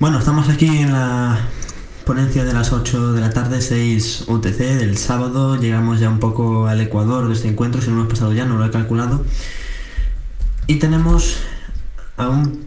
Bueno, 0.00 0.20
estamos 0.20 0.48
aquí 0.48 0.68
en 0.68 0.92
la 0.92 1.40
ponencia 2.06 2.44
de 2.44 2.52
las 2.52 2.72
8 2.72 3.14
de 3.14 3.20
la 3.20 3.30
tarde, 3.30 3.60
6 3.60 4.26
UTC 4.28 4.56
del 4.56 4.96
sábado. 4.96 5.56
Llegamos 5.56 5.98
ya 5.98 6.08
un 6.08 6.20
poco 6.20 6.68
al 6.68 6.80
Ecuador 6.80 7.26
de 7.26 7.34
este 7.34 7.48
encuentro, 7.48 7.80
si 7.82 7.88
no 7.90 7.96
hemos 7.96 8.08
pasado 8.08 8.32
ya, 8.32 8.44
no 8.44 8.56
lo 8.58 8.64
he 8.64 8.70
calculado. 8.70 9.24
Y 10.68 10.76
tenemos 10.76 11.38
a 12.16 12.28
un, 12.28 12.66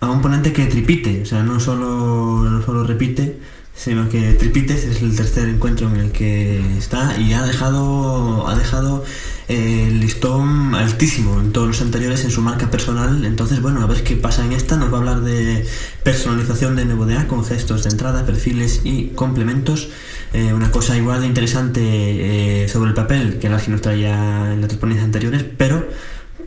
a 0.00 0.10
un 0.10 0.22
ponente 0.22 0.52
que 0.52 0.66
tripite, 0.66 1.22
o 1.22 1.26
sea, 1.26 1.44
no 1.44 1.60
solo, 1.60 2.42
no 2.50 2.62
solo 2.62 2.82
repite, 2.82 3.38
sino 3.76 4.08
que 4.08 4.34
Tripites 4.34 4.84
es 4.84 5.02
el 5.02 5.16
tercer 5.16 5.48
encuentro 5.48 5.88
en 5.88 5.96
el 5.96 6.12
que 6.12 6.78
está 6.78 7.18
y 7.18 7.32
ha 7.32 7.42
dejado, 7.42 8.46
ha 8.46 8.54
dejado 8.56 9.04
el 9.48 10.00
listón 10.00 10.74
altísimo 10.74 11.40
en 11.40 11.52
todos 11.52 11.66
los 11.66 11.80
anteriores 11.82 12.24
en 12.24 12.30
su 12.30 12.40
marca 12.40 12.70
personal. 12.70 13.24
Entonces, 13.24 13.60
bueno, 13.60 13.82
a 13.82 13.86
ver 13.86 14.02
qué 14.04 14.16
pasa 14.16 14.44
en 14.44 14.52
esta. 14.52 14.76
Nos 14.76 14.92
va 14.92 14.98
a 14.98 15.00
hablar 15.00 15.20
de 15.20 15.66
personalización 16.02 16.76
de 16.76 16.84
NVDA 16.84 17.26
con 17.26 17.44
gestos 17.44 17.84
de 17.84 17.90
entrada, 17.90 18.24
perfiles 18.24 18.80
y 18.84 19.08
complementos. 19.08 19.88
Eh, 20.32 20.52
una 20.52 20.70
cosa 20.70 20.96
igual 20.96 21.20
de 21.20 21.26
interesante 21.26 21.80
eh, 21.82 22.68
sobre 22.68 22.90
el 22.90 22.94
papel 22.94 23.38
que 23.38 23.48
la 23.48 23.58
que 23.58 23.70
nos 23.70 23.82
traía 23.82 24.52
en 24.52 24.60
las 24.62 24.72
ponencias 24.74 25.04
anteriores, 25.04 25.44
pero, 25.56 25.88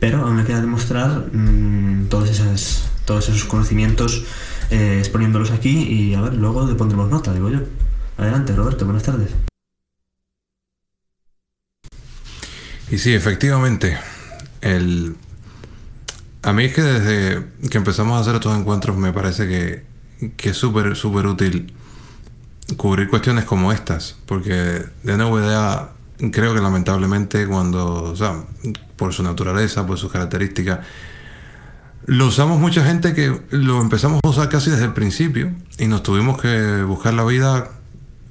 pero 0.00 0.26
aún 0.26 0.36
me 0.36 0.44
queda 0.44 0.60
demostrar 0.60 1.26
mm, 1.32 2.08
todas 2.08 2.30
esas, 2.30 2.84
todos 3.04 3.28
esos 3.28 3.44
conocimientos 3.44 4.24
eh, 4.70 4.96
exponiéndolos 4.98 5.50
aquí 5.50 5.82
y 5.82 6.14
a 6.14 6.20
ver, 6.20 6.34
luego 6.34 6.66
le 6.66 6.74
pondremos 6.74 7.10
nota, 7.10 7.32
digo 7.32 7.48
yo. 7.50 7.60
Adelante, 8.16 8.54
Roberto, 8.54 8.84
buenas 8.84 9.02
tardes. 9.04 9.30
Y 12.90 12.98
sí, 12.98 13.14
efectivamente, 13.14 13.98
el... 14.60 15.16
a 16.42 16.52
mí 16.52 16.64
es 16.64 16.74
que 16.74 16.82
desde 16.82 17.46
que 17.70 17.78
empezamos 17.78 18.16
a 18.16 18.20
hacer 18.20 18.36
estos 18.36 18.58
encuentros 18.58 18.96
me 18.96 19.12
parece 19.12 19.46
que, 19.46 19.84
que 20.36 20.50
es 20.50 20.56
súper, 20.56 21.26
útil 21.26 21.72
cubrir 22.76 23.08
cuestiones 23.08 23.44
como 23.44 23.72
estas, 23.72 24.16
porque 24.26 24.52
de 25.02 25.16
NVDA 25.16 25.92
creo 26.32 26.54
que 26.54 26.60
lamentablemente 26.60 27.46
cuando, 27.46 28.04
o 28.04 28.16
sea, 28.16 28.42
por 28.96 29.12
su 29.12 29.22
naturaleza, 29.22 29.86
por 29.86 29.98
sus 29.98 30.10
características, 30.10 30.80
lo 32.08 32.28
usamos 32.28 32.58
mucha 32.58 32.82
gente 32.82 33.12
que 33.12 33.38
lo 33.50 33.82
empezamos 33.82 34.20
a 34.24 34.28
usar 34.30 34.48
casi 34.48 34.70
desde 34.70 34.86
el 34.86 34.94
principio 34.94 35.52
y 35.76 35.88
nos 35.88 36.02
tuvimos 36.02 36.40
que 36.40 36.82
buscar 36.82 37.12
la 37.12 37.22
vida 37.22 37.68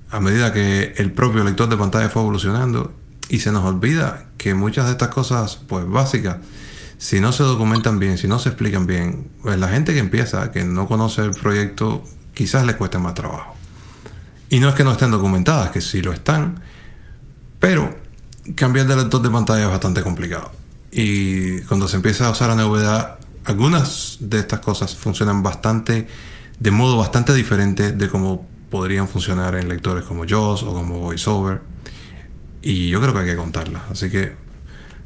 a 0.10 0.20
medida 0.20 0.52
que 0.52 0.96
el 0.98 1.12
propio 1.12 1.44
lector 1.44 1.70
de 1.70 1.78
pantalla 1.78 2.10
fue 2.10 2.24
evolucionando 2.24 2.92
y 3.30 3.38
se 3.38 3.52
nos 3.52 3.64
olvida 3.64 4.26
que 4.38 4.56
muchas 4.56 4.88
de 4.88 4.94
estas 4.94 5.10
cosas 5.10 5.58
pues 5.68 5.88
básicas 5.88 6.38
si 6.98 7.20
no 7.20 7.32
se 7.32 7.44
documentan 7.44 8.00
bien, 8.00 8.18
si 8.18 8.28
no 8.28 8.40
se 8.40 8.50
explican 8.50 8.88
bien, 8.88 9.30
pues 9.44 9.60
la 9.60 9.68
gente 9.68 9.94
que 9.94 10.00
empieza, 10.00 10.52
que 10.52 10.64
no 10.64 10.88
conoce 10.88 11.22
el 11.22 11.32
proyecto, 11.32 12.04
quizás 12.34 12.66
le 12.66 12.76
cueste 12.76 12.98
más 12.98 13.14
trabajo. 13.14 13.54
Y 14.50 14.60
no 14.60 14.70
es 14.70 14.74
que 14.74 14.86
no 14.86 14.94
estén 14.94 15.12
documentadas, 15.12 15.70
que 15.70 15.82
sí 15.82 16.02
lo 16.02 16.14
están, 16.14 16.64
pero 17.60 17.96
cambiar 18.56 18.88
de 18.88 18.96
lector 18.96 19.22
de 19.22 19.30
pantalla 19.30 19.66
es 19.66 19.70
bastante 19.70 20.02
complicado. 20.02 20.52
Y 20.92 21.62
cuando 21.62 21.88
se 21.88 21.98
empieza 21.98 22.26
a 22.26 22.32
usar 22.32 22.50
la 22.50 22.56
novedad 22.56 23.20
algunas 23.48 24.18
de 24.20 24.40
estas 24.40 24.60
cosas 24.60 24.94
funcionan 24.94 25.42
bastante, 25.42 26.06
de 26.60 26.72
modo 26.72 26.98
bastante 26.98 27.34
diferente 27.34 27.94
de 27.94 28.10
cómo 28.10 28.46
podrían 28.70 29.08
funcionar 29.08 29.56
en 29.56 29.70
lectores 29.70 30.04
como 30.04 30.26
JAWS 30.28 30.64
o 30.64 30.74
como 30.74 31.00
VoiceOver. 31.00 31.62
Y 32.62 32.90
yo 32.90 33.00
creo 33.00 33.14
que 33.14 33.20
hay 33.22 33.26
que 33.26 33.38
contarlas, 33.38 33.84
así 33.90 34.10
que 34.10 34.36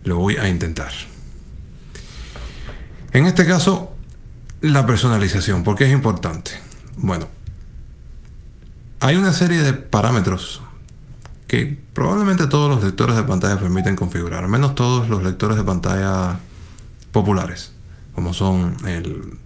lo 0.06 0.18
voy 0.18 0.38
a 0.38 0.50
intentar. 0.50 0.92
En 3.12 3.28
este 3.28 3.46
caso, 3.46 3.94
la 4.62 4.88
personalización, 4.88 5.64
¿por 5.64 5.76
qué 5.76 5.86
es 5.86 5.92
importante? 5.92 6.52
Bueno, 6.98 7.28
hay 9.02 9.18
una 9.18 9.34
serie 9.34 9.62
de 9.62 9.74
parámetros 9.74 10.64
que 11.46 11.80
probablemente 11.94 12.48
todos 12.48 12.74
los 12.74 12.84
lectores 12.84 13.16
de 13.16 13.24
pantalla 13.24 13.60
permiten 13.60 13.96
configurar, 13.96 14.46
al 14.46 14.50
menos 14.50 14.74
todos 14.74 15.10
los 15.10 15.22
lectores 15.22 15.58
de 15.58 15.64
pantalla 15.64 16.40
populares 17.12 17.74
como 18.22 18.36
son 18.36 18.78
el, 18.88 19.40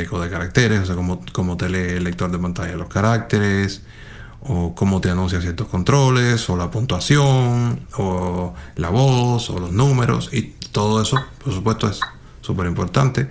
eco 0.00 0.18
de 0.18 0.30
caracteres, 0.30 0.80
o 0.80 0.86
sea, 0.86 0.96
cómo, 1.34 1.56
te 1.58 1.68
lee 1.68 1.96
el 1.96 2.04
lector 2.04 2.30
de 2.32 2.38
pantalla 2.38 2.74
los 2.74 2.88
caracteres, 2.88 3.82
o 4.40 4.74
cómo 4.74 5.02
te 5.02 5.10
anuncia 5.10 5.42
ciertos 5.42 5.68
controles, 5.68 6.48
o 6.48 6.56
la 6.56 6.70
puntuación, 6.70 7.86
o 7.98 8.54
la 8.76 8.88
voz, 8.88 9.50
o 9.50 9.58
los 9.58 9.72
números, 9.72 10.30
y 10.32 10.54
todo 10.72 11.02
eso, 11.02 11.22
por 11.42 11.52
supuesto, 11.52 11.86
es 11.86 12.00
súper 12.40 12.66
importante 12.66 13.30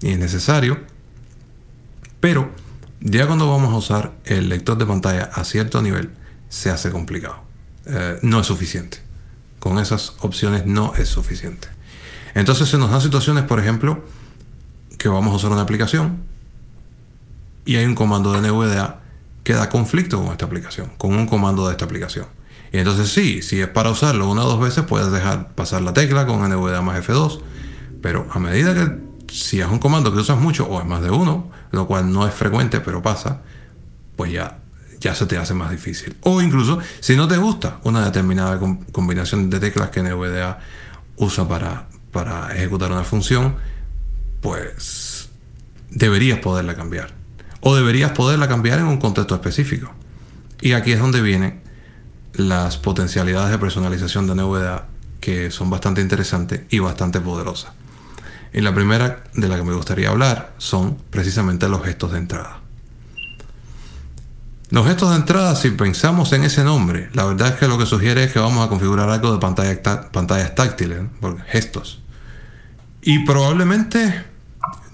y 0.00 0.12
es 0.12 0.18
necesario. 0.18 0.78
Pero 2.20 2.50
ya 3.00 3.26
cuando 3.26 3.46
vamos 3.50 3.74
a 3.74 3.76
usar 3.76 4.12
el 4.24 4.48
lector 4.48 4.78
de 4.78 4.86
pantalla 4.86 5.24
a 5.34 5.44
cierto 5.44 5.82
nivel, 5.82 6.12
se 6.48 6.70
hace 6.70 6.90
complicado. 6.90 7.42
Eh, 7.84 8.18
no 8.22 8.40
es 8.40 8.46
suficiente. 8.46 9.02
Con 9.58 9.78
esas 9.78 10.14
opciones 10.20 10.64
no 10.64 10.94
es 10.94 11.08
suficiente. 11.08 11.68
Entonces 12.34 12.70
se 12.70 12.78
nos 12.78 12.90
dan 12.90 13.02
situaciones, 13.02 13.44
por 13.44 13.60
ejemplo, 13.60 14.02
que 15.00 15.08
vamos 15.08 15.32
a 15.32 15.36
usar 15.36 15.50
una 15.50 15.62
aplicación 15.62 16.18
y 17.64 17.76
hay 17.76 17.86
un 17.86 17.94
comando 17.94 18.32
de 18.32 18.46
NVDA 18.46 19.00
que 19.42 19.54
da 19.54 19.70
conflicto 19.70 20.22
con 20.22 20.30
esta 20.30 20.44
aplicación, 20.44 20.92
con 20.98 21.14
un 21.14 21.26
comando 21.26 21.66
de 21.66 21.72
esta 21.72 21.86
aplicación. 21.86 22.26
Y 22.70 22.76
entonces 22.76 23.10
sí, 23.10 23.40
si 23.40 23.62
es 23.62 23.68
para 23.68 23.90
usarlo 23.90 24.28
una 24.28 24.44
o 24.44 24.48
dos 24.50 24.60
veces, 24.60 24.84
puedes 24.84 25.10
dejar 25.10 25.54
pasar 25.54 25.80
la 25.80 25.94
tecla 25.94 26.26
con 26.26 26.46
NVDA 26.46 26.82
más 26.82 27.02
F2, 27.02 27.40
pero 28.02 28.28
a 28.30 28.38
medida 28.38 28.74
que 28.74 28.98
si 29.32 29.60
es 29.60 29.66
un 29.68 29.78
comando 29.78 30.12
que 30.12 30.18
usas 30.18 30.38
mucho 30.38 30.66
o 30.66 30.78
es 30.80 30.86
más 30.86 31.00
de 31.00 31.10
uno, 31.10 31.50
lo 31.70 31.86
cual 31.86 32.12
no 32.12 32.28
es 32.28 32.34
frecuente, 32.34 32.80
pero 32.80 33.00
pasa, 33.00 33.40
pues 34.16 34.30
ya, 34.32 34.58
ya 35.00 35.14
se 35.14 35.24
te 35.24 35.38
hace 35.38 35.54
más 35.54 35.70
difícil. 35.70 36.14
O 36.20 36.42
incluso 36.42 36.78
si 37.00 37.16
no 37.16 37.26
te 37.26 37.38
gusta 37.38 37.78
una 37.84 38.04
determinada 38.04 38.60
combinación 38.92 39.48
de 39.48 39.60
teclas 39.60 39.88
que 39.88 40.02
NVDA 40.02 40.58
usa 41.16 41.48
para, 41.48 41.86
para 42.12 42.54
ejecutar 42.54 42.92
una 42.92 43.04
función, 43.04 43.56
pues 44.40 45.28
deberías 45.90 46.38
poderla 46.38 46.76
cambiar. 46.76 47.12
O 47.60 47.74
deberías 47.74 48.12
poderla 48.12 48.48
cambiar 48.48 48.78
en 48.78 48.86
un 48.86 48.98
contexto 48.98 49.34
específico. 49.34 49.92
Y 50.60 50.72
aquí 50.72 50.92
es 50.92 51.00
donde 51.00 51.20
vienen 51.20 51.60
las 52.34 52.76
potencialidades 52.76 53.50
de 53.50 53.58
personalización 53.58 54.26
de 54.26 54.34
NVDA 54.34 54.86
que 55.20 55.50
son 55.50 55.68
bastante 55.68 56.00
interesantes 56.00 56.62
y 56.70 56.78
bastante 56.78 57.20
poderosas. 57.20 57.72
Y 58.52 58.62
la 58.62 58.74
primera 58.74 59.24
de 59.34 59.48
la 59.48 59.56
que 59.56 59.62
me 59.62 59.74
gustaría 59.74 60.08
hablar 60.08 60.54
son 60.58 60.96
precisamente 61.10 61.68
los 61.68 61.84
gestos 61.84 62.12
de 62.12 62.18
entrada. 62.18 62.60
Los 64.70 64.86
gestos 64.86 65.10
de 65.10 65.16
entrada, 65.16 65.56
si 65.56 65.70
pensamos 65.70 66.32
en 66.32 66.44
ese 66.44 66.64
nombre, 66.64 67.10
la 67.12 67.24
verdad 67.24 67.48
es 67.48 67.54
que 67.56 67.68
lo 67.68 67.76
que 67.76 67.86
sugiere 67.86 68.24
es 68.24 68.32
que 68.32 68.38
vamos 68.38 68.64
a 68.64 68.68
configurar 68.68 69.10
algo 69.10 69.32
de 69.32 69.38
pantallas 69.38 70.54
táctiles, 70.54 71.00
gestos. 71.48 72.00
Y 73.02 73.24
probablemente 73.24 74.29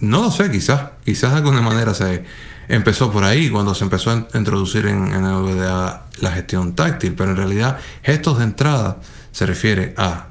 no 0.01 0.23
lo 0.23 0.31
sé, 0.31 0.51
quizás. 0.51 0.91
Quizás 1.05 1.33
de 1.33 1.39
alguna 1.39 1.63
manera 1.63 1.95
se 1.95 2.25
empezó 2.69 3.11
por 3.11 3.25
ahí, 3.25 3.51
cuando 3.51 3.75
se 3.75 3.85
empezó 3.85 4.11
a 4.11 4.39
introducir 4.39 4.87
en, 4.87 5.13
en 5.13 5.23
NVDA 5.23 6.07
la 6.21 6.33
gestión 6.33 6.75
táctil, 6.75 7.15
pero 7.15 7.31
en 7.31 7.37
realidad 7.37 7.79
gestos 8.03 8.39
de 8.39 8.45
entrada 8.45 8.99
se 9.33 9.47
refiere 9.47 9.95
a 9.97 10.29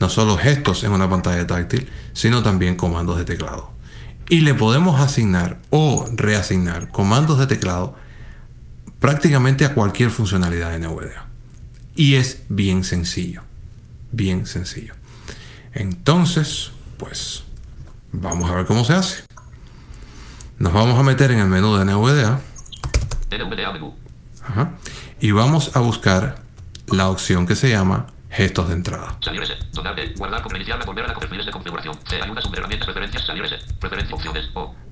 no 0.00 0.08
solo 0.08 0.36
gestos 0.36 0.82
en 0.84 0.92
una 0.92 1.08
pantalla 1.08 1.46
táctil, 1.46 1.88
sino 2.12 2.42
también 2.42 2.74
comandos 2.74 3.18
de 3.18 3.24
teclado. 3.24 3.70
Y 4.28 4.40
le 4.40 4.54
podemos 4.54 5.00
asignar 5.00 5.58
o 5.70 6.08
reasignar 6.12 6.88
comandos 6.90 7.38
de 7.38 7.46
teclado 7.46 7.94
prácticamente 8.98 9.64
a 9.64 9.74
cualquier 9.74 10.10
funcionalidad 10.10 10.70
de 10.70 10.80
NVDA. 10.80 11.26
Y 11.94 12.14
es 12.14 12.42
bien 12.48 12.82
sencillo. 12.82 13.42
Bien 14.10 14.46
sencillo. 14.46 14.94
Entonces, 15.72 16.72
pues 16.98 17.44
Vamos 18.12 18.50
a 18.50 18.54
ver 18.54 18.66
cómo 18.66 18.84
se 18.84 18.92
hace. 18.92 19.24
Nos 20.58 20.72
vamos 20.72 20.98
a 20.98 21.02
meter 21.02 21.30
en 21.30 21.38
el 21.38 21.48
menú 21.48 21.76
de 21.76 21.84
NVDA. 21.84 22.40
Y 25.20 25.30
vamos 25.30 25.74
a 25.74 25.80
buscar 25.80 26.36
la 26.88 27.08
opción 27.08 27.46
que 27.46 27.56
se 27.56 27.70
llama 27.70 28.06
gestos 28.30 28.68
de 28.68 28.74
entrada. 28.74 29.18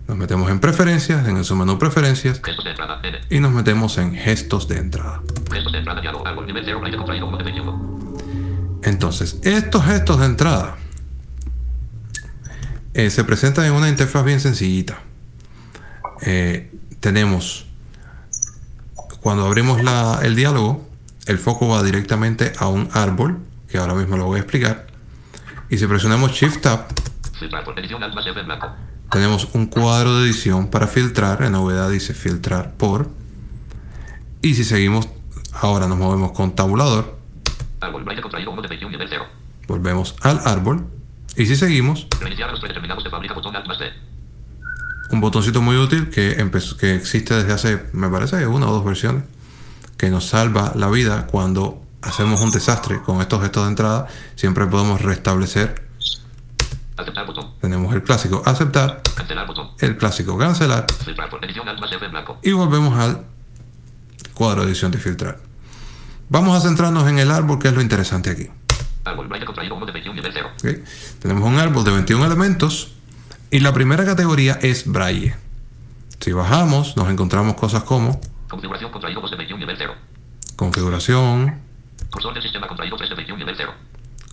Nos 0.08 0.16
metemos 0.16 0.50
en 0.50 0.60
preferencias, 0.60 1.28
en 1.28 1.36
el 1.36 1.44
submenú 1.44 1.78
preferencias. 1.78 2.40
Y 3.28 3.38
nos 3.40 3.52
metemos 3.52 3.98
en 3.98 4.14
gestos 4.14 4.66
de 4.66 4.78
entrada. 4.78 5.20
Entonces, 8.82 9.38
estos 9.42 9.84
gestos 9.84 10.18
de 10.20 10.26
entrada 10.26 10.76
eh, 12.94 13.10
se 13.10 13.24
presenta 13.24 13.66
en 13.66 13.72
una 13.72 13.88
interfaz 13.88 14.24
bien 14.24 14.40
sencillita. 14.40 15.00
Eh, 16.22 16.72
tenemos, 17.00 17.66
cuando 19.20 19.46
abrimos 19.46 19.80
el 20.22 20.36
diálogo, 20.36 20.88
el 21.26 21.38
foco 21.38 21.68
va 21.68 21.82
directamente 21.82 22.52
a 22.58 22.68
un 22.68 22.88
árbol, 22.92 23.38
que 23.68 23.78
ahora 23.78 23.94
mismo 23.94 24.16
lo 24.16 24.26
voy 24.26 24.38
a 24.38 24.42
explicar. 24.42 24.86
Y 25.68 25.78
si 25.78 25.86
presionamos 25.86 26.32
Shift 26.32 26.62
Tab, 26.62 26.88
tenemos 29.10 29.48
un 29.54 29.66
cuadro 29.66 30.18
de 30.18 30.26
edición 30.26 30.68
para 30.68 30.86
filtrar. 30.86 31.42
En 31.42 31.52
novedad 31.52 31.88
dice 31.88 32.12
filtrar 32.12 32.72
por. 32.74 33.08
Y 34.42 34.54
si 34.54 34.64
seguimos, 34.64 35.08
ahora 35.52 35.86
nos 35.86 35.96
movemos 35.96 36.32
con 36.32 36.54
tabulador. 36.54 37.18
Árbol, 37.80 38.04
braille 38.04 38.22
contraído 38.22 38.50
1 38.50 38.62
de 38.62 38.68
21, 38.68 38.90
nivel 38.90 39.08
0. 39.08 39.24
Volvemos 39.68 40.16
al 40.22 40.40
árbol. 40.44 40.86
Y 41.36 41.46
si 41.46 41.56
seguimos, 41.56 42.06
un 45.10 45.20
botoncito 45.20 45.62
muy 45.62 45.76
útil 45.76 46.10
que, 46.10 46.32
empezó, 46.40 46.76
que 46.76 46.94
existe 46.94 47.34
desde 47.34 47.52
hace, 47.52 47.86
me 47.92 48.08
parece, 48.08 48.46
una 48.46 48.68
o 48.68 48.72
dos 48.72 48.84
versiones, 48.84 49.24
que 49.96 50.10
nos 50.10 50.26
salva 50.26 50.72
la 50.74 50.88
vida 50.88 51.26
cuando 51.26 51.82
hacemos 52.02 52.40
un 52.40 52.50
desastre 52.50 53.00
con 53.02 53.20
estos 53.20 53.42
gestos 53.42 53.64
de 53.64 53.68
entrada. 53.70 54.06
Siempre 54.34 54.66
podemos 54.66 55.00
restablecer. 55.00 55.88
Aceptar 56.96 57.26
botón. 57.26 57.52
Tenemos 57.60 57.94
el 57.94 58.02
clásico 58.02 58.42
aceptar, 58.44 59.02
Cancelar 59.14 59.46
botón. 59.46 59.70
el 59.80 59.96
clásico 59.96 60.36
cancelar 60.36 60.86
y 62.42 62.52
volvemos 62.52 62.98
al 62.98 63.24
cuadro 64.34 64.62
de 64.62 64.68
edición 64.68 64.90
de 64.90 64.98
filtrar. 64.98 65.38
Vamos 66.28 66.56
a 66.56 66.60
centrarnos 66.60 67.08
en 67.08 67.18
el 67.18 67.30
árbol, 67.30 67.58
que 67.58 67.68
es 67.68 67.74
lo 67.74 67.80
interesante 67.80 68.30
aquí. 68.30 68.48
Árbol, 69.10 69.28
braille 69.28 69.46
contraído 69.46 69.74
1 69.74 69.86
de 69.86 69.92
21, 69.92 70.14
nivel 70.16 70.32
0. 70.34 70.48
¿ok? 70.56 71.20
Tenemos 71.20 71.48
un 71.48 71.58
árbol 71.58 71.84
de 71.84 71.90
21 71.92 72.24
elementos 72.26 72.92
y 73.50 73.60
la 73.60 73.72
primera 73.72 74.04
categoría 74.04 74.58
es 74.62 74.86
braille. 74.86 75.34
Si 76.20 76.32
bajamos, 76.32 76.96
nos 76.96 77.08
encontramos 77.10 77.54
cosas 77.54 77.82
como 77.84 78.20
Configuración 78.48 78.90
contraído 78.90 79.20
2 79.20 79.30
de 79.30 79.36
21, 79.36 79.58
nivel 79.60 79.76
0. 79.78 79.94
configuración, 80.56 81.60
Cursor 82.10 82.34
del 82.34 82.42
sistema 82.42 82.66
contraído 82.66 82.96
3 82.96 83.08
de 83.10 83.16
21, 83.16 83.38
nivel 83.38 83.54
0. 83.56 83.72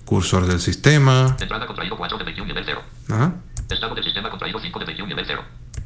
cursor 0.06 0.45
del 0.47 0.59
sistema, 0.59 1.35
Entrada 1.39 1.65
contraído 1.68 1.95
4 1.97 2.18
de 2.18 2.23
21, 2.23 2.47
nivel 2.47 2.63
0. 2.65 2.81
ajá, 3.09 3.33
Estado 3.69 3.95
del 3.95 4.03
sistema 4.03 4.30
contraído 4.30 4.59
5 4.59 4.80
de 4.80 4.85
21, 4.85 5.07
nivel 5.09 5.25
0. 5.27 5.41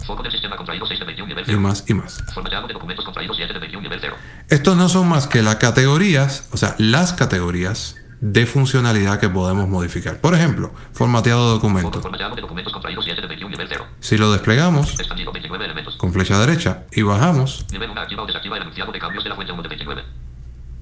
Foco 0.06 0.24
del 0.24 0.32
sistema 0.32 0.56
contraído 0.58 0.86
6 0.86 1.00
de 1.00 1.06
21, 1.06 1.28
nivel 1.28 1.44
y 1.44 1.48
0. 1.48 1.60
más 1.60 1.84
y 1.88 1.94
más. 1.94 2.24
Formateado 2.34 2.68
de 2.68 2.74
documentos 2.74 3.06
contraído 3.06 3.34
7 3.34 3.54
de 3.54 3.60
21, 3.60 3.82
nivel 3.84 4.00
0. 4.02 4.16
Estos 4.50 4.76
no 4.78 4.90
son 4.90 5.08
más 5.10 5.28
que 5.28 5.42
las 5.44 5.56
categorías, 5.58 6.48
o 6.52 6.58
sea, 6.58 6.76
las 6.80 7.14
categorías 7.14 7.96
de 8.22 8.46
funcionalidad 8.46 9.20
que 9.20 9.30
podemos 9.30 9.68
modificar. 9.68 10.22
Por 10.22 10.36
ejemplo, 10.36 10.72
formateado 10.94 11.48
de 11.48 11.54
documento. 11.56 12.02
formateado 12.02 12.36
de 12.36 12.42
documentos 12.42 12.72
contraído 12.72 13.02
7 13.02 13.20
de 13.20 13.28
21, 13.28 13.50
nivel 13.52 13.68
0. 13.70 13.86
Si 14.00 14.16
lo 14.18 14.32
desplegamos 14.32 14.94
Expandido 15.00 15.32
29 15.32 15.66
elementos. 15.66 15.96
con 15.98 16.14
flecha 16.14 16.40
derecha 16.40 16.84
y 16.92 17.02
bajamos, 17.02 17.66
Nivel 17.72 17.90
1 17.90 18.00
activa 18.02 18.22
o 18.24 18.28
desactiva 18.28 18.58
el 18.58 18.62
anunciado 18.64 18.92
de 18.92 19.00
cambios 19.00 19.24
de 19.24 19.30
la 19.32 19.36
fuente 19.36 19.54
1 19.54 19.62
de 19.64 19.70
29. 19.70 20.04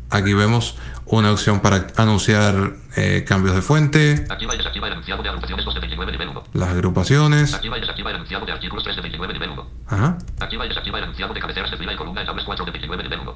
aquí 0.09 0.33
vemos 0.33 0.75
una 1.05 1.31
opción 1.31 1.61
para 1.61 1.87
anunciar 1.95 2.73
eh, 2.97 3.23
cambios 3.25 3.55
de 3.55 3.61
fuente, 3.61 4.25
Activa 4.29 4.53
y 4.53 4.57
desactiva 4.57 4.87
el 4.87 4.93
anunciado 4.93 5.23
de 5.23 5.29
agrupaciones 5.29 5.63
2 5.65 5.73
de 5.75 5.79
29, 5.79 6.11
nivel 6.11 6.27
1. 6.29 6.43
las 6.53 6.69
agrupaciones, 6.69 7.53
Activa 7.53 7.77
y 7.77 7.81
desactiva 7.81 8.09
el 8.09 8.15
anunciado 8.17 8.45
de 8.45 8.51
artículos 8.51 8.83
3 8.83 8.95
de 8.97 9.01
29, 9.03 9.33
nivel 9.33 9.49
1. 9.51 9.67
ajá, 9.87 10.17
Activa 10.41 10.65
y 10.65 10.67
desactiva 10.69 10.97
el 10.97 11.03
anunciado 11.05 11.33
de 11.33 11.39
cabeceras 11.39 11.71
de 11.71 11.77
fila 11.77 11.93
y 11.93 11.95
columna 11.95 12.19
en 12.21 12.27
tablas 12.27 12.43
4 12.45 12.65
de 12.65 12.71
29, 12.71 13.03
nivel 13.03 13.19
1. 13.21 13.35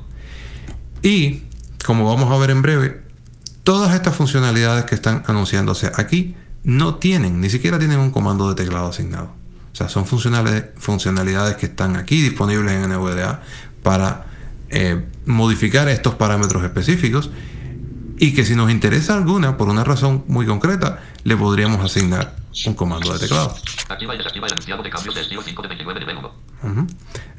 Y, 1.04 1.44
como 1.86 2.06
vamos 2.14 2.30
a 2.32 2.38
ver 2.38 2.50
en 2.50 2.62
breve, 2.62 3.04
todas 3.64 3.94
estas 3.96 4.16
funcionalidades 4.16 4.86
que 4.86 4.96
están 4.96 5.24
anunciándose 5.28 5.92
aquí 5.96 6.36
no 6.64 6.96
tienen, 6.96 7.42
ni 7.42 7.50
siquiera 7.50 7.80
tienen 7.80 8.00
un 8.00 8.12
comando 8.12 8.50
de 8.50 8.56
teclado 8.56 8.88
asignado. 8.88 9.34
O 9.72 9.76
sea, 9.76 9.90
son 9.90 10.06
funcionalidades, 10.06 11.56
que 11.58 11.66
están 11.66 11.96
aquí 11.96 12.22
disponibles 12.22 12.74
en 12.74 12.90
NVDA 12.90 13.42
para 13.82 14.28
eh, 14.70 15.04
modificar 15.26 15.90
estos 15.90 16.16
parámetros 16.16 16.64
específicos 16.64 17.32
y 18.20 18.34
que 18.34 18.46
si 18.46 18.56
nos 18.56 18.72
interesa 18.72 19.16
alguna, 19.16 19.58
por 19.58 19.70
una 19.70 19.84
razón 19.84 20.24
muy 20.28 20.46
concreta, 20.46 21.02
le 21.24 21.36
podríamos 21.36 21.84
asignar 21.84 22.43
un 22.66 22.74
comando 22.74 23.12
de 23.14 23.20
teclado. 23.20 23.56
Activa 23.90 24.16
y 24.16 24.18
desactiva 24.18 24.48
el 24.48 24.54
anunciado 24.54 24.84
de 24.84 24.90
cambios 24.90 25.16
de 25.16 25.22
estilo 25.22 25.42
5 25.42 25.62
de 25.62 25.68
29, 25.68 26.00
nivel 26.00 26.18
1. 26.18 26.32
Ujú. 26.64 26.88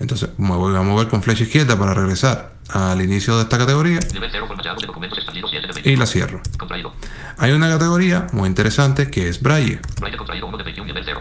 Entonces, 0.00 0.30
me 0.38 0.54
voy 0.56 0.76
a 0.76 0.82
mover 0.82 1.08
con 1.08 1.22
flecha 1.22 1.44
izquierda 1.44 1.78
para 1.78 1.94
regresar 1.94 2.54
al 2.70 3.00
inicio 3.02 3.36
de 3.36 3.42
esta 3.42 3.58
categoría 3.58 4.00
Nivel 4.12 4.30
0 4.32 4.46
formateado 4.46 4.80
de 4.80 4.86
documentos 4.86 5.18
expandido 5.18 5.48
7 5.48 5.66
de 5.66 5.72
y 5.72 5.74
21. 5.74 6.00
la 6.00 6.06
cierro. 6.06 6.40
Contraído. 6.58 6.92
Hay 7.38 7.52
una 7.52 7.68
categoría 7.68 8.26
muy 8.32 8.48
interesante 8.48 9.10
que 9.10 9.28
es 9.28 9.40
Braille. 9.40 9.80
Braille 10.00 10.16
contraído 10.16 10.46
1 10.46 10.58
de 10.58 10.64
21, 10.64 10.86
nivel 10.86 11.02
0. 11.04 11.20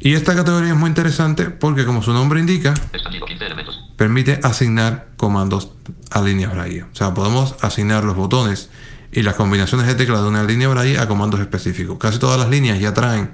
Y 0.00 0.14
esta 0.14 0.34
categoría 0.36 0.70
es 0.70 0.76
muy 0.76 0.88
interesante 0.88 1.46
porque, 1.50 1.84
como 1.84 2.02
su 2.02 2.12
nombre 2.12 2.38
indica, 2.40 2.72
Expandido 2.92 3.26
15 3.26 3.46
elementos. 3.46 3.84
permite 3.96 4.38
asignar 4.42 5.08
comandos 5.16 5.72
a 6.10 6.20
líneas 6.22 6.52
Braille. 6.52 6.84
O 6.84 6.94
sea, 6.94 7.14
podemos 7.14 7.56
asignar 7.62 8.04
los 8.04 8.14
botones 8.16 8.70
y 9.12 9.22
las 9.22 9.34
combinaciones 9.34 9.86
de 9.86 9.94
tecla 9.94 10.20
de 10.20 10.28
una 10.28 10.42
línea 10.44 10.68
Braille 10.68 10.98
a 10.98 11.08
comandos 11.08 11.40
específicos. 11.40 11.98
Casi 11.98 12.18
todas 12.18 12.38
las 12.38 12.48
líneas 12.48 12.78
ya 12.78 12.92
traen 12.92 13.30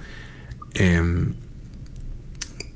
em, 0.75 1.35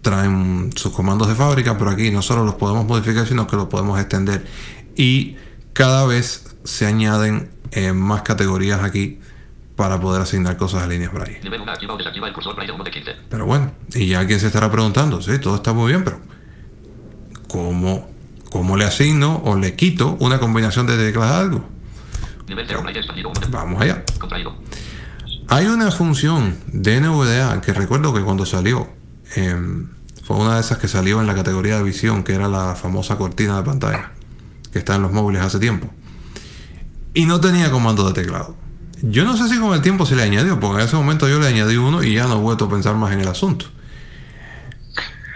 traen 0.03 0.71
sus 0.75 0.93
comandos 0.93 1.29
de 1.29 1.35
fábrica, 1.35 1.77
pero 1.77 1.91
aquí 1.91 2.11
no 2.11 2.23
solo 2.23 2.45
los 2.45 2.55
podemos 2.55 2.87
modificar, 2.87 3.27
sino 3.27 3.47
que 3.47 3.57
los 3.57 3.67
podemos 3.67 3.99
extender. 4.01 4.45
Y 4.97 5.37
cada 5.73 6.07
vez 6.07 6.57
se 6.65 6.87
añaden 6.87 7.51
eh, 7.73 7.93
más 7.93 8.23
categorías 8.23 8.83
aquí 8.83 9.21
para 9.77 10.01
poder 10.01 10.23
asignar 10.23 10.57
cosas 10.57 10.83
a 10.83 10.87
líneas 10.87 11.13
Braille. 11.13 11.41
Nivel 11.43 11.61
1 11.61 11.73
activa 11.73 11.95
o 11.95 11.99
desactiva 11.99 12.27
el 12.27 12.35
cursor 12.35 12.57
Braille 12.57 12.73
1 12.73 12.85
de 12.85 12.91
15. 12.91 13.17
Pero 13.29 13.47
bueno, 13.47 13.73
y 13.95 14.07
ya 14.07 14.21
alguien 14.21 14.41
se 14.41 14.49
estará 14.49 14.71
preguntando, 14.73 15.23
sí, 15.23 15.39
todo 15.39 15.57
está 15.57 15.73
muy 15.73 15.93
bien, 15.93 16.03
pero 16.03 16.21
¿cómo, 17.47 18.11
cómo 18.51 18.77
le 18.77 18.85
asigno 18.85 19.41
o 19.45 19.57
le 19.57 19.77
quito 19.77 20.17
una 20.21 20.41
combinación 20.41 20.87
de 20.87 20.97
teclas 20.97 21.31
a 21.31 21.41
algo? 21.41 21.65
Vamos 23.51 23.83
allá. 23.83 24.05
Hay 25.49 25.67
una 25.67 25.91
función 25.91 26.57
de 26.67 27.01
NVDA 27.01 27.61
que 27.61 27.73
recuerdo 27.73 28.13
que 28.13 28.21
cuando 28.21 28.45
salió, 28.45 28.89
em, 29.35 29.89
fue 30.23 30.37
una 30.37 30.57
de 30.57 30.61
esas 30.61 30.79
que 30.79 30.89
salió 30.89 31.21
en 31.21 31.27
la 31.27 31.35
categoría 31.35 31.79
de 31.79 31.83
visión, 31.83 32.23
que 32.23 32.35
era 32.35 32.49
la 32.49 32.75
famosa 32.75 33.17
cortina 33.17 33.57
de 33.57 33.63
pantalla, 33.63 34.13
que 34.73 34.79
está 34.79 34.97
en 34.97 35.03
los 35.03 35.13
móviles 35.13 35.43
hace 35.43 35.59
tiempo. 35.59 35.91
Y 37.15 37.25
no 37.25 37.41
tenía 37.41 37.71
comando 37.71 38.07
de 38.07 38.13
teclado. 38.13 38.55
Yo 39.01 39.25
no 39.25 39.37
sé 39.37 39.49
si 39.49 39.59
con 39.59 39.73
el 39.75 39.81
tiempo 39.81 40.05
se 40.05 40.17
le 40.17 40.23
añadió, 40.23 40.61
porque 40.61 40.83
en 40.83 40.89
ese 40.89 40.97
momento 40.97 41.29
yo 41.29 41.39
le 41.39 41.47
añadí 41.47 41.77
uno 41.77 42.03
y 42.03 42.15
ya 42.15 42.27
no 42.27 42.35
he 42.35 42.41
vuelto 42.41 42.67
a 42.67 42.69
pensar 42.69 42.97
más 42.97 43.13
en 43.13 43.21
el 43.21 43.29
asunto. 43.29 43.67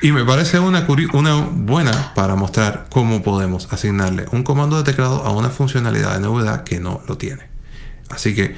Y 0.03 0.11
me 0.11 0.25
parece 0.25 0.59
una, 0.59 0.85
una 1.13 1.37
buena 1.53 2.13
para 2.15 2.35
mostrar 2.35 2.87
cómo 2.91 3.23
podemos 3.23 3.73
asignarle 3.73 4.27
un 4.33 4.43
comando 4.43 4.77
de 4.77 4.83
teclado 4.83 5.25
a 5.25 5.31
una 5.31 5.49
funcionalidad 5.49 6.19
de 6.19 6.27
NVDA 6.27 6.65
que 6.65 6.81
no 6.81 7.01
lo 7.07 7.17
tiene. 7.17 7.49
Así 8.11 8.35
que 8.35 8.57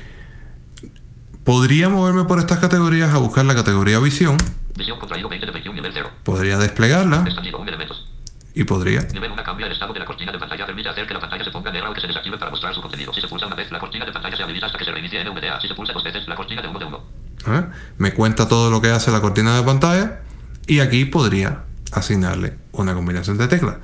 podría 1.45 1.91
moverme 1.91 2.25
por 2.25 2.39
estas 2.39 2.61
categorías 2.61 3.13
a 3.13 3.19
buscar 3.19 3.45
la 3.45 3.55
categoría 3.55 3.99
visión, 3.99 4.39
Visión 4.75 4.99
contraído 4.99 5.29
20 5.29 5.47
de 5.47 5.53
21, 5.53 5.75
nivel 5.77 5.93
0. 5.95 6.11
podría 6.25 6.59
desplegarla 6.59 7.23
Expandido 7.27 7.59
1 7.59 7.69
elementos. 7.69 8.09
y 8.55 8.65
podría 8.65 9.03
Nivel 9.13 9.31
1 9.33 9.45
cambia 9.45 9.67
el 9.67 9.73
estado 9.73 9.93
de 9.93 10.01
la 10.01 10.07
cortina 10.07 10.33
de 10.33 10.39
pantalla. 10.39 10.65
Permite 10.67 10.89
hacer 10.89 11.07
que 11.07 11.15
la 11.15 11.21
pantalla 11.21 11.45
se 11.45 11.51
ponga 11.51 11.71
negra 11.71 11.91
o 11.91 11.95
que 11.95 12.01
se 12.01 12.07
desactive 12.07 12.39
para 12.39 12.51
mostrar 12.51 12.75
su 12.75 12.81
contenido. 12.81 13.13
Si 13.13 13.21
se 13.21 13.29
pulsa 13.29 13.47
una 13.47 13.55
vez, 13.55 13.71
la 13.71 13.79
cortina 13.79 14.07
de 14.07 14.13
pantalla 14.13 14.35
se 14.37 14.43
habilita 14.43 14.67
hasta 14.67 14.79
que 14.79 14.85
se 14.87 14.91
reinicie 14.93 15.23
NVDA. 15.23 15.61
Si 15.61 15.69
se 15.69 15.75
pulsa 15.75 15.93
dos 15.93 16.03
veces, 16.03 16.27
la 16.27 16.35
cortina 16.35 16.63
de 16.63 16.69
1 16.69 16.79
de 16.79 16.85
1. 16.87 17.01
¿eh? 17.49 17.65
me 17.99 18.15
cuenta 18.15 18.49
todo 18.49 18.71
lo 18.71 18.81
que 18.81 18.89
hace 18.91 19.13
la 19.13 19.21
cortina 19.21 19.55
de 19.55 19.63
pantalla 19.63 20.21
y 20.67 20.81
aquí 20.81 21.05
podría 21.05 21.65
asignarle 21.93 22.57
una 22.73 22.95
combinación 22.95 23.39
de 23.39 23.49
teclas. 23.49 23.77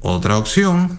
Otra 0.00 0.36
opción 0.38 0.98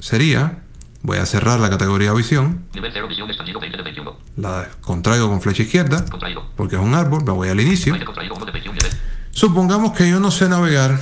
sería, 0.00 0.58
voy 1.02 1.18
a 1.18 1.26
cerrar 1.26 1.60
la 1.60 1.70
categoría 1.70 2.12
visión, 2.12 2.64
Nivel 2.74 2.90
0 2.92 3.08
visión 3.08 3.28
expandido 3.28 3.60
20 3.60 3.76
de 3.78 3.82
21. 3.82 4.16
la 4.36 4.68
contraigo 4.80 5.28
con 5.28 5.40
flecha 5.40 5.62
izquierda 5.62 6.04
Contraído. 6.04 6.44
porque 6.56 6.76
es 6.76 6.82
un 6.82 6.94
árbol, 6.94 7.24
me 7.24 7.32
voy 7.32 7.48
al 7.48 7.60
inicio. 7.60 7.92
Braille 7.92 8.06
contraído 8.06 8.34
1 8.34 8.44
de 8.46 8.52
21 8.52 8.76
nivel. 8.78 8.92
Supongamos 9.30 9.92
que 9.92 10.08
yo 10.08 10.20
no 10.20 10.30
sé 10.30 10.48
navegar 10.48 11.00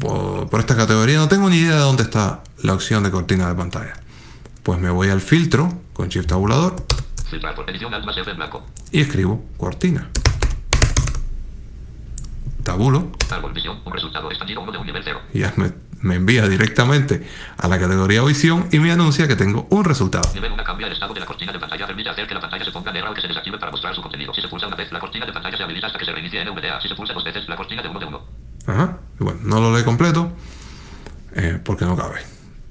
por, 0.00 0.48
por 0.48 0.60
esta 0.60 0.76
categoría, 0.76 1.18
no 1.18 1.28
tengo 1.28 1.48
ni 1.50 1.56
idea 1.56 1.74
de 1.74 1.80
dónde 1.80 2.02
está 2.04 2.42
la 2.62 2.74
opción 2.74 3.02
de 3.02 3.10
cortina 3.10 3.48
de 3.48 3.54
pantalla. 3.54 3.94
Pues 4.62 4.78
me 4.80 4.90
voy 4.90 5.08
al 5.08 5.20
filtro 5.20 5.72
con 5.92 6.08
Shift 6.08 6.28
tabulador 6.28 6.76
Filtrar 7.30 7.54
por 7.54 7.68
edición 7.70 7.92
Alt 7.94 8.04
más 8.06 8.16
F 8.16 8.30
en 8.30 8.36
blanco. 8.36 8.64
y 8.92 9.00
escribo 9.00 9.44
cortina. 9.58 10.08
Tabulo 12.68 13.10
Árbol 13.30 13.52
visión. 13.54 13.80
Un 13.84 13.92
resultado 13.94 14.28
expandido 14.30 14.60
1 14.60 14.72
de 14.72 14.78
un 14.78 14.86
nivel 14.86 15.02
0. 15.02 15.20
y 15.32 15.38
ya 15.40 15.52
me, 15.56 15.72
me 16.02 16.16
envía 16.16 16.46
directamente 16.46 17.26
a 17.56 17.66
la 17.66 17.78
categoría 17.78 18.22
visión 18.22 18.68
y 18.70 18.78
me 18.78 18.92
anuncia 18.92 19.26
que 19.26 19.36
tengo 19.36 19.66
un 19.70 19.84
resultado. 19.84 20.28
Nivel 20.34 20.52
1 20.52 20.64
cambia 20.64 20.86
el 20.86 20.92
estado 20.92 21.14
de 21.14 21.20
la 21.20 21.26
cortina 21.26 21.50
de 21.52 21.58
pantalla. 21.58 21.86
Permite 21.86 22.10
hacer 22.10 22.26
que 22.28 22.34
la 22.34 22.40
pantalla 22.40 22.64
se 22.64 22.70
ponga 22.70 22.92
negra 22.92 23.10
o 23.10 23.14
que 23.14 23.22
se 23.22 23.28
desactive 23.28 23.58
para 23.58 23.72
mostrar 23.72 23.94
su 23.94 24.02
contenido. 24.02 24.34
Si 24.34 24.42
se 24.42 24.48
pulsa 24.48 24.66
una 24.66 24.76
vez, 24.76 24.92
la 24.92 25.00
cortina 25.00 25.24
de 25.24 25.32
pantalla 25.32 25.56
se 25.56 25.62
habilita 25.62 25.86
hasta 25.86 25.98
que 25.98 26.04
se 26.04 26.12
reinicie 26.12 26.44
NVDA. 26.44 26.80
Si 26.82 26.88
se 26.88 26.94
pulsa 26.94 27.14
dos 27.14 27.24
veces, 27.24 27.48
la 27.48 27.56
cortina 27.56 27.80
de 27.82 27.88
1 27.88 28.00
de 28.00 28.06
1. 28.06 28.20
Ajá. 28.66 28.98
Y 29.18 29.24
bueno, 29.24 29.40
no 29.44 29.60
lo 29.60 29.76
lee 29.76 29.84
completo 29.84 30.30
eh, 31.34 31.58
porque 31.64 31.86
no 31.86 31.96
cabe. 31.96 32.20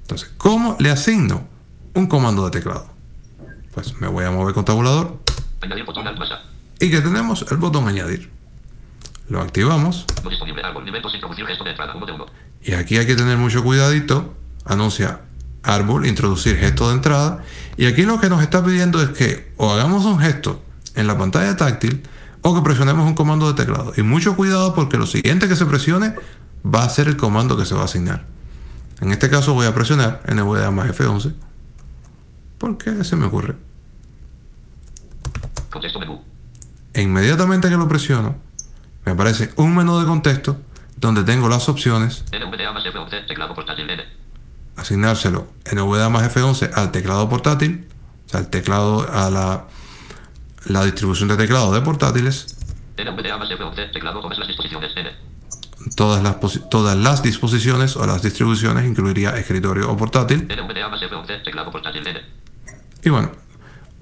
Entonces, 0.02 0.30
¿cómo 0.38 0.76
le 0.78 0.90
asigno 0.92 1.48
un 1.94 2.06
comando 2.06 2.44
de 2.44 2.52
teclado? 2.52 2.86
Pues 3.74 4.00
me 4.00 4.06
voy 4.06 4.24
a 4.24 4.30
mover 4.30 4.54
con 4.54 4.64
tabulador 4.64 5.18
Añadir 5.60 5.84
botón 5.84 6.06
Alt 6.06 6.18
más 6.18 6.30
A. 6.30 6.42
y 6.80 6.88
que 6.90 7.00
tenemos 7.00 7.44
el 7.50 7.56
botón 7.58 7.88
añadir. 7.88 8.30
Lo 9.28 9.40
activamos 9.40 10.06
No 10.24 10.30
disponible. 10.30 10.62
Árbol. 10.62 10.84
Nivel 10.84 11.02
2 11.02 11.14
introducir 11.14 11.46
gesto 11.46 11.64
de 11.64 11.70
entrada 11.70 11.94
1 11.94 12.06
de 12.06 12.12
1. 12.12 12.26
y 12.62 12.72
aquí 12.72 12.96
hay 12.96 13.06
que 13.06 13.16
tener 13.16 13.36
mucho 13.36 13.62
cuidadito. 13.62 14.34
Anuncia 14.64 15.20
árbol, 15.62 16.06
introducir 16.06 16.56
gesto 16.56 16.88
de 16.88 16.94
entrada. 16.94 17.44
Y 17.76 17.86
aquí 17.86 18.02
lo 18.02 18.20
que 18.20 18.28
nos 18.28 18.42
está 18.42 18.64
pidiendo 18.64 19.02
es 19.02 19.10
que 19.10 19.52
o 19.56 19.70
hagamos 19.70 20.04
un 20.04 20.18
gesto 20.18 20.62
en 20.94 21.06
la 21.06 21.16
pantalla 21.16 21.56
táctil 21.56 22.02
o 22.42 22.54
que 22.54 22.62
presionemos 22.62 23.06
un 23.06 23.14
comando 23.14 23.52
de 23.52 23.64
teclado. 23.64 23.92
Y 23.96 24.02
mucho 24.02 24.36
cuidado 24.36 24.74
porque 24.74 24.96
lo 24.96 25.06
siguiente 25.06 25.48
que 25.48 25.56
se 25.56 25.66
presione 25.66 26.14
va 26.64 26.84
a 26.84 26.88
ser 26.88 27.08
el 27.08 27.16
comando 27.16 27.56
que 27.56 27.64
se 27.64 27.74
va 27.74 27.82
a 27.82 27.84
asignar. 27.84 28.24
En 29.00 29.12
este 29.12 29.30
caso 29.30 29.54
voy 29.54 29.66
a 29.66 29.74
presionar 29.74 30.22
NVDA 30.26 30.70
más 30.70 30.88
F11 30.88 31.34
porque 32.58 33.04
se 33.04 33.16
me 33.16 33.26
ocurre. 33.26 33.56
Contexto 35.70 36.00
menú. 36.00 36.20
E 36.94 37.02
inmediatamente 37.02 37.68
que 37.68 37.76
lo 37.76 37.86
presiono, 37.86 38.36
me 39.08 39.14
aparece 39.14 39.50
un 39.56 39.74
menú 39.74 39.98
de 39.98 40.04
contexto 40.04 40.58
donde 40.98 41.24
tengo 41.24 41.48
las 41.48 41.70
opciones 41.70 42.24
NVDA 42.30 42.72
más 42.72 42.84
F11, 42.84 43.26
teclado 43.26 43.54
portátil 43.54 43.88
N. 43.88 44.02
asignárselo 44.76 45.48
NVDA 45.72 46.10
más 46.10 46.34
F11 46.34 46.72
al 46.74 46.92
teclado 46.92 47.26
portátil, 47.26 47.88
o 48.26 48.28
sea, 48.28 48.40
al 48.40 48.50
teclado, 48.50 49.10
a 49.10 49.30
la, 49.30 49.64
la 50.66 50.84
distribución 50.84 51.30
de 51.30 51.38
teclado 51.38 51.72
de 51.72 51.80
portátiles, 51.80 52.54
NVDA 52.98 53.38
más 53.38 53.48
F11, 53.48 53.92
teclado 53.94 54.20
todas 55.96 56.22
las 56.22 56.36
todas 56.68 56.96
las, 56.96 57.22
disposiciones 57.22 57.96
o 57.96 58.06
las 58.06 58.20
distribuciones, 58.20 58.84
incluiría 58.84 59.30
escritorio 59.38 59.90
o 59.90 59.96
portátil, 59.96 60.46
NVDA 60.46 60.88
más 60.90 61.00
F11, 61.00 61.44
teclado 61.44 61.72
portátil 61.72 62.06
N. 62.06 62.20
y 63.02 63.08
bueno, 63.08 63.32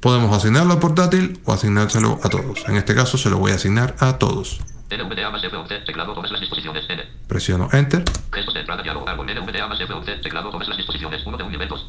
podemos 0.00 0.36
asignarlo 0.36 0.72
al 0.72 0.80
portátil 0.80 1.38
o 1.44 1.52
asignárselo 1.52 2.18
a 2.24 2.28
todos. 2.28 2.64
En 2.66 2.76
este 2.76 2.96
caso 2.96 3.16
se 3.16 3.30
lo 3.30 3.38
voy 3.38 3.52
a 3.52 3.54
asignar 3.54 3.94
a 4.00 4.18
todos. 4.18 4.58
NVDA 4.90 5.30
más 5.30 5.42
F11, 5.42 5.84
teclado 5.84 6.14
todas 6.14 6.30
las 6.30 6.40
disposiciones 6.40 6.84
N. 6.88 7.02
Presiono 7.26 7.68
Enter 7.72 8.04
Gestos 8.32 8.54
de 8.54 8.60
entrada 8.60 8.82
diálogo 8.82 9.08
árbol 9.08 9.26
NVDA 9.26 9.66
más 9.66 9.80
F11, 9.80 10.22
teclado 10.22 10.50
todas 10.50 10.68
las 10.68 10.76
disposiciones 10.76 11.26
1 11.26 11.36
de 11.36 11.42
un 11.42 11.50
nivel 11.50 11.68
2. 11.68 11.86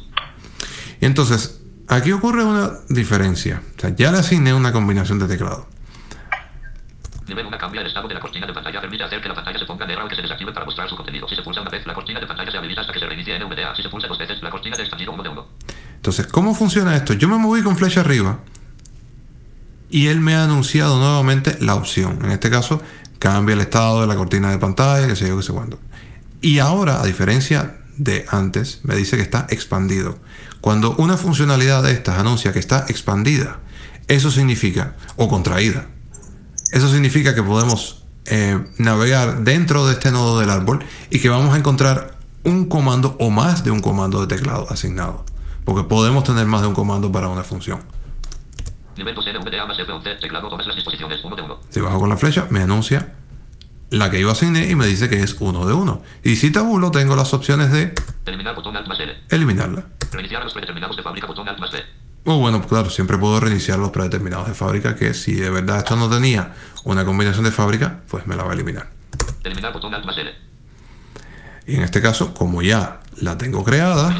y 1.00 1.06
entonces 1.06 1.62
aquí 1.88 2.12
ocurre 2.12 2.44
una 2.44 2.70
diferencia. 2.88 3.62
O 3.76 3.80
sea, 3.80 3.94
ya 3.94 4.10
le 4.10 4.18
asigné 4.18 4.52
una 4.52 4.72
combinación 4.72 5.18
de 5.18 5.28
teclado. 5.28 5.68
Nivel 7.28 7.46
1 7.46 7.58
cambia 7.58 7.82
el 7.82 7.86
estado 7.86 8.08
de 8.08 8.14
la 8.14 8.20
cortina 8.20 8.46
de 8.46 8.52
pantalla. 8.52 8.80
Permite 8.80 9.04
hacer 9.04 9.20
que 9.20 9.28
la 9.28 9.34
pantalla 9.34 9.58
se 9.58 9.66
ponga 9.66 9.86
negra 9.86 10.04
o 10.04 10.08
que 10.08 10.16
se 10.16 10.22
desactive 10.22 10.52
para 10.52 10.64
mostrar 10.64 10.88
su 10.88 10.96
contenido. 10.96 11.28
Si 11.28 11.36
se 11.36 11.42
pulsa 11.42 11.60
una 11.60 11.70
vez, 11.70 11.86
la 11.86 11.94
cortina 11.94 12.18
de 12.20 12.26
pantalla 12.26 12.50
se 12.50 12.56
habilita 12.56 12.80
hasta 12.80 12.92
que 12.92 13.00
se 13.00 13.06
reinicie 13.06 13.38
NVDA. 13.38 13.76
Si 13.76 13.82
se 13.82 13.90
pulsa 13.90 14.08
dos 14.08 14.18
veces, 14.18 14.42
la 14.42 14.50
cortina 14.50 14.76
de 14.76 14.82
expandido 14.82 15.12
1 15.12 15.22
de 15.22 15.28
1. 15.28 15.46
Entonces, 15.96 16.26
¿cómo 16.26 16.54
funciona 16.54 16.96
esto? 16.96 17.12
Yo 17.12 17.28
me 17.28 17.36
moví 17.36 17.62
con 17.62 17.76
flecha 17.76 18.00
arriba 18.00 18.38
y 19.90 20.08
él 20.08 20.20
me 20.20 20.34
ha 20.34 20.44
anunciado 20.44 20.98
nuevamente 20.98 21.56
la 21.60 21.74
opción. 21.74 22.18
En 22.22 22.30
este 22.30 22.50
caso, 22.50 22.80
cambia 23.18 23.54
el 23.54 23.60
estado 23.60 24.00
de 24.00 24.06
la 24.06 24.16
cortina 24.16 24.50
de 24.50 24.58
pantalla, 24.58 25.06
que 25.06 25.16
sé 25.16 25.28
yo, 25.28 25.36
que 25.36 25.42
sé 25.42 25.52
cuándo. 25.52 25.78
Y 26.40 26.58
ahora, 26.58 27.00
a 27.00 27.06
diferencia 27.06 27.78
de 27.96 28.24
antes, 28.30 28.80
me 28.84 28.96
dice 28.96 29.16
que 29.16 29.22
está 29.22 29.46
expandido. 29.50 30.18
Cuando 30.60 30.94
una 30.96 31.16
funcionalidad 31.16 31.82
de 31.82 31.92
estas 31.92 32.18
anuncia 32.18 32.52
que 32.52 32.58
está 32.58 32.84
expandida, 32.88 33.60
eso 34.06 34.30
significa, 34.30 34.96
o 35.16 35.28
contraída, 35.28 35.86
eso 36.72 36.90
significa 36.90 37.34
que 37.34 37.42
podemos 37.42 38.04
eh, 38.26 38.62
navegar 38.76 39.42
dentro 39.42 39.86
de 39.86 39.94
este 39.94 40.10
nodo 40.10 40.38
del 40.38 40.50
árbol 40.50 40.84
y 41.10 41.18
que 41.18 41.28
vamos 41.28 41.54
a 41.54 41.58
encontrar 41.58 42.18
un 42.44 42.66
comando 42.66 43.16
o 43.18 43.30
más 43.30 43.64
de 43.64 43.70
un 43.70 43.80
comando 43.80 44.24
de 44.24 44.36
teclado 44.36 44.66
asignado. 44.70 45.24
Porque 45.64 45.88
podemos 45.88 46.24
tener 46.24 46.46
más 46.46 46.62
de 46.62 46.68
un 46.68 46.74
comando 46.74 47.10
para 47.10 47.28
una 47.28 47.42
función. 47.42 47.80
Si 51.70 51.80
bajo 51.80 52.00
con 52.00 52.08
la 52.08 52.16
flecha, 52.16 52.46
me 52.50 52.60
anuncia 52.60 53.14
la 53.90 54.10
que 54.10 54.20
yo 54.20 54.30
asigné 54.30 54.68
y 54.70 54.74
me 54.74 54.86
dice 54.86 55.08
que 55.08 55.20
es 55.20 55.36
uno 55.40 55.66
de 55.66 55.72
uno. 55.72 56.02
Y 56.22 56.36
si 56.36 56.50
tabulo, 56.50 56.90
tengo 56.90 57.16
las 57.16 57.32
opciones 57.32 57.72
de 57.72 57.94
Eliminar 58.26 58.54
botón 58.54 58.76
Alt 58.76 58.86
más 58.86 59.00
L. 59.00 59.16
eliminarla. 59.30 59.86
Reiniciar 60.12 60.42
a 60.42 60.44
los 60.44 60.52
predeterminados 60.52 60.96
de 60.96 61.02
fábrica 61.02 61.26
botón 61.26 61.48
Alt 61.48 61.58
más 61.58 61.72
B. 61.72 61.78
O 62.24 62.38
bueno, 62.38 62.60
claro, 62.66 62.90
siempre 62.90 63.16
puedo 63.16 63.40
reiniciar 63.40 63.78
los 63.78 63.90
predeterminados 63.90 64.48
de 64.48 64.54
fábrica, 64.54 64.94
que 64.94 65.14
si 65.14 65.34
de 65.34 65.48
verdad 65.48 65.78
esto 65.78 65.96
no 65.96 66.10
tenía 66.10 66.54
una 66.84 67.04
combinación 67.04 67.44
de 67.44 67.52
fábrica, 67.52 68.00
pues 68.10 68.26
me 68.26 68.36
la 68.36 68.44
va 68.44 68.50
a 68.50 68.54
eliminar. 68.54 68.90
Eliminar 69.44 69.72
botón 69.72 69.94
Alt 69.94 70.04
más 70.04 70.18
L. 70.18 70.30
Y 71.66 71.76
en 71.76 71.82
este 71.82 72.02
caso, 72.02 72.34
como 72.34 72.62
ya 72.62 73.00
la 73.20 73.38
tengo 73.38 73.64
creada, 73.64 74.14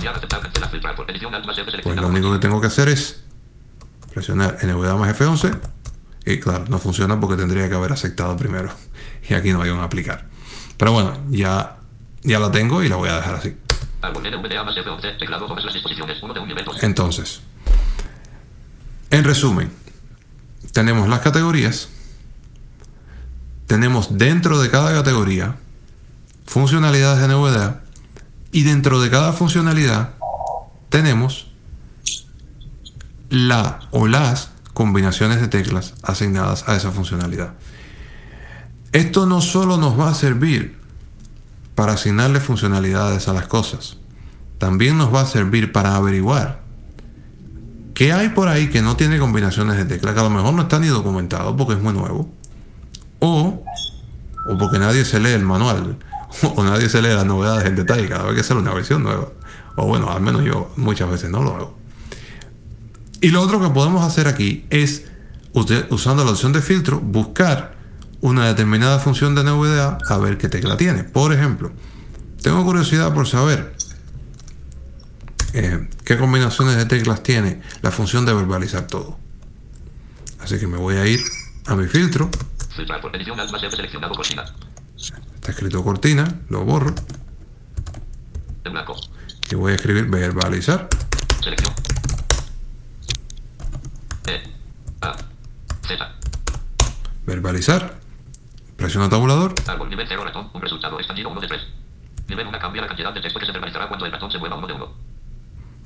pues 1.83 1.97
lo 1.97 2.09
único 2.09 2.33
que 2.33 2.39
tengo 2.39 2.61
que 2.61 2.67
hacer 2.67 2.89
es 2.89 3.25
presionar 4.19 4.59
NVDA 4.65 4.97
más 4.97 5.17
F11 5.17 5.61
y 6.27 6.41
claro, 6.41 6.65
no 6.69 6.81
funciona 6.81 7.21
porque 7.21 7.37
tendría 7.37 7.69
que 7.69 7.75
haber 7.77 7.93
aceptado 7.93 8.37
primero 8.37 8.69
y 9.29 9.35
aquí 9.35 9.53
no 9.53 9.63
hay 9.63 9.71
un 9.71 9.79
aplicar. 9.79 10.27
Pero 10.77 10.91
bueno, 10.91 11.17
ya, 11.31 11.77
ya 12.23 12.41
la 12.41 12.51
tengo 12.51 12.83
y 12.83 12.89
la 12.89 12.97
voy 12.97 13.11
a 13.11 13.17
dejar 13.17 13.37
así. 13.37 13.57
Árbol 14.03 14.25
NVDA 14.25 14.65
más 14.65 14.77
F11, 14.77 15.19
teclado 15.19 15.47
todas 15.47 15.65
las 15.65 15.73
disposiciones 15.73 16.21
1 16.21 16.35
de 16.35 16.41
un 16.41 16.49
nivel 16.49 16.65
2. 16.65 16.83
Entonces, 16.83 17.43
en 19.11 19.23
resumen, 19.23 19.71
tenemos 20.73 21.09
las 21.09 21.21
categorías, 21.21 21.89
tenemos 23.69 24.19
dentro 24.19 24.61
de 24.61 24.69
cada 24.69 24.93
categoría 24.93 25.55
funcionalidades 26.45 27.21
de 27.21 27.29
NVDA 27.29 27.83
y 28.51 28.65
dentro 28.65 29.01
de 29.01 29.11
cada 29.11 29.33
funcionalidad 29.33 30.15
tenemos 30.89 31.48
la 33.31 33.81
o 33.91 34.07
las 34.07 34.51
combinaciones 34.75 35.41
de 35.41 35.49
teclas 35.49 35.95
asignadas 36.03 36.69
a 36.69 36.77
esa 36.77 36.93
funcionalidad. 36.93 37.55
Esto 38.93 39.27
no 39.27 39.41
solo 39.41 39.77
nos 39.77 39.99
va 39.99 40.11
a 40.11 40.15
servir 40.15 40.79
para 41.75 41.93
asignarle 41.93 42.41
funcionalidades 42.41 43.29
a 43.29 43.33
las 43.33 43.47
cosas, 43.47 43.99
también 44.59 44.99
nos 44.99 45.15
va 45.15 45.23
a 45.23 45.27
servir 45.27 45.73
para 45.73 45.95
averiguar 45.95 46.61
qué 47.95 48.13
hay 48.13 48.29
por 48.31 48.49
ahí 48.49 48.71
que 48.71 48.81
no 48.81 48.97
tiene 48.97 49.19
combinaciones 49.19 49.77
de 49.77 49.85
teclas, 49.85 50.15
que 50.15 50.21
a 50.21 50.25
lo 50.25 50.31
mejor 50.31 50.55
no 50.55 50.63
está 50.63 50.79
ni 50.79 50.89
documentado 50.89 51.57
porque 51.57 51.75
es 51.75 51.83
muy 51.83 51.93
nuevo, 51.93 52.33
o, 53.19 53.65
o 54.49 54.59
porque 54.59 54.79
nadie 54.79 55.05
se 55.05 55.21
lee 55.21 55.31
el 55.31 55.45
manual, 55.45 55.99
o 56.55 56.63
nadie 56.63 56.89
se 56.89 57.03
lee 57.03 57.15
las 57.15 57.27
novedades 57.27 57.67
en 57.67 57.77
detalle 57.77 58.09
cada 58.09 58.25
vez 58.25 58.37
que 58.37 58.43
sale 58.43 58.61
una 58.61 58.73
versión 58.73 59.03
nueva. 59.03 59.29
O 59.77 59.87
bueno, 59.87 60.11
al 60.11 60.21
menos 60.21 60.45
yo 60.45 60.71
muchas 60.77 61.11
veces 61.11 61.31
no 61.31 61.43
lo 61.43 61.55
hago. 61.55 61.79
Y 63.21 63.31
lo 63.31 63.43
otro 63.43 63.61
que 63.61 63.69
podemos 63.71 64.05
hacer 64.05 64.29
aquí 64.29 64.65
es, 64.71 65.05
usando 65.91 66.25
la 66.25 66.31
opción 66.31 66.53
de 66.53 66.63
filtro, 66.63 67.01
buscar 67.01 67.77
una 68.21 68.47
determinada 68.47 68.99
función 68.99 69.35
de 69.35 69.45
NVDA 69.45 69.99
a 70.09 70.19
ver 70.19 70.39
qué 70.39 70.49
tecla 70.49 70.77
tiene. 70.77 71.05
Por 71.05 71.33
ejemplo, 71.33 71.73
tengo 72.43 72.65
curiosidad 72.65 73.13
por 73.13 73.27
saber 73.27 73.75
eh, 75.55 75.89
qué 76.05 76.17
combinaciones 76.17 76.77
de 76.77 76.85
teclas 76.87 77.23
tiene 77.23 77.61
la 77.83 77.91
función 77.91 78.25
de 78.25 78.35
verbalizar 78.35 78.87
todo. 78.87 79.19
Así 80.41 80.59
que 80.59 80.67
me 80.67 80.77
voy 80.79 80.97
a 80.97 81.07
ir 81.07 81.21
a 81.67 81.75
mi 81.75 81.87
filtro. 81.87 82.31
Filtrar 82.77 83.01
por 83.01 83.15
edición 83.17 83.39
Alt 83.41 83.51
más 83.51 83.63
F 83.63 83.75
seleccionado 83.75 84.15
cortina. 84.15 84.45
Está 84.97 85.51
escrito 85.51 85.83
cortina, 85.83 86.41
lo 86.49 86.65
borro 86.65 86.95
En 88.65 88.73
blanco. 88.73 88.95
y 89.51 89.55
voy 89.55 89.73
a 89.73 89.75
escribir 89.77 90.07
verbalizar. 90.07 90.89
Selección. 91.43 91.75
E. 94.27 94.35
A. 94.35 94.39
Z. 94.39 94.51
Verbalizar. 97.29 97.95
Presiono 98.77 99.09
tabulador. 99.09 99.55
Árbol 99.67 99.91
nivel 99.91 100.07
0 100.09 100.25
ratón. 100.25 100.51
Un 100.55 100.63
resultado 100.63 100.99
expandido 100.99 101.29
1 101.29 101.41
de 101.43 101.49
3. 101.49 101.61
Nivel 102.29 102.47
1 102.47 102.59
cambia 102.59 102.83
la 102.83 102.89
cantidad 102.89 103.13
de 103.13 103.21
texto 103.21 103.39
que 103.39 103.47
se 103.47 103.53
verbalizará 103.53 103.87
cuando 103.87 104.07
el 104.07 104.13
ratón 104.13 104.31
se 104.31 104.39
mueva 104.39 104.57
1 104.57 104.67
de 104.67 104.73
1. 104.73 104.95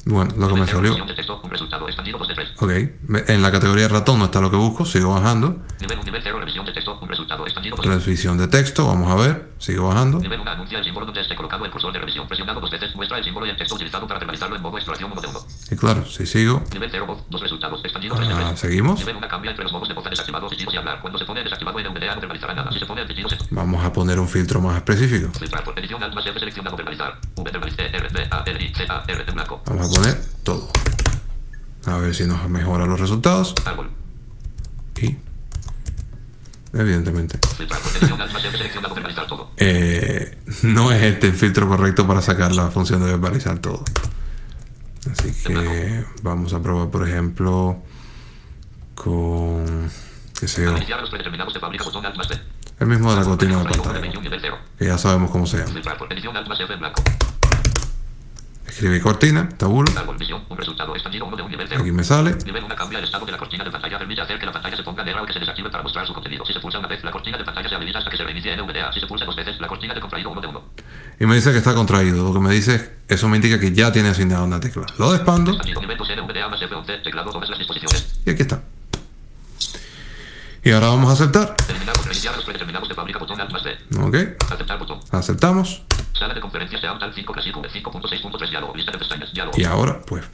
Bueno, 0.04 0.32
lo 0.36 0.48
que 0.48 0.54
me 0.54 0.60
Nivel 0.60 0.66
0 0.66 0.66
salió. 0.66 0.82
revisión 0.82 1.08
de 1.08 1.14
texto. 1.14 1.40
Un 1.42 1.50
resultado 1.50 1.86
expandido 1.86 2.18
2 2.18 2.28
de 2.28 2.34
3. 2.34 2.48
Ok, 2.58 3.28
en 3.28 3.42
la 3.42 3.52
categoría 3.52 3.88
ratón 3.88 4.18
no 4.18 4.26
está 4.26 4.40
lo 4.40 4.50
que 4.50 4.56
busco, 4.56 4.84
sigo 4.84 5.14
bajando. 5.14 5.58
Nivel 5.80 5.98
1 5.98 6.04
nivel 6.04 6.20
0 6.22 6.38
revisión 6.40 6.66
de 6.66 6.72
texto. 6.72 6.98
Un 7.00 7.08
resultado 7.08 7.44
expandido 7.44 7.76
2 7.76 7.84
de 7.84 7.90
3. 7.92 8.04
Revisión 8.04 8.38
de 8.38 8.48
texto, 8.48 8.86
vamos 8.86 9.10
a 9.10 9.14
ver, 9.14 9.52
sigo 9.58 9.88
bajando. 9.88 10.18
Nivel 10.18 10.40
1 10.40 10.50
anuncia 10.50 10.78
el 10.78 10.84
símbolo 10.84 11.06
donde 11.06 11.20
esté 11.20 11.36
colocado 11.36 11.64
el 11.64 11.70
cursor 11.70 11.92
de 11.92 12.00
revisión. 12.00 12.26
Presionado 12.26 12.60
dos 12.60 12.70
veces 12.70 12.94
muestra 12.96 13.18
el 13.18 13.24
símbolo 13.24 13.46
y 13.46 13.50
el 13.50 13.56
texto 13.56 13.74
utilizado 13.74 14.06
para 14.06 14.18
verbalizarlo 14.20 14.56
en 14.56 14.62
modo 14.62 14.76
exploración 14.76 15.12
1 15.12 15.20
de 15.20 15.28
1. 15.28 15.40
Y 15.70 15.76
claro, 15.76 16.04
si 16.06 16.26
sigo, 16.26 16.62
Nivel 16.72 16.88
0 16.90 17.06
voz. 17.06 17.24
Dos 17.30 17.40
resultados 17.40 17.80
expandido 17.84 18.16
3 18.16 18.28
de 18.28 18.34
ah, 18.34 18.46
3. 18.48 18.60
seguimos. 18.60 18.98
Nivel 19.00 19.16
1 19.16 19.28
cambia 19.28 19.50
entre 19.50 19.64
los 19.64 19.72
modos 19.72 19.88
de 19.88 19.94
voz 19.94 20.04
desactivado, 20.10 20.48
pitidos 20.48 20.74
y 20.74 20.76
hablar. 20.76 21.00
Cuando 21.00 21.18
se 21.18 21.24
pone 21.24 21.42
desactivado 21.42 21.78
en 21.78 21.86
NVDA 21.86 22.14
no 22.14 22.20
verbalizará 22.20 22.54
nada. 22.54 22.72
Si 22.72 22.78
se 22.78 22.86
pone 22.86 23.02
el 23.02 23.06
pitido 23.06 23.28
se 23.28 23.38
Vamos 23.50 23.84
a 23.84 23.92
poner 23.92 24.18
un 24.18 24.28
filtro 24.28 24.60
más 24.60 24.76
específico. 24.76 25.30
filtrar 25.38 25.64
por 25.64 25.78
edición 25.78 26.02
Alt 26.02 26.14
más 26.14 26.26
F 26.26 26.38
seleccionado 26.38 26.76
verbalizar. 26.76 27.18
V 27.36 27.50
verbalice 27.50 27.86
R 27.86 28.08
B 28.08 28.28
A 28.30 28.42
L 28.46 28.64
I 28.64 28.74
Z 28.74 29.04
R 29.06 29.24
en 29.26 29.34
blanco. 29.34 29.62
Vamos 29.66 29.86
a 29.86 29.91
poner 29.92 30.20
todo. 30.42 30.68
A 31.86 31.96
ver 31.98 32.14
si 32.14 32.24
nos 32.24 32.48
mejora 32.48 32.86
los 32.86 32.98
resultados. 32.98 33.54
Árbol. 33.64 33.90
Y, 35.00 35.16
evidentemente, 36.72 37.38
eh, 39.56 40.38
no 40.62 40.92
es 40.92 41.02
este 41.02 41.26
el 41.28 41.34
filtro 41.34 41.68
correcto 41.68 42.06
para 42.06 42.22
sacar 42.22 42.54
la 42.54 42.70
función 42.70 43.00
de 43.00 43.10
verbalizar 43.10 43.58
todo. 43.58 43.84
Así 45.10 45.32
que 45.32 46.04
vamos 46.22 46.52
a 46.54 46.62
probar, 46.62 46.88
por 46.90 47.08
ejemplo, 47.08 47.82
con, 48.94 49.90
qué 50.38 50.46
sé 50.46 50.64
yo, 50.64 50.76
el 52.82 52.88
mismo 52.88 53.12
de 53.12 53.20
la 53.20 53.24
cortina 53.24 53.58
de 53.58 53.64
pantalla, 53.64 53.92
revisión 53.92 54.24
nivel 54.24 54.40
0. 54.40 54.58
que 54.76 54.86
ya 54.86 54.98
sabemos 54.98 55.30
cómo 55.30 55.46
se 55.46 55.58
llama. 55.58 55.72
Filtrar 55.72 55.96
por 55.96 56.12
edición 56.12 56.36
Alt 56.36 56.48
más 56.48 56.58
F 56.58 56.72
en 56.72 56.80
blanco. 56.80 57.02
Escribí 58.72 59.00
cortina, 59.00 59.50
tabulo. 59.50 59.92
Árbol 59.94 60.16
visión. 60.16 60.42
Un 60.48 60.56
resultado 60.56 60.94
expandido 60.94 61.26
1 61.26 61.36
de 61.36 61.42
un 61.42 61.50
nivel 61.50 61.66
0. 61.68 61.82
Aquí 61.82 61.92
me 61.92 62.02
sale. 62.02 62.34
Nivel 62.46 62.64
1 62.64 62.74
cambia 62.74 62.98
el 63.00 63.04
estado 63.04 63.26
de 63.26 63.32
la 63.32 63.36
cortina 63.36 63.64
de 63.64 63.70
pantalla. 63.70 63.98
Permite 63.98 64.22
hacer 64.22 64.38
que 64.38 64.46
la 64.46 64.52
pantalla 64.52 64.76
se 64.78 64.82
ponga 64.82 65.04
negra 65.04 65.22
o 65.22 65.26
que 65.26 65.34
se 65.34 65.40
desactive 65.40 65.68
para 65.68 65.82
mostrar 65.82 66.06
su 66.06 66.14
contenido. 66.14 66.46
Si 66.46 66.54
se 66.54 66.60
pulsa 66.60 66.78
una 66.78 66.88
vez, 66.88 67.04
la 67.04 67.10
cortina 67.10 67.36
de 67.36 67.44
pantalla 67.44 67.68
se 67.68 67.74
habilita 67.74 67.98
hasta 67.98 68.10
que 68.10 68.16
se 68.16 68.24
reinicie 68.24 68.56
NVDA. 68.56 68.90
Si 68.94 69.00
se 69.00 69.06
pulsa 69.06 69.26
dos 69.26 69.36
veces, 69.36 69.60
la 69.60 69.68
cortina 69.68 69.92
de 69.92 70.00
contraído 70.00 70.30
1 70.30 70.40
de 70.40 70.46
1. 70.46 70.64
Y 71.20 71.26
me 71.26 71.34
dice 71.34 71.52
que 71.52 71.58
está 71.58 71.74
contraído. 71.74 72.24
Lo 72.24 72.32
que 72.32 72.40
me 72.40 72.50
dice 72.50 72.74
es, 72.76 72.90
eso 73.08 73.28
me 73.28 73.36
indica 73.36 73.60
que 73.60 73.72
ya 73.72 73.92
tiene 73.92 74.08
asignada 74.08 74.42
una 74.42 74.58
tecla. 74.58 74.86
Lo 74.98 75.12
despando 75.12 75.50
Expandido 75.50 75.80
nivel 75.82 75.98
2 75.98 76.08
NVDA 76.16 76.48
más 76.48 76.60
F11. 76.62 77.02
Teclado 77.02 77.30
todas 77.30 77.50
las 77.50 77.58
disposiciones. 77.58 78.20
y 78.24 78.30
aquí 78.30 78.40
está. 78.40 78.62
Y 80.64 80.70
ahora 80.70 80.88
vamos 80.88 81.10
a 81.10 81.12
aceptar. 81.14 81.54
Eliminar 81.68 81.96
o 81.98 82.02
reiniciar 82.02 82.36
los 82.36 82.44
predeterminados 82.44 82.88
de 82.88 82.94
fábrica. 82.94 83.18
Botón 83.18 83.40
Alt 83.40 83.52
más 83.52 83.64
D. 83.64 83.76
Ok. 84.00 84.16
Aceptar 84.52 84.78
botón. 84.78 85.00
Aceptamos. 85.10 85.82
Sala 86.12 86.34
de 86.34 86.40
conferencias 86.40 86.80
de 86.80 86.88
Alt 86.88 87.02
5 87.14 87.32
Classic 87.32 87.54
5.6.3 87.54 88.50
diálogo. 88.50 88.74
Lista 88.76 88.92
de 88.92 88.98
pestañas. 88.98 89.32
Diálogo. 89.32 89.58
Y 89.58 89.64
ahora, 89.64 90.00
pues, 90.02 90.24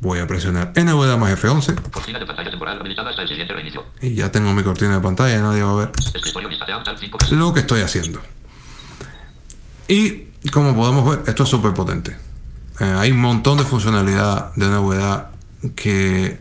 voy 0.00 0.20
a 0.20 0.26
presionar 0.26 0.72
NVDA 0.76 1.16
más 1.16 1.42
F11 1.42 1.90
Cortina 1.90 2.20
de 2.20 2.26
pantalla 2.26 2.50
temporal 2.50 2.78
habilitada 2.80 3.10
hasta 3.10 3.22
el 3.22 3.28
siguiente 3.28 3.52
reinicio. 3.52 3.84
y 4.00 4.14
ya 4.14 4.30
tengo 4.30 4.52
mi 4.52 4.62
cortina 4.62 4.94
de 4.94 5.00
pantalla 5.00 5.36
y 5.36 5.42
nadie 5.42 5.62
va 5.64 5.72
a 5.72 5.74
ver 5.74 5.90
Escritorio 6.14 6.48
lista 6.48 6.66
de 6.66 6.72
Alt 6.72 6.88
5 6.98 7.18
Classic. 7.18 7.36
lo 7.36 7.52
que 7.52 7.60
estoy 7.60 7.80
haciendo. 7.80 8.20
Y 9.88 10.26
como 10.52 10.76
podemos 10.76 11.08
ver, 11.08 11.28
esto 11.28 11.42
es 11.42 11.48
súper 11.48 11.74
potente. 11.74 12.16
Eh, 12.78 12.84
hay 12.84 13.10
un 13.10 13.20
montón 13.20 13.58
de 13.58 13.64
funcionalidad 13.64 14.54
de 14.54 14.66
NVDA 14.66 15.32
que, 15.74 16.38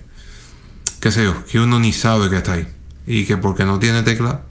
qué 0.99 1.11
sé 1.11 1.23
yo, 1.23 1.45
que 1.45 1.59
uno 1.59 1.79
ni 1.79 1.93
sabe 1.93 2.29
que 2.29 2.37
está 2.37 2.53
ahí. 2.53 2.67
Y 3.05 3.25
que 3.25 3.37
porque 3.37 3.65
no 3.65 3.79
tiene 3.79 4.03
tecla, 4.03 4.41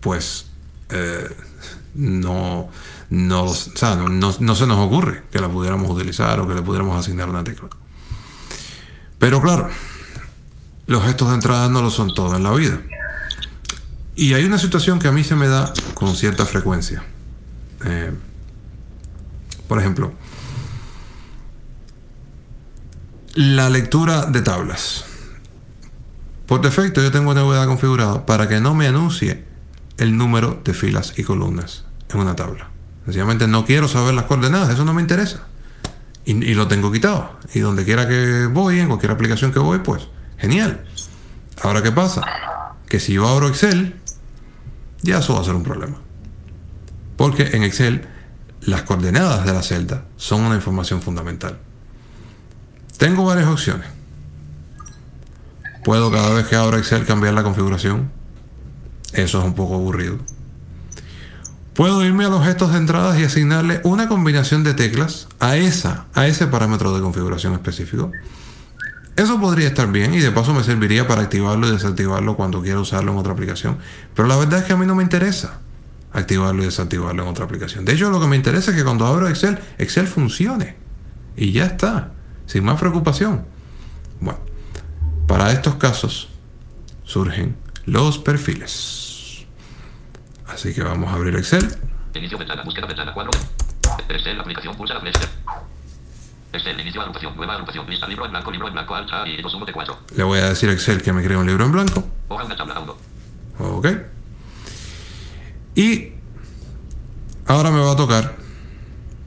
pues 0.00 0.46
eh, 0.90 1.28
no, 1.94 2.68
no, 3.10 3.42
o 3.44 3.54
sea, 3.54 3.94
no, 3.96 4.08
no- 4.08 4.34
no 4.40 4.54
se 4.54 4.66
nos 4.66 4.78
ocurre 4.78 5.22
que 5.30 5.38
la 5.40 5.48
pudiéramos 5.48 5.90
utilizar 5.90 6.40
o 6.40 6.48
que 6.48 6.54
le 6.54 6.62
pudiéramos 6.62 6.98
asignar 6.98 7.28
una 7.28 7.44
tecla. 7.44 7.68
Pero 9.18 9.40
claro, 9.42 9.68
los 10.86 11.04
gestos 11.04 11.28
de 11.28 11.34
entrada 11.34 11.68
no 11.68 11.82
lo 11.82 11.90
son 11.90 12.14
todo 12.14 12.36
en 12.36 12.42
la 12.42 12.52
vida. 12.52 12.80
Y 14.16 14.34
hay 14.34 14.44
una 14.44 14.58
situación 14.58 14.98
que 14.98 15.06
a 15.08 15.12
mí 15.12 15.22
se 15.22 15.36
me 15.36 15.46
da 15.48 15.72
con 15.94 16.16
cierta 16.16 16.44
frecuencia. 16.46 17.04
Eh, 17.84 18.12
por 19.68 19.78
ejemplo, 19.78 20.12
la 23.34 23.70
lectura 23.70 24.26
de 24.26 24.40
tablas. 24.42 25.04
Por 26.48 26.62
defecto 26.62 27.02
yo 27.02 27.12
tengo 27.12 27.34
NVDA 27.34 27.66
configurado 27.66 28.24
para 28.24 28.48
que 28.48 28.58
no 28.58 28.74
me 28.74 28.86
anuncie 28.86 29.44
el 29.98 30.16
número 30.16 30.58
de 30.64 30.72
filas 30.72 31.12
y 31.18 31.22
columnas 31.22 31.84
en 32.08 32.20
una 32.20 32.34
tabla. 32.34 32.70
Sencillamente 33.04 33.46
no 33.46 33.66
quiero 33.66 33.86
saber 33.86 34.14
las 34.14 34.24
coordenadas, 34.24 34.70
eso 34.70 34.86
no 34.86 34.94
me 34.94 35.02
interesa. 35.02 35.46
Y, 36.24 36.32
y 36.32 36.54
lo 36.54 36.66
tengo 36.66 36.90
quitado. 36.90 37.38
Y 37.52 37.60
donde 37.60 37.84
quiera 37.84 38.08
que 38.08 38.46
voy, 38.46 38.80
en 38.80 38.88
cualquier 38.88 39.12
aplicación 39.12 39.52
que 39.52 39.58
voy, 39.58 39.80
pues 39.80 40.08
genial. 40.38 40.86
Ahora, 41.62 41.82
¿qué 41.82 41.92
pasa? 41.92 42.22
Que 42.88 42.98
si 42.98 43.12
yo 43.12 43.28
abro 43.28 43.48
Excel, 43.48 43.96
ya 45.02 45.18
eso 45.18 45.34
va 45.34 45.42
a 45.42 45.44
ser 45.44 45.54
un 45.54 45.64
problema. 45.64 45.98
Porque 47.18 47.50
en 47.52 47.62
Excel 47.62 48.08
las 48.62 48.84
coordenadas 48.84 49.44
de 49.44 49.52
la 49.52 49.62
celda 49.62 50.06
son 50.16 50.44
una 50.44 50.54
información 50.54 51.02
fundamental. 51.02 51.58
Tengo 52.96 53.26
varias 53.26 53.48
opciones. 53.48 53.97
Puedo 55.84 56.10
cada 56.10 56.34
vez 56.34 56.46
que 56.46 56.56
abra 56.56 56.78
Excel 56.78 57.04
cambiar 57.04 57.34
la 57.34 57.42
configuración. 57.42 58.10
Eso 59.12 59.38
es 59.38 59.44
un 59.44 59.54
poco 59.54 59.74
aburrido. 59.74 60.18
Puedo 61.74 62.04
irme 62.04 62.24
a 62.24 62.28
los 62.28 62.44
gestos 62.44 62.72
de 62.72 62.78
entradas 62.78 63.18
y 63.20 63.24
asignarle 63.24 63.80
una 63.84 64.08
combinación 64.08 64.64
de 64.64 64.74
teclas 64.74 65.28
a 65.38 65.56
esa, 65.56 66.06
a 66.12 66.26
ese 66.26 66.48
parámetro 66.48 66.92
de 66.94 67.00
configuración 67.00 67.52
específico. 67.52 68.10
Eso 69.14 69.40
podría 69.40 69.68
estar 69.68 69.90
bien 69.90 70.14
y 70.14 70.18
de 70.20 70.30
paso 70.30 70.52
me 70.52 70.64
serviría 70.64 71.06
para 71.06 71.22
activarlo 71.22 71.68
y 71.68 71.72
desactivarlo 71.72 72.36
cuando 72.36 72.62
quiera 72.62 72.80
usarlo 72.80 73.12
en 73.12 73.18
otra 73.18 73.32
aplicación. 73.32 73.78
Pero 74.14 74.28
la 74.28 74.36
verdad 74.36 74.60
es 74.60 74.64
que 74.64 74.72
a 74.72 74.76
mí 74.76 74.86
no 74.86 74.94
me 74.94 75.02
interesa 75.02 75.60
activarlo 76.12 76.62
y 76.62 76.66
desactivarlo 76.66 77.22
en 77.22 77.28
otra 77.28 77.44
aplicación. 77.44 77.84
De 77.84 77.92
hecho, 77.94 78.10
lo 78.10 78.20
que 78.20 78.26
me 78.26 78.36
interesa 78.36 78.70
es 78.70 78.76
que 78.76 78.84
cuando 78.84 79.06
abro 79.06 79.28
Excel, 79.28 79.58
Excel 79.78 80.06
funcione. 80.08 80.76
Y 81.36 81.52
ya 81.52 81.66
está, 81.66 82.12
sin 82.46 82.64
más 82.64 82.78
preocupación. 82.78 83.44
Bueno, 84.20 84.40
para 85.28 85.52
estos 85.52 85.76
casos 85.76 86.28
surgen 87.04 87.56
los 87.84 88.18
perfiles. 88.18 89.44
Así 90.48 90.74
que 90.74 90.82
vamos 90.82 91.12
a 91.12 91.14
abrir 91.14 91.36
Excel. 91.36 91.68
Inicio 92.14 92.38
ventana. 92.38 92.64
Búsqueda 92.64 92.86
ventana. 92.86 93.14
Cuadro. 93.14 93.30
Excel. 94.08 94.40
Aplicación. 94.40 94.74
Pulsa 94.76 94.94
la 94.94 95.00
flecha. 95.00 95.20
Excel. 96.52 96.80
Inicio 96.80 97.02
agrupación. 97.02 97.36
Nueva 97.36 97.52
agrupación. 97.52 97.88
Lista. 97.88 98.08
Libro 98.08 98.24
en 98.24 98.32
blanco. 98.32 98.50
Libro 98.50 98.66
en 98.68 98.72
blanco. 98.72 98.94
Alt 98.94 99.12
A 99.12 99.28
y 99.28 99.40
2 99.40 99.54
1 99.54 99.66
de 99.66 99.72
4. 99.72 99.98
Le 100.16 100.24
voy 100.24 100.38
a 100.40 100.48
decir 100.48 100.70
a 100.70 100.72
Excel 100.72 101.02
que 101.02 101.12
me 101.12 101.22
cree 101.22 101.36
un 101.36 101.46
libro 101.46 101.64
en 101.64 101.72
blanco. 101.72 102.04
Hoja 102.28 102.44
una 102.44 102.56
tabla. 102.56 102.80
1. 102.80 102.96
Ok. 103.76 103.86
Y 105.74 106.12
ahora 107.46 107.70
me 107.70 107.80
va 107.80 107.92
a 107.92 107.96
tocar 107.96 108.34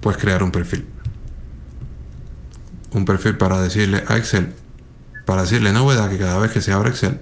pues 0.01 0.17
crear 0.17 0.41
un 0.41 0.51
perfil. 0.51 0.87
Un 2.91 3.05
perfil 3.05 3.37
para 3.37 3.61
decirle 3.61 4.03
a 4.07 4.17
Excel, 4.17 4.53
para 5.31 5.43
decirle 5.43 5.71
novedad 5.71 6.09
que 6.09 6.17
cada 6.17 6.37
vez 6.39 6.51
que 6.51 6.59
se 6.59 6.73
abra 6.73 6.89
Excel, 6.89 7.21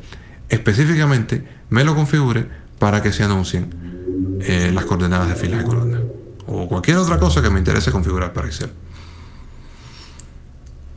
específicamente 0.49 1.47
me 1.69 1.83
lo 1.83 1.93
configure 1.93 2.49
para 2.79 3.03
que 3.03 3.13
se 3.13 3.23
anuncien 3.23 4.39
eh, 4.41 4.71
las 4.73 4.85
coordenadas 4.85 5.29
de 5.29 5.35
filas 5.35 5.61
y 5.61 5.63
columnas. 5.63 6.01
O 6.47 6.67
cualquier 6.67 6.97
otra 6.97 7.19
cosa 7.19 7.43
que 7.43 7.51
me 7.51 7.59
interese 7.59 7.91
configurar 7.91 8.33
para 8.33 8.47
Excel. 8.47 8.71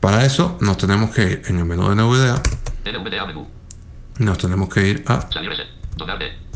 Para 0.00 0.24
eso 0.24 0.56
nos 0.62 0.78
tenemos 0.78 1.10
que 1.10 1.32
ir 1.32 1.42
en 1.48 1.58
el 1.58 1.66
menú 1.66 1.90
de 1.90 1.96
NVDA, 1.96 2.40
NVDA 2.86 3.26
menú. 3.26 3.46
nos 4.18 4.38
tenemos 4.38 4.70
que 4.70 4.88
ir 4.88 5.04
a 5.06 5.30
Salir 5.30 5.52
ese. 5.52 5.64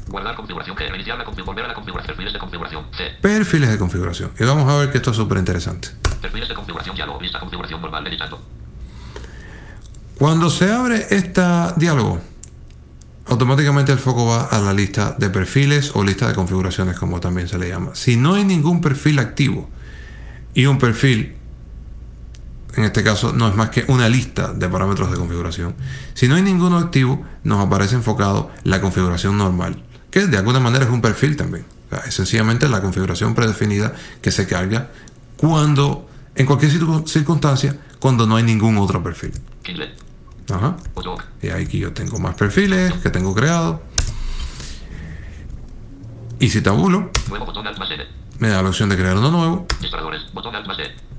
Guardar 0.09 0.37
configuración. 0.37 0.75
Que 0.75 0.89
reiniciar 0.89 1.19
la 1.19 1.25
configuración. 1.25 1.55
Volver 1.55 1.65
a 1.67 1.69
la 1.69 1.75
configuración. 1.75 2.07
Perfiles 2.17 2.33
de 2.33 2.39
configuración. 2.39 2.87
C. 2.97 3.11
perfiles 3.21 3.69
de 3.69 3.77
configuración. 3.77 4.31
Y 4.41 4.45
vamos 4.45 4.73
a 4.73 4.79
ver 4.79 4.91
que 4.91 4.97
esto 4.97 5.11
es 5.11 5.19
súper 5.19 5.37
interesante. 5.37 5.89
Perfiles 6.23 6.49
de 6.49 6.55
configuración. 6.55 6.97
Diálogo. 6.97 7.21
Lista 7.21 7.41
configuración 7.41 7.83
normal. 7.83 8.07
Editando. 8.07 8.41
Cuando 10.19 10.49
se 10.51 10.73
abre 10.73 11.07
este 11.11 11.43
diálogo, 11.77 12.21
automáticamente 13.27 13.93
el 13.93 13.99
foco 13.99 14.27
va 14.27 14.45
a 14.45 14.59
la 14.61 14.73
lista 14.73 15.15
de 15.19 15.29
perfiles 15.31 15.91
o 15.95 16.03
lista 16.03 16.29
de 16.29 16.35
configuraciones, 16.35 16.99
como 16.99 17.21
también 17.21 17.49
se 17.49 17.59
le 17.59 17.69
llama. 17.69 17.91
Si 17.95 18.17
no 18.17 18.35
hay 18.35 18.45
ningún 18.45 18.81
perfil 18.81 19.19
activo 19.19 19.69
y 20.55 20.67
un 20.67 20.79
perfil, 20.79 21.35
en 22.77 22.85
este 22.85 23.03
caso 23.03 23.33
no 23.33 23.49
es 23.49 23.55
más 23.57 23.71
que 23.71 23.85
una 23.89 24.09
lista 24.09 24.53
de 24.53 24.69
parámetros 24.69 25.11
de 25.11 25.19
configuración, 25.19 25.75
si 26.15 26.29
no 26.29 26.37
hay 26.37 26.43
ninguno 26.43 26.79
activo, 26.79 27.23
nos 27.45 27.65
aparece 27.67 27.95
enfocado 27.95 28.51
la 28.65 28.81
configuración 28.81 29.37
normal, 29.37 29.83
que 30.11 30.27
de 30.27 30.39
alguna 30.39 30.61
manera 30.61 30.85
es 30.85 30.91
un 30.91 31.03
perfil 31.03 31.37
también. 31.37 31.65
Es 32.07 32.15
sencillamente 32.15 32.69
la 32.69 32.81
configuración 32.81 33.35
predefinida 33.35 33.95
que 34.23 34.31
se 34.31 34.47
carga 34.47 34.91
cuando, 35.37 36.09
en 36.35 36.47
cualquier 36.47 36.73
circun- 36.73 37.07
circunstancia, 37.07 37.77
cuando 38.01 38.27
no 38.27 38.37
hay 38.37 38.45
ningún 38.45 38.77
otro 38.79 39.03
perfil. 39.03 39.33
Ajá. 40.53 40.77
Y 41.43 41.49
aquí 41.49 41.79
yo 41.79 41.93
tengo 41.93 42.19
más 42.19 42.35
perfiles 42.35 42.93
que 43.03 43.11
tengo 43.11 43.35
creados. 43.35 43.81
Y 46.39 46.51
si 46.51 46.61
tabulo, 46.61 47.11
me 48.39 48.49
da 48.49 48.63
la 48.63 48.69
opción 48.69 48.89
de 48.89 48.97
crear 48.97 49.17
uno 49.17 49.31
nuevo, 49.31 49.67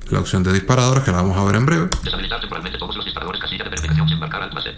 la 0.10 0.20
opción 0.20 0.44
de 0.44 0.54
disparadores 0.54 1.04
que 1.04 1.12
la 1.12 1.18
vamos 1.18 1.38
a 1.38 1.44
ver 1.44 1.56
en 1.56 1.66
breve, 1.66 1.90
Deshabilitar 2.04 2.40
temporalmente 2.40 2.78
todos 2.78 2.96
los 2.96 3.04
disparadores. 3.06 3.42
Casilla 3.42 3.64
de 3.66 3.70
verificación 3.72 4.08
sin 4.08 4.20
marcar 4.20 4.44
Alt 4.44 4.54
más 4.54 4.64
D. 4.64 4.72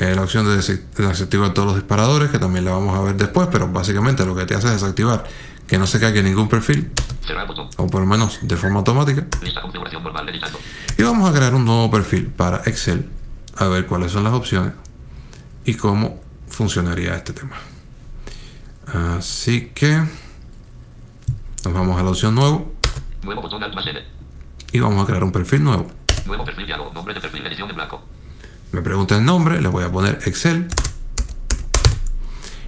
eh, 0.00 0.14
la 0.14 0.22
opción 0.22 0.44
de 0.46 0.56
desa- 0.58 0.80
desactivar 0.96 1.54
todos 1.54 1.66
los 1.66 1.76
disparadores 1.76 2.30
que 2.30 2.38
también 2.38 2.64
la 2.66 2.72
vamos 2.72 2.96
a 2.96 3.00
ver 3.00 3.16
después, 3.16 3.48
pero 3.50 3.66
básicamente 3.68 4.24
lo 4.26 4.36
que 4.36 4.44
te 4.44 4.54
hace 4.54 4.66
es 4.68 4.74
desactivar 4.74 5.24
que 5.66 5.78
no 5.78 5.86
se 5.86 5.98
caiga 5.98 6.22
ningún 6.22 6.48
perfil, 6.48 6.92
o 7.78 7.86
por 7.88 8.00
lo 8.02 8.06
menos 8.06 8.38
de 8.42 8.56
forma 8.56 8.78
automática. 8.78 9.26
Lista 9.42 9.60
configuración 9.62 10.02
normal. 10.04 10.28
Editando. 10.28 10.58
Y 10.98 11.02
vamos 11.02 11.28
a 11.28 11.32
crear 11.34 11.54
un 11.54 11.64
nuevo 11.64 11.90
perfil 11.90 12.26
para 12.28 12.58
Excel, 12.66 13.08
a 13.56 13.66
ver 13.66 13.86
cuáles 13.86 14.12
son 14.12 14.24
las 14.24 14.32
opciones 14.32 14.72
y 15.64 15.74
cómo 15.74 16.20
funcionaría 16.48 17.14
este 17.14 17.32
tema. 17.32 17.56
Así 18.86 19.72
que 19.74 19.96
nos 21.64 21.74
vamos 21.74 21.98
a 21.98 22.02
la 22.02 22.10
opción 22.10 22.34
nuevo 22.34 22.76
botón 23.34 23.62
y 24.72 24.80
vamos 24.80 25.02
a 25.02 25.06
crear 25.06 25.24
un 25.24 25.32
perfil 25.32 25.64
nuevo. 25.64 25.90
Nuevo 26.26 26.44
perfil 26.44 26.66
diálogo. 26.66 26.92
Nombre 26.92 27.14
de 27.14 27.20
perfil. 27.20 27.46
Edición 27.46 27.70
en 27.70 27.76
blanco. 27.76 28.02
Me 28.72 28.82
pregunta 28.82 29.16
el 29.16 29.24
nombre, 29.24 29.60
le 29.60 29.68
voy 29.68 29.84
a 29.84 29.90
poner 29.90 30.18
Excel. 30.26 30.68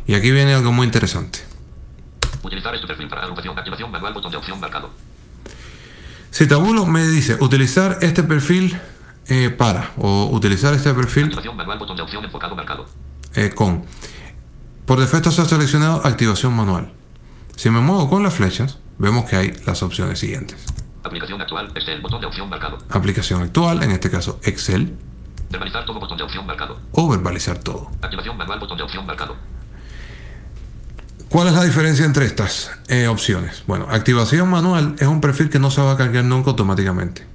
Y 0.06 0.14
aquí 0.14 0.30
viene 0.30 0.54
algo 0.54 0.72
muy 0.72 0.86
interesante. 0.86 1.40
Utilizar 2.42 2.74
este 2.74 2.86
perfil 2.86 3.08
para 3.08 3.22
agrupación. 3.22 3.58
Activación 3.58 3.90
manual. 3.90 4.14
Botón 4.14 4.30
de 4.30 4.36
opción 4.38 4.58
marcado. 4.58 4.90
Si 6.30 6.46
Tabulo 6.46 6.86
me 6.86 7.06
dice 7.06 7.36
utilizar 7.40 7.98
este 8.00 8.22
perfil 8.22 8.78
eh, 9.28 9.50
para 9.50 9.90
o 9.98 10.28
utilizar 10.32 10.72
este 10.74 10.92
perfil 10.94 11.34
manual. 11.56 11.78
Botón 11.78 11.96
de 11.96 12.02
opción 12.02 12.24
enfocado 12.24 12.54
marcado. 12.56 12.86
eh, 13.34 13.50
con. 13.54 13.84
Por 14.86 14.98
defecto 15.00 15.30
se 15.30 15.42
ha 15.42 15.44
seleccionado 15.44 16.00
activación 16.06 16.54
manual. 16.54 16.92
Si 17.56 17.68
me 17.70 17.80
muevo 17.80 18.08
con 18.08 18.22
las 18.22 18.32
flechas, 18.34 18.78
vemos 18.98 19.26
que 19.26 19.36
hay 19.36 19.52
las 19.66 19.82
opciones 19.82 20.18
siguientes. 20.18 20.56
Aplicación 21.04 21.40
actual. 21.40 21.70
Excel. 21.74 22.00
Botón 22.00 22.20
de 22.20 22.26
opción 22.26 22.48
marcado. 22.48 22.78
Aplicación 22.90 23.42
actual, 23.42 23.82
en 23.82 23.90
este 23.92 24.10
caso 24.10 24.40
Excel, 24.44 24.96
Verbalizar 25.50 25.84
todo. 25.86 25.98
Botón 26.00 26.18
de 26.18 26.24
opción 26.24 26.46
marcado. 26.46 26.78
o 26.92 27.08
verbalizar 27.08 27.58
todo. 27.58 27.90
Activación 28.02 28.36
manual. 28.36 28.60
Botón 28.60 28.76
de 28.78 28.84
opción 28.84 29.06
marcado. 29.06 29.36
¿Cuál 31.30 31.48
es 31.48 31.54
la 31.54 31.64
diferencia 31.64 32.04
entre 32.06 32.24
estas 32.24 32.70
eh, 32.88 33.06
opciones? 33.08 33.62
Bueno, 33.66 33.86
activación 33.90 34.48
manual 34.48 34.94
es 34.98 35.06
un 35.06 35.20
perfil 35.20 35.50
que 35.50 35.58
no 35.58 35.70
se 35.70 35.82
va 35.82 35.92
a 35.92 35.96
cargar 35.96 36.24
nunca 36.24 36.50
automáticamente. 36.50 37.26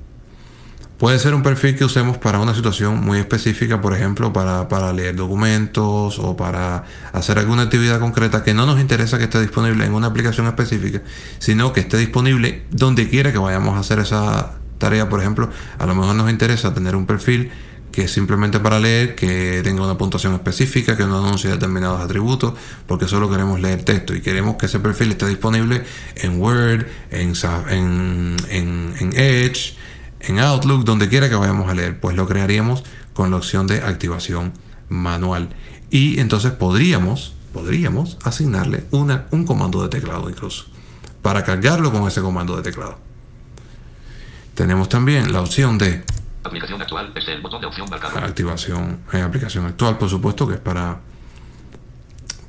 Puede 0.97 1.19
ser 1.19 1.34
un 1.34 1.43
perfil 1.43 1.75
que 1.75 1.84
usemos 1.84 2.17
para 2.17 2.39
una 2.39 2.53
situación 2.56 3.03
muy 3.03 3.17
específica, 3.19 3.82
por 3.82 3.93
ejemplo, 3.93 4.32
para, 4.32 4.69
para 4.69 4.93
leer 4.93 5.15
documentos 5.15 6.17
o 6.19 6.38
para 6.38 6.86
hacer 7.12 7.39
alguna 7.39 7.63
actividad 7.63 7.99
concreta 7.99 8.43
que 8.43 8.53
no 8.53 8.65
nos 8.65 8.79
interesa 8.79 9.17
que 9.17 9.25
esté 9.25 9.41
disponible 9.41 9.86
en 9.86 9.93
una 9.93 10.08
aplicación 10.08 10.47
específica, 10.47 11.01
sino 11.39 11.73
que 11.73 11.82
esté 11.82 11.97
disponible 11.97 12.63
donde 12.71 13.10
quiera 13.10 13.32
que 13.34 13.38
vayamos 13.39 13.75
a 13.75 13.79
hacer 13.79 13.99
esa 13.99 14.53
tarea. 14.77 15.10
Por 15.10 15.19
ejemplo, 15.19 15.49
a 15.77 15.86
lo 15.86 15.95
mejor 15.95 16.15
nos 16.15 16.29
interesa 16.29 16.73
tener 16.73 16.95
un 16.95 17.06
perfil 17.06 17.51
que 17.91 18.03
es 18.06 18.12
simplemente 18.12 18.60
para 18.60 18.79
leer, 18.79 19.13
que 19.13 19.62
tenga 19.63 19.84
una 19.84 19.97
puntuación 19.97 20.34
específica, 20.34 20.95
que 20.95 21.06
no 21.06 21.19
anuncie 21.19 21.49
determinados 21.51 22.01
atributos, 22.01 22.53
porque 22.88 23.08
solo 23.08 23.29
queremos 23.29 23.60
leer 23.60 23.84
texto 23.84 24.15
y 24.15 24.21
queremos 24.21 24.56
que 24.56 24.67
ese 24.67 24.79
perfil 24.79 25.12
esté 25.12 25.27
disponible 25.27 25.84
en 26.15 26.39
Word, 26.41 26.86
en, 27.12 27.34
en- 27.69 28.93
en 28.99 29.13
Edge, 29.15 29.75
en 30.23 30.39
Outlook, 30.39 30.83
donde 30.83 31.09
quiera 31.09 31.29
que 31.29 31.36
vayamos 31.36 31.69
a 31.69 31.73
leer, 31.73 31.99
pues 31.99 32.15
lo 32.15 32.27
crearíamos 32.27 32.83
con 33.13 33.31
la 33.31 33.38
opción 33.38 33.67
de 33.67 33.81
activación 33.81 34.53
manual. 34.89 35.49
Y 35.89 36.19
entonces 36.19 36.51
podríamos, 36.51 37.36
podríamos 37.53 38.17
asignarle 38.23 38.86
una, 38.91 39.27
un 39.31 39.45
comando 39.45 39.81
de 39.83 39.89
teclado 39.89 40.29
incluso, 40.29 40.65
para 41.21 41.43
cargarlo 41.43 41.91
con 41.91 42.07
ese 42.07 42.21
comando 42.21 42.55
de 42.55 42.63
teclado. 42.63 42.97
Tenemos 44.55 44.89
también 44.89 45.31
la 45.31 45.41
opción 45.41 45.77
de 45.77 46.03
Aplicación 46.43 46.81
actual. 46.81 47.12
Excel. 47.15 47.41
Botón 47.41 47.62
de 47.62 47.67
opción 47.67 47.88
marcado. 47.89 48.17
activación 48.19 48.99
en 49.13 49.21
aplicación 49.21 49.65
actual, 49.65 49.97
por 49.97 50.09
supuesto, 50.09 50.47
que 50.47 50.55
es 50.55 50.59
para, 50.59 50.99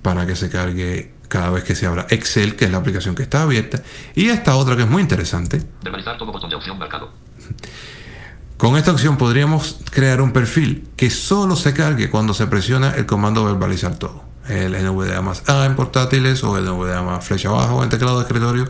para 0.03 0.27
que 0.27 0.35
se 0.35 0.51
cargue 0.51 1.15
cada 1.29 1.51
vez 1.51 1.65
que 1.65 1.75
se 1.75 1.87
abra 1.87 2.07
Excel, 2.11 2.57
que 2.57 2.65
es 2.65 2.71
la 2.71 2.79
aplicación 2.79 3.15
que 3.15 3.23
está 3.23 3.43
abierta. 3.43 3.83
Y 4.15 4.29
esta 4.29 4.57
otra 4.57 4.77
que 4.77 4.83
es 4.83 4.89
muy 4.89 5.01
interesante. 5.01 5.63
Verbalizar 5.83 6.19
todo. 6.19 6.33
Botón 6.33 6.51
de 6.51 6.57
opción 6.57 6.77
marcado. 6.77 7.13
Con 8.57 8.77
esta 8.77 8.93
opción 8.93 9.17
podríamos 9.17 9.81
crear 9.91 10.21
un 10.21 10.33
perfil 10.33 10.89
que 10.97 11.11
solo 11.11 11.57
se 11.57 11.75
cargue 11.75 12.09
cuando 12.09 12.35
se 12.35 12.47
presiona 12.47 12.91
el 12.91 13.05
comando 13.05 13.45
verbalizar 13.45 13.97
todo. 13.97 14.25
El 14.49 14.73
NVDA 14.73 15.21
más 15.23 15.43
A 15.49 15.67
en 15.67 15.75
portátiles 15.75 16.45
o 16.45 16.57
el 16.57 16.65
NVDA 16.65 17.03
más 17.03 17.25
flecha 17.25 17.49
abajo 17.49 17.83
en 17.83 17.91
teclado 17.91 18.19
de 18.19 18.25
escritorio. 18.25 18.69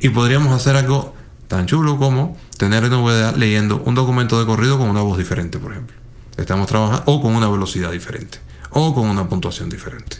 Y 0.00 0.08
podríamos 0.08 0.52
hacer 0.52 0.76
algo 0.76 1.14
tan 1.46 1.66
chulo 1.66 1.96
como 1.96 2.36
tener 2.58 2.90
NVDA 2.90 3.32
leyendo 3.32 3.82
un 3.84 3.94
documento 3.94 4.38
de 4.38 4.46
corrido 4.46 4.78
con 4.78 4.88
una 4.88 5.00
voz 5.00 5.16
diferente, 5.16 5.58
por 5.58 5.72
ejemplo. 5.72 5.96
Estamos 6.36 6.66
trabajando 6.66 7.04
o 7.06 7.22
con 7.22 7.34
una 7.34 7.48
velocidad 7.48 7.92
diferente 7.92 8.38
o 8.70 8.94
con 8.94 9.08
una 9.08 9.28
puntuación 9.28 9.68
diferente. 9.68 10.18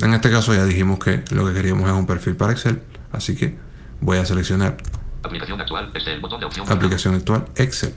En 0.00 0.14
este 0.14 0.30
caso 0.30 0.54
ya 0.54 0.64
dijimos 0.64 0.98
que 0.98 1.22
lo 1.30 1.46
que 1.46 1.52
queríamos 1.52 1.88
es 1.88 1.94
un 1.94 2.06
perfil 2.06 2.36
para 2.36 2.52
Excel, 2.52 2.82
así 3.12 3.36
que 3.36 3.56
voy 4.00 4.18
a 4.18 4.26
seleccionar 4.26 4.76
Aplicación 5.22 5.60
actual. 5.60 5.90
Excel. 5.94 6.20
Botón 6.20 6.40
de 6.40 6.46
opción 6.46 6.70
aplicación 6.70 7.14
actual 7.14 7.46
Excel. 7.56 7.94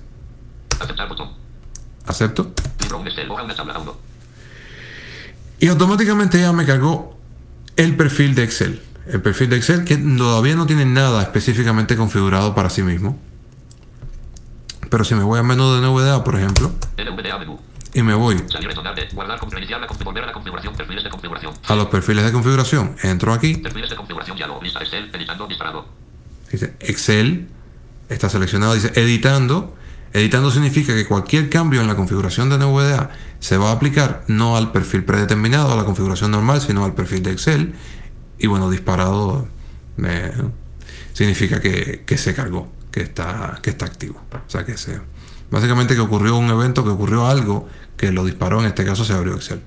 Aceptar 0.80 1.10
botón. 1.10 1.30
¿Acepto? 2.06 2.52
Libro 2.82 3.00
un 3.00 3.08
Excel. 3.08 3.30
Hoja 3.30 3.44
una 3.44 3.56
tabla 3.56 3.80
1. 3.80 3.98
Y 5.60 5.68
automáticamente 5.68 6.40
ya 6.40 6.52
me 6.52 6.66
cargó 6.66 7.18
el 7.76 7.96
perfil 7.96 8.36
de 8.36 8.44
Excel. 8.44 8.82
El 9.08 9.22
perfil 9.22 9.50
de 9.50 9.58
Excel 9.58 9.86
que 9.86 9.98
todavía 9.98 10.56
no 10.56 10.66
tiene 10.66 10.86
nada 10.86 11.22
específicamente 11.22 11.96
configurado 11.96 12.56
para 12.56 12.70
sí 12.70 12.84
mismo. 12.84 13.20
Pero 14.90 15.04
si 15.04 15.16
me 15.16 15.24
voy 15.24 15.40
a 15.40 15.44
menú 15.44 15.74
de 15.74 15.82
NVDA, 15.82 16.24
por 16.24 16.36
ejemplo, 16.36 16.72
y 17.94 18.04
me 18.04 18.14
voy 18.14 18.36
a 21.68 21.76
los 21.76 21.88
perfiles 21.88 22.26
de 22.26 22.32
configuración, 22.32 22.96
entro 23.04 23.34
aquí, 23.34 23.56
Perfiles 23.56 23.90
de 23.90 23.96
configuración. 23.96 24.38
Diálogo. 24.38 24.62
Lista 24.62 24.80
Excel. 24.80 25.10
Editando. 25.14 25.48
Disparado. 25.48 26.05
Dice 26.56 26.74
Excel, 26.80 27.48
está 28.10 28.30
seleccionado, 28.30 28.74
dice 28.74 28.92
editando. 28.96 29.76
Editando 30.14 30.50
significa 30.50 30.94
que 30.96 31.06
cualquier 31.06 31.50
cambio 31.50 31.82
en 31.82 31.88
la 31.88 31.96
configuración 31.96 32.50
de 32.50 32.58
NVDA 32.58 33.10
se 33.40 33.58
va 33.58 33.70
a 33.70 33.74
aplicar 33.74 34.24
no 34.28 34.56
al 34.56 34.72
perfil 34.72 35.04
predeterminado, 35.04 35.74
a 35.74 35.76
la 35.76 35.84
configuración 35.84 36.32
normal, 36.32 36.62
sino 36.62 36.86
al 36.86 36.94
perfil 36.94 37.22
de 37.22 37.32
Excel. 37.32 37.74
Y 38.40 38.48
bueno, 38.48 38.70
disparado 38.70 39.48
me- 39.98 40.32
significa 41.14 41.60
que, 41.60 42.04
que 42.06 42.18
se 42.18 42.34
cargó, 42.34 42.72
que 42.92 43.02
está, 43.02 43.60
que 43.62 43.72
está 43.72 43.86
activo. 43.86 44.22
O 44.32 44.50
sea 44.50 44.66
que 44.66 44.78
se. 44.78 45.00
Básicamente 45.52 45.96
que 45.96 46.02
ocurrió 46.02 46.38
un 46.38 46.50
evento, 46.50 46.84
que 46.84 46.90
ocurrió 46.92 47.28
algo 47.28 47.68
que 47.98 48.12
lo 48.14 48.24
disparó, 48.26 48.62
en 48.62 48.68
este 48.68 48.86
caso 48.86 49.04
se 49.04 49.14
abrió 49.14 49.36
Excel. 49.36 49.62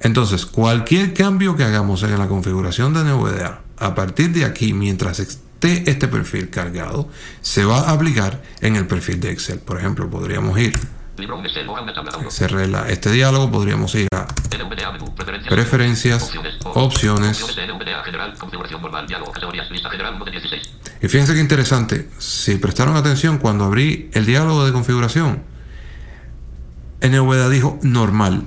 Entonces, 0.00 0.46
cualquier 0.46 1.12
cambio 1.12 1.56
que 1.56 1.64
hagamos 1.64 2.02
en 2.04 2.16
la 2.18 2.28
configuración 2.28 2.94
de 2.94 3.04
NVDA, 3.04 3.62
a 3.76 3.94
partir 3.94 4.32
de 4.32 4.44
aquí, 4.44 4.72
mientras 4.72 5.20
esté 5.68 5.90
este 5.90 6.08
perfil 6.08 6.48
cargado, 6.48 7.08
se 7.42 7.64
va 7.66 7.80
a 7.80 7.90
aplicar 7.92 8.42
en 8.62 8.76
el 8.76 8.86
perfil 8.86 9.20
de 9.20 9.30
Excel. 9.30 9.58
Por 9.58 9.78
ejemplo, 9.78 10.08
podríamos 10.08 10.58
ir, 10.58 10.74
Libro 11.18 11.36
un 11.38 11.44
Excel. 11.44 11.68
Hoja 11.68 11.82
una 11.82 11.92
tabla 11.92 12.12
1. 12.18 12.30
cerré 12.30 12.66
la- 12.66 12.88
este 12.88 13.12
diálogo, 13.12 13.50
podríamos 13.50 13.94
ir 13.94 14.08
a. 14.14 14.26
Preferencias. 15.50 16.22
Opciones. 16.22 16.54
opciones. 16.64 17.42
Opciones 17.42 17.56
de 17.56 17.66
NVDA 17.74 18.02
general. 18.04 18.34
Configuración 18.38 18.80
normal. 18.80 19.06
Diálogo. 19.06 19.32
Categorías. 19.32 19.70
Lista 19.70 19.90
general 19.90 20.14
1 20.14 20.24
de 20.24 20.30
16. 20.30 20.70
Y 21.02 21.08
fíjense 21.08 21.34
qué 21.34 21.40
interesante, 21.40 22.08
si 22.18 22.56
prestaron 22.56 22.96
atención 22.96 23.36
cuando 23.38 23.64
abrí 23.64 24.10
el 24.14 24.24
diálogo 24.26 24.64
de 24.64 24.72
configuración, 24.72 25.42
NVDA 27.02 27.48
dijo 27.50 27.78
normal 27.82 28.44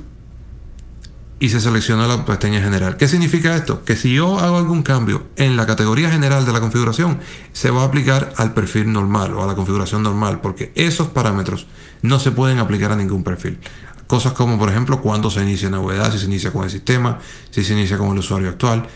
y 1.44 1.50
se 1.50 1.60
seleccionó 1.60 2.08
la 2.08 2.24
pestaña 2.24 2.62
general. 2.62 2.96
¿Qué 2.96 3.06
significa 3.10 3.54
esto? 3.54 3.84
Que 3.84 3.98
si 3.98 4.14
yo 4.14 4.40
hago 4.40 4.56
algún 4.56 4.82
cambio 4.82 5.28
en 5.36 5.58
la 5.58 5.66
categoría 5.66 6.10
general 6.10 6.46
de 6.46 6.54
la 6.54 6.62
configuración, 6.62 7.20
se 7.52 7.70
va 7.70 7.82
a 7.82 7.86
aplicar 7.88 8.32
al 8.38 8.54
perfil 8.54 8.94
normal 8.94 9.34
o 9.34 9.44
a 9.44 9.48
la 9.48 9.54
configuración 9.54 10.04
normal, 10.04 10.40
porque 10.40 10.72
esos 10.76 11.10
parámetros 11.10 11.68
no 12.02 12.18
se 12.22 12.32
pueden 12.32 12.60
aplicar 12.60 12.94
a 12.94 12.96
ningún 12.96 13.26
perfil. 13.26 13.60
Cosas 14.08 14.32
como, 14.32 14.58
por 14.58 14.70
ejemplo, 14.70 15.02
cuándo 15.02 15.30
se 15.30 15.42
inicia 15.42 15.70
NVDA, 15.70 16.14
si 16.14 16.20
se 16.20 16.28
inicia 16.28 16.54
con 16.54 16.64
el 16.64 16.70
sistema, 16.70 17.20
si 17.52 17.66
se 17.66 17.74
inicia 17.74 17.98
con 17.98 18.14
el 18.14 18.20
usuario 18.20 18.48
actual, 18.48 18.88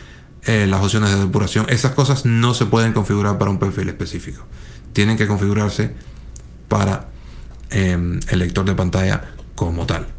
eh, 0.45 0.67
las 0.69 0.81
opciones 0.81 1.11
de 1.11 1.19
depuración, 1.19 1.65
esas 1.67 1.91
cosas 1.91 2.25
no 2.25 2.53
se 2.53 2.65
pueden 2.65 2.93
configurar 2.93 3.37
para 3.37 3.51
un 3.51 3.59
perfil 3.59 3.89
específico. 3.89 4.45
Tienen 4.93 5.17
que 5.17 5.27
configurarse 5.27 5.93
para 6.69 7.09
eh, 7.71 8.19
el 8.29 8.39
lector 8.39 8.63
de 8.63 8.73
pantalla 8.73 9.33
como 9.53 9.85
tal. 9.85 10.16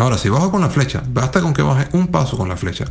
Ahora, 0.00 0.16
si 0.16 0.30
bajo 0.30 0.50
con 0.50 0.62
la 0.62 0.70
flecha, 0.70 1.02
basta 1.06 1.42
con 1.42 1.52
que 1.52 1.60
baje 1.60 1.88
un 1.92 2.08
paso 2.08 2.38
con 2.38 2.48
la 2.48 2.56
flecha. 2.56 2.86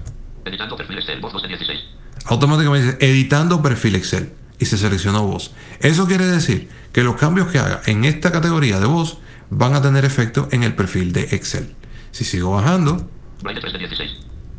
Editando 0.46 0.78
perfil 0.78 1.00
Excel. 1.00 1.20
Voz 1.22 1.34
2 1.34 1.42
de 1.42 1.48
16. 1.48 1.80
Automáticamente 2.26 2.86
dice 2.94 2.98
editando 3.02 3.64
perfil 3.64 3.96
Excel 3.96 4.32
y 4.60 4.66
se 4.66 4.78
seleccionó 4.78 5.26
voz. 5.26 5.52
Eso 5.80 6.06
quiere 6.06 6.28
decir 6.28 6.70
que 6.94 7.02
los 7.04 7.16
cambios 7.16 7.48
que 7.48 7.58
haga 7.58 7.82
en 7.88 8.06
esta 8.06 8.32
categoría 8.32 8.80
de 8.80 8.86
voz 8.86 9.18
van 9.50 9.74
a 9.74 9.82
tener 9.82 10.06
efecto 10.06 10.48
en 10.52 10.62
el 10.62 10.76
perfil 10.76 11.12
de 11.12 11.22
Excel. 11.32 11.74
Si 12.12 12.26
sigo 12.26 12.52
bajando, 12.52 13.10
Braille 13.42 13.60
3 13.60 13.74
de 13.74 13.80
16. 13.80 14.12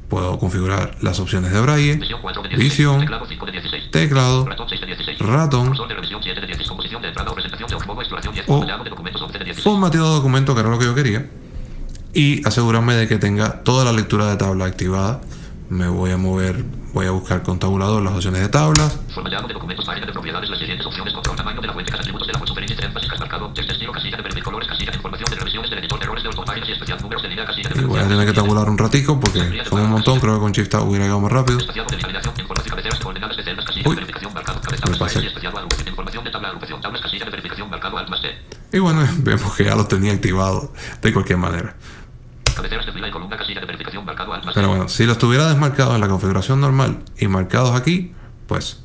puedo 0.09 0.37
configurar 0.41 0.97
las 1.03 1.21
opciones 1.21 1.53
de 1.53 1.61
Braille, 1.61 1.95
Visión 1.99 2.19
4 2.21 2.43
de 2.43 2.49
16. 2.49 2.69
visión, 2.73 3.01
Teclado 3.01 3.27
5 3.29 3.47
de 3.47 3.53
16. 3.53 3.91
teclado, 3.93 4.45
Ratón 4.47 4.69
6 4.69 4.81
de 4.81 4.87
16. 4.89 5.19
ratón, 5.21 5.67
Cursor 5.69 5.87
de 5.89 5.95
revisión 5.95 6.21
7 6.21 6.41
de 6.41 6.47
16. 6.49 6.69
Composición 6.69 7.03
de 7.03 7.09
entrada 7.09 7.31
o 7.31 7.35
presentación 7.35 7.69
de 7.81 7.87
modo 7.87 8.01
exploración 8.01 8.35
10. 8.35 8.45
O- 8.49 8.53
Formateado 8.55 8.83
de 8.85 8.91
documentos 8.91 9.23
11 9.23 9.39
de 9.39 9.45
16. 9.45 9.65
formateado 9.65 10.09
de 10.09 10.15
documento, 10.17 10.55
que 10.55 10.61
era 10.61 10.69
lo 10.71 10.79
que 10.81 10.85
yo 10.87 10.95
quería, 10.97 11.31
y 12.13 12.47
asegurarme 12.47 12.95
de 12.95 13.09
que 13.09 13.19
tenga 13.19 13.63
toda 13.63 13.85
la 13.85 13.93
lectura 13.93 14.27
de 14.27 14.37
tabla 14.37 14.65
activada. 14.65 15.21
Me 15.69 15.89
voy 15.89 16.11
a 16.11 16.17
mover, 16.17 16.65
voy 16.93 17.07
a 17.07 17.13
buscar 17.13 17.43
con 17.43 17.59
tabulador 17.61 18.03
las 18.03 18.13
opciones 18.13 18.41
de 18.41 18.49
tablas, 18.49 18.99
Formateado 19.15 19.47
de 19.47 19.55
documentos, 19.55 19.87
página 19.87 20.07
de 20.07 20.13
propiedades, 20.13 20.51
las 20.51 20.59
siguientes 20.59 20.85
opciones, 20.85 21.15
control, 21.15 21.37
tamaño 21.37 21.61
de 21.61 21.67
la 21.69 21.73
fuente, 21.73 21.93
casa, 21.93 22.03
atributos 22.03 22.27
de 22.27 22.33
la 22.33 22.39
fuente, 22.41 22.53
superficie, 22.53 22.85
énfasis, 22.85 23.21
marcado, 23.21 23.53
texto, 23.53 23.73
estilo, 23.73 23.93
casilla 23.93 24.17
de 24.17 24.23
perfil, 24.25 24.43
colores, 24.43 24.69
casilla 24.69 24.91
de 24.91 24.97
información, 24.97 25.31
de 25.31 25.37
revisiones 25.37 25.71
del 25.71 25.79
editor, 25.79 26.03
errores 26.03 26.23
de 26.25 26.29
los 26.31 26.45
páginas 26.45 26.69
y 26.69 26.73
especial, 26.73 26.99
números 27.01 27.23
de 27.23 27.29
línea, 27.29 27.47
casilla 27.47 27.69
de 27.69 27.81
y 27.81 27.85
voy 27.85 28.01
a 28.01 28.09
tener 28.09 28.27
que 28.27 28.33
tabular 28.33 28.69
un 28.69 28.79
ratico 28.79 29.21
porque 29.21 29.63
son 29.69 29.81
un 29.81 29.91
montón, 29.91 30.19
creo 30.19 30.35
que 30.35 30.41
con 30.41 30.53
Shift 30.53 30.75
hubiera 30.75 31.05
llegado 31.05 31.21
más 31.21 31.31
rápido. 31.31 31.59
Uy. 33.87 33.97
Me 33.97 34.97
pasé. 34.97 35.31
Y 38.73 38.79
bueno, 38.79 39.07
vemos 39.19 39.55
que 39.55 39.65
ya 39.65 39.75
lo 39.75 39.87
tenía 39.87 40.13
activado 40.13 40.73
de 41.03 41.13
cualquier 41.13 41.39
manera. 41.39 41.75
Cabeceras 42.55 42.87
de 42.87 42.93
fila 42.93 43.09
y 43.09 43.11
columna, 43.11 43.37
casilla 43.37 43.61
de 43.61 43.67
verificación, 43.67 44.05
marcado, 44.05 44.33
alt 44.35 44.45
más 44.45 44.50
T. 44.50 44.50
Pero 44.61 44.69
bueno, 44.69 44.89
si 44.91 45.07
lo 45.07 45.13
estuviera 45.13 45.49
desmarcado 45.49 45.95
en 45.95 46.03
la 46.03 46.09
configuración 46.09 46.61
normal 46.61 46.99
y 47.19 47.29
marcados 47.29 47.75
aquí, 47.75 48.13
pues 48.47 48.83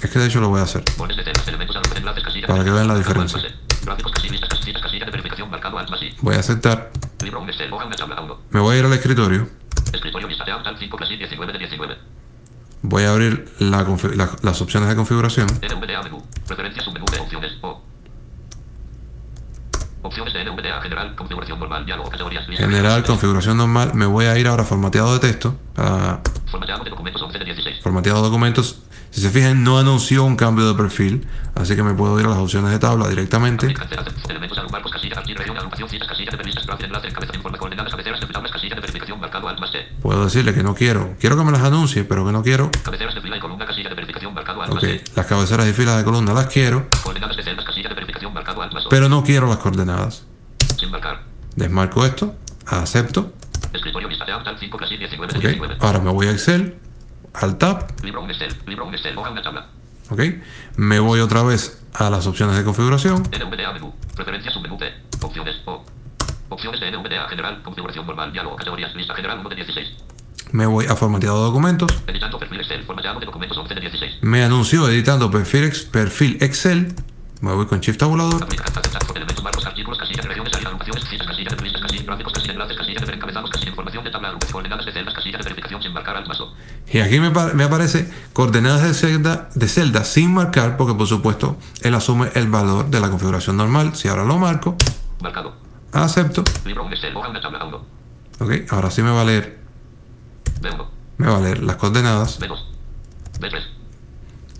es 0.00 0.10
que 0.10 0.18
de 0.20 0.26
hecho 0.26 0.40
lo 0.40 0.48
voy 0.48 0.60
a 0.60 0.62
hacer. 0.62 0.84
Para 2.46 2.62
que 2.62 2.70
vean 2.70 2.86
la 2.86 2.94
diferencia. 2.94 3.40
Voy 6.20 6.36
a 6.36 6.38
aceptar, 6.38 6.92
Libro 7.24 7.40
un 7.40 7.48
Excel, 7.50 7.72
hoja 7.72 7.86
una 7.86 7.96
tabla 7.96 8.20
1. 8.20 8.38
me 8.50 8.60
voy 8.60 8.76
a 8.76 8.78
ir 8.78 8.84
al 8.84 8.92
escritorio, 8.92 9.48
Escritorio 9.92 10.28
lista 10.28 10.44
de 10.44 10.52
alt 10.52 10.78
5 10.78 10.96
clase 10.96 11.16
19 11.16 11.52
de 11.52 11.58
19. 11.58 11.98
Voy 12.82 13.02
a 13.02 13.10
abrir 13.10 13.52
la 13.58 13.84
confi- 13.84 14.14
la- 14.14 14.30
las 14.42 14.60
opciones 14.62 14.88
de 14.88 14.94
configuración. 14.94 15.48
NVDA 15.48 16.02
menú. 16.04 16.22
Preferencias 16.46 16.84
submenú 16.84 17.06
de 17.06 17.18
opciones. 20.08 20.34
O. 20.34 20.34
Opciones 20.34 20.34
de 20.34 20.44
NVDA 20.44 20.80
general. 20.82 21.14
Configuración 21.14 21.58
normal. 21.60 21.84
Diálogo. 21.86 22.10
Categorías. 22.10 22.48
lista, 22.48 22.64
General, 22.64 23.04
configuración 23.04 23.56
normal. 23.56 23.92
Me 23.94 24.06
voy 24.06 24.26
a 24.26 24.36
ir 24.38 24.48
ahora 24.48 24.62
a 24.62 24.66
formateado 24.66 25.12
de 25.14 25.20
texto. 25.20 25.54
a 25.76 26.18
Formateado 26.50 26.84
de 26.84 26.90
documentos 26.90 27.22
11 27.22 27.38
de 27.38 27.44
16. 27.44 27.82
formateado 27.82 28.18
de 28.18 28.24
documentos. 28.24 28.80
Si 29.10 29.22
se 29.22 29.30
fijan, 29.30 29.64
no 29.64 29.78
anunció 29.78 30.22
un 30.24 30.36
cambio 30.36 30.68
de 30.68 30.74
perfil. 30.74 31.26
Así 31.54 31.74
que 31.74 31.82
me 31.82 31.94
puedo 31.94 32.18
ir 32.20 32.26
a 32.26 32.28
las 32.30 32.38
opciones 32.38 32.70
de 32.70 32.78
tabla 32.78 33.08
directamente. 33.08 33.72
Cancela, 33.72 34.04
Elementos 34.28 34.58
agrupar, 34.58 34.82
pues 34.82 34.92
casilla, 34.94 35.16
archivo, 35.16 35.38
región, 35.38 35.56
agrupación, 35.56 35.88
citas, 35.88 36.08
casilla 36.08 36.30
de 36.32 36.36
revistas, 36.36 36.66
grafo, 36.66 36.84
enlace, 36.84 37.08
cabeza, 37.12 37.34
informe, 37.34 37.58
coordenadas, 37.58 37.90
cabeceras, 37.90 38.20
de 38.20 38.26
tablas, 38.26 38.52
casilla 38.52 38.74
de 38.74 38.80
verificación, 38.82 39.18
marcado 39.20 39.48
alt 39.48 39.58
más 39.60 39.72
T. 39.72 39.78
Puedo 40.02 40.24
decirle 40.24 40.52
que 40.54 40.62
no 40.62 40.74
quiero. 40.74 41.14
Quiero 41.18 41.36
que 41.38 41.44
me 41.44 41.50
las 41.52 41.62
anuncie, 41.62 42.04
pero 42.04 42.24
que 42.26 42.32
no 42.32 42.42
quiero. 42.42 42.70
Cabeceras 42.84 43.14
de 43.14 43.20
fila 43.22 43.36
y 43.38 43.40
columna, 43.40 43.64
casilla 43.66 43.88
de 43.88 43.94
verificación, 43.94 44.34
marcado 44.34 44.60
alt 44.62 44.70
Ok, 44.72 44.74
más 44.76 44.82
T. 44.82 45.04
las 45.16 45.26
cabeceras 45.26 45.66
y 45.68 45.72
filas 45.72 45.96
de 45.96 46.04
columna 46.04 46.32
las 46.34 46.46
quiero, 46.48 46.86
Coordenadas 47.02 47.36
de 47.36 47.42
celdas, 47.42 47.64
casilla 47.64 47.88
de 47.88 47.94
verificación, 47.94 48.34
marcado 48.34 48.60
alt 48.62 48.72
más 48.74 48.77
O. 48.77 48.77
pero 48.90 49.08
no 49.08 49.22
quiero 49.24 49.46
las 49.46 49.58
coordenadas. 49.58 50.24
Desmarco 51.56 52.04
esto, 52.06 52.34
acepto. 52.66 53.32
Escritorio 53.72 54.08
vista 54.08 54.24
de 54.24 54.32
alt 54.32 54.46
5 54.58 54.78
clase 54.78 54.96
19 54.96 55.32
de 55.32 55.38
Ok, 55.38 55.44
19. 55.44 55.76
ahora 55.80 55.98
me 56.00 56.10
voy 56.10 56.26
a 56.28 56.30
Excel, 56.30 56.78
al 57.34 57.58
tab, 57.58 57.86
Libro 58.02 58.22
un 58.22 58.30
Excel, 58.30 58.54
libro 58.66 58.86
un 58.86 58.94
Excel, 58.94 59.16
hoja 59.18 59.30
una 59.30 59.42
tabla. 59.42 59.66
ok. 60.10 60.20
Me 60.76 60.98
voy 61.00 61.20
otra 61.20 61.42
vez 61.42 61.82
a 61.94 62.08
las 62.10 62.26
opciones 62.26 62.56
de 62.56 62.64
configuración. 62.64 63.22
NVDA 63.22 63.72
menú. 63.72 63.92
Preferencias 64.14 64.54
submenú 64.54 64.78
de. 64.78 64.92
Opciones 65.20 65.56
O. 65.64 65.84
Opciones 66.48 66.80
de 66.80 66.90
NVDA 66.92 67.28
general. 67.28 67.60
Configuración 67.62 68.06
normal. 68.06 68.32
Diálogo. 68.32 68.56
Categorías. 68.56 68.94
Lista 68.94 69.14
general 69.14 69.40
1 69.40 69.48
de 69.48 69.56
16. 69.56 69.88
Me 70.52 70.64
voy 70.66 70.86
a 70.86 70.94
formateado 70.96 71.38
de 71.38 71.44
documentos. 71.44 71.90
Editando 72.06 72.38
perfil 72.38 72.60
Excel. 72.60 72.84
Formateado 72.84 73.20
de 73.20 73.26
documentos 73.26 73.58
11 73.58 73.74
de 73.74 73.80
16. 73.80 74.14
Me 74.22 74.42
anunció 74.44 74.88
editando 74.88 75.30
perfil 75.30 76.38
Excel. 76.40 76.94
Me 77.40 77.52
voy 77.54 77.66
con 77.66 77.80
Shift 77.80 78.02
más 86.26 86.40
O. 86.40 86.54
Y 86.90 86.98
aquí 87.00 87.20
me, 87.20 87.30
pa- 87.30 87.52
me 87.54 87.64
aparece 87.64 88.10
coordenadas 88.32 88.82
de 88.82 88.94
celda, 88.94 89.48
de 89.54 89.68
celda 89.68 90.04
sin 90.04 90.32
marcar, 90.34 90.76
porque 90.76 90.94
por 90.94 91.06
supuesto 91.06 91.58
él 91.82 91.94
asume 91.94 92.30
el 92.34 92.48
valor 92.48 92.86
de 92.86 93.00
la 93.00 93.10
configuración 93.10 93.56
normal. 93.56 93.94
Si 93.94 94.08
ahora 94.08 94.24
lo 94.24 94.38
marco, 94.38 94.76
Marcado. 95.20 95.54
acepto. 95.92 96.44
Libro 96.64 96.84
un 96.84 96.92
Excel. 96.92 97.16
Hoja 97.16 97.28
una 97.28 97.40
tabla. 97.40 97.60
A1. 97.60 97.80
Ok, 98.40 98.72
ahora 98.72 98.90
sí 98.90 99.02
me 99.02 99.10
va 99.10 99.22
a 99.22 99.24
leer, 99.24 99.58
B1. 100.60 100.86
me 101.18 101.26
va 101.28 101.36
a 101.36 101.40
leer 101.40 101.62
las 101.62 101.76
coordenadas. 101.76 102.40
B2. 102.40 102.56
B3. 103.40 103.62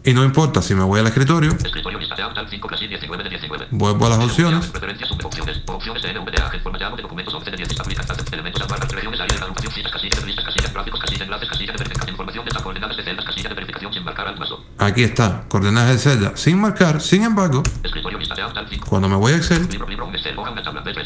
Y 0.09 0.15
no 0.15 0.25
importa 0.25 0.63
si 0.63 0.75
me 0.75 0.83
voy 0.85 1.01
al 1.01 1.07
escritorio, 1.07 1.51
Escritorio 1.51 1.99
lista 1.99 2.15
de 2.15 2.23
alt 2.23 2.49
5 2.49 2.67
clase 2.67 2.89
19 2.89 3.25
de 3.25 3.29
19. 3.29 3.67
vuelvo 3.73 4.07
a 4.07 4.09
las 4.09 4.19
opciones. 4.21 4.67
Preferencias, 4.69 5.07
subopciones, 5.07 5.61
opciones 5.67 6.03
de 6.03 6.15
NVDA, 6.15 6.51
formateado 6.63 6.97
de 6.97 7.03
documentos 7.03 7.35
11 7.35 7.51
de 7.51 7.57
10, 7.59 7.81
aplica, 7.81 8.03
elementos, 8.33 8.67
barras, 8.67 8.91
regiones, 8.91 9.21
área 9.21 9.37
de 9.37 9.43
agrupación, 9.43 9.71
citas, 9.75 9.93
casilla 9.93 10.19
de 10.19 10.27
listas, 10.27 10.45
casilla 10.47 10.69
de 10.69 10.73
gráficos, 10.73 11.01
casilla 11.01 11.19
de 11.19 11.25
enlaces, 11.25 11.49
casilla 11.51 11.73
de 11.73 11.79
verificación, 11.79 12.11
información 12.15 12.45
de 12.47 12.51
las 12.53 12.63
coordenadas 12.63 12.97
de 12.97 13.05
celdas, 13.05 13.25
casilla 13.27 13.49
de 13.51 13.55
verificación 13.55 13.93
sin 13.93 14.05
marcar 14.05 14.29
alt 14.29 14.39
más 14.39 14.51
O. 14.51 14.65
Aquí 14.79 15.03
está, 15.03 15.45
coordenadas 15.47 15.91
de 15.93 15.99
celda 15.99 16.33
sin 16.37 16.59
marcar. 16.59 17.03
Sin 17.03 17.23
embargo, 17.25 17.63
Escritorio 17.85 18.19
lista 18.19 18.35
de 18.35 18.41
alt 18.41 18.57
5. 18.67 18.87
cuando 18.89 19.11
me 19.11 19.17
voy 19.17 19.35
a 19.35 19.37
Excel, 19.37 19.69
Libro, 19.69 19.87
libro, 19.87 20.07
un 20.07 20.15
Excel, 20.15 20.39
hoja, 20.39 20.53
una 20.53 20.63
tabla, 20.63 20.83
B3, 20.85 21.05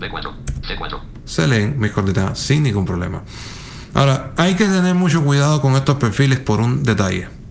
B4, 0.00 0.32
C4. 0.68 1.00
se 1.24 1.48
leen 1.48 1.80
mis 1.80 1.92
coordenadas 1.92 2.38
sin 2.38 2.62
ningún 2.62 2.84
problema. 2.84 3.22
Ahora, 3.94 4.34
hay 4.36 4.54
que 4.54 4.66
tener 4.66 4.94
mucho 4.94 5.24
cuidado 5.24 5.62
con 5.62 5.76
estos 5.76 5.96
perfiles 5.96 6.40
por 6.40 6.60
un 6.60 6.82
detalle. 6.82 7.42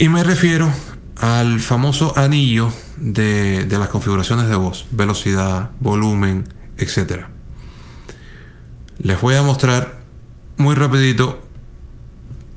Y 0.00 0.08
me 0.08 0.24
refiero 0.24 0.72
al 1.18 1.60
famoso 1.60 2.16
anillo 2.16 2.72
de, 2.96 3.66
de 3.66 3.78
las 3.78 3.90
configuraciones 3.90 4.48
de 4.48 4.56
voz, 4.56 4.86
velocidad, 4.92 5.72
volumen, 5.78 6.48
etc. 6.78 7.26
Les 8.96 9.20
voy 9.20 9.34
a 9.34 9.42
mostrar 9.42 9.98
muy 10.56 10.74
rapidito. 10.74 11.42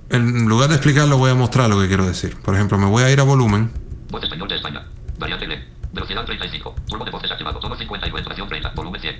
En 0.10 0.47
lugar 0.47 0.69
de 0.69 0.75
explicarlo, 0.75 1.17
voy 1.17 1.32
a 1.32 1.36
mostrar 1.36 1.69
lo 1.69 1.82
que 1.82 1.89
quiero 1.89 2.06
decir. 2.06 2.38
Por 2.38 2.56
ejemplo, 2.56 2.77
me 2.77 2.86
voy 2.86 3.03
a 3.03 3.12
ir 3.12 3.19
a 3.19 3.23
volumen. 3.23 3.69
Voz 4.10 4.23
español 4.23 4.47
de 4.47 4.56
España. 4.56 4.82
Variante 5.19 5.43
L. 5.43 5.67
Velocidad 5.91 6.23
35. 6.23 6.75
Turbo 6.88 7.03
de 7.03 7.12
voz 7.12 7.23
desactivado. 7.23 7.60
Tono 7.60 7.75
59. 7.75 8.23
Duración 8.23 8.47
30. 8.47 8.69
Volumen 8.69 9.01
100. 9.01 9.15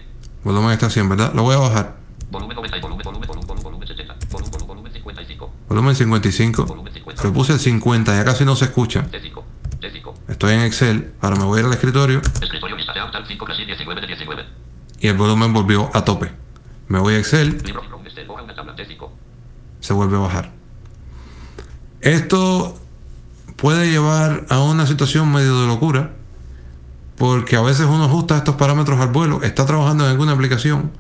Volumen 0.46 0.72
está 0.72 0.90
100, 0.90 1.10
¿verdad? 1.10 1.34
Lo 1.34 1.44
voy 1.44 1.56
a 1.56 1.60
bajar. 1.60 1.98
Volumen 2.32 2.56
90 2.56 2.78
y 2.78 2.82
volumen, 2.82 3.04
volumen 3.04 3.88
70. 3.88 4.16
Volumen, 4.32 4.52
volumen, 4.52 4.68
volumen 4.68 4.94
55. 4.94 5.54
Volumen 5.74 5.96
55. 5.96 6.66
Volumen 6.68 6.94
50. 6.94 7.24
Le 7.24 7.30
puse 7.32 7.54
el 7.54 7.60
50, 7.60 8.16
ya 8.16 8.24
casi 8.24 8.46
no 8.46 8.56
se 8.56 8.66
escucha. 8.66 9.08
T5. 9.10 9.42
T5. 9.82 10.14
Estoy 10.28 10.54
en 10.54 10.60
Excel, 10.60 11.14
ahora 11.20 11.36
me 11.36 11.46
voy 11.46 11.58
a 11.58 11.60
ir 11.62 11.66
al 11.66 11.74
escritorio 11.74 12.22
Escritorio 12.22 12.76
lista 12.76 12.94
de 12.94 13.00
alt 13.00 13.26
5 13.28 13.44
clase 13.44 13.66
19 13.66 14.02
de 14.02 14.06
19. 14.06 14.46
y 15.00 15.08
el 15.08 15.18
volumen 15.18 15.52
volvió 15.52 15.90
a 15.96 16.06
tope. 16.06 16.32
Me 16.90 17.00
voy 17.00 17.16
a 17.16 17.18
Excel, 17.18 17.58
Libro, 17.66 17.82
libro, 17.82 17.98
un 17.98 18.06
Excel, 18.06 18.30
hoja, 18.30 18.44
una 18.44 18.54
tabla, 18.54 18.76
T5. 18.76 19.10
se 19.80 19.94
vuelve 19.94 20.16
a 20.16 20.20
bajar. 20.20 20.52
Esto 22.02 22.80
puede 23.56 23.90
llevar 23.90 24.46
a 24.50 24.60
una 24.60 24.86
situación 24.86 25.32
medio 25.32 25.60
de 25.60 25.66
locura, 25.66 26.12
porque 27.18 27.56
a 27.56 27.62
veces 27.62 27.88
uno 27.88 28.04
ajusta 28.06 28.38
estos 28.38 28.58
parámetros 28.58 29.00
al 29.00 29.10
vuelo, 29.10 29.42
está 29.42 29.66
trabajando 29.66 30.06
en 30.06 30.12
alguna 30.12 30.34
aplicación. 30.34 30.92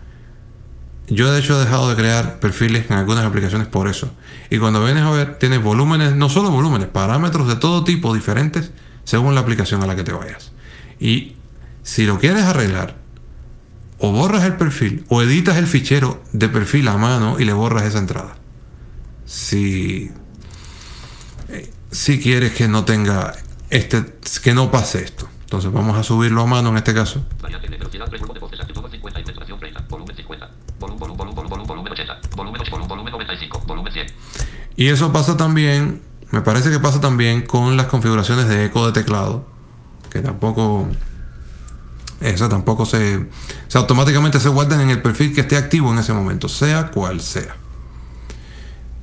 Yo 1.14 1.32
de 1.32 1.40
hecho 1.40 1.58
he 1.58 1.64
dejado 1.64 1.90
de 1.90 1.96
crear 1.96 2.40
perfiles 2.40 2.90
en 2.90 2.98
algunas 2.98 3.26
aplicaciones 3.26 3.68
por 3.68 3.88
eso. 3.88 4.12
Y 4.50 4.58
cuando 4.58 4.84
vienes 4.84 5.04
a 5.04 5.12
ver, 5.12 5.38
tienes 5.38 5.62
volúmenes, 5.62 6.16
no 6.16 6.30
solo 6.30 6.50
volúmenes, 6.50 6.88
parámetros 6.88 7.48
de 7.48 7.56
todo 7.56 7.84
tipo 7.84 8.14
diferentes 8.14 8.72
según 9.04 9.36
la 9.36 9.42
aplicación 9.42 9.84
a 9.84 9.88
la 9.88 9.96
que 9.96 10.04
te 10.04 10.14
vayas. 10.14 10.52
Y 11.00 11.36
si 11.84 12.06
lo 12.06 12.20
quieres 12.20 12.44
arreglar, 12.44 12.96
o 14.00 14.12
borras 14.12 14.44
el 14.44 14.56
perfil 14.56 15.06
o 15.08 15.22
editas 15.22 15.58
el 15.58 15.68
fichero 15.68 16.22
de 16.34 16.50
perfil 16.50 16.88
a 16.90 16.98
mano 16.98 17.40
y 17.40 17.46
le 17.46 17.54
borras 17.54 17.84
esa 17.84 18.00
entrada. 18.00 18.36
Si, 19.26 20.12
si 21.90 22.20
quieres 22.20 22.54
que 22.54 22.68
no 22.68 22.84
tenga 22.84 23.34
este, 23.70 24.04
que 24.44 24.54
no 24.54 24.70
pase 24.72 25.04
esto. 25.04 25.30
Entonces 25.44 25.72
vamos 25.72 25.98
a 25.98 26.04
subirlo 26.04 26.42
a 26.42 26.46
mano 26.46 26.70
en 26.70 26.78
este 26.78 26.94
caso. 26.94 27.26
Variante 27.42 27.68
L. 27.68 27.78
Velocidad 27.78 28.08
3. 28.10 28.22
Turbo 28.22 28.34
de 28.34 28.40
voz 28.40 28.52
desactivado. 28.52 28.90
50 28.90 29.20
y 29.20 29.24
duración 29.24 29.60
30. 29.60 29.86
Volumen 29.88 30.16
50. 30.16 30.50
Volumen, 30.80 31.00
volumen, 31.00 31.18
volumen, 31.18 31.50
volumen, 31.50 31.68
volumen 31.68 31.94
80. 31.94 32.20
Volumen 32.36 32.62
8. 32.62 32.72
Volumen, 32.72 32.90
volumen 32.90 33.12
95. 33.14 33.64
Volumen 33.66 33.94
100. 33.94 34.08
Y 34.76 34.88
eso 34.88 35.14
pasa 35.14 35.38
también, 35.38 36.02
me 36.32 36.42
parece 36.42 36.72
que 36.72 36.80
pasa 36.80 37.00
también 37.00 37.44
con 37.44 37.78
las 37.78 37.88
configuraciones 37.88 38.48
de 38.48 38.66
eco 38.66 38.86
de 38.86 38.92
teclado, 38.92 39.46
que 40.10 40.20
tampoco, 40.20 40.88
eso 42.22 42.50
tampoco 42.50 42.86
se, 42.86 43.18
o 43.18 43.26
sea, 43.68 43.82
automáticamente 43.82 44.40
se 44.40 44.50
guardan 44.50 44.82
en 44.82 44.90
el 44.90 45.02
perfil 45.02 45.34
que 45.34 45.42
esté 45.42 45.58
activo 45.58 45.92
en 45.92 46.00
ese 46.00 46.14
momento, 46.14 46.50
sea 46.50 46.92
cual 46.92 47.22
sea. 47.22 47.56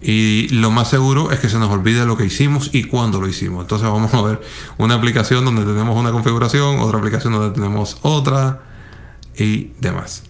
Y 0.02 0.48
lo 0.48 0.70
más 0.70 0.88
seguro 0.88 1.30
es 1.30 1.40
que 1.40 1.48
se 1.48 1.58
nos 1.58 1.70
olvide 1.70 2.06
lo 2.06 2.16
que 2.16 2.24
hicimos 2.24 2.70
y 2.72 2.84
cuándo 2.84 3.20
lo 3.20 3.28
hicimos. 3.28 3.62
Entonces 3.62 3.86
vamos 3.86 4.14
a 4.14 4.22
ver 4.22 4.40
una 4.78 4.94
aplicación 4.94 5.44
donde 5.44 5.62
tenemos 5.62 5.96
una 5.96 6.10
configuración, 6.10 6.78
otra 6.80 6.98
aplicación 6.98 7.34
donde 7.34 7.50
tenemos 7.54 7.98
otra 8.00 8.62
y 9.36 9.72
demás. 9.78 10.22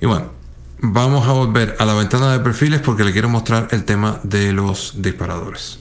Y 0.00 0.06
bueno, 0.06 0.26
vamos 0.78 1.26
a 1.26 1.32
volver 1.32 1.76
a 1.78 1.84
la 1.84 1.94
ventana 1.94 2.32
de 2.32 2.40
perfiles 2.40 2.80
porque 2.80 3.04
le 3.04 3.12
quiero 3.12 3.28
mostrar 3.28 3.68
el 3.70 3.84
tema 3.84 4.20
de 4.22 4.52
los 4.52 5.02
disparadores. 5.02 5.78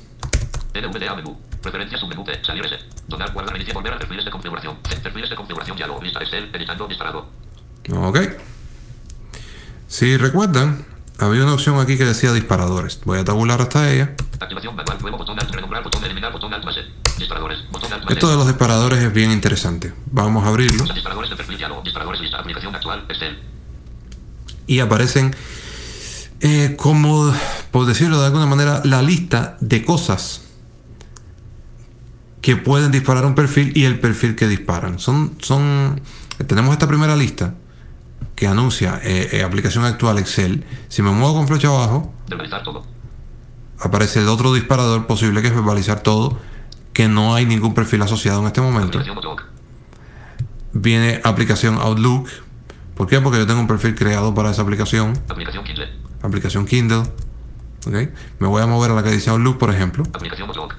NVDA 0.73 1.15
menú. 1.15 1.37
Preferencias 1.61 2.01
submenú 2.01 2.25
salir 2.41 2.65
ese. 2.65 2.77
Donar, 3.07 3.31
guardar, 3.31 3.55
iniciar, 3.55 3.75
volver 3.75 3.93
a 3.93 3.99
perfiles 3.99 4.25
de 4.25 4.31
configuración. 4.31 4.77
Perfiles 5.01 5.29
de 5.29 5.35
configuración 5.35 5.77
diálogo. 5.77 6.01
Lista 6.01 6.19
Excel. 6.19 6.49
Editando 6.53 6.87
disparado. 6.87 7.29
Ok. 7.95 8.19
Si 9.87 10.17
recuerdan, 10.17 10.85
había 11.19 11.43
una 11.43 11.53
opción 11.53 11.79
aquí 11.79 11.97
que 11.97 12.05
decía 12.05 12.33
disparadores. 12.33 12.99
Voy 13.05 13.19
a 13.19 13.23
tabular 13.23 13.61
hasta 13.61 13.89
ella. 13.91 14.13
Activación 14.39 14.75
manual. 14.75 14.97
Nuevo 15.01 15.17
botón 15.19 15.39
alt. 15.39 15.51
Renombrar 15.51 15.83
botón. 15.83 16.03
Eliminar 16.03 16.33
botón 16.33 16.53
alt 16.53 16.65
más 16.65 16.75
E. 16.77 16.85
Disparadores. 17.17 17.59
Botón 17.71 17.93
alt 17.93 18.03
más 18.03 18.11
Esto 18.11 18.29
de 18.29 18.35
los 18.35 18.47
disparadores 18.47 18.99
es 18.99 19.13
bien 19.13 19.31
interesante. 19.31 19.93
Vamos 20.07 20.43
a 20.43 20.49
abrirlo 20.49 20.83
Disparadores 20.83 21.29
de 21.29 21.35
perfil 21.37 21.57
diálogo. 21.57 21.81
Disparadores 21.81 22.19
lista. 22.19 22.39
Aplicación 22.39 22.75
actual. 22.75 23.05
Excel. 23.07 23.52
Y 24.67 24.79
aparecen 24.79 25.35
eh, 26.41 26.75
como, 26.77 27.33
por 27.71 27.85
decirlo 27.85 28.19
de 28.19 28.25
alguna 28.25 28.45
manera, 28.45 28.81
la 28.83 29.01
lista 29.01 29.57
de 29.61 29.85
cosas 29.85 30.41
que 32.41 32.57
pueden 32.57 32.91
disparar 32.91 33.25
un 33.25 33.35
perfil 33.35 33.71
y 33.75 33.85
el 33.85 33.99
perfil 33.99 34.35
que 34.35 34.47
disparan. 34.47 34.99
Son, 34.99 35.37
son, 35.39 36.01
tenemos 36.45 36.73
esta 36.73 36.87
primera 36.87 37.15
lista 37.15 37.55
que 38.35 38.47
anuncia 38.47 38.99
eh, 39.03 39.29
eh, 39.31 39.43
aplicación 39.43 39.85
actual 39.85 40.19
Excel. 40.19 40.65
Si 40.89 41.01
me 41.01 41.11
muevo 41.11 41.35
con 41.35 41.47
flecha 41.47 41.69
abajo, 41.69 42.13
Verbalizar 42.27 42.61
todo. 42.63 42.83
aparece 43.79 44.19
el 44.19 44.27
otro 44.27 44.53
disparador 44.53 45.07
posible 45.07 45.41
que 45.41 45.47
es 45.47 45.55
verbalizar 45.55 46.01
todo, 46.01 46.37
que 46.91 47.07
no 47.07 47.35
hay 47.35 47.45
ningún 47.45 47.73
perfil 47.73 48.01
asociado 48.01 48.41
en 48.41 48.47
este 48.47 48.59
momento. 48.59 48.99
Viene 50.73 51.21
aplicación 51.23 51.75
Outlook. 51.75 52.27
¿Por 52.95 53.07
qué? 53.07 53.19
Porque 53.21 53.39
yo 53.39 53.47
tengo 53.47 53.59
un 53.59 53.67
perfil 53.67 53.95
creado 53.95 54.33
para 54.33 54.51
esa 54.51 54.61
aplicación. 54.61 55.13
Aplicación 55.27 55.63
Kindle. 55.63 55.89
Aplicación 56.21 56.65
Kindle. 56.65 56.99
¿ok? 57.87 57.93
Me 58.39 58.47
voy 58.47 58.61
a 58.61 58.67
mover 58.67 58.91
a 58.91 58.93
la 58.93 59.03
que 59.03 59.11
dice 59.11 59.29
Outlook, 59.29 59.57
por 59.57 59.69
ejemplo, 59.71 60.03
Aplicación 60.13 60.47
Outlook. 60.47 60.75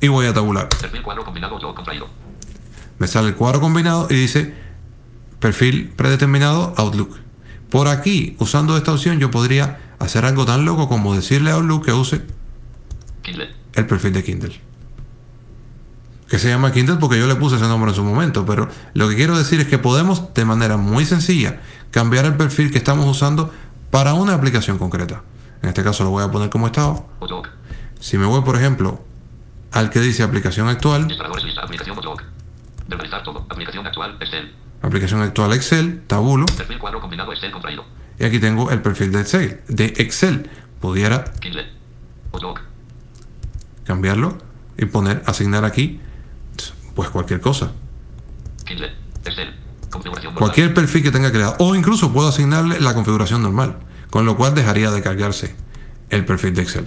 y 0.00 0.08
voy 0.08 0.26
a 0.26 0.32
tabular. 0.32 0.68
Perfil 0.68 1.02
cuadro 1.02 1.24
combinado 1.24 1.54
Outlook 1.54 1.76
contraído. 1.76 2.08
Me 2.98 3.06
sale 3.06 3.28
el 3.28 3.34
cuadro 3.34 3.60
combinado 3.60 4.06
y 4.10 4.14
dice 4.14 4.54
perfil 5.38 5.88
predeterminado 5.96 6.74
Outlook. 6.76 7.16
Por 7.70 7.88
aquí, 7.88 8.36
usando 8.38 8.76
esta 8.76 8.92
opción, 8.92 9.18
yo 9.20 9.30
podría 9.30 9.78
hacer 9.98 10.24
algo 10.24 10.44
tan 10.44 10.64
loco 10.64 10.88
como 10.88 11.14
decirle 11.14 11.50
a 11.50 11.54
Outlook 11.54 11.84
que 11.86 11.92
use 11.92 12.22
Kindle. 13.22 13.50
el 13.74 13.86
perfil 13.86 14.12
de 14.12 14.22
Kindle. 14.24 14.60
Que 16.30 16.38
se 16.38 16.48
llama 16.48 16.72
Kindle 16.72 16.96
porque 16.96 17.18
yo 17.18 17.26
le 17.26 17.34
puse 17.34 17.56
ese 17.56 17.66
nombre 17.66 17.90
en 17.90 17.96
su 17.96 18.04
momento, 18.04 18.46
pero 18.46 18.68
lo 18.94 19.08
que 19.08 19.16
quiero 19.16 19.36
decir 19.36 19.60
es 19.60 19.66
que 19.66 19.78
podemos 19.78 20.32
de 20.32 20.44
manera 20.44 20.76
muy 20.76 21.04
sencilla 21.04 21.60
cambiar 21.90 22.24
el 22.24 22.36
perfil 22.36 22.70
que 22.70 22.78
estamos 22.78 23.04
usando 23.06 23.52
para 23.90 24.14
una 24.14 24.34
aplicación 24.34 24.78
concreta. 24.78 25.22
En 25.62 25.68
este 25.68 25.82
caso 25.82 26.04
lo 26.04 26.10
voy 26.10 26.22
a 26.22 26.30
poner 26.30 26.48
como 26.48 26.66
estado. 26.68 27.04
Si 27.98 28.16
me 28.16 28.26
voy, 28.26 28.42
por 28.42 28.54
ejemplo, 28.56 29.04
al 29.72 29.90
que 29.90 30.00
dice 30.00 30.22
aplicación 30.22 30.68
actual, 30.68 31.08
lista. 31.08 31.62
Aplicación 31.62 31.96
todo. 33.24 33.46
Aplicación 33.50 33.86
actual. 33.86 34.16
Excel. 34.20 34.54
aplicación 34.82 35.22
actual 35.22 35.52
Excel, 35.52 36.02
tabulo, 36.06 36.46
Perfil 36.46 36.78
cuadro 36.78 37.00
combinado 37.00 37.32
Excel 37.32 37.50
contraído. 37.50 37.84
y 38.18 38.24
aquí 38.24 38.38
tengo 38.38 38.70
el 38.70 38.80
perfil 38.80 39.10
de 39.12 39.20
Excel. 39.20 39.60
De 39.68 39.86
Excel. 39.98 40.48
Pudiera 40.80 41.24
cambiarlo 43.84 44.38
y 44.78 44.86
poner, 44.86 45.22
asignar 45.26 45.64
aquí, 45.64 46.00
pues 47.00 47.08
cualquier 47.08 47.40
cosa. 47.40 47.72
Cualquier 50.34 50.74
perfil 50.74 51.02
que 51.02 51.10
tenga 51.10 51.32
creado. 51.32 51.56
O 51.58 51.74
incluso 51.74 52.12
puedo 52.12 52.28
asignarle 52.28 52.78
la 52.78 52.92
configuración 52.92 53.42
normal. 53.42 53.78
Con 54.10 54.26
lo 54.26 54.36
cual 54.36 54.54
dejaría 54.54 54.90
de 54.90 55.00
cargarse 55.00 55.56
el 56.10 56.26
perfil 56.26 56.52
de 56.52 56.60
Excel. 56.62 56.84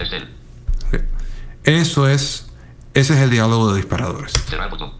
Eso 1.64 2.06
es, 2.08 2.46
ese 2.94 3.14
es 3.14 3.18
el 3.20 3.30
diálogo 3.30 3.72
de 3.72 3.78
disparadores. 3.78 4.34
Cerrar 4.48 4.70
botón. 4.70 4.92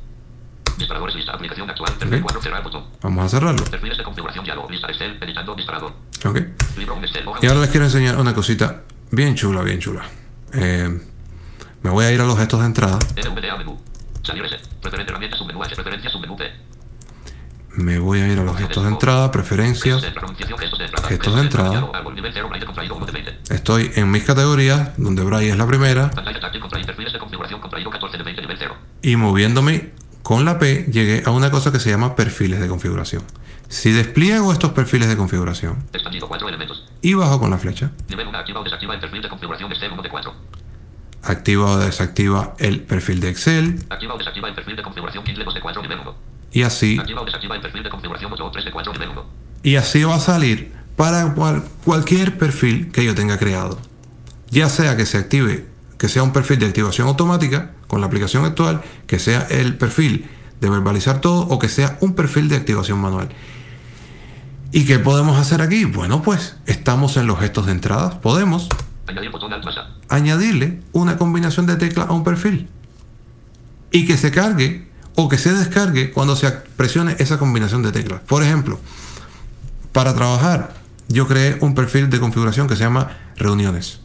Disparadores 0.78 1.14
lista. 1.14 1.30
Aplicación 1.32 1.70
actual. 1.70 1.92
Perfil 1.92 2.16
Ok. 2.16 2.22
cuadro. 2.24 2.42
Cerrar 2.42 2.64
botón. 2.64 2.84
Vamos 3.00 3.24
a 3.26 3.28
cerrarlo. 3.28 3.64
Perfiles 3.66 3.96
de 3.98 4.02
configuración 4.02 4.44
diálogo. 4.44 4.68
Lista 4.68 4.88
Excel. 4.88 5.16
Editando 5.22 5.54
disparador. 5.54 5.92
¿ok? 6.24 6.38
Libro 6.76 6.96
en 6.96 7.04
Excel. 7.04 7.28
Hoja. 7.28 7.38
Y 7.40 7.46
ahora 7.46 7.60
les 7.60 7.70
quiero 7.70 7.86
enseñar 7.86 8.18
una 8.18 8.34
cosita 8.34 8.82
bien 9.12 9.36
chula, 9.36 9.62
bien 9.62 9.78
chula. 9.78 10.02
Eh, 10.54 11.00
me 11.82 11.90
voy 11.90 12.04
a 12.04 12.10
ir 12.10 12.20
a 12.20 12.24
los 12.24 12.36
gestos 12.36 12.58
de 12.58 12.66
entrada. 12.66 12.98
NVDA 13.16 13.56
menú. 13.58 13.78
Salir 14.24 14.44
S. 14.46 14.56
Preferente 14.80 15.10
herramientas 15.12 15.38
submenú 15.38 15.62
H. 15.62 15.74
Preferencias 15.74 16.12
submenú 16.12 16.36
P. 16.36 16.44
Me 17.76 17.98
voy 17.98 18.20
a 18.20 18.28
ir 18.32 18.38
a 18.38 18.44
los 18.44 18.56
gestos 18.56 18.84
de 18.84 18.88
entrada, 18.90 19.30
preferencias. 19.32 20.00
Gestos 20.02 20.78
de 20.78 20.84
entrada. 20.84 21.08
Gestos 21.08 21.34
de 21.34 21.40
entrada. 21.40 21.70
diálogo, 21.70 21.94
árbol, 21.96 22.14
nivel 22.14 22.30
0. 22.32 22.48
Braille 22.48 22.66
contraído 22.66 22.94
1 22.96 23.06
de 23.06 23.12
20. 23.12 23.38
Estoy 23.50 23.90
en 23.96 24.10
mis 24.10 24.22
categorías, 24.22 24.90
donde 24.96 25.24
Braille 25.24 25.50
es 25.50 25.56
la 25.56 25.66
primera. 25.66 26.10
Pantalla 26.10 26.40
táctil 26.40 26.60
contraído. 26.60 26.86
Perfiles 26.86 27.12
de 27.12 27.18
configuración 27.18 27.60
contraído 27.60 27.90
14 27.90 28.16
de 28.18 28.22
20. 28.22 28.42
Nivel 28.42 28.56
0. 28.60 28.76
Y 29.02 29.16
moviéndome 29.16 29.90
con 30.22 30.44
la 30.44 30.58
P, 30.58 30.86
llegué 30.90 31.22
a 31.26 31.30
una 31.30 31.50
cosa 31.50 31.72
que 31.72 31.80
se 31.80 31.90
llama 31.90 32.14
perfiles 32.14 32.60
de 32.60 32.68
configuración. 32.68 33.22
Si 33.68 33.90
despliego 33.90 34.52
estos 34.52 34.70
perfiles 34.72 35.08
de 35.08 35.16
configuración 35.16 35.84
Expandido 35.92 36.28
4 36.28 36.48
elementos. 36.48 36.86
y 37.02 37.14
bajo 37.14 37.40
con 37.40 37.50
la 37.50 37.58
flecha, 37.58 37.90
Nivel 38.08 38.28
1. 38.28 38.38
Activa 38.38 38.60
o 38.60 38.64
desactiva 38.64 38.94
el 38.94 39.00
perfil 39.00 39.20
de 39.22 39.28
configuración 39.28 39.72
Excel 39.72 39.90
1 39.92 40.02
de 40.02 40.08
4. 40.08 40.34
Activa 41.26 41.70
o 41.70 41.78
desactiva 41.78 42.54
el 42.58 42.80
perfil 42.80 43.20
de 43.20 43.28
Excel 43.30 43.84
Activa 43.90 44.14
o 44.14 44.18
desactiva 44.18 44.48
el 44.48 44.54
perfil 44.54 44.76
de 44.76 44.82
configuración 44.82 45.24
Kindle 45.24 45.44
2 45.44 45.54
de 45.54 45.60
4. 45.60 45.82
Nivel 45.82 45.98
1. 46.00 46.14
y 46.52 46.62
así 46.62 46.98
Activa 46.98 47.20
o 47.22 47.24
desactiva 47.24 47.54
el 47.56 47.60
perfil 47.62 47.82
de 47.82 47.90
configuración 47.90 48.30
Outlook 48.32 48.52
3 48.52 48.64
de 48.64 48.70
4. 48.72 48.92
Nivel 48.92 49.08
1. 49.10 49.24
y 49.62 49.76
así 49.76 50.02
va 50.04 50.14
a 50.16 50.20
salir 50.20 50.72
para 50.96 51.34
cual- 51.34 51.64
cualquier 51.84 52.38
perfil 52.38 52.90
que 52.92 53.04
yo 53.04 53.14
tenga 53.14 53.36
creado. 53.38 53.78
Ya 54.50 54.68
sea 54.68 54.96
que 54.96 55.06
se 55.06 55.18
active, 55.18 55.66
que 55.98 56.08
sea 56.08 56.22
un 56.22 56.32
perfil 56.32 56.60
de 56.60 56.66
activación 56.66 57.08
automática 57.08 57.72
con 57.88 58.00
la 58.00 58.06
aplicación 58.06 58.44
actual, 58.44 58.82
que 59.08 59.18
sea 59.18 59.40
el 59.50 59.76
perfil 59.76 60.26
de 60.60 60.70
verbalizar 60.70 61.20
todo 61.20 61.40
o 61.48 61.58
que 61.58 61.68
sea 61.68 61.98
un 62.00 62.14
perfil 62.14 62.48
de 62.48 62.56
activación 62.56 63.00
manual. 63.00 63.28
¿Y 64.70 64.84
qué 64.86 64.98
podemos 65.00 65.36
hacer 65.38 65.62
aquí? 65.62 65.84
Bueno, 65.84 66.22
pues 66.22 66.56
estamos 66.66 67.16
en 67.16 67.26
los 67.26 67.38
gestos 67.40 67.66
de 67.66 67.72
entrada. 67.72 68.20
Podemos 68.20 68.68
Añadirle 70.08 70.80
una 70.92 71.16
combinación 71.16 71.66
de 71.66 71.76
teclas 71.76 72.08
a 72.08 72.12
un 72.12 72.24
perfil 72.24 72.68
y 73.90 74.06
que 74.06 74.16
se 74.16 74.30
cargue 74.30 74.88
o 75.14 75.28
que 75.28 75.38
se 75.38 75.52
descargue 75.52 76.10
cuando 76.10 76.36
se 76.36 76.50
presione 76.50 77.16
esa 77.18 77.38
combinación 77.38 77.82
de 77.82 77.92
teclas. 77.92 78.20
Por 78.22 78.42
ejemplo, 78.42 78.80
para 79.92 80.14
trabajar, 80.14 80.74
yo 81.08 81.28
creé 81.28 81.58
un 81.60 81.74
perfil 81.74 82.10
de 82.10 82.18
configuración 82.18 82.66
que 82.66 82.76
se 82.76 82.82
llama 82.82 83.16
reuniones. 83.36 84.00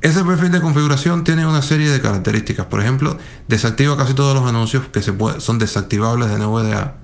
Ese 0.00 0.22
perfil 0.22 0.52
de 0.52 0.60
configuración 0.60 1.24
tiene 1.24 1.44
una 1.44 1.60
serie 1.60 1.90
de 1.90 2.00
características. 2.00 2.66
Por 2.66 2.80
ejemplo, 2.80 3.18
desactiva 3.48 3.96
casi 3.96 4.14
todos 4.14 4.34
los 4.34 4.48
anuncios 4.48 4.86
que 4.86 5.02
se 5.02 5.12
son 5.40 5.58
desactivables 5.58 6.30
de 6.30 6.38
NVDA. 6.38 6.94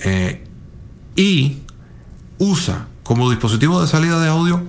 Eh, 0.00 0.44
y 1.14 1.62
usa 2.38 2.88
como 3.04 3.30
dispositivo 3.30 3.80
de 3.80 3.86
salida 3.86 4.20
de 4.20 4.28
audio 4.28 4.64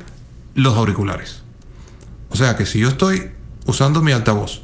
los 0.58 0.76
auriculares. 0.76 1.44
O 2.30 2.36
sea 2.36 2.58
que 2.58 2.66
si 2.66 2.80
yo 2.80 2.90
estoy 2.90 3.32
usando 3.68 4.02
mi 4.02 4.12
altavoz, 4.12 4.64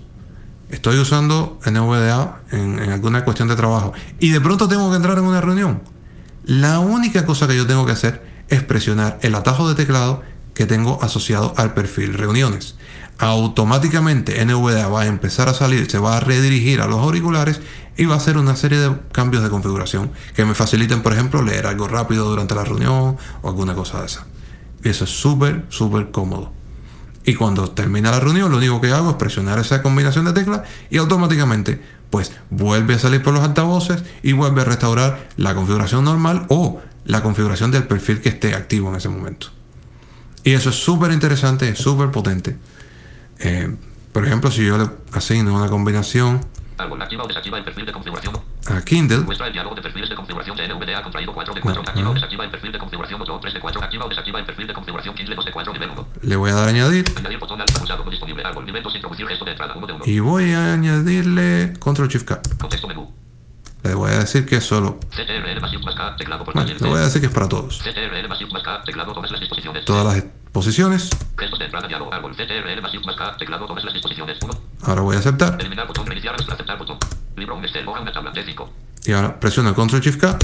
estoy 0.69 0.97
usando 0.97 1.59
NVDA 1.65 2.41
en, 2.51 2.79
en 2.79 2.89
alguna 2.89 3.23
cuestión 3.23 3.47
de 3.47 3.55
trabajo 3.55 3.93
y 4.19 4.31
de 4.31 4.41
pronto 4.41 4.67
tengo 4.67 4.89
que 4.89 4.97
entrar 4.97 5.19
en 5.19 5.25
una 5.25 5.39
reunión, 5.39 5.83
la 6.45 6.79
única 6.79 7.25
cosa 7.25 7.47
que 7.47 7.55
yo 7.55 7.67
tengo 7.67 7.85
que 7.85 7.91
hacer 7.91 8.25
es 8.49 8.63
presionar 8.63 9.19
el 9.21 9.35
atajo 9.35 9.69
de 9.69 9.75
teclado 9.75 10.23
que 10.55 10.65
tengo 10.65 11.01
asociado 11.03 11.53
al 11.57 11.75
perfil 11.75 12.15
reuniones. 12.15 12.75
Automáticamente 13.19 14.43
NVDA 14.43 14.87
va 14.87 15.01
a 15.01 15.05
empezar 15.05 15.47
a 15.47 15.53
salir, 15.53 15.89
se 15.89 15.99
va 15.99 16.17
a 16.17 16.19
redirigir 16.21 16.81
a 16.81 16.87
los 16.87 16.99
auriculares 16.99 17.61
y 17.97 18.05
va 18.05 18.15
a 18.15 18.17
hacer 18.17 18.37
una 18.37 18.55
serie 18.55 18.79
de 18.79 18.95
cambios 19.11 19.43
de 19.43 19.51
configuración 19.51 20.11
que 20.35 20.43
me 20.43 20.55
faciliten, 20.55 21.03
por 21.03 21.13
ejemplo, 21.13 21.43
leer 21.43 21.67
algo 21.67 21.87
rápido 21.87 22.27
durante 22.27 22.55
la 22.55 22.63
reunión 22.63 23.17
o 23.43 23.47
alguna 23.47 23.75
cosa 23.75 23.99
de 23.99 24.07
esa. 24.07 24.25
Y 24.83 24.89
eso 24.89 25.05
es 25.05 25.09
súper, 25.09 25.65
súper 25.69 26.11
cómodo. 26.11 26.51
Y 27.25 27.35
cuando 27.35 27.69
termina 27.71 28.11
la 28.11 28.19
reunión, 28.19 28.51
lo 28.51 28.57
único 28.57 28.81
que 28.81 28.91
hago 28.91 29.11
es 29.11 29.15
presionar 29.15 29.57
esa 29.59 29.81
combinación 29.81 30.25
de 30.25 30.33
teclas 30.33 30.61
y 30.89 30.97
automáticamente, 30.97 31.81
pues 32.09 32.33
vuelve 32.49 32.95
a 32.95 32.99
salir 32.99 33.23
por 33.23 33.33
los 33.33 33.43
altavoces 33.43 34.03
y 34.21 34.33
vuelve 34.33 34.61
a 34.61 34.65
restaurar 34.65 35.29
la 35.37 35.55
configuración 35.55 36.03
normal 36.03 36.45
o 36.49 36.81
la 37.05 37.23
configuración 37.23 37.71
del 37.71 37.87
perfil 37.87 38.19
que 38.19 38.29
esté 38.29 38.53
activo 38.55 38.89
en 38.89 38.95
ese 38.95 39.09
momento. 39.09 39.47
Y 40.43 40.51
eso 40.51 40.69
es 40.69 40.75
súper 40.75 41.11
interesante, 41.11 41.69
es 41.69 41.79
súper 41.79 42.11
potente. 42.11 42.57
Eh, 43.39 43.73
por 44.11 44.25
ejemplo, 44.25 44.51
si 44.51 44.65
yo 44.65 44.77
le 44.77 44.89
asigno 45.13 45.55
una 45.55 45.69
combinación 45.69 46.41
Árbol. 46.77 47.01
Activa 47.01 47.23
o 47.23 47.27
desactiva 47.27 47.57
el 47.57 47.63
perfil 47.63 47.85
de 47.85 47.91
configuración. 47.91 48.35
a 48.67 48.81
Kindle, 48.81 49.19
Muestra 49.19 49.47
el 49.47 49.53
diálogo 49.53 49.75
de 49.75 49.81
perfiles 49.81 50.09
de 50.09 50.15
configuración 50.15 50.57
de 50.57 50.67
NVDA 50.67 51.01
contraído 51.03 51.33
4 51.33 51.53
de 51.53 51.61
4. 51.61 51.81
Activa 51.81 52.09
o 52.09 52.13
desactiva 52.13 52.43
el 52.45 52.51
perfil 52.51 52.71
de 52.71 52.79
configuración 52.79 53.19
Outlook 53.21 53.41
3 53.41 53.53
de 53.53 53.59
4. 53.59 53.83
Activa 53.83 54.05
o 54.05 54.09
desactiva 54.09 54.39
el 54.39 54.45
perfil 54.45 54.67
de 54.67 54.73
configuración 54.73 55.15
Kindle 55.15 55.35
2 55.35 55.45
de 55.45 55.51
4. 55.51 55.73
Nivel 55.73 55.89
1. 55.91 56.07
le 56.21 56.35
voy 56.35 56.51
a 56.51 56.53
dar 56.53 56.67
a 56.67 56.69
añadir 56.69 57.05
Añadir 57.17 57.39
botón 57.39 57.61
Alt 57.61 57.77
pulsado 57.77 58.03
no 58.03 58.11
disponible. 58.11 58.43
Árbol. 58.43 58.65
Nivel 58.65 58.83
2. 58.83 58.95
Introducir 58.95 59.27
gesto 59.27 59.45
de 59.45 59.51
entrada 59.51 59.73
1 59.75 59.87
de 59.87 59.93
1. 59.93 60.03
y 60.05 60.19
voy 60.19 60.51
a 60.53 60.73
añadirle 60.73 61.73
Control 61.79 62.07
Shift 62.07 62.25
K. 62.27 62.41
Contexto 62.59 62.87
menú. 62.87 63.11
Le 63.83 63.95
voy 63.95 64.11
a 64.11 64.19
decir 64.19 64.45
que 64.45 64.55
es 64.55 64.63
solo, 64.63 64.97
CTRL 65.09 65.59
más 65.59 65.69
Shift 65.71 65.83
más 65.83 65.95
K. 65.95 66.15
Teclado 66.15 66.45
por 66.45 66.53
bueno, 66.53 66.71
le 66.73 66.87
voy 66.89 66.99
a 66.99 67.03
decir 67.03 67.19
que 67.19 67.27
es 67.27 67.33
para 67.33 67.49
todos. 67.49 67.79
CTRL 67.79 68.29
más 68.29 68.39
Shift 68.39 68.53
más 68.53 68.63
K. 68.63 68.81
Teclado 68.83 69.13
todas 69.13 69.29
las 69.29 69.41
disposiciones. 69.41 69.83
Todas 69.83 70.05
las 70.05 70.23
posiciones. 70.53 71.09
Gestos 71.37 71.59
de 71.59 71.65
entrada 71.65 71.87
diálogo. 71.89 72.13
Árbol. 72.13 72.33
CTRL 72.33 72.81
más 72.81 72.93
Shift 72.93 73.05
más 73.05 73.17
K. 73.17 73.35
Teclado 73.37 73.65
todas 73.65 73.83
las 73.83 73.93
disposiciones. 73.93 74.37
1. 74.41 74.53
Ahora 74.83 75.01
voy 75.01 75.15
a 75.17 75.19
aceptar. 75.19 75.57
Eliminar 75.59 75.87
botón. 75.87 76.05
Reiniciar. 76.05 76.35
Aceptar 76.35 76.77
botón. 76.77 76.97
Libro 77.35 77.57
un 77.57 77.65
Excel. 77.65 77.85
Hoja 77.85 77.99
una 77.99 78.13
tabla. 78.13 78.31
D5. 78.31 78.69
Y 79.05 79.11
ahora 79.11 79.37
presiono 79.37 79.69
el 79.69 79.75
Control 79.75 80.01
Shift 80.01 80.21
K. 80.21 80.39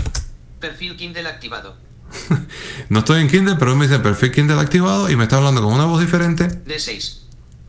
Perfil 0.59 0.97
Kindle 0.97 1.27
activado. 1.27 1.77
No 2.89 2.99
estoy 2.99 3.21
en 3.21 3.29
Kindle, 3.29 3.55
pero 3.59 3.75
me 3.75 3.87
dice 3.87 3.99
perfil 3.99 4.31
Kindle 4.31 4.59
activado 4.59 5.09
y 5.11 5.15
me 5.15 5.23
está 5.23 5.37
hablando 5.37 5.61
con 5.61 5.73
una 5.73 5.85
voz 5.85 6.01
diferente. 6.01 6.47
D6. 6.65 7.19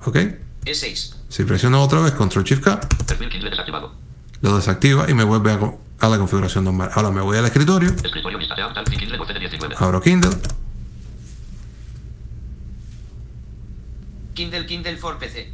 ¿Ok? 0.07 0.17
E6. 0.65 1.15
Si 1.29 1.45
presiono 1.45 1.83
otra 1.83 2.01
vez 2.01 2.13
Control 2.13 2.45
Shift 2.45 2.65
K, 2.65 2.81
Perfil 3.07 3.29
Kindle 3.29 3.51
desactivado. 3.51 3.93
lo 4.41 4.57
desactiva 4.57 5.11
y 5.11 5.15
me 5.15 5.25
vuelve 5.25 5.53
a, 5.53 6.09
la 6.09 6.19
configuración 6.19 6.65
normal. 6.65 6.91
Ahora 6.95 7.11
me 7.11 7.21
voy 7.21 7.37
al 7.37 7.45
escritorio, 7.45 7.91
Escritorio 7.91 8.39
lista 8.39 8.55
de 8.55 8.63
Alt. 8.63 8.89
Kindle 8.89 9.19
12 9.19 9.33
de 9.35 9.41
19. 9.41 9.75
abro 9.79 10.01
Kindle, 10.01 10.31
Kindle 14.41 14.65
Kindle 14.65 14.97
for 14.97 15.19
PC. 15.19 15.53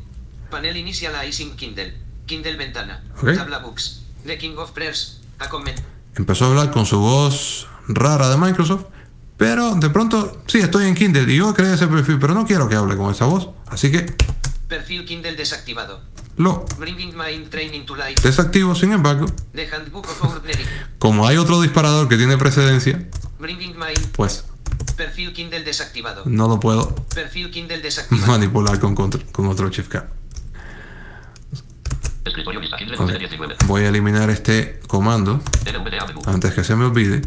Panel 0.48 0.76
initializing 0.76 1.56
Kindle. 1.56 1.92
Kindle 2.24 2.56
ventana. 2.56 3.02
Ok. 3.20 3.34
Tabla 3.34 3.58
books. 3.58 4.02
The 4.24 4.38
King 4.38 4.56
of 4.58 4.70
Prayers. 4.70 5.22
A 5.40 5.48
comment. 5.48 5.76
empezó 6.14 6.44
a 6.44 6.48
hablar 6.50 6.70
con 6.70 6.86
su 6.86 7.00
voz 7.00 7.66
rara 7.88 8.28
de 8.28 8.36
Microsoft, 8.36 8.84
pero 9.36 9.74
de 9.74 9.90
pronto, 9.90 10.40
sí, 10.46 10.58
estoy 10.58 10.86
en 10.86 10.94
Kindle 10.94 11.30
y 11.32 11.38
yo 11.38 11.52
creé 11.52 11.74
ese 11.74 11.88
perfil, 11.88 12.18
pero 12.20 12.32
no 12.32 12.46
quiero 12.46 12.68
que 12.68 12.76
hable 12.76 12.96
con 12.96 13.10
esa 13.10 13.24
voz, 13.24 13.48
así 13.66 13.90
que 13.90 14.06
Perfil 14.68 15.04
Kindle 15.04 15.34
desactivado. 15.34 16.00
lo 16.36 16.64
Bringing 16.78 17.16
Mind 17.16 17.50
Training 17.50 17.86
to 17.86 17.96
Life. 17.96 18.22
desactivo. 18.22 18.76
Sin 18.76 18.92
embargo, 18.92 19.26
The 19.52 19.68
Handbook 19.68 20.06
of 20.20 20.42
como 21.00 21.26
hay 21.26 21.38
otro 21.38 21.60
disparador 21.60 22.08
que 22.08 22.16
tiene 22.16 22.38
precedencia, 22.38 23.04
Bringing 23.40 23.74
pues 24.12 24.44
Perfil 24.96 25.32
Kindle 25.32 25.62
desactivado. 25.62 26.22
No 26.26 26.48
lo 26.48 26.58
puedo 26.60 26.94
Perfil 27.14 27.50
Kindle 27.50 27.78
desactivado. 27.80 28.26
manipular 28.32 28.78
con, 28.80 28.96
contr- 28.96 29.30
con 29.32 29.46
otro 29.48 29.68
Shift 29.70 29.88
K. 29.90 30.06
Escritorio 32.24 32.60
lista 32.60 32.76
Kindle 32.76 32.96
Ok. 32.98 33.12
19. 33.18 33.56
Voy 33.66 33.82
a 33.84 33.88
eliminar 33.88 34.30
este 34.30 34.80
comando 34.88 35.40
antes 36.26 36.52
que 36.54 36.64
se 36.64 36.74
me 36.74 36.84
olvide. 36.86 37.22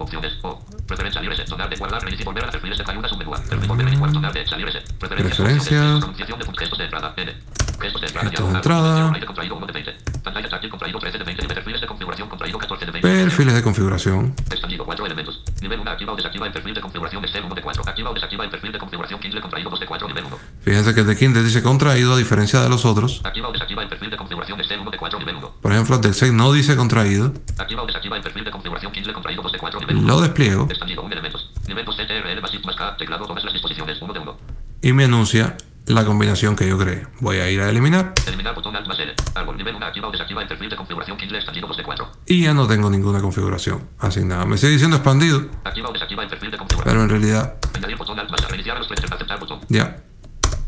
Opciones 0.00 0.32
O. 0.42 0.58
Preferencia 0.86 1.20
libre 1.20 1.36
set. 1.36 1.46
Sonar 1.46 1.68
de 1.68 1.76
guardar. 1.76 2.00
Volver 2.24 2.44
a 2.44 2.50
perfiles 2.50 2.78
de 2.78 2.84
ayuda 2.90 3.08
submenú 3.08 3.34
A. 3.34 3.38
Perfil 3.42 3.68
volver 3.68 3.86
a 3.86 3.90
iniciar 3.90 4.12
sonar 4.12 4.32
de 4.32 4.46
salir 4.46 4.66
reset. 4.66 4.92
Preferencias. 4.98 5.36
Preferencias. 5.36 5.82
opciones, 5.84 5.98
Pronunciación 6.00 6.38
de 6.38 6.58
gestos 6.58 6.78
de 6.78 6.84
entrada. 6.84 7.14
N. 7.16 7.32
Gestos 7.80 8.00
de 8.00 8.06
entrada. 8.06 8.30
Gestos 8.30 8.30
de 8.30 8.30
diagonal. 8.30 8.56
entrada. 8.56 9.12
Aire 9.14 9.26
contraído 9.26 9.56
1 9.56 9.66
de 9.66 9.72
20. 9.72 9.92
Pantalla 10.24 10.48
táctil 10.48 10.70
contraído 10.70 10.98
13 10.98 11.18
de 11.18 11.24
20. 11.24 11.48
Perfiles 11.54 11.80
de 11.82 11.86
configuración 11.86 12.28
contraído 12.28 12.58
14 12.58 12.86
de 12.86 12.92
20. 12.92 13.08
Perfiles 13.08 13.54
de 13.54 13.62
configuración. 13.62 14.34
Expandido 14.50 14.84
4 14.86 15.06
elementos. 15.06 15.42
Nivel 15.60 15.80
1 15.80 15.90
activa 15.90 16.12
o 16.12 16.16
desactiva 16.16 16.46
el 16.46 16.52
perfil 16.52 16.74
de 16.74 16.80
configuración 16.80 17.24
Excel 17.24 17.44
1 17.44 17.54
de 17.54 17.62
4. 17.62 17.82
Activa 17.86 18.10
o 18.10 18.14
desactiva 18.14 18.44
el 18.44 18.50
perfil 18.50 18.72
de 18.72 18.78
configuración 18.78 19.20
Kindle 19.20 19.40
contraído 19.42 19.70
2 19.70 19.80
de 19.80 19.86
4 19.86 20.08
nivel 20.08 20.24
1. 20.24 20.38
Fíjense 20.62 20.94
que 20.94 21.00
el 21.00 21.06
de 21.06 21.16
Kindle 21.16 21.42
dice 21.42 21.62
contraído 21.62 22.14
a 22.14 22.16
diferencia 22.18 22.60
de 22.60 22.68
los 22.70 22.84
otros. 22.86 23.20
Activa 23.24 23.48
o 23.48 23.52
desactiva 23.52 23.82
el 23.82 23.88
perfil 23.88 24.10
de 24.10 24.16
configuración 24.16 24.60
Excel 24.60 24.80
1 24.80 24.90
de 24.90 24.98
4 24.98 25.18
nivel 25.18 25.36
1. 25.36 25.50
Por 25.60 25.72
ejemplo, 25.72 25.94
el 25.96 26.00
de 26.00 26.08
Excel 26.08 26.34
no 26.36 26.52
dice 26.52 26.76
contraído. 26.76 27.32
Activa 27.58 27.82
o 27.82 27.86
desactiva 27.86 28.16
el 28.16 28.22
perfil 28.22 28.44
de 28.44 28.50
configuración 28.50 28.92
Kindle 28.92 29.12
contraído 29.12 29.42
2 29.42 29.52
de 29.52 29.58
4 29.58 29.80
nivel 29.80 29.89
1. 29.89 29.89
Lo 29.94 30.20
despliego 30.20 30.66
Expandido 30.68 31.02
1 31.02 31.12
elementos. 31.12 31.50
Nivel 31.68 31.84
2 31.84 31.96
CTRL 31.96 32.40
más 32.42 32.50
Shift 32.52 32.64
más 32.66 32.76
K. 32.76 32.96
Teclado 32.96 33.26
todas 33.26 33.44
las 33.44 33.52
disposiciones 33.52 34.00
1 34.00 34.12
de 34.12 34.18
1. 34.20 34.38
y 34.82 34.92
me 34.92 35.04
anuncia 35.04 35.56
la 35.86 36.04
combinación 36.04 36.54
que 36.54 36.68
yo 36.68 36.78
creé. 36.78 37.06
Voy 37.20 37.38
a 37.38 37.50
ir 37.50 37.60
a 37.60 37.68
eliminar 37.68 38.12
Eliminar 38.26 38.54
botón 38.54 38.76
Alt 38.76 38.86
más 38.86 38.98
L. 38.98 39.12
Árbol 39.34 39.56
nivel 39.56 39.74
1 39.74 39.86
activa 39.86 40.08
o 40.08 40.10
desactiva 40.12 40.42
el 40.42 40.48
perfil 40.48 40.70
de 40.70 40.76
configuración 40.76 41.16
Kindle 41.16 41.38
expandido 41.38 41.66
2 41.68 41.76
de 41.76 41.82
4. 41.82 42.12
y 42.26 42.42
ya 42.44 42.54
no 42.54 42.66
tengo 42.68 42.90
ninguna 42.90 43.20
configuración 43.20 43.88
asignada. 43.98 44.44
Me 44.46 44.56
sigue 44.58 44.72
diciendo 44.72 44.96
expandido, 44.96 45.48
Activa 45.64 45.88
o 45.88 45.92
desactiva 45.92 46.22
el 46.22 46.28
perfil 46.28 46.50
de 46.50 46.58
configuración. 46.58 46.92
pero 46.94 47.02
en 47.04 47.08
realidad 47.10 47.54
Añadir 47.74 47.96
botón 47.96 48.18
Alt 48.18 48.30
más 48.30 48.48
reiniciar 48.48 48.76
a 48.76 48.78
los 48.80 48.88
precios 48.88 49.10
aceptar 49.10 49.40
botón. 49.40 49.60
ya. 49.68 49.96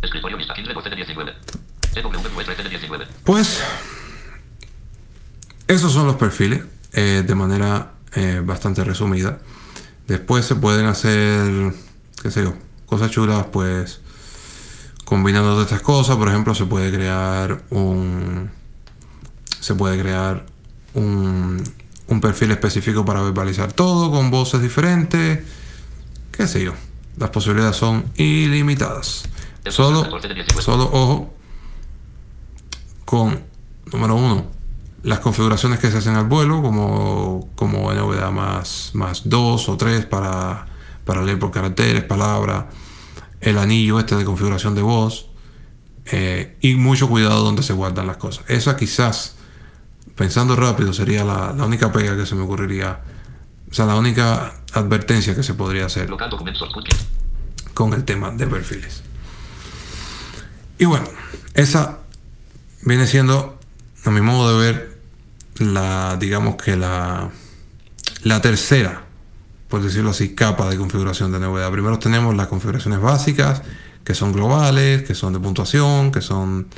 Escritorio 0.02 0.36
vista 0.36 0.54
Kindle 0.54 0.74
12 0.74 0.90
de 0.90 0.96
19. 0.96 1.32
TWV 1.94 2.44
13 2.44 2.62
de 2.64 2.68
19. 2.70 3.06
Pues 3.24 3.62
esos 5.68 5.92
son 5.92 6.06
los 6.06 6.16
perfiles 6.16 6.62
eh, 6.92 7.22
de 7.26 7.34
manera 7.34 7.92
eh, 8.14 8.42
bastante 8.44 8.84
resumida. 8.84 9.38
Después 10.06 10.44
se 10.44 10.54
pueden 10.54 10.86
hacer, 10.86 11.74
qué 12.22 12.30
sé 12.30 12.42
yo, 12.42 12.54
cosas 12.86 13.10
chulas, 13.10 13.46
pues 13.52 14.00
combinando 15.04 15.50
todas 15.50 15.66
estas 15.66 15.82
cosas. 15.82 16.16
Por 16.16 16.28
ejemplo, 16.28 16.54
se 16.54 16.66
puede 16.66 16.92
crear 16.92 17.62
un, 17.70 18.50
se 19.60 19.74
puede 19.74 20.00
crear 20.00 20.46
un, 20.94 21.62
un 22.08 22.20
perfil 22.20 22.50
específico 22.50 23.04
para 23.04 23.22
verbalizar 23.22 23.72
todo 23.72 24.10
con 24.10 24.30
voces 24.30 24.60
diferentes. 24.60 25.40
Qué 26.30 26.48
sé 26.48 26.64
yo. 26.64 26.72
Las 27.16 27.30
posibilidades 27.30 27.76
son 27.76 28.04
ilimitadas. 28.16 29.24
Solo, 29.68 30.04
solo 30.60 30.90
ojo 30.92 31.34
con, 33.04 33.44
número 33.92 34.14
uno, 34.14 34.41
las 35.02 35.20
configuraciones 35.20 35.78
que 35.78 35.90
se 35.90 35.98
hacen 35.98 36.14
al 36.14 36.26
vuelo, 36.26 36.62
como, 36.62 37.48
como 37.56 37.92
NVDA 37.92 38.30
más, 38.30 38.90
más 38.94 39.22
2 39.28 39.68
o 39.68 39.76
3 39.76 40.06
para, 40.06 40.66
para 41.04 41.22
leer 41.22 41.38
por 41.38 41.50
caracteres, 41.50 42.04
palabras, 42.04 42.66
el 43.40 43.58
anillo 43.58 43.98
este 43.98 44.16
de 44.16 44.24
configuración 44.24 44.74
de 44.74 44.82
voz, 44.82 45.28
eh, 46.06 46.56
y 46.60 46.74
mucho 46.74 47.08
cuidado 47.08 47.42
donde 47.42 47.62
se 47.62 47.72
guardan 47.72 48.06
las 48.06 48.16
cosas. 48.16 48.44
Esa 48.48 48.76
quizás, 48.76 49.36
pensando 50.14 50.54
rápido, 50.54 50.92
sería 50.92 51.24
la, 51.24 51.52
la 51.52 51.64
única 51.64 51.90
pega 51.90 52.16
que 52.16 52.26
se 52.26 52.34
me 52.34 52.42
ocurriría, 52.42 53.00
o 53.70 53.74
sea, 53.74 53.86
la 53.86 53.96
única 53.96 54.54
advertencia 54.72 55.34
que 55.34 55.42
se 55.42 55.54
podría 55.54 55.86
hacer 55.86 56.08
Local 56.08 56.30
con 57.74 57.92
el 57.94 58.04
tema 58.04 58.30
de 58.30 58.46
perfiles. 58.46 59.02
Y 60.78 60.84
bueno, 60.84 61.06
esa 61.54 61.98
viene 62.82 63.06
siendo, 63.06 63.58
a 64.04 64.10
mi 64.10 64.20
modo 64.20 64.58
de 64.58 64.72
ver, 64.72 64.91
la, 65.58 66.16
digamos 66.18 66.56
que 66.56 66.76
la, 66.76 67.30
la 68.24 68.40
tercera, 68.40 69.04
por 69.68 69.82
decirlo 69.82 70.10
así, 70.10 70.34
capa 70.34 70.68
de 70.68 70.76
configuración 70.76 71.32
de 71.32 71.38
NVDA. 71.38 71.70
Primero 71.70 71.98
tenemos 71.98 72.34
las 72.36 72.46
configuraciones 72.46 73.00
básicas, 73.00 73.62
que 74.04 74.14
son 74.14 74.32
globales, 74.32 75.02
que 75.02 75.14
son 75.14 75.32
de 75.32 75.40
puntuación, 75.40 76.10
que 76.10 76.20
son, 76.20 76.68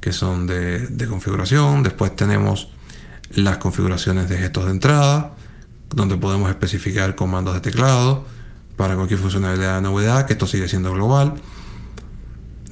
que 0.00 0.12
son 0.12 0.46
de, 0.46 0.86
de 0.86 1.06
configuración. 1.06 1.82
Después 1.82 2.14
tenemos 2.14 2.68
las 3.34 3.58
configuraciones 3.58 4.28
de 4.28 4.38
gestos 4.38 4.66
de 4.66 4.70
entrada, 4.70 5.34
donde 5.90 6.16
podemos 6.16 6.48
especificar 6.50 7.14
comandos 7.14 7.54
de 7.54 7.60
teclado 7.60 8.24
para 8.76 8.96
cualquier 8.96 9.20
funcionalidad 9.20 9.80
de 9.80 9.88
NVDA, 9.88 10.26
que 10.26 10.32
esto 10.32 10.46
sigue 10.46 10.68
siendo 10.68 10.92
global. 10.92 11.34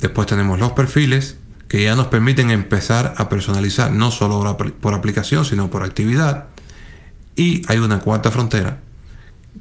Después 0.00 0.26
tenemos 0.26 0.58
los 0.58 0.72
perfiles, 0.72 1.36
que 1.72 1.82
ya 1.82 1.96
nos 1.96 2.08
permiten 2.08 2.50
empezar 2.50 3.14
a 3.16 3.30
personalizar 3.30 3.90
no 3.92 4.10
solo 4.10 4.40
por 4.40 4.58
apl- 4.58 4.72
por 4.74 4.92
aplicación, 4.92 5.46
sino 5.46 5.70
por 5.70 5.82
actividad. 5.84 6.48
Y 7.34 7.62
hay 7.66 7.78
una 7.78 8.00
cuarta 8.00 8.30
frontera, 8.30 8.80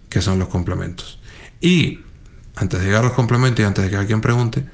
que 0.09 0.21
son 0.21 0.37
los 0.37 0.49
complementos. 0.49 1.19
Y 1.61 2.01
antes 2.57 2.81
de 2.81 2.87
llegar 2.87 3.05
a 3.05 3.07
los 3.07 3.13
complementos 3.13 3.61
y 3.61 3.65
antes 3.65 3.85
de 3.85 3.89
que 3.89 3.95
alguien 3.95 4.19
pregunte, 4.19 4.65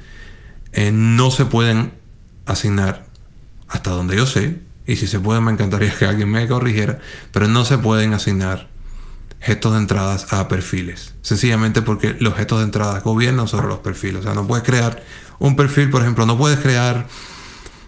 eh, 0.73 0.91
no 0.91 1.29
se 1.29 1.45
pueden 1.45 1.93
asignar, 2.47 3.05
hasta 3.67 3.91
donde 3.91 4.15
yo 4.15 4.25
sé, 4.25 4.59
y 4.87 4.95
si 4.95 5.05
se 5.05 5.19
puede 5.19 5.39
me 5.39 5.51
encantaría 5.51 5.95
que 5.95 6.07
alguien 6.07 6.31
me 6.31 6.47
corrigiera, 6.47 6.97
pero 7.31 7.47
no 7.47 7.65
se 7.65 7.77
pueden 7.77 8.15
asignar 8.15 8.67
gestos 9.39 9.73
de 9.73 9.77
entradas 9.77 10.33
a 10.33 10.47
perfiles. 10.47 11.13
Sencillamente 11.21 11.83
porque 11.83 12.15
los 12.19 12.33
gestos 12.33 12.57
de 12.57 12.65
entrada 12.65 12.99
gobiernan 13.01 13.47
sobre 13.47 13.67
los 13.67 13.77
perfiles. 13.77 14.21
O 14.21 14.23
sea, 14.23 14.33
no 14.33 14.47
puedes 14.47 14.65
crear 14.65 15.03
un 15.39 15.55
perfil, 15.55 15.89
por 15.89 16.01
ejemplo, 16.01 16.25
no 16.25 16.37
puedes 16.37 16.59
crear, 16.59 17.07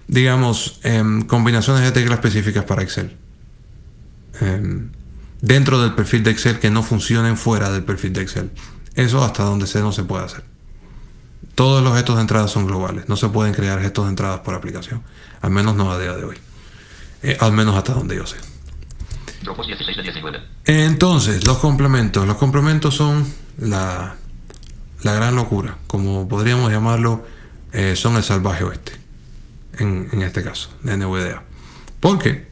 digamos, 0.08 0.80
em, 0.84 1.22
combinaciones 1.22 1.84
de 1.84 1.92
teclas 1.92 2.20
específicas 2.20 2.64
para 2.66 2.84
Excel. 2.84 3.18
Em, 4.42 4.92
dentro 5.42 5.82
del 5.82 5.94
perfil 5.94 6.24
de 6.24 6.32
Excel 6.32 6.60
que 6.60 6.70
no 6.70 6.84
funcionen 6.84 7.38
fuera 7.38 7.72
del 7.72 7.84
perfil 7.84 8.14
de 8.14 8.22
Excel. 8.22 8.52
Eso 8.96 9.24
hasta 9.24 9.44
donde 9.44 9.68
sé 9.68 9.80
no 9.80 9.92
se 9.92 10.04
puede 10.04 10.26
hacer. 10.26 10.44
Todos 11.56 11.84
los 11.84 11.94
gestos 11.96 12.16
de 12.16 12.22
entrada 12.22 12.48
son 12.48 12.68
globales. 12.68 13.10
No 13.10 13.18
se 13.18 13.30
pueden 13.30 13.54
crear 13.54 13.82
gestos 13.82 14.06
de 14.06 14.12
entradas 14.12 14.40
por 14.42 14.54
aplicación. 14.54 15.04
Al 15.42 15.52
menos 15.52 15.76
no 15.76 15.92
a 15.92 16.00
día 16.00 16.14
de 16.14 16.24
hoy. 16.24 16.38
Eh, 17.22 17.38
al 17.40 17.52
menos 17.52 17.76
hasta 17.76 17.94
donde 17.94 18.16
yo 18.16 18.26
sé. 18.26 18.38
Dropbox 19.44 19.68
16 19.68 19.98
de 19.98 20.04
19. 20.04 20.40
Entonces, 20.66 21.44
los 21.44 21.58
complementos. 21.58 22.26
Los 22.28 22.38
complementos 22.38 22.96
son 22.96 23.26
la, 23.58 24.16
la 25.04 25.14
gran 25.14 25.36
locura, 25.36 25.78
como 25.88 26.28
podríamos 26.28 26.72
llamarlo, 26.72 27.26
eh, 27.74 27.96
son 27.96 28.16
el 28.18 28.24
salvaje 28.24 28.64
oeste, 28.64 28.94
en, 29.78 30.10
en 30.12 30.22
este 30.22 30.44
caso, 30.44 30.70
de 30.84 30.98
NVDA. 30.98 31.44
Porque, 32.00 32.48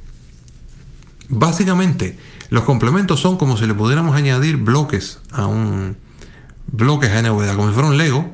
básicamente, 1.30 2.18
los 2.50 2.64
complementos 2.64 3.20
son 3.20 3.38
como 3.38 3.58
si 3.58 3.66
le 3.66 3.74
pudiéramos 3.74 4.16
añadir 4.16 4.58
bloques 4.58 5.20
a 5.32 5.46
un 5.48 5.98
bloques 6.68 7.10
a 7.12 7.22
NVDA, 7.22 7.56
como 7.56 7.70
si 7.70 7.74
fuera 7.74 7.90
un 7.90 7.98
Lego, 7.98 8.30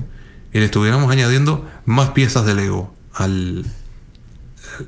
y 0.53 0.59
le 0.59 0.65
estuviéramos 0.65 1.11
añadiendo 1.11 1.67
más 1.85 2.09
piezas 2.11 2.45
de 2.45 2.55
Lego 2.55 2.93
al, 3.13 3.65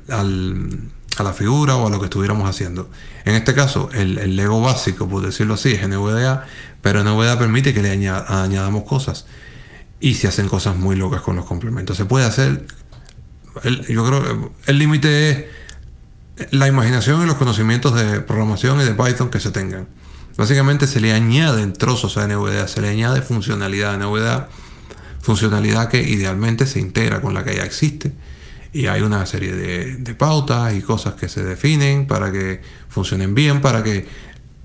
al- 0.08 0.90
a 1.18 1.22
la 1.22 1.32
figura 1.32 1.76
o 1.76 1.86
a 1.86 1.90
lo 1.90 1.98
que 1.98 2.06
estuviéramos 2.06 2.48
haciendo. 2.48 2.90
En 3.24 3.34
este 3.36 3.54
caso, 3.54 3.88
el, 3.94 4.36
Lego 4.36 4.60
básico, 4.60 5.08
por 5.08 5.24
decirlo 5.24 5.54
así, 5.54 5.72
es 5.72 5.88
NVDA, 5.88 6.44
pero 6.82 7.02
NVDA 7.02 7.38
permite 7.38 7.72
que 7.72 7.82
le 7.82 7.90
aña- 7.90 8.24
añadamos 8.28 8.82
cosas. 8.84 9.26
Y 10.00 10.14
se 10.14 10.28
hacen 10.28 10.48
cosas 10.48 10.76
muy 10.76 10.96
locas 10.96 11.22
con 11.22 11.36
los 11.36 11.44
complementos. 11.44 11.96
Se 11.96 12.04
puede 12.04 12.26
hacer. 12.26 12.66
yo 13.88 14.06
creo 14.06 14.52
el 14.66 14.78
límite 14.78 15.30
es 15.30 15.44
la 16.50 16.68
imaginación 16.68 17.22
y 17.22 17.26
los 17.26 17.36
conocimientos 17.36 17.94
de 17.94 18.20
programación 18.20 18.80
y 18.80 18.84
de 18.84 18.94
Python 18.94 19.30
que 19.30 19.40
se 19.40 19.50
tengan. 19.50 19.88
Básicamente 20.36 20.86
se 20.86 21.00
le 21.00 21.12
añaden 21.12 21.72
trozos 21.72 22.18
a 22.18 22.26
NVDA, 22.26 22.68
se 22.68 22.82
le 22.82 22.88
añade 22.88 23.22
funcionalidad 23.22 23.94
a 23.94 23.96
NVDA, 23.96 24.48
funcionalidad 25.22 25.88
que 25.88 26.02
idealmente 26.02 26.66
se 26.66 26.78
integra 26.78 27.22
con 27.22 27.32
la 27.32 27.42
que 27.42 27.56
ya 27.56 27.64
existe. 27.64 28.12
Y 28.74 28.88
hay 28.88 29.00
una 29.00 29.24
serie 29.24 29.54
de, 29.54 29.96
de 29.96 30.14
pautas 30.14 30.74
y 30.74 30.82
cosas 30.82 31.14
que 31.14 31.30
se 31.30 31.42
definen 31.42 32.06
para 32.06 32.30
que 32.30 32.60
funcionen 32.90 33.34
bien, 33.34 33.62
para 33.62 33.82
que 33.82 34.06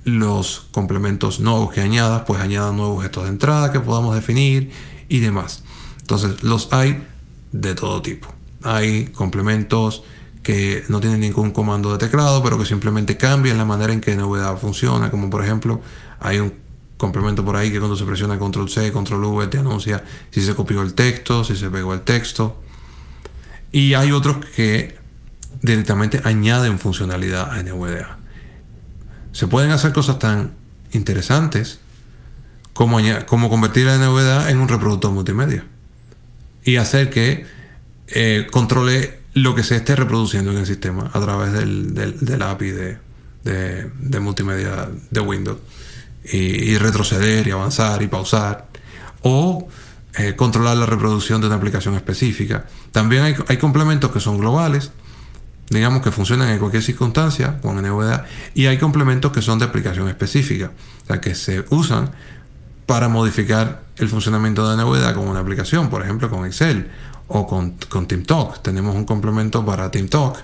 los 0.03 0.67
complementos 0.71 1.39
nuevos 1.39 1.73
que 1.73 1.79
añadas, 1.79 2.23
pues 2.27 2.41
añadan 2.41 2.75
nuevos 2.75 3.03
gestos 3.03 3.23
de 3.23 3.29
entrada 3.29 3.71
que 3.71 3.79
podamos 3.79 4.13
definir 4.15 4.71
y 5.11 5.19
demás. 5.19 5.63
Entonces 5.99 6.41
los 6.41 6.71
hay 6.71 7.05
de 7.51 7.75
todo 7.75 8.01
tipo. 8.01 8.33
Hay 8.63 9.07
complementos 9.07 10.03
que 10.41 10.85
no 10.87 11.01
tienen 11.01 11.19
ningún 11.19 11.51
comando 11.51 11.91
de 11.91 11.97
teclado, 11.97 12.41
pero 12.41 12.57
que 12.57 12.65
simplemente 12.65 13.17
cambian 13.17 13.57
la 13.57 13.65
manera 13.65 13.91
en 13.91 13.99
que 13.99 14.15
NVDA 14.15 14.55
funciona, 14.55 15.11
como 15.11 15.29
por 15.29 15.43
ejemplo 15.43 15.81
hay 16.21 16.39
un 16.39 16.53
complemento 16.95 17.43
por 17.43 17.57
ahí 17.57 17.71
que 17.71 17.79
cuando 17.79 17.97
se 17.97 18.05
presiona 18.05 18.39
control 18.39 18.69
C, 18.69 18.91
control 18.93 19.25
V 19.25 19.47
te 19.47 19.57
anuncia 19.57 20.01
si 20.29 20.41
se 20.41 20.55
copió 20.55 20.81
el 20.81 20.93
texto, 20.93 21.43
si 21.43 21.57
se 21.57 21.69
pegó 21.69 21.93
el 21.93 22.01
texto. 22.01 22.61
Y 23.73 23.93
hay 23.95 24.13
otros 24.13 24.45
que 24.55 24.97
directamente 25.61 26.21
añaden 26.23 26.79
funcionalidad 26.79 27.51
a 27.51 27.61
NVDA. 27.61 28.17
Se 29.33 29.47
pueden 29.47 29.71
hacer 29.71 29.91
cosas 29.91 30.19
tan 30.19 30.53
interesantes 30.93 31.81
cómo, 32.81 32.97
aña- 32.97 33.27
cómo 33.27 33.47
convertir 33.47 33.85
la 33.85 33.95
NVDA 33.99 34.49
en 34.49 34.57
un 34.57 34.67
reproductor 34.67 35.11
multimedia. 35.11 35.63
Y 36.63 36.77
hacer 36.77 37.11
que 37.11 37.45
eh, 38.07 38.47
controle 38.51 39.19
lo 39.35 39.53
que 39.53 39.61
se 39.61 39.75
esté 39.75 39.95
reproduciendo 39.95 40.51
en 40.51 40.57
el 40.57 40.65
sistema 40.65 41.11
a 41.13 41.19
través 41.21 41.53
del, 41.53 41.93
del, 41.93 42.19
del 42.25 42.41
API 42.41 42.71
de, 42.71 42.97
de- 43.43 44.19
multimedia 44.19 44.89
de 45.11 45.19
Windows. 45.19 45.59
Y, 46.23 46.75
retroceder 46.79 47.47
y 47.47 47.51
avanzar 47.51 48.01
y 48.01 48.07
pausar. 48.07 48.67
O 49.21 49.67
eh, 50.17 50.35
controlar 50.35 50.75
la 50.77 50.87
reproducción 50.87 51.39
de 51.39 51.45
una 51.47 51.57
aplicación 51.57 51.93
específica. 51.93 52.65
También 52.91 53.21
hay, 53.21 53.35
hay 53.47 53.57
complementos 53.57 54.09
que 54.11 54.19
son 54.19 54.39
globales, 54.39 54.89
digamos 55.69 56.01
que 56.01 56.09
funcionan 56.11 56.49
en 56.49 56.57
cualquier 56.57 56.81
circunstancia 56.81 57.59
con 57.61 57.77
NVDA 57.79 58.25
y 58.55 58.65
hay 58.65 58.79
complementos 58.79 59.31
que 59.31 59.43
son 59.43 59.59
de 59.59 59.65
aplicación 59.65 60.09
específica, 60.09 60.71
o 61.03 61.07
sea 61.07 61.21
que 61.21 61.35
se 61.35 61.63
usan 61.69 62.09
para 62.91 63.07
modificar 63.07 63.83
el 63.95 64.09
funcionamiento 64.09 64.69
de 64.69 64.75
NVDA 64.75 65.13
con 65.13 65.25
una 65.25 65.39
aplicación, 65.39 65.89
por 65.89 66.03
ejemplo 66.03 66.29
con 66.29 66.45
Excel 66.45 66.91
o 67.29 67.47
con, 67.47 67.77
con 67.87 68.05
TeamTalk. 68.05 68.61
Tenemos 68.61 68.93
un 68.93 69.05
complemento 69.05 69.65
para 69.65 69.89
TeamTalk 69.89 70.35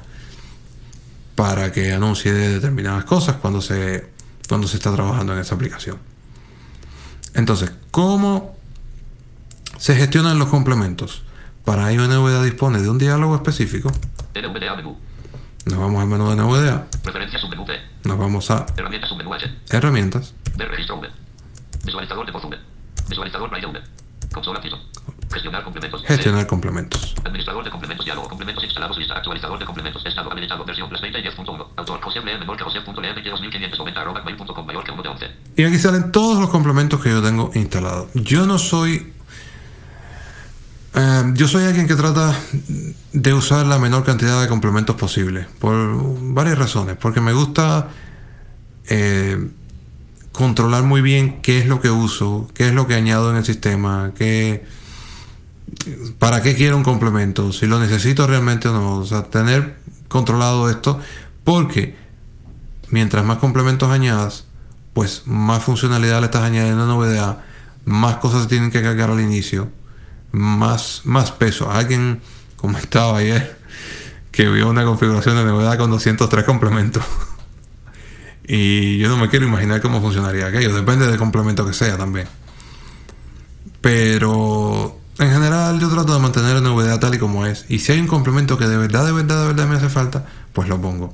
para 1.36 1.74
que 1.74 1.91
anuncie 1.91 2.32
determinadas 2.32 3.04
cosas 3.04 3.36
cuando 3.36 3.62
se, 3.62 4.10
cuando 4.48 4.66
se 4.66 4.78
está 4.78 4.93
trabajando 4.93 5.34
en 5.34 5.39
esa 5.39 5.56
aplicación. 5.56 5.98
Entonces, 7.34 7.74
¿cómo 7.91 8.56
se 9.78 9.95
gestionan 9.98 10.39
los 10.39 10.48
complementos? 10.48 11.24
Para 11.66 11.91
ello 11.91 12.08
NVDA 12.08 12.43
dispone 12.43 12.82
de 12.82 12.89
un 12.89 12.98
diálogo 12.98 13.36
específico. 13.36 13.91
Nos 15.66 15.80
vamos 15.80 16.02
al 16.02 16.08
menú 16.08 16.30
de 16.30 16.38
NVDA, 16.38 16.88
nos 18.06 18.18
vamos 18.18 18.50
a 18.52 18.66
Herramientas 19.70 20.34
Visualizador 21.88 22.26
de 22.26 22.32
voz 22.34 22.44
V. 22.44 22.58
Visualizador 23.10 23.50
braille 23.50 23.68
V. 23.68 23.80
Consola 24.34 24.62
piso. 24.62 24.78
Gestionar 25.32 25.64
complementos. 25.64 26.04
gestionar 26.06 26.48
complementos. 26.48 27.16
Administrador 27.24 27.64
de 27.64 27.72
complementos, 27.72 28.06
diálogo, 28.06 28.28
complementos 28.30 28.64
instalados, 28.64 28.98
lista, 28.98 29.16
actualizador 29.16 29.60
de 29.60 29.66
complementos, 29.66 30.06
estado 30.06 30.32
habilitado, 30.32 30.66
versión 30.66 30.90
plus 30.90 31.02
20 31.02 31.20
y 31.20 31.24
10.1. 31.24 31.68
Autor, 31.78 32.02
José 32.02 32.20
Ble, 32.20 32.38
menor 32.38 32.58
que 32.58 32.64
José.lm, 32.64 32.94
2590, 32.96 34.02
arroba, 34.02 34.22
mail.com, 34.24 34.66
mayor 34.66 34.84
que 34.84 34.92
1 34.92 35.04
de 35.04 35.10
11. 35.10 35.26
Y 35.58 35.64
aquí 35.64 35.78
salen 35.78 36.12
todos 36.12 36.40
los 36.40 36.50
complementos 36.50 37.02
que 37.02 37.10
yo 37.10 37.22
tengo 37.22 37.52
instalados. 37.56 38.08
Yo 38.14 38.46
no 38.46 38.58
soy. 38.58 39.14
eh, 40.94 41.24
yo 41.36 41.48
soy 41.48 41.64
alguien 41.66 41.88
que 41.88 41.96
trata 41.96 42.36
de 43.14 43.34
usar 43.34 43.66
la 43.66 43.80
menor 43.80 44.04
cantidad 44.04 44.42
de 44.42 44.48
complementos 44.48 44.96
posible. 44.96 45.48
Por 45.60 45.76
varias 46.34 46.58
razones. 46.58 46.98
Porque 46.98 47.22
me 47.22 47.34
gusta 47.34 47.90
eh, 48.90 49.50
controlar 50.38 50.84
muy 50.84 51.02
bien 51.02 51.42
qué 51.42 51.58
es 51.58 51.66
lo 51.66 51.82
que 51.82 51.90
uso, 51.90 52.48
qué 52.54 52.68
es 52.68 52.74
lo 52.74 52.86
que 52.86 52.94
añado 52.94 53.32
en 53.32 53.38
el 53.38 53.44
sistema, 53.44 54.12
qué, 54.16 54.64
para 56.20 56.44
qué 56.44 56.56
quiero 56.56 56.78
un 56.78 56.84
complemento, 56.84 57.52
si 57.52 57.66
lo 57.66 57.80
necesito 57.80 58.28
realmente 58.28 58.68
o 58.68 58.74
no. 58.74 58.98
O 58.98 59.06
sea, 59.06 59.24
tener 59.24 59.78
controlado 60.08 60.70
esto. 60.70 61.00
Porque 61.44 61.96
mientras 62.90 63.26
más 63.26 63.40
complementos 63.40 63.90
añadas, 63.90 64.46
pues 64.94 65.24
más 65.26 65.64
funcionalidad 65.64 66.20
le 66.20 66.26
estás 66.26 66.44
añadiendo 66.44 66.84
a 66.84 66.96
NVDA, 66.96 67.44
más 67.86 68.18
cosas 68.18 68.48
tienen 68.48 68.70
que 68.70 68.84
cargar 68.84 69.10
al 69.10 69.20
inicio, 69.20 69.72
más, 70.32 71.02
más 71.04 71.32
peso. 71.32 71.72
Alguien 71.72 72.22
comentaba 72.58 73.18
ayer 73.18 73.58
que 74.32 74.48
vio 74.50 74.70
una 74.70 74.86
configuración 74.86 75.36
de 75.36 75.46
NVDA 75.46 75.80
con 75.80 75.90
203 75.90 76.46
complementos. 76.46 77.04
y 78.48 78.98
yo 78.98 79.10
no 79.10 79.18
me 79.18 79.30
quiero 79.30 79.45
imaginar 79.45 79.82
cómo 79.82 80.02
funcionaría 80.02 80.48
aquello. 80.48 80.74
Depende 80.74 81.06
del 81.08 81.18
complemento 81.18 81.66
que 81.66 81.74
sea 81.74 81.98
también. 81.98 82.28
Pero 83.82 84.98
en 85.20 85.32
general 85.32 85.80
yo 85.80 85.89
trato 85.89 86.14
de 86.14 86.20
mantener 86.20 86.62
NVDA 86.62 87.00
tal 87.00 87.16
y 87.16 87.18
como 87.20 87.45
es. 87.45 87.66
Y 87.70 87.80
si 87.80 87.91
hay 87.91 88.00
un 88.00 88.08
complemento 88.08 88.58
que 88.58 88.68
de 88.68 88.78
verdad, 88.78 89.06
de 89.06 89.12
verdad, 89.12 89.41
de 89.41 89.48
verdad 89.48 89.68
me 89.68 89.76
hace 89.76 89.89
falta, 89.89 90.26
pues 90.54 90.68
lo 90.68 90.80
pongo. 90.82 91.14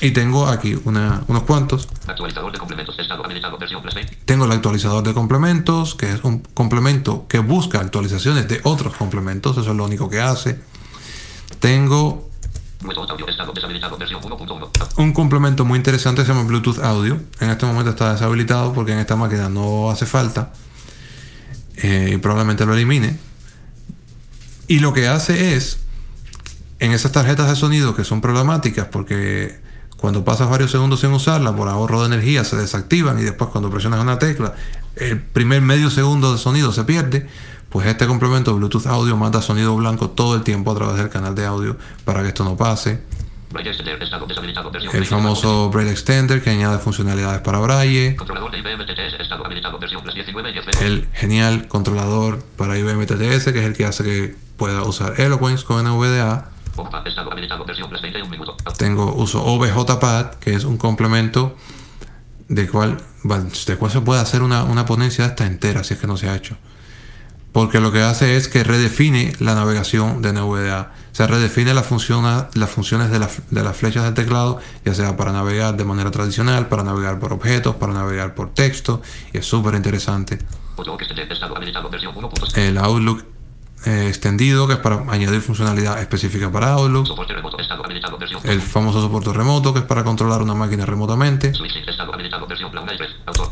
Y 0.00 0.10
tengo 0.10 0.48
aquí 0.48 0.76
una- 0.84 1.22
unos 1.28 1.44
cuantos. 1.44 1.88
Actualizador 2.06 2.52
de 2.52 2.58
complementos, 2.58 2.98
estado 2.98 3.24
habilitado, 3.24 3.56
versión 3.58 3.80
plus 3.80 3.94
20. 3.94 4.18
Tengo 4.24 4.44
el 4.44 4.52
actualizador 4.52 5.02
de 5.04 5.14
complementos, 5.14 5.94
que 5.94 6.12
es 6.12 6.24
un 6.24 6.40
complemento 6.52 7.26
que 7.28 7.38
busca 7.38 7.80
actualizaciones 7.80 8.48
de 8.48 8.60
otros 8.64 8.94
complementos, 8.96 9.56
eso 9.56 9.70
es 9.70 9.76
lo 9.76 9.84
único 9.84 10.10
que 10.10 10.20
hace. 10.20 10.58
Tengo 11.60 12.28
un 14.96 15.12
complemento 15.12 15.64
muy 15.64 15.76
interesante 15.76 16.22
se 16.22 16.28
llama 16.28 16.44
Bluetooth 16.44 16.78
Audio. 16.78 17.20
En 17.40 17.50
este 17.50 17.66
momento 17.66 17.90
está 17.90 18.12
deshabilitado 18.12 18.72
porque 18.72 18.92
en 18.92 18.98
esta 18.98 19.16
máquina 19.16 19.48
no 19.48 19.90
hace 19.90 20.06
falta. 20.06 20.52
Eh, 21.76 22.12
y 22.14 22.16
probablemente 22.18 22.64
lo 22.66 22.74
elimine. 22.74 23.18
Y 24.68 24.78
lo 24.78 24.92
que 24.92 25.08
hace 25.08 25.56
es, 25.56 25.78
en 26.78 26.92
esas 26.92 27.12
tarjetas 27.12 27.48
de 27.48 27.56
sonido 27.56 27.94
que 27.94 28.04
son 28.04 28.20
problemáticas 28.20 28.86
porque 28.86 29.60
cuando 29.96 30.24
pasas 30.24 30.48
varios 30.50 30.70
segundos 30.70 31.00
sin 31.00 31.12
usarla 31.12 31.54
por 31.54 31.68
ahorro 31.68 32.00
de 32.00 32.06
energía 32.06 32.44
se 32.44 32.56
desactivan 32.56 33.18
y 33.18 33.22
después 33.22 33.50
cuando 33.50 33.70
presionas 33.70 34.00
una 34.00 34.18
tecla 34.18 34.54
el 34.96 35.20
primer 35.20 35.60
medio 35.60 35.90
segundo 35.90 36.32
de 36.32 36.38
sonido 36.38 36.72
se 36.72 36.84
pierde, 36.84 37.26
pues 37.74 37.88
este 37.88 38.06
complemento 38.06 38.54
Bluetooth 38.54 38.86
Audio 38.86 39.16
manda 39.16 39.42
sonido 39.42 39.74
blanco 39.74 40.08
todo 40.08 40.36
el 40.36 40.44
tiempo 40.44 40.70
a 40.70 40.76
través 40.76 40.96
del 40.96 41.08
canal 41.08 41.34
de 41.34 41.44
audio 41.44 41.76
para 42.04 42.22
que 42.22 42.28
esto 42.28 42.44
no 42.44 42.56
pase. 42.56 43.02
El 43.52 43.64
20. 44.92 45.04
famoso 45.06 45.70
Braille 45.70 45.90
Extender 45.90 46.40
que 46.40 46.50
añade 46.50 46.78
funcionalidades 46.78 47.40
para 47.40 47.58
Braille. 47.58 48.14
Controlador 48.14 48.52
de 48.52 48.58
IBM 48.58 48.86
TTS, 48.86 49.20
estado 49.20 49.44
habilitado, 49.44 49.76
versión 49.80 50.04
plus 50.04 50.14
19 50.14 50.50
y 50.50 50.52
10. 50.52 50.82
El 50.82 51.08
genial 51.14 51.66
controlador 51.66 52.44
para 52.56 52.78
IBM 52.78 53.06
TTS 53.06 53.46
que 53.52 53.58
es 53.58 53.64
el 53.64 53.76
que 53.76 53.86
hace 53.86 54.04
que 54.04 54.36
pueda 54.56 54.84
usar 54.84 55.20
Eloquence 55.20 55.64
con 55.64 55.84
NVDA. 55.84 56.50
Opa, 56.76 57.02
estado 57.04 57.32
habilitado, 57.32 57.64
versión 57.64 57.88
plus 57.90 58.02
20 58.02 58.20
y 58.20 58.22
un 58.22 58.30
minuto. 58.30 58.56
Tengo 58.78 59.12
uso 59.16 59.42
OBJPad 59.42 60.34
que 60.34 60.54
es 60.54 60.62
un 60.62 60.78
complemento 60.78 61.56
de 62.46 62.68
cual, 62.68 63.02
de 63.24 63.76
cual 63.76 63.90
se 63.90 64.00
puede 64.00 64.20
hacer 64.20 64.42
una, 64.42 64.62
una 64.62 64.86
ponencia 64.86 65.24
hasta 65.24 65.44
entera 65.44 65.82
si 65.82 65.94
es 65.94 66.00
que 66.00 66.06
no 66.06 66.16
se 66.16 66.28
ha 66.28 66.36
hecho. 66.36 66.56
Porque 67.54 67.78
lo 67.80 67.92
que 67.92 68.02
hace 68.02 68.36
es 68.36 68.48
que 68.48 68.64
redefine 68.64 69.32
la 69.38 69.54
navegación 69.54 70.20
de 70.20 70.32
NVDA. 70.32 70.92
O 71.12 71.14
sea, 71.14 71.28
redefine 71.28 71.72
la 71.72 71.84
función, 71.84 72.24
las 72.52 72.68
funciones 72.70 73.10
de, 73.12 73.20
la- 73.20 73.30
de 73.50 73.62
las 73.62 73.76
flechas 73.76 74.02
del 74.04 74.12
teclado, 74.14 74.58
ya 74.84 74.92
sea 74.92 75.16
para 75.16 75.30
navegar 75.32 75.76
de 75.76 75.84
manera 75.84 76.10
tradicional, 76.10 76.66
para 76.68 76.82
navegar 76.82 77.20
por 77.20 77.32
objetos, 77.32 77.76
para 77.76 77.92
navegar 77.94 78.34
por 78.34 78.52
texto. 78.52 79.00
Y 79.32 79.38
es 79.38 79.46
súper 79.46 79.74
interesante. 79.76 80.38
Outlook 80.76 81.00
extender, 81.00 81.30
estado 81.32 81.56
habilitado, 81.56 81.88
versión 81.88 82.12
1.0. 82.16 82.58
El 82.58 82.76
Outlook 82.76 83.24
eh, 83.86 84.06
extendido, 84.08 84.66
que 84.66 84.72
es 84.72 84.78
para 84.80 85.04
añadir 85.08 85.40
funcionalidad 85.40 86.00
específica 86.00 86.50
para 86.50 86.72
Outlook. 86.72 87.06
El 88.42 88.60
famoso 88.60 89.00
soporte 89.00 89.32
remoto, 89.32 89.72
que 89.72 89.78
es 89.78 89.84
para 89.86 90.02
controlar 90.02 90.42
una 90.42 90.54
máquina 90.54 90.84
remotamente. 90.84 91.52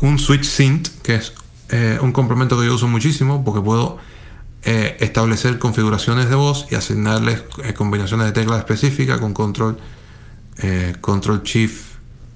Un 0.01 0.19
switch 0.19 0.43
sync, 0.43 0.87
que 1.01 1.15
es 1.15 1.33
eh, 1.75 1.97
un 1.99 2.11
complemento 2.11 2.59
que 2.59 2.67
yo 2.67 2.75
uso 2.75 2.87
muchísimo 2.87 3.43
porque 3.43 3.59
puedo 3.59 3.97
eh, 4.61 4.95
establecer 4.99 5.57
configuraciones 5.57 6.29
de 6.29 6.35
voz 6.35 6.67
y 6.69 6.75
asignarles 6.75 7.41
eh, 7.63 7.73
combinaciones 7.73 8.27
de 8.27 8.31
teclas 8.31 8.59
específicas 8.59 9.19
con 9.19 9.33
control, 9.33 9.79
control 11.01 11.41
shift 11.41 11.95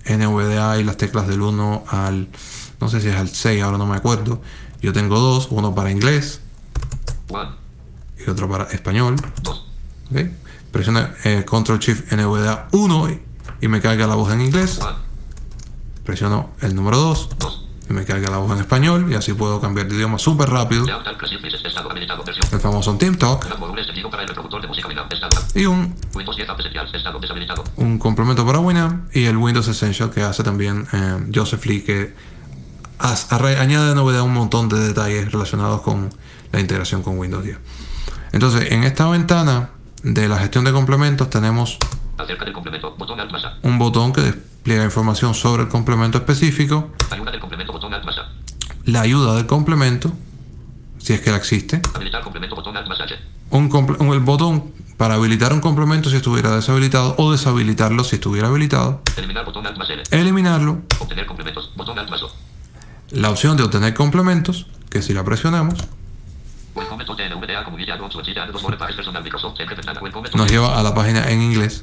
NVDA 0.10 0.80
y 0.80 0.84
las 0.84 0.98
teclas 0.98 1.28
del 1.28 1.44
1 1.44 1.84
al, 1.88 2.30
no 2.82 2.90
sé 2.90 3.00
si 3.00 3.10
es 3.10 3.16
al 3.16 3.30
6, 3.30 3.62
ahora 3.62 3.78
no 3.78 3.86
me 3.86 3.96
acuerdo. 3.96 4.42
Yo 4.82 4.92
tengo 4.92 5.20
dos, 5.20 5.50
uno 5.52 5.76
para 5.76 5.92
inglés 5.92 6.42
One, 7.30 7.52
y 8.26 8.28
otro 8.28 8.50
para 8.50 8.64
español. 8.64 9.18
dos, 9.44 9.68
¿ok? 10.10 10.18
Presiona 10.72 11.14
control 11.46 11.78
shift 11.78 12.12
NVDA 12.12 12.70
1 12.72 13.10
y, 13.12 13.22
y 13.62 13.68
me 13.68 13.82
carga 13.82 14.08
la 14.08 14.16
voz 14.16 14.34
en 14.34 14.42
inglés. 14.42 14.80
one, 14.82 14.98
Presiono 16.04 16.50
el 16.62 16.76
número 16.76 16.98
2 16.98 17.67
me 17.94 18.04
carga 18.06 18.30
la 18.30 18.38
voz 18.38 18.52
en 18.54 18.60
español 18.60 19.08
y 19.12 19.16
así 19.16 19.34
puedo 19.34 19.60
cambiar 19.62 19.88
de 19.88 19.96
idioma 19.96 20.18
súper 20.20 20.50
rápido. 20.50 20.86
El 22.52 22.60
famoso 22.60 22.92
Winamp, 24.88 25.12
estado. 25.14 25.32
y 25.54 25.66
un, 25.66 25.96
Windows 26.14 26.36
10 26.38 26.50
App 26.50 26.60
Essential, 26.60 26.88
estado 26.94 27.20
deshabilitado. 27.20 27.64
un 27.78 27.98
complemento 28.00 28.46
para 28.46 28.60
Winamp 28.60 29.14
y 29.16 29.26
el 29.26 29.38
Windows 29.38 29.68
Essential 29.68 30.10
que 30.12 30.22
hace 30.24 30.44
también 30.44 30.88
eh, 30.94 31.28
Joseph 31.34 31.66
Lee 31.66 31.82
que 31.82 32.14
as- 33.00 33.30
arre- 33.32 33.58
añade 33.58 33.90
de 33.90 33.96
novedad 33.96 34.22
un 34.24 34.34
montón 34.34 34.70
de 34.70 34.80
detalles 34.80 35.32
relacionados 35.32 35.82
con 35.82 36.10
la 36.52 36.60
integración 36.60 37.04
con 37.04 37.18
Windows 37.18 37.44
10. 37.44 37.58
Entonces, 38.34 38.72
en 38.72 38.84
esta 38.84 39.08
ventana 39.10 39.70
de 40.04 40.28
la 40.28 40.38
gestión 40.38 40.64
de 40.64 40.72
complementos 40.72 41.30
tenemos 41.30 41.78
Acerca 42.18 42.46
del 42.46 42.54
complemento, 42.54 42.96
botón 42.98 43.20
Alt 43.20 43.32
más 43.32 43.46
A. 43.46 43.58
un 43.64 43.78
botón 43.78 44.12
que 44.14 44.34
despliega 44.68 44.84
información 44.84 45.34
sobre 45.34 45.64
el 45.64 45.70
complemento 45.70 46.18
específico, 46.18 46.92
Ayuda 47.10 47.32
del 47.32 47.40
complemento, 47.40 47.72
botón 47.72 47.94
Alt 47.94 48.04
más 48.04 48.18
A. 48.18 48.30
la 48.84 49.00
ayuda 49.00 49.36
del 49.38 49.46
complemento, 49.46 50.12
si 50.98 51.14
es 51.14 51.22
que 51.22 51.32
la 51.32 51.38
existe, 51.38 51.82
Habilitar 51.96 52.22
complemento, 52.22 52.54
botón 52.54 52.76
Alt 52.76 52.86
más 52.90 53.00
H. 53.00 53.16
un 53.52 53.70
comple- 53.70 53.96
un- 54.02 54.10
el 54.14 54.20
botón 54.20 54.66
para 54.98 55.14
habilitar 55.14 55.54
un 55.54 55.62
complemento 55.62 56.10
si 56.10 56.18
estuviera 56.18 56.54
deshabilitado 56.54 57.16
o 57.18 57.32
deshabilitarlo 57.32 58.04
si 58.04 58.16
estuviera 58.18 58.50
habilitado, 58.50 59.02
Eliminar 59.16 59.46
botón 59.46 59.66
Alt 59.66 59.78
más 59.78 59.90
L. 59.90 60.04
eliminarlo 60.12 60.82
Obtener 61.00 61.26
complementos, 61.26 61.72
botón 61.78 61.98
Alt 61.98 62.10
más 62.10 62.22
O. 62.24 62.30
la 63.12 63.30
opción 63.30 63.56
de 63.56 63.64
obtener 63.64 63.94
complementos, 63.94 64.68
que 64.90 65.02
si 65.02 65.14
la 65.14 65.24
presionamos, 65.24 65.76
nos 70.36 70.52
lleva 70.52 70.80
a 70.80 70.84
la 70.84 70.94
página 70.94 71.30
en 71.30 71.42
inglés 71.42 71.82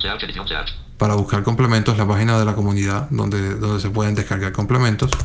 para 0.99 1.15
buscar 1.15 1.43
complementos, 1.43 1.99
la 1.99 2.07
página 2.07 2.39
de 2.39 2.45
la 2.45 2.55
comunidad 2.55 3.09
donde, 3.11 3.57
donde 3.57 3.81
se 3.81 3.91
pueden 3.91 4.15
descargar 4.15 4.53
complementos. 4.53 5.11
Ah, 5.13 5.25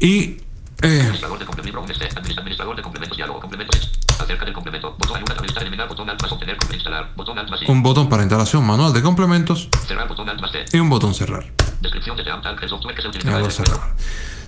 Y 0.00 0.38
eh, 0.82 1.00
Administrador 1.00 1.38
de 1.38 1.44
complementos 1.46 1.90
este, 1.90 2.08
administ- 2.08 2.38
Administrador 2.38 2.76
de 2.76 2.82
complementos 2.82 3.16
Diálogo 3.16 3.40
Complementos 3.40 3.90
Acerca 4.18 4.44
del 4.44 4.54
complemento 4.54 4.96
Botón 4.98 5.16
Ayuda 5.16 5.34
Administrar 5.34 5.62
Eliminar 5.62 5.88
Botón 5.88 6.10
Alt 6.10 6.22
más 6.22 6.32
Obtener 6.32 6.56
Instalar 6.72 7.12
Botón 7.16 7.38
Alt 7.38 7.50
más 7.50 7.60
un 7.68 7.82
botón 7.82 8.08
para 8.08 8.22
instalación 8.22 8.64
manual 8.66 8.92
de 8.92 9.02
complementos 9.02 9.68
Cerrar 9.86 10.08
Botón 10.08 10.28
Alt 10.28 10.40
más 10.40 10.50
y 10.72 10.78
un 10.78 10.88
botón 10.88 11.14
cerrar. 11.14 11.44
Descripción 11.80 12.16
de 12.16 12.24
Seam 12.24 12.42
Tal 12.42 12.56
El 12.62 12.68
software 12.68 12.94
que 12.94 13.02
se 13.02 13.08
Ya 13.12 13.18
el 13.18 13.26
encuentro 13.26 13.50
cerrar. 13.50 13.80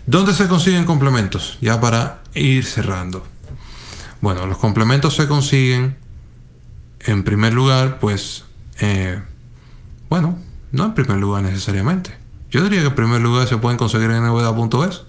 ¿Dónde 0.06 0.32
se 0.34 0.48
consiguen 0.48 0.84
complementos? 0.84 1.58
Ya 1.60 1.80
para 1.80 2.20
ir 2.34 2.64
cerrando. 2.64 3.24
Bueno, 4.20 4.46
los 4.46 4.58
complementos 4.58 5.14
se 5.14 5.28
consiguen 5.28 5.96
en 7.00 7.22
primer 7.24 7.52
lugar, 7.54 7.98
pues, 8.00 8.44
eh, 8.80 9.22
bueno, 10.08 10.38
no 10.72 10.84
en 10.84 10.94
primer 10.94 11.18
lugar 11.18 11.42
necesariamente. 11.42 12.16
Yo 12.50 12.62
diría 12.64 12.80
que 12.80 12.88
en 12.88 12.94
primer 12.94 13.20
lugar 13.20 13.46
se 13.46 13.56
pueden 13.58 13.78
conseguir 13.78 14.10
en 14.10 14.24
nvda.es. 14.24 15.02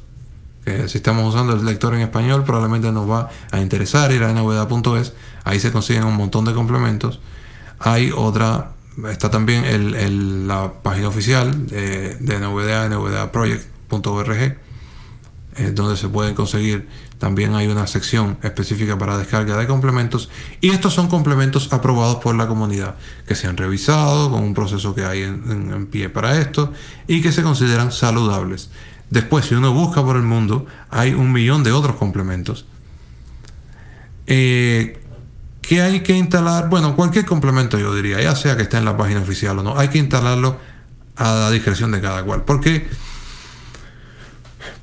Si 0.65 0.97
estamos 0.97 1.33
usando 1.33 1.53
el 1.53 1.65
lector 1.65 1.95
en 1.95 2.01
español, 2.01 2.43
probablemente 2.43 2.91
nos 2.91 3.09
va 3.09 3.29
a 3.51 3.59
interesar 3.59 4.11
ir 4.11 4.23
a 4.23 4.31
nvda.es. 4.31 5.13
Ahí 5.43 5.59
se 5.59 5.71
consiguen 5.71 6.03
un 6.03 6.15
montón 6.15 6.45
de 6.45 6.53
complementos. 6.53 7.19
Hay 7.79 8.11
otra, 8.15 8.73
está 9.09 9.31
también 9.31 10.47
la 10.47 10.71
página 10.83 11.07
oficial 11.07 11.65
de, 11.65 12.15
de 12.15 12.39
NVDA, 12.39 12.89
nvdaproject.org, 12.89 14.37
eh, 14.37 14.57
donde 15.73 15.97
se 15.97 16.07
pueden 16.09 16.35
conseguir. 16.35 16.87
También 17.17 17.55
hay 17.55 17.67
una 17.67 17.87
sección 17.87 18.37
específica 18.43 18.99
para 18.99 19.17
descarga 19.17 19.57
de 19.57 19.65
complementos. 19.65 20.29
Y 20.59 20.69
estos 20.69 20.93
son 20.93 21.07
complementos 21.07 21.73
aprobados 21.73 22.17
por 22.17 22.35
la 22.35 22.47
comunidad, 22.47 22.95
que 23.27 23.33
se 23.33 23.47
han 23.47 23.57
revisado 23.57 24.29
con 24.29 24.43
un 24.43 24.53
proceso 24.53 24.93
que 24.93 25.05
hay 25.05 25.23
en 25.23 25.87
pie 25.87 26.09
para 26.09 26.39
esto 26.39 26.71
y 27.07 27.21
que 27.21 27.31
se 27.31 27.41
consideran 27.41 27.91
saludables. 27.91 28.69
Después, 29.11 29.45
si 29.45 29.55
uno 29.55 29.73
busca 29.73 30.01
por 30.01 30.15
el 30.15 30.23
mundo, 30.23 30.65
hay 30.89 31.13
un 31.13 31.33
millón 31.33 31.63
de 31.63 31.73
otros 31.73 31.97
complementos. 31.97 32.65
Eh, 34.25 34.99
¿Qué 35.61 35.81
hay 35.81 35.99
que 35.99 36.17
instalar? 36.17 36.69
Bueno, 36.69 36.95
cualquier 36.95 37.25
complemento 37.25 37.77
yo 37.77 37.93
diría, 37.93 38.21
ya 38.21 38.35
sea 38.37 38.55
que 38.55 38.63
esté 38.63 38.77
en 38.77 38.85
la 38.85 38.95
página 38.95 39.19
oficial 39.19 39.59
o 39.59 39.63
no, 39.63 39.77
hay 39.77 39.89
que 39.89 39.97
instalarlo 39.97 40.57
a 41.17 41.33
la 41.33 41.51
discreción 41.51 41.91
de 41.91 41.99
cada 41.99 42.23
cual. 42.23 42.43
Porque, 42.45 42.87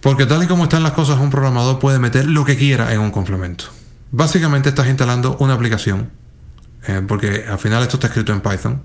porque 0.03 0.27
tal 0.27 0.43
y 0.43 0.47
como 0.47 0.65
están 0.65 0.83
las 0.83 0.93
cosas, 0.93 1.19
un 1.19 1.31
programador 1.31 1.79
puede 1.79 1.99
meter 1.99 2.27
lo 2.27 2.45
que 2.45 2.59
quiera 2.59 2.93
en 2.93 3.01
un 3.01 3.11
complemento. 3.11 3.65
Básicamente 4.13 4.69
estás 4.69 4.89
instalando 4.89 5.39
una 5.41 5.55
aplicación, 5.55 6.11
eh, 6.87 7.01
porque 7.09 7.47
al 7.49 7.59
final 7.59 7.83
esto 7.83 7.97
está 7.97 8.09
escrito 8.09 8.35
en 8.35 8.43
Python, 8.43 8.83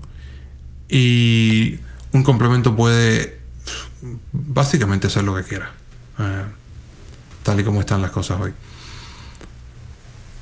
y 0.88 1.80
un 2.12 2.22
complemento 2.22 2.74
puede 2.74 3.43
básicamente 4.32 5.06
hacer 5.06 5.24
lo 5.24 5.34
que 5.34 5.42
quiera, 5.44 5.72
eh, 6.18 6.44
tal 7.42 7.60
y 7.60 7.64
como 7.64 7.80
están 7.80 8.02
las 8.02 8.10
cosas 8.10 8.40
hoy. 8.40 8.52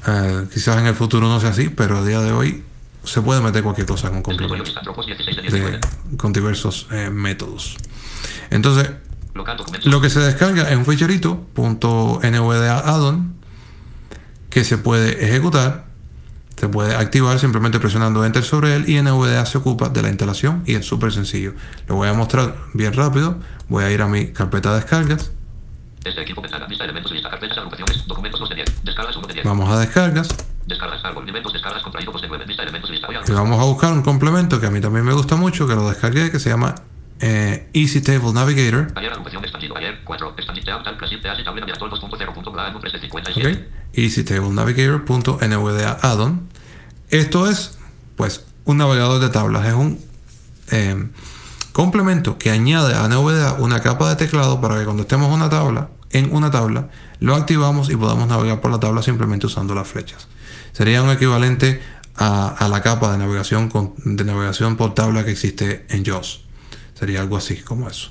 Eh, 0.06 0.46
quizás 0.52 0.78
en 0.78 0.86
el 0.86 0.94
futuro 0.94 1.28
no 1.28 1.40
sea 1.40 1.50
así, 1.50 1.68
pero 1.68 1.98
a 1.98 2.04
día 2.04 2.20
de 2.20 2.32
hoy 2.32 2.64
se 3.04 3.20
puede 3.22 3.40
meter 3.40 3.62
cualquier 3.62 3.86
cosa 3.86 4.08
en 4.08 4.14
un 4.14 4.18
Escritorio 4.20 4.48
complemento 4.48 4.64
lista 4.64 4.80
Dropbox 4.82 5.06
16 5.06 5.36
de 5.36 5.42
de- 5.42 5.48
19 5.50 5.80
con 6.16 6.32
diversos 6.32 6.86
eh, 6.90 7.10
métodos. 7.10 7.76
Entonces, 8.50 8.90
lo 9.84 10.00
que 10.00 10.10
se 10.10 10.20
descarga 10.20 10.68
es 10.70 10.76
un 10.76 10.84
ficherito 10.84 11.46
.nvda 11.56 12.78
addon 12.80 13.34
que 14.50 14.64
se 14.64 14.76
puede 14.76 15.24
ejecutar, 15.24 15.86
se 16.62 16.68
puede 16.68 16.94
activar 16.94 17.40
simplemente 17.40 17.80
presionando 17.80 18.24
enter 18.24 18.44
sobre 18.44 18.76
él 18.76 18.88
y 18.88 19.02
NVDA 19.02 19.44
se 19.46 19.58
ocupa 19.58 19.88
de 19.88 20.00
la 20.00 20.10
instalación 20.10 20.62
y 20.64 20.76
es 20.76 20.86
súper 20.86 21.10
sencillo. 21.10 21.54
Lo 21.88 21.96
voy 21.96 22.08
a 22.08 22.12
mostrar 22.12 22.54
bien 22.72 22.92
rápido. 22.92 23.34
Voy 23.68 23.82
a 23.82 23.90
ir 23.90 24.00
a 24.00 24.06
mi 24.06 24.28
carpeta 24.28 24.70
de 24.70 24.76
descargas. 24.76 25.32
Este 26.04 26.20
equipo 26.20 26.40
ventana 26.40 26.68
Lista 26.68 26.84
elementos 26.84 27.10
Lista 27.10 27.30
carpetas 27.30 27.58
Agrupaciones 27.58 28.06
Documentos 28.06 28.38
2 28.38 28.48
de 28.50 28.54
10 28.54 28.84
Descargas 28.84 29.16
1 29.16 29.26
de 29.26 29.34
10 29.34 29.46
Vamos 29.46 29.70
a 29.70 29.80
descargas 29.80 30.28
Descargas 30.66 31.04
árbol 31.04 31.24
Elementos 31.24 31.52
Descargas 31.52 31.82
contraído 31.82 32.12
2 32.12 32.22
de 32.22 32.28
9 32.28 32.44
Lista 32.46 32.62
elementos 32.62 32.90
Lista 32.90 33.08
y 33.10 33.32
vamos 33.32 33.60
a 33.60 33.64
buscar 33.64 33.92
un 33.92 34.02
complemento 34.02 34.60
que 34.60 34.66
a 34.66 34.70
mí 34.70 34.80
también 34.80 35.04
me 35.04 35.14
gusta 35.14 35.34
mucho, 35.34 35.66
que 35.66 35.74
lo 35.74 35.88
descargué, 35.88 36.30
que 36.30 36.38
se 36.38 36.50
llama 36.50 36.76
eh, 37.20 37.70
Easy 37.72 38.02
Table 38.02 38.32
Navigator. 38.32 38.86
Ayer 38.94 39.10
agrupación 39.10 39.42
expandido 39.42 39.76
Ayer 39.76 40.00
4 40.04 40.34
Expandido 40.36 40.64
Team 40.64 40.84
Tal 40.84 40.96
Classic 40.96 41.22
Teas 41.22 41.40
y 41.40 41.44
Tablet 41.44 41.66
Navigator 41.66 41.90
2.0.bla 41.90 42.78
3 42.80 42.92
de 42.92 42.98
¿ok? 42.98 43.02
57 43.02 43.68
EasyTableNavigator.nvda 43.94 45.98
addon. 46.02 46.51
Esto 47.12 47.46
es, 47.46 47.72
pues, 48.16 48.46
un 48.64 48.78
navegador 48.78 49.20
de 49.20 49.28
tablas. 49.28 49.66
Es 49.66 49.74
un 49.74 50.00
eh, 50.70 51.10
complemento 51.72 52.38
que 52.38 52.50
añade 52.50 52.94
a 52.94 53.06
NVDA 53.06 53.52
una 53.58 53.80
capa 53.80 54.08
de 54.08 54.16
teclado 54.16 54.62
para 54.62 54.78
que 54.78 54.84
cuando 54.84 55.02
estemos 55.02 55.30
una 55.30 55.50
tabla, 55.50 55.90
en 56.10 56.34
una 56.34 56.50
tabla, 56.50 56.88
lo 57.20 57.34
activamos 57.34 57.90
y 57.90 57.96
podamos 57.96 58.28
navegar 58.28 58.62
por 58.62 58.70
la 58.70 58.80
tabla 58.80 59.02
simplemente 59.02 59.46
usando 59.46 59.74
las 59.74 59.88
flechas. 59.88 60.26
Sería 60.72 61.02
un 61.02 61.10
equivalente 61.10 61.82
a, 62.16 62.66
la 62.70 62.80
capa 62.80 63.12
de 63.12 63.18
navegación 63.18 63.70
de 64.04 64.24
navegación 64.24 64.76
por 64.78 64.94
tabla 64.94 65.22
que 65.22 65.32
existe 65.32 65.84
en 65.90 66.06
JAWS. 66.06 66.44
Sería 66.98 67.20
algo 67.20 67.36
así 67.36 67.58
como 67.58 67.90
eso. 67.90 68.10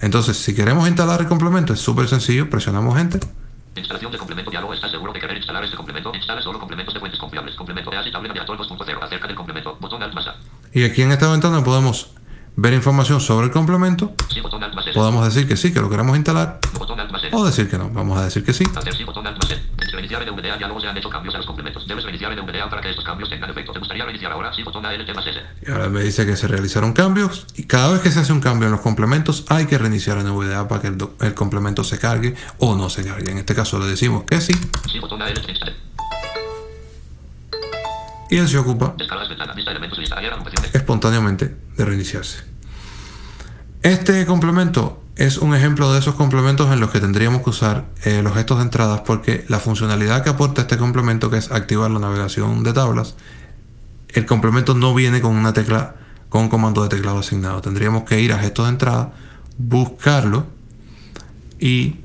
Entonces, 0.00 0.36
si 0.36 0.54
queremos 0.54 0.86
instalar 0.86 1.20
el 1.20 1.26
complemento, 1.26 1.72
es 1.72 1.80
súper 1.80 2.06
sencillo, 2.06 2.48
presionamos 2.48 2.96
Enter. 2.96 3.22
Instalación 3.76 4.12
de 4.12 4.18
complemento 4.18 4.50
diálogo 4.50 4.74
¿Estás 4.74 4.90
seguro 4.90 5.12
que 5.12 5.20
querer 5.20 5.36
instalar 5.36 5.64
este 5.64 5.76
complemento? 5.76 6.12
Instala 6.14 6.42
solo 6.42 6.58
complementos 6.58 6.94
de 6.94 7.00
fuentes 7.00 7.20
confiables 7.20 7.54
Complemento 7.54 7.90
Tablet 7.90 8.12
Navigator 8.12 8.58
2.0 8.58 9.02
Acerca 9.02 9.26
del 9.26 9.36
complemento 9.36 9.76
Botón 9.80 10.02
Alt 10.02 10.14
más 10.14 10.26
A 10.26 10.36
Y 10.72 10.84
aquí 10.84 11.02
en 11.02 11.12
esta 11.12 11.30
ventana 11.30 11.62
podemos 11.62 12.10
ver 12.56 12.74
información 12.74 13.20
sobre 13.20 13.46
el 13.46 13.52
complemento. 13.52 14.12
Sí 14.28 14.40
botón 14.40 14.62
Alt 14.62 14.74
más 14.74 14.86
Podemos 14.88 15.24
decir 15.24 15.48
que 15.48 15.56
sí, 15.56 15.72
que 15.72 15.80
lo 15.80 15.88
queremos 15.88 16.16
instalar. 16.16 16.58
Botón 16.78 17.00
Alt 17.00 17.10
más 17.10 17.22
O 17.32 17.44
decir 17.44 17.70
que 17.70 17.78
no. 17.78 17.90
Vamos 17.90 18.18
a 18.18 18.24
decir 18.24 18.44
que 18.44 18.52
sí. 18.52 18.64
Hacer 18.76 18.94
sí 18.94 19.04
botón 19.04 19.26
Alt 19.26 19.38
más 19.38 19.59
Reiniciar 20.10 20.34
NVDA 20.34 20.58
ya 20.58 20.66
luego 20.66 20.80
se 20.80 20.88
han 20.88 20.96
hecho 20.96 21.08
cambios 21.08 21.34
a 21.36 21.38
los 21.38 21.46
complementos 21.46 21.86
Debes 21.86 22.02
reiniciar 22.02 22.34
NVDA 22.36 22.68
para 22.68 22.82
que 22.82 22.90
estos 22.90 23.04
cambios 23.04 23.30
tengan 23.30 23.48
efecto 23.50 23.72
¿Te 23.72 23.78
gustaría 23.78 24.04
reiniciar 24.04 24.32
ahora? 24.32 24.52
Sí 24.52 24.64
botón 24.64 24.84
ALT 24.84 25.14
más 25.14 25.24
S 25.24 25.40
Y 25.64 25.70
ahora 25.70 25.88
me 25.88 26.02
dice 26.02 26.26
que 26.26 26.36
se 26.36 26.48
realizaron 26.48 26.92
cambios. 26.92 27.46
Y 27.54 27.64
cada 27.64 27.92
vez 27.92 28.00
que 28.00 28.10
se 28.10 28.18
hace 28.18 28.32
un 28.32 28.40
cambio 28.40 28.66
en 28.66 28.72
los 28.72 28.80
complementos, 28.80 29.44
hay 29.48 29.66
que 29.66 29.78
reiniciar 29.78 30.18
NVDA 30.24 30.66
para 30.66 30.82
que 30.82 30.88
el, 30.88 31.34
complemento 31.34 31.84
se 31.84 31.98
cargue 31.98 32.34
o 32.58 32.74
no 32.74 32.90
se 32.90 33.04
cargue. 33.04 33.30
En 33.30 33.38
este 33.38 33.54
caso 33.54 33.78
le 33.78 33.86
decimos 33.86 34.24
que 34.24 34.40
sí. 34.40 34.52
Sí 34.90 34.98
botón 34.98 35.22
ALT 35.22 35.48
Install 35.48 35.76
Y 38.30 38.38
él 38.38 38.48
se 38.48 38.58
ocupa 38.58 38.96
espontáneamente 40.72 41.56
de 41.76 41.84
reiniciarse. 41.84 42.44
Este 43.82 44.26
complemento 44.26 45.04
es 45.20 45.36
un 45.36 45.54
ejemplo 45.54 45.92
de 45.92 45.98
esos 45.98 46.14
complementos 46.14 46.72
en 46.72 46.80
los 46.80 46.90
que 46.90 46.98
tendríamos 46.98 47.42
que 47.42 47.50
usar 47.50 47.84
eh, 48.04 48.22
los 48.22 48.32
gestos 48.32 48.56
de 48.56 48.64
entradas 48.64 49.02
porque 49.02 49.44
la 49.48 49.60
funcionalidad 49.60 50.24
que 50.24 50.30
aporta 50.30 50.62
este 50.62 50.78
complemento, 50.78 51.28
que 51.28 51.36
es 51.36 51.52
activar 51.52 51.90
la 51.90 51.98
navegación 51.98 52.62
de 52.62 52.72
tablas, 52.72 53.16
el 54.08 54.24
complemento 54.24 54.72
no 54.72 54.94
viene 54.94 55.20
con 55.20 55.36
una 55.36 55.52
tecla, 55.52 55.94
con 56.30 56.44
un 56.44 56.48
comando 56.48 56.82
de 56.82 56.88
teclado 56.88 57.18
asignado. 57.18 57.60
Tendríamos 57.60 58.04
que 58.04 58.18
ir 58.18 58.32
a 58.32 58.38
gestos 58.38 58.64
de 58.64 58.70
entrada, 58.70 59.12
buscarlo 59.58 60.46
y 61.58 61.96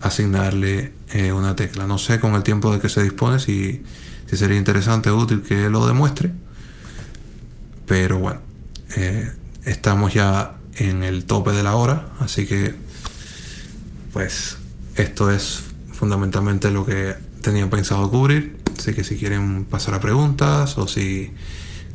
asignarle 0.00 0.92
eh, 1.10 1.32
una 1.32 1.56
tecla. 1.56 1.88
No 1.88 1.98
sé 1.98 2.20
con 2.20 2.36
el 2.36 2.44
tiempo 2.44 2.72
de 2.72 2.78
que 2.78 2.88
se 2.88 3.02
dispone 3.02 3.40
si, 3.40 3.82
si 4.26 4.36
sería 4.36 4.56
interesante 4.56 5.10
o 5.10 5.16
útil 5.16 5.42
que 5.42 5.68
lo 5.70 5.88
demuestre. 5.88 6.30
Pero 7.88 8.20
bueno, 8.20 8.40
eh, 8.94 9.28
estamos 9.64 10.14
ya 10.14 10.59
en 10.76 11.02
el 11.02 11.24
tope 11.24 11.52
de 11.52 11.62
la 11.62 11.76
hora, 11.76 12.08
así 12.20 12.46
que 12.46 12.74
pues 14.12 14.56
esto 14.96 15.30
es 15.30 15.62
fundamentalmente 15.92 16.70
lo 16.70 16.84
que 16.84 17.14
tenía 17.42 17.68
pensado 17.68 18.10
cubrir. 18.10 18.58
Así 18.78 18.94
que 18.94 19.04
si 19.04 19.16
quieren 19.16 19.64
pasar 19.66 19.94
a 19.94 20.00
preguntas 20.00 20.78
o 20.78 20.88
si 20.88 21.32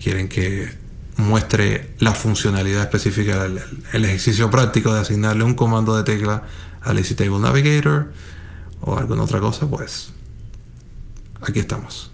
quieren 0.02 0.30
que 0.30 0.70
muestre 1.18 1.96
la 2.00 2.14
funcionalidad 2.14 2.84
específica 2.84 3.44
del 3.44 3.62
el 3.94 4.06
ejercicio 4.06 4.52
práctico 4.52 4.94
de 4.94 5.00
asignarle 5.02 5.44
un 5.44 5.56
comando 5.56 5.96
de 5.96 6.04
tecla 6.04 6.44
al 6.82 6.98
Easy 6.98 7.16
Table 7.16 7.40
Navigator 7.40 8.12
o 8.82 8.98
alguna 8.98 9.24
otra 9.24 9.40
cosa, 9.40 9.68
pues 9.68 10.10
aquí 11.42 11.60
estamos. 11.60 12.12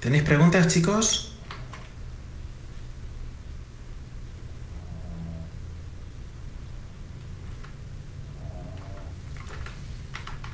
¿Tenéis 0.00 0.22
preguntas, 0.22 0.66
chicos? 0.68 1.32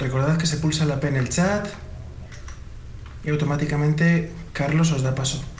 Recordad 0.00 0.36
que 0.36 0.46
se 0.46 0.56
pulsa 0.56 0.84
la 0.84 0.98
P 0.98 1.08
en 1.08 1.16
el 1.16 1.28
chat 1.28 1.68
y 3.22 3.30
automáticamente 3.30 4.32
Carlos 4.52 4.90
os 4.90 5.02
da 5.02 5.14
paso. 5.14 5.55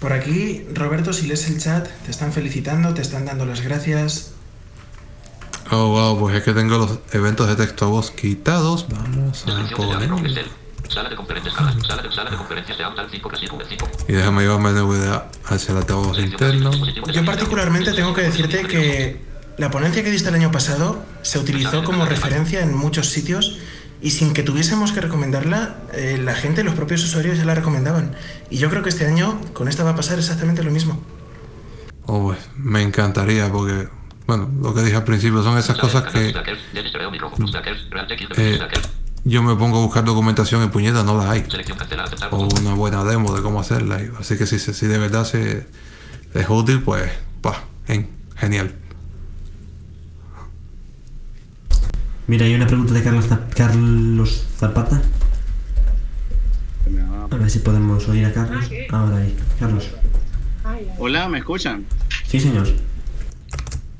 Por 0.00 0.14
aquí, 0.14 0.64
Roberto, 0.72 1.12
si 1.12 1.26
lees 1.26 1.46
el 1.48 1.60
chat, 1.60 1.86
te 2.04 2.10
están 2.10 2.32
felicitando, 2.32 2.94
te 2.94 3.02
están 3.02 3.26
dando 3.26 3.44
las 3.44 3.60
gracias. 3.60 4.32
Oh, 5.70 5.88
wow, 5.88 6.18
pues 6.18 6.36
es 6.36 6.42
que 6.42 6.52
tengo 6.52 6.78
los 6.78 6.98
eventos 7.12 7.46
de 7.46 7.54
texto 7.54 7.84
a 7.84 7.88
voz 7.88 8.10
quitados. 8.10 8.86
Vamos 8.88 9.44
a 9.46 9.76
poner. 9.76 10.10
Sala 10.88 11.08
de 11.08 11.14
conferencias, 11.14 11.54
sala, 11.54 11.72
sala 11.86 12.02
de, 12.02 12.12
sala 12.12 12.30
de 12.30 12.36
conferencias 12.36 12.78
de 12.78 12.82
Outlook 12.82 13.08
5 13.12 13.28
Classic 13.28 13.52
V5. 13.52 13.88
Y 14.08 14.12
déjame 14.14 14.42
llevarme 14.42 14.72
de 14.72 14.82
VDA 14.82 15.30
hacia 15.44 15.72
el 15.72 15.78
altavoz 15.78 16.18
interno. 16.18 16.72
Yo 17.12 17.24
particularmente 17.24 17.92
tengo 17.92 18.12
que 18.12 18.22
decirte 18.22 18.62
que 18.64 19.20
la 19.58 19.70
ponencia 19.70 20.02
que 20.02 20.10
diste 20.10 20.30
el 20.30 20.34
año 20.34 20.50
pasado 20.50 21.04
se 21.22 21.38
utilizó 21.38 21.84
como 21.84 22.06
referencia 22.06 22.62
en 22.62 22.74
muchos 22.74 23.08
sitios 23.10 23.58
y 24.02 24.10
sin 24.12 24.32
que 24.32 24.42
tuviésemos 24.42 24.92
que 24.92 25.00
recomendarla, 25.00 25.76
eh, 25.92 26.18
la 26.22 26.34
gente, 26.34 26.64
los 26.64 26.74
propios 26.74 27.04
usuarios 27.04 27.36
ya 27.38 27.44
la 27.44 27.54
recomendaban. 27.54 28.12
Y 28.48 28.58
yo 28.58 28.70
creo 28.70 28.82
que 28.82 28.88
este 28.88 29.06
año 29.06 29.40
con 29.52 29.68
esta 29.68 29.84
va 29.84 29.90
a 29.90 29.96
pasar 29.96 30.18
exactamente 30.18 30.62
lo 30.62 30.70
mismo. 30.70 31.00
Oh, 32.06 32.22
pues, 32.28 32.38
me 32.56 32.82
encantaría 32.82 33.50
porque, 33.52 33.88
bueno, 34.26 34.50
lo 34.62 34.74
que 34.74 34.82
dije 34.82 34.96
al 34.96 35.04
principio 35.04 35.42
son 35.42 35.58
esas 35.58 35.76
cosas 35.78 36.04
que 36.12 36.32
eh, 38.42 38.52
yo 39.24 39.42
me 39.42 39.54
pongo 39.54 39.78
a 39.78 39.82
buscar 39.82 40.04
documentación 40.04 40.62
en 40.62 40.70
puñeta, 40.70 41.02
no 41.04 41.16
las 41.18 41.26
hay. 41.26 41.44
O 42.30 42.46
una 42.60 42.74
buena 42.74 43.04
demo 43.04 43.34
de 43.36 43.42
cómo 43.42 43.60
hacerla. 43.60 44.00
y- 44.02 44.10
Así 44.18 44.38
que 44.38 44.46
si, 44.46 44.58
si 44.58 44.86
de 44.86 44.96
verdad 44.98 45.24
se, 45.24 45.66
es 46.34 46.46
útil, 46.48 46.82
pues, 46.82 47.10
pa, 47.42 47.64
gen- 47.86 48.08
genial. 48.36 48.74
Mira, 52.30 52.46
hay 52.46 52.54
una 52.54 52.68
pregunta 52.68 52.94
de 52.94 53.02
Carlos, 53.02 53.28
Zap- 53.28 53.52
Carlos 53.56 54.46
Zapata. 54.56 55.02
A 57.28 57.36
ver 57.36 57.50
si 57.50 57.58
podemos 57.58 58.08
oír 58.08 58.24
a 58.24 58.32
Carlos. 58.32 58.70
Ahora 58.90 59.16
ahí. 59.16 59.36
Carlos. 59.58 59.90
Hola, 60.98 61.28
¿me 61.28 61.38
escuchan? 61.38 61.84
Sí, 62.28 62.38
señor. 62.38 62.68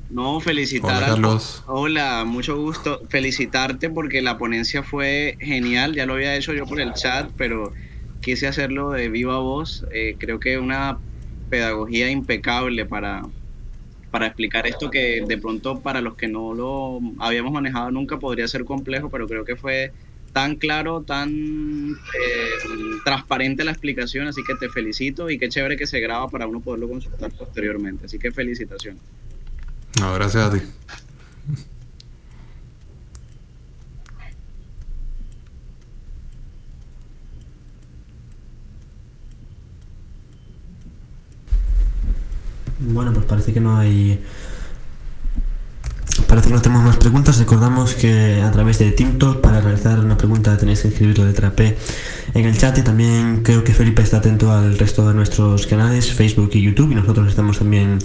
No, 0.09 0.39
felicitar 0.39 0.95
Hola, 0.95 1.07
Carlos. 1.07 1.63
Hola, 1.67 2.23
mucho 2.25 2.55
gusto. 2.55 3.01
Felicitarte 3.09 3.89
porque 3.89 4.21
la 4.21 4.37
ponencia 4.37 4.81
fue 4.81 5.35
genial. 5.41 5.93
Ya 5.93 6.05
lo 6.05 6.13
había 6.13 6.33
hecho 6.37 6.53
yo 6.53 6.65
por 6.65 6.79
el 6.79 6.93
chat, 6.93 7.29
pero 7.35 7.73
quise 8.21 8.47
hacerlo 8.47 8.91
de 8.91 9.09
viva 9.09 9.39
voz. 9.39 9.85
Eh, 9.93 10.15
creo 10.17 10.39
que 10.39 10.57
una 10.57 10.99
pedagogía 11.49 12.09
impecable 12.09 12.85
para, 12.85 13.23
para 14.11 14.27
explicar 14.27 14.67
esto 14.67 14.91
que 14.91 15.23
de 15.25 15.37
pronto 15.37 15.79
para 15.79 16.01
los 16.01 16.15
que 16.15 16.27
no 16.27 16.53
lo 16.53 16.99
habíamos 17.19 17.53
manejado 17.53 17.91
nunca 17.91 18.19
podría 18.19 18.47
ser 18.47 18.65
complejo, 18.65 19.09
pero 19.09 19.27
creo 19.27 19.45
que 19.45 19.55
fue 19.55 19.93
tan 20.33 20.55
claro, 20.55 21.01
tan 21.01 21.29
eh, 21.31 22.49
transparente 23.03 23.63
la 23.63 23.71
explicación, 23.71 24.27
así 24.27 24.43
que 24.43 24.55
te 24.55 24.69
felicito 24.69 25.29
y 25.29 25.37
qué 25.37 25.49
chévere 25.49 25.77
que 25.77 25.87
se 25.87 25.99
graba 25.99 26.29
para 26.29 26.47
uno 26.47 26.61
poderlo 26.61 26.87
consultar 26.87 27.31
posteriormente. 27.31 28.05
Así 28.05 28.19
que 28.19 28.31
felicitaciones. 28.31 29.01
Gracias 29.95 30.43
a 30.43 30.51
ti. 30.51 30.59
Bueno, 42.81 43.13
pues 43.13 43.25
parece 43.25 43.53
que 43.53 43.59
no 43.59 43.77
hay. 43.77 44.19
Parece 46.27 46.47
que 46.47 46.53
no 46.53 46.61
tenemos 46.61 46.83
más 46.83 46.97
preguntas. 46.97 47.37
Recordamos 47.37 47.93
que 47.93 48.41
a 48.41 48.51
través 48.51 48.79
de 48.79 48.91
TikTok 48.91 49.39
para 49.39 49.61
realizar 49.61 49.99
una 49.99 50.17
pregunta 50.17 50.57
tenéis 50.57 50.81
que 50.81 50.87
escribir 50.87 51.19
la 51.19 51.25
letra 51.25 51.51
P 51.51 51.77
en 52.33 52.45
el 52.45 52.57
chat 52.57 52.77
y 52.77 52.81
también 52.81 53.43
creo 53.43 53.63
que 53.63 53.73
Felipe 53.73 54.01
está 54.01 54.17
atento 54.17 54.51
al 54.51 54.77
resto 54.79 55.07
de 55.07 55.13
nuestros 55.13 55.67
canales, 55.67 56.11
Facebook 56.11 56.51
y 56.53 56.61
YouTube 56.61 56.91
y 56.91 56.95
nosotros 56.95 57.27
estamos 57.27 57.59
también 57.59 57.99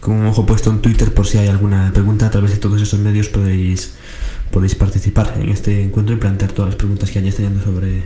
con 0.00 0.16
un 0.16 0.26
ojo 0.26 0.44
puesto 0.44 0.70
en 0.70 0.80
Twitter 0.80 1.14
por 1.14 1.26
si 1.26 1.38
hay 1.38 1.48
alguna 1.48 1.90
pregunta 1.92 2.26
a 2.26 2.30
través 2.30 2.50
de 2.50 2.56
todos 2.56 2.82
esos 2.82 2.98
medios 2.98 3.28
podéis 3.28 3.94
podéis 4.50 4.74
participar 4.74 5.34
en 5.40 5.48
este 5.48 5.84
encuentro 5.84 6.14
y 6.14 6.18
plantear 6.18 6.52
todas 6.52 6.70
las 6.70 6.76
preguntas 6.76 7.10
que 7.10 7.20
hayáis 7.20 7.36
teniendo 7.36 7.62
sobre 7.62 8.04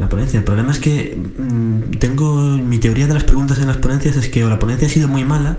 la 0.00 0.08
ponencia. 0.08 0.38
El 0.38 0.44
problema 0.44 0.72
es 0.72 0.78
que 0.78 1.16
mm, 1.16 1.98
tengo 1.98 2.34
mi 2.56 2.78
teoría 2.78 3.06
de 3.06 3.14
las 3.14 3.24
preguntas 3.24 3.58
en 3.58 3.66
las 3.66 3.76
ponencias 3.76 4.16
es 4.16 4.28
que 4.28 4.44
o 4.44 4.48
la 4.48 4.58
ponencia 4.58 4.88
ha 4.88 4.90
sido 4.90 5.08
muy 5.08 5.24
mala 5.24 5.58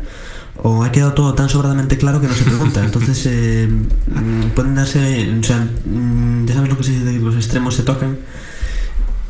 o 0.64 0.84
ha 0.84 0.92
quedado 0.92 1.14
todo 1.14 1.34
tan 1.34 1.48
sobradamente 1.48 1.98
claro 1.98 2.20
que 2.20 2.28
no 2.28 2.34
se 2.34 2.44
pregunta. 2.44 2.84
Entonces 2.86 3.24
eh, 3.28 3.68
mm, 3.70 4.50
pueden 4.56 4.76
darse, 4.76 5.32
o 5.40 5.44
sea, 5.44 5.66
mm, 5.86 6.46
ya 6.48 6.56
sabes 6.56 6.70
lo 6.70 6.78
que 6.78 6.84
se 6.84 6.92
dice 6.92 7.20
los 7.20 7.36
extremos 7.36 7.76
se 7.76 7.84
tocan. 7.84 8.18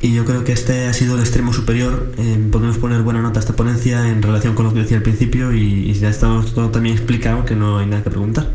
Y 0.03 0.15
yo 0.15 0.25
creo 0.25 0.43
que 0.43 0.51
este 0.53 0.87
ha 0.87 0.93
sido 0.93 1.15
el 1.15 1.21
extremo 1.21 1.53
superior. 1.53 2.11
Eh, 2.17 2.47
podemos 2.51 2.79
poner 2.79 3.03
buena 3.03 3.21
nota 3.21 3.39
a 3.39 3.41
esta 3.41 3.55
ponencia 3.55 4.07
en 4.07 4.23
relación 4.23 4.55
con 4.55 4.65
lo 4.65 4.73
que 4.73 4.79
decía 4.79 4.97
al 4.97 5.03
principio 5.03 5.53
y, 5.53 5.91
y 5.91 5.93
ya 5.93 6.09
está 6.09 6.27
todo 6.55 6.69
también 6.69 6.95
explicado 6.95 7.45
que 7.45 7.55
no 7.55 7.77
hay 7.77 7.85
nada 7.85 8.01
que 8.01 8.09
preguntar. 8.09 8.49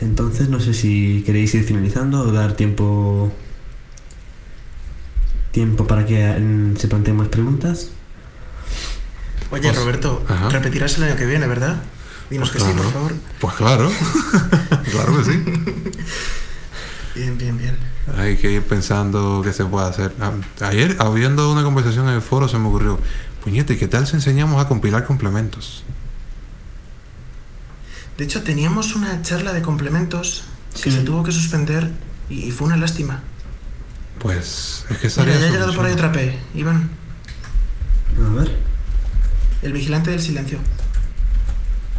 Entonces 0.00 0.50
no 0.50 0.60
sé 0.60 0.74
si 0.74 1.22
queréis 1.24 1.54
ir 1.54 1.64
finalizando 1.64 2.20
o 2.20 2.32
dar 2.32 2.52
tiempo 2.52 3.32
tiempo 5.54 5.86
para 5.86 6.04
que 6.04 6.26
mm, 6.38 6.76
se 6.76 6.88
planteen 6.88 7.16
más 7.16 7.28
preguntas. 7.28 7.88
Oye, 9.50 9.62
Pues- 9.62 9.76
Roberto, 9.76 10.24
ajá. 10.28 10.48
repetirás 10.50 10.98
el 10.98 11.04
año 11.04 11.16
que 11.16 11.24
viene, 11.26 11.46
¿verdad? 11.46 11.76
Dinos 12.28 12.50
Pues 12.50 12.64
que 12.64 12.70
sí, 12.70 12.76
por 12.76 12.92
favor. 12.92 13.12
Pues 13.40 13.54
claro. 13.54 13.90
claro 14.90 15.16
que 15.18 15.24
sí. 15.24 15.44
Bien, 17.14 17.38
bien, 17.38 17.56
bien. 17.56 17.76
Hay 18.18 18.36
que 18.36 18.50
ir 18.50 18.62
pensando 18.62 19.40
qué 19.44 19.52
se 19.52 19.64
puede 19.64 19.86
hacer. 19.86 20.12
Ah, 20.20 20.32
Ayer, 20.66 20.96
habiendo 20.98 21.52
una 21.52 21.62
conversación 21.62 22.08
en 22.08 22.14
el 22.16 22.22
foro, 22.22 22.48
se 22.48 22.58
me 22.58 22.66
ocurrió, 22.66 22.98
puñete, 23.44 23.78
¿qué 23.78 23.86
tal 23.86 24.06
si 24.08 24.16
enseñamos 24.16 24.60
a 24.60 24.66
compilar 24.66 25.04
complementos? 25.04 25.84
De 28.18 28.24
hecho, 28.24 28.42
teníamos 28.42 28.96
una 28.96 29.22
charla 29.22 29.52
de 29.52 29.62
complementos 29.62 30.44
que 30.82 30.90
se 30.90 31.00
tuvo 31.00 31.22
que 31.22 31.30
suspender 31.32 31.90
y, 32.28 32.44
y 32.46 32.50
fue 32.50 32.66
una 32.66 32.76
lástima. 32.76 33.22
Pues 34.18 34.86
es 34.90 34.96
que 34.98 35.08
Mira, 35.08 35.08
estaría 35.08 35.38
ya 35.40 35.46
ha 35.46 35.50
llegado 35.50 35.74
por 35.74 35.84
ahí 35.84 35.92
otra 35.92 36.10
P. 36.12 36.38
Iván, 36.54 36.88
A 38.18 38.34
ver. 38.34 38.56
el 39.62 39.72
vigilante 39.72 40.10
del 40.10 40.20
silencio. 40.20 40.58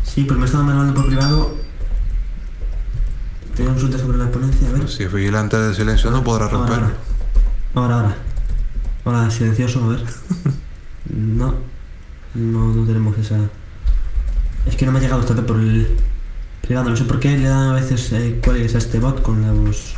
Sí, 0.03 0.24
pues 0.24 0.39
me 0.39 0.45
estaban 0.45 0.70
hablando 0.70 0.93
por 0.93 1.07
privado. 1.07 1.55
Tengo 3.55 3.72
consulta 3.72 3.97
sobre 3.99 4.18
la 4.18 4.32
ponencia, 4.32 4.68
a 4.70 4.72
ver. 4.74 4.89
Si 4.89 5.03
es 5.03 5.13
vigilante 5.13 5.57
de 5.57 5.74
silencio 5.76 6.09
no 6.11 6.24
podrá 6.24 6.47
romper. 6.47 6.74
ahora. 6.76 6.93
Ahora, 7.74 7.95
ahora. 7.95 8.16
Ahora, 9.05 9.32
silencioso, 9.32 9.84
a 9.84 9.88
ver. 9.89 10.03
No. 11.07 11.53
No, 12.34 12.74
no 12.74 12.86
tenemos 12.86 13.16
esa. 13.20 13.38
Es 14.66 14.76
que 14.76 14.86
no 14.88 14.91
me 14.91 14.97
ha 14.97 15.01
llegado 15.03 15.22
esta 15.22 15.36
por 15.36 15.57
el 15.59 15.95
privado. 16.61 16.89
No 16.89 16.97
sé 16.97 17.03
por 17.05 17.20
qué 17.20 17.38
le 17.38 17.47
dan 17.47 17.70
a 17.70 17.74
veces 17.74 18.11
eh, 18.11 18.41
cuál 18.43 18.57
es 18.57 18.74
a 18.74 18.80
este 18.80 18.99
bot 18.99 19.22
con 19.22 19.41
los. 19.66 19.93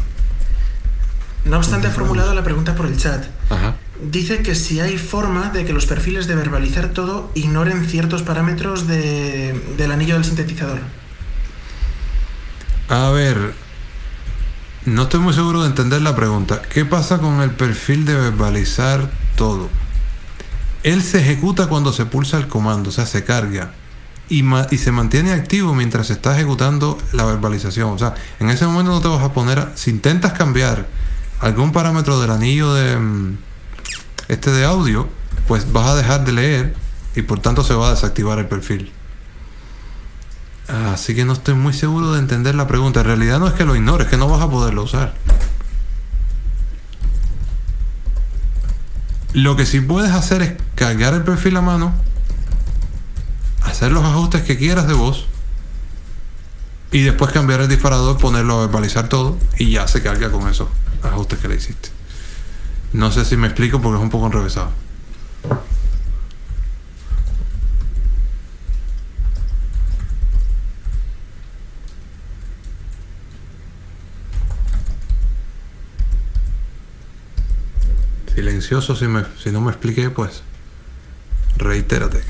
No 1.45 1.57
obstante, 1.57 1.87
ha 1.87 1.91
formulado 1.91 2.33
la 2.33 2.43
pregunta 2.43 2.75
por 2.75 2.85
el 2.87 2.97
chat. 2.97 3.23
Ajá. 3.49 3.75
Dice 4.01 4.43
que 4.43 4.53
si 4.53 4.79
hay 4.79 4.97
forma 4.97 5.49
de 5.49 5.65
que 5.65 5.73
los 5.73 5.85
perfiles 5.85 6.27
de 6.27 6.35
verbalizar 6.35 6.89
todo 6.89 7.31
ignoren 7.35 7.85
ciertos 7.85 8.21
parámetros 8.21 8.85
de- 8.87 9.59
del 9.77 9.91
anillo 9.91 10.15
del 10.15 10.25
sintetizador. 10.25 10.79
A 12.89 13.09
ver, 13.09 13.53
no 14.85 15.03
estoy 15.03 15.19
muy 15.19 15.33
seguro 15.33 15.61
de 15.63 15.67
entender 15.69 16.01
la 16.01 16.15
pregunta. 16.15 16.61
¿Qué 16.61 16.85
pasa 16.85 17.17
con 17.19 17.41
el 17.41 17.51
perfil 17.51 18.05
de 18.05 18.15
verbalizar 18.15 19.09
todo? 19.35 19.69
Él 20.83 21.01
se 21.03 21.19
ejecuta 21.19 21.67
cuando 21.67 21.91
se 21.91 22.05
pulsa 22.05 22.37
el 22.37 22.47
comando, 22.47 22.89
o 22.89 22.93
sea, 22.93 23.05
se 23.05 23.23
carga. 23.23 23.71
Y, 24.29 24.43
ma- 24.43 24.67
y 24.71 24.77
se 24.77 24.91
mantiene 24.91 25.31
activo 25.31 25.73
mientras 25.73 26.07
se 26.07 26.13
está 26.13 26.35
ejecutando 26.35 26.97
la 27.13 27.25
verbalización. 27.25 27.89
O 27.91 27.97
sea, 27.97 28.13
en 28.39 28.49
ese 28.49 28.65
momento 28.65 28.91
no 28.91 29.01
te 29.01 29.07
vas 29.07 29.23
a 29.23 29.33
poner... 29.33 29.59
a- 29.59 29.71
si 29.75 29.89
intentas 29.91 30.33
cambiar 30.33 30.85
algún 31.39 31.71
parámetro 31.71 32.19
del 32.19 32.31
anillo 32.31 32.73
de... 32.73 32.97
mm, 32.97 33.37
Este 34.27 34.51
de 34.51 34.65
audio, 34.65 35.07
pues 35.47 35.71
vas 35.71 35.87
a 35.87 35.95
dejar 35.95 36.25
de 36.25 36.33
leer 36.33 36.75
y 37.15 37.21
por 37.21 37.39
tanto 37.39 37.63
se 37.63 37.73
va 37.73 37.87
a 37.87 37.91
desactivar 37.91 38.39
el 38.39 38.47
perfil. 38.47 38.91
Así 40.67 41.15
que 41.15 41.23
no 41.23 41.31
estoy 41.33 41.53
muy 41.53 41.71
seguro 41.73 42.11
de 42.11 42.19
entender 42.19 42.53
la 42.53 42.67
pregunta. 42.67 42.99
En 42.99 43.05
realidad 43.05 43.39
no 43.39 43.47
es 43.47 43.53
que 43.53 43.63
lo 43.63 43.75
ignores, 43.75 44.07
es 44.07 44.11
que 44.11 44.17
no 44.17 44.27
vas 44.27 44.41
a 44.41 44.49
poderlo 44.49 44.83
usar. 44.83 45.13
Lo 49.33 49.55
que 49.55 49.65
sí 49.65 49.79
puedes 49.79 50.11
hacer 50.11 50.41
es 50.41 50.53
cargar 50.75 51.13
el 51.13 51.23
perfil 51.23 51.55
a 51.57 51.61
mano, 51.61 51.93
hacer 53.63 53.91
los 53.91 54.03
ajustes 54.03 54.41
que 54.41 54.57
quieras 54.57 54.87
de 54.87 54.93
voz 54.93 55.25
y 56.91 57.01
después 57.01 57.31
cambiar 57.31 57.61
el 57.61 57.69
disparador, 57.69 58.17
ponerlo 58.17 58.57
a 58.57 58.61
verbalizar 58.61 59.09
todo 59.09 59.37
y 59.57 59.71
ya 59.71 59.87
se 59.87 60.01
carga 60.01 60.31
con 60.31 60.49
esos 60.49 60.69
ajustes 61.03 61.39
que 61.39 61.47
le 61.47 61.55
hiciste. 61.55 61.89
No 62.93 63.11
sé 63.11 63.25
si 63.25 63.37
me 63.37 63.47
explico 63.47 63.81
porque 63.81 63.97
es 63.97 64.03
un 64.03 64.09
poco 64.09 64.25
enrevesado. 64.27 64.71
Silencioso, 78.33 78.95
si, 78.95 79.07
me, 79.07 79.25
si 79.41 79.51
no 79.51 79.61
me 79.61 79.71
expliqué, 79.71 80.09
pues 80.09 80.43
reitérate. 81.57 82.21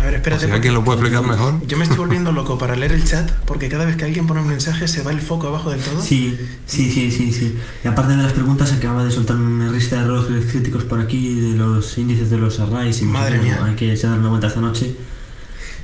A 0.00 0.04
ver, 0.04 0.14
espérate. 0.14 0.44
O 0.46 0.48
si 0.48 0.54
alguien 0.54 0.72
lo 0.74 0.82
puede 0.82 0.98
explicar 1.00 1.28
mejor. 1.28 1.60
Yo 1.66 1.76
me 1.76 1.84
estoy 1.84 1.98
volviendo 2.04 2.32
loco 2.32 2.56
para 2.58 2.74
leer 2.74 2.92
el 2.92 3.04
chat 3.04 3.30
porque 3.44 3.68
cada 3.68 3.84
vez 3.84 3.96
que 3.96 4.04
alguien 4.06 4.26
pone 4.26 4.40
un 4.40 4.48
mensaje 4.48 4.88
se 4.88 5.02
va 5.02 5.10
el 5.10 5.20
foco 5.20 5.48
abajo 5.48 5.70
del 5.70 5.80
todo. 5.80 6.00
Sí, 6.00 6.38
sí, 6.66 6.90
sí, 6.90 7.10
sí, 7.10 7.32
sí. 7.32 7.56
Y 7.84 7.88
aparte 7.88 8.16
de 8.16 8.22
las 8.22 8.32
preguntas, 8.32 8.72
acaba 8.72 9.04
de 9.04 9.10
soltar 9.10 9.36
una 9.36 9.70
lista 9.70 9.96
de 9.96 10.02
errores 10.04 10.46
críticos 10.50 10.84
por 10.84 11.00
aquí 11.00 11.38
de 11.40 11.56
los 11.56 11.98
índices 11.98 12.30
de 12.30 12.38
los 12.38 12.58
arrays. 12.60 13.02
Y 13.02 13.04
Madre 13.04 13.38
mía. 13.38 13.60
Hay 13.64 13.74
que 13.74 13.92
echar 13.92 14.18
una 14.18 14.28
vuelta 14.30 14.46
esta 14.46 14.60
noche. 14.60 14.96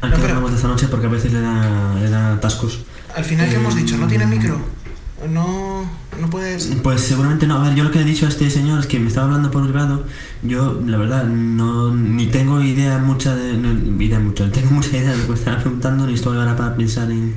Hay 0.01 0.11
No, 0.11 0.17
que 0.17 0.23
dar 0.23 0.31
una 0.33 0.41
vuelta 0.41 0.57
esta 0.57 0.69
noche 0.69 0.89
porque 0.89 1.07
a 1.07 1.11
veces 1.11 1.33
le 1.33 1.41
da, 1.41 1.95
le 1.95 2.09
da 2.11 2.33
atascos. 2.35 2.81
Al 3.15 3.25
final, 3.25 3.49
¿qué 3.49 3.57
hemos 3.57 3.75
dicho? 3.77 3.97
¿No 3.97 4.07
Mm. 4.07 4.09
tiene 4.09 4.27
micro? 4.27 4.59
No, 5.31 5.66
no 6.21 6.31
puedes... 6.31 6.67
Pues 6.83 7.01
seguramente 7.01 7.47
no. 7.47 7.57
A 7.57 7.65
ver, 7.65 7.75
yo 7.75 7.85
lo 7.85 7.91
que 7.91 7.99
le 7.99 8.05
he 8.05 8.09
dicho 8.09 8.27
a 8.27 8.29
este 8.29 8.49
señor 8.51 8.81
es 8.81 8.87
que 8.87 8.99
me 8.99 9.09
estaba 9.09 9.27
hablando 9.27 9.51
por 9.51 9.65
privado. 9.65 10.05
Yo, 10.43 10.81
la 10.87 10.97
verdad, 10.97 11.25
no 11.25 11.95
ni 11.95 12.27
tengo 12.27 12.61
idea 12.63 12.99
mucha 12.99 13.35
de. 13.35 13.55
No, 13.55 14.03
idea 14.03 14.21
mucha, 14.21 14.51
tengo 14.51 14.71
mucha 14.73 14.97
idea 14.97 15.11
de 15.11 15.17
lo 15.17 15.23
que 15.25 15.29
me 15.31 15.35
estaba 15.35 15.59
preguntando, 15.59 16.07
ni 16.07 16.15
estoy 16.15 16.39
ahora 16.39 16.57
para 16.57 16.75
pensar 16.77 17.11
en, 17.11 17.35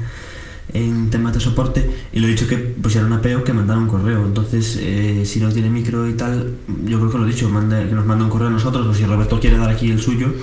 en 0.74 1.10
temas 1.10 1.34
de 1.34 1.39
soporte. 1.39 1.89
Y 2.14 2.20
le 2.20 2.28
he 2.28 2.32
dicho 2.32 2.47
que 2.47 2.58
pusiera 2.58 3.06
una 3.06 3.22
PO 3.22 3.43
que 3.43 3.54
mandara 3.54 3.80
un 3.80 3.88
correo. 3.88 4.26
Entonces, 4.26 4.78
eh, 4.80 5.24
si 5.26 5.39
no 5.39 5.52
tiene 5.52 5.70
micro 5.70 6.08
y 6.08 6.14
tal, 6.14 6.56
yo 6.86 7.00
creo 7.00 7.12
que 7.12 7.18
lo 7.18 7.26
he 7.26 7.32
dicho, 7.32 7.47
que 7.47 7.95
nos 7.95 8.06
mande 8.06 8.24
un 8.24 8.30
correo 8.30 8.47
a 8.47 8.52
nosotros, 8.52 8.88
o 8.88 8.93
si 8.93 9.06
Roberto 9.06 9.39
quiere 9.39 9.58
dar 9.58 9.70
aquí 9.70 9.91
el 9.91 10.00
suyo. 10.00 10.34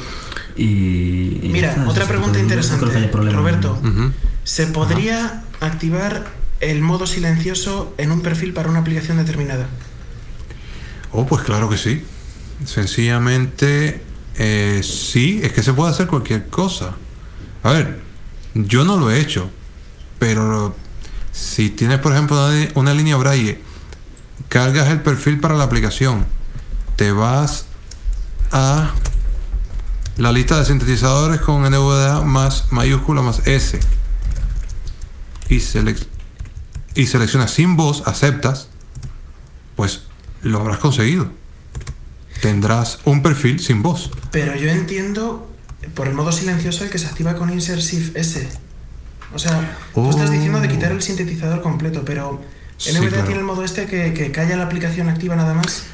Y. 0.57 1.41
Mira, 1.53 1.71
está, 1.71 1.89
otra 1.89 2.07
pregunta 2.07 2.39
interesante. 2.39 2.85
Roberto. 3.13 3.79
¿se 4.45 4.69
podría 4.69 5.43
activar 5.61 6.46
el 6.61 6.81
modo 6.81 7.07
silencioso 7.07 7.95
en 7.99 8.11
un 8.13 8.23
perfil 8.23 8.53
para 8.53 8.69
una 8.71 8.81
aplicación 8.81 9.19
determinada? 9.19 9.67
Oh, 11.13 11.27
pues 11.27 11.43
claro 11.43 11.69
que 11.69 11.77
sí. 11.79 12.05
Sencillamente, 12.65 14.03
eh, 14.37 14.81
sí, 14.83 15.41
es 15.43 15.53
que 15.53 15.63
se 15.63 15.73
puede 15.73 15.91
hacer 15.91 16.07
cualquier 16.07 16.49
cosa. 16.49 16.95
A 17.63 17.73
ver, 17.73 18.01
yo 18.55 18.85
no 18.85 18.97
lo 18.97 19.11
he 19.11 19.21
hecho, 19.21 19.51
pero 20.19 20.75
si 21.33 21.71
tienes, 21.71 21.99
por 21.99 22.13
ejemplo, 22.13 22.37
una, 22.47 22.69
una 22.75 22.95
línea 22.95 23.17
braille, 23.17 23.61
cargas 24.49 24.89
el 24.89 25.03
perfil 25.03 25.41
para 25.41 25.55
la 25.55 25.65
aplicación, 25.65 26.25
te 26.97 27.13
vas 27.13 27.67
a 28.53 28.93
la 30.17 30.33
lista 30.33 30.59
de 30.59 30.65
sintetizadores 30.65 31.41
con 31.41 31.63
NVDA 31.63 32.23
más 32.23 32.73
mayúscula 32.73 33.21
más 33.21 33.47
S 33.47 33.79
y, 35.51 35.57
selec- 35.57 36.07
y 36.97 37.07
seleccionas 37.07 37.51
sin 37.53 37.77
voz, 37.77 38.03
aceptas, 38.07 38.69
pues 39.77 40.03
lo 40.43 40.61
habrás 40.61 40.79
conseguido. 40.79 41.31
Tendrás 42.43 42.99
un 43.05 43.23
perfil 43.23 43.61
sin 43.61 43.83
voz. 43.83 44.11
Pero 44.31 44.57
yo 44.57 44.69
entiendo 44.71 45.51
por 45.95 46.09
el 46.09 46.15
modo 46.15 46.33
silencioso 46.33 46.85
el 46.85 46.91
que 46.91 46.99
se 46.99 47.07
activa 47.07 47.35
con 47.37 47.51
Insert 47.53 47.81
Shift 47.81 48.17
S. 48.17 48.49
O 49.35 49.39
sea, 49.39 49.77
tú 49.95 50.11
estás 50.11 50.29
Oh. 50.29 50.33
diciendo 50.33 50.61
de 50.61 50.69
quitar 50.69 50.93
el 50.93 51.03
sintetizador 51.03 51.63
completo, 51.63 52.03
pero 52.05 52.41
Sí, 52.79 52.91
NVDA 52.93 53.09
claro. 53.09 53.25
tiene 53.25 53.41
el 53.41 53.47
modo 53.47 53.65
este 53.65 53.87
que, 53.87 54.13
que 54.13 54.31
calla 54.33 54.57
la 54.57 54.65
aplicación 54.65 55.09
activa 55.09 55.35
nada 55.37 55.55
más. 55.55 55.85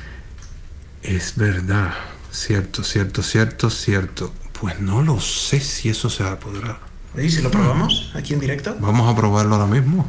Es 1.03 1.35
verdad. 1.37 1.93
Cierto, 2.33 2.83
cierto, 2.83 3.23
cierto, 3.23 3.71
cierto. 3.71 4.33
Pues 4.61 4.81
no 4.81 5.03
lo 5.03 5.21
sé 5.21 5.61
si 5.61 5.89
eso 5.91 6.09
se 6.11 6.25
podrá. 6.37 6.79
¿y 7.21 7.29
si 7.31 7.43
lo 7.43 7.51
probamos 7.51 8.11
aquí 8.15 8.33
en 8.35 8.41
directo? 8.41 8.75
Vamos 8.81 9.13
a 9.13 9.15
probarlo 9.17 9.55
ahora 9.57 9.67
mismo. 9.67 10.07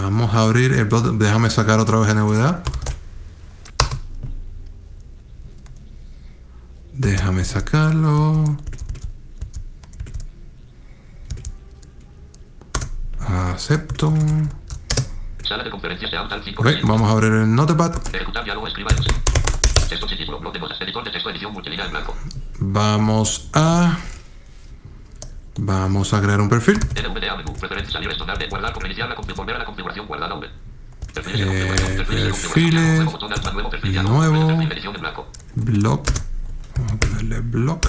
Vamos 0.00 0.32
a 0.32 0.42
abrir 0.42 0.72
el 0.72 0.84
blog. 0.84 1.18
Déjame 1.18 1.50
sacar 1.50 1.80
otra 1.80 1.98
vez 1.98 2.14
NVDA. 2.14 2.62
Déjame 6.92 7.44
sacarlo. 7.44 8.56
Acepto. 13.20 14.14
Sala 15.42 15.64
de 15.64 15.70
conferencias 15.70 16.10
de 16.10 16.16
Antal 16.16 16.42
5. 16.44 16.62
Ok, 16.62 16.68
vamos 16.84 17.08
a 17.08 17.12
abrir 17.12 17.32
el 17.32 17.54
Notepad. 17.54 17.94
Ejecutar 18.14 18.44
diálogo, 18.44 18.68
escriba 18.68 18.90
Texto 19.88 20.06
de 20.06 20.26
notas, 20.26 20.80
editor 20.80 21.04
de 21.04 21.10
texto, 21.10 21.30
edición 21.30 21.52
multilínea 21.52 21.86
en 21.86 21.90
blanco. 21.90 22.14
Vamos 22.60 23.50
a. 23.52 23.98
Vamos 25.60 26.14
a 26.14 26.22
crear 26.22 26.40
un 26.40 26.48
perfil. 26.48 26.78
Eh, 31.14 31.74
perfiles 33.70 34.02
nuevo. 34.04 34.60
Blog. 35.56 36.02
Vamos 36.76 36.92
a 36.92 36.96
ponerle 36.96 37.40
blog. 37.40 37.80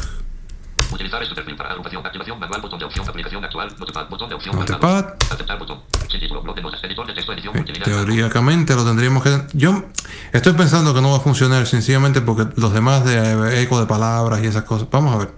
Utilizar 0.91 1.21
este 1.21 1.35
perfil 1.35 1.55
para 1.55 1.69
agrupación, 1.69 2.03
activación, 2.03 2.39
manual, 2.39 2.61
botón 2.61 2.79
de 2.79 2.85
opción, 2.85 3.07
aplicación 3.07 3.45
actual, 3.45 3.75
notepad, 3.77 4.09
botón 4.09 4.29
de 4.29 4.35
opción, 4.35 4.55
Notepad. 4.55 5.13
Aceptar 5.29 5.59
botón. 5.59 5.81
Título, 6.07 6.41
bloc 6.41 6.55
de 6.55 6.63
notas, 6.63 6.83
editor 6.83 7.05
de 7.05 7.13
texto, 7.13 7.33
edición 7.33 7.55
en 7.55 7.65
blanco. 7.65 7.83
Teóricamente 7.83 8.73
lo 8.73 8.83
tendríamos 8.83 9.21
que. 9.21 9.43
Yo 9.53 9.85
estoy 10.33 10.53
pensando 10.53 10.95
que 10.95 11.01
no 11.01 11.11
va 11.11 11.17
a 11.17 11.21
funcionar 11.21 11.67
sencillamente 11.67 12.21
porque 12.21 12.47
los 12.59 12.73
demás 12.73 13.05
de 13.05 13.61
eco 13.61 13.79
de 13.79 13.85
palabras 13.85 14.41
y 14.43 14.47
esas 14.47 14.63
cosas. 14.63 14.87
Vamos 14.89 15.13
a 15.13 15.17
ver. 15.19 15.29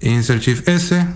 Insert 0.00 0.40
Shift 0.40 0.66
S. 0.66 1.06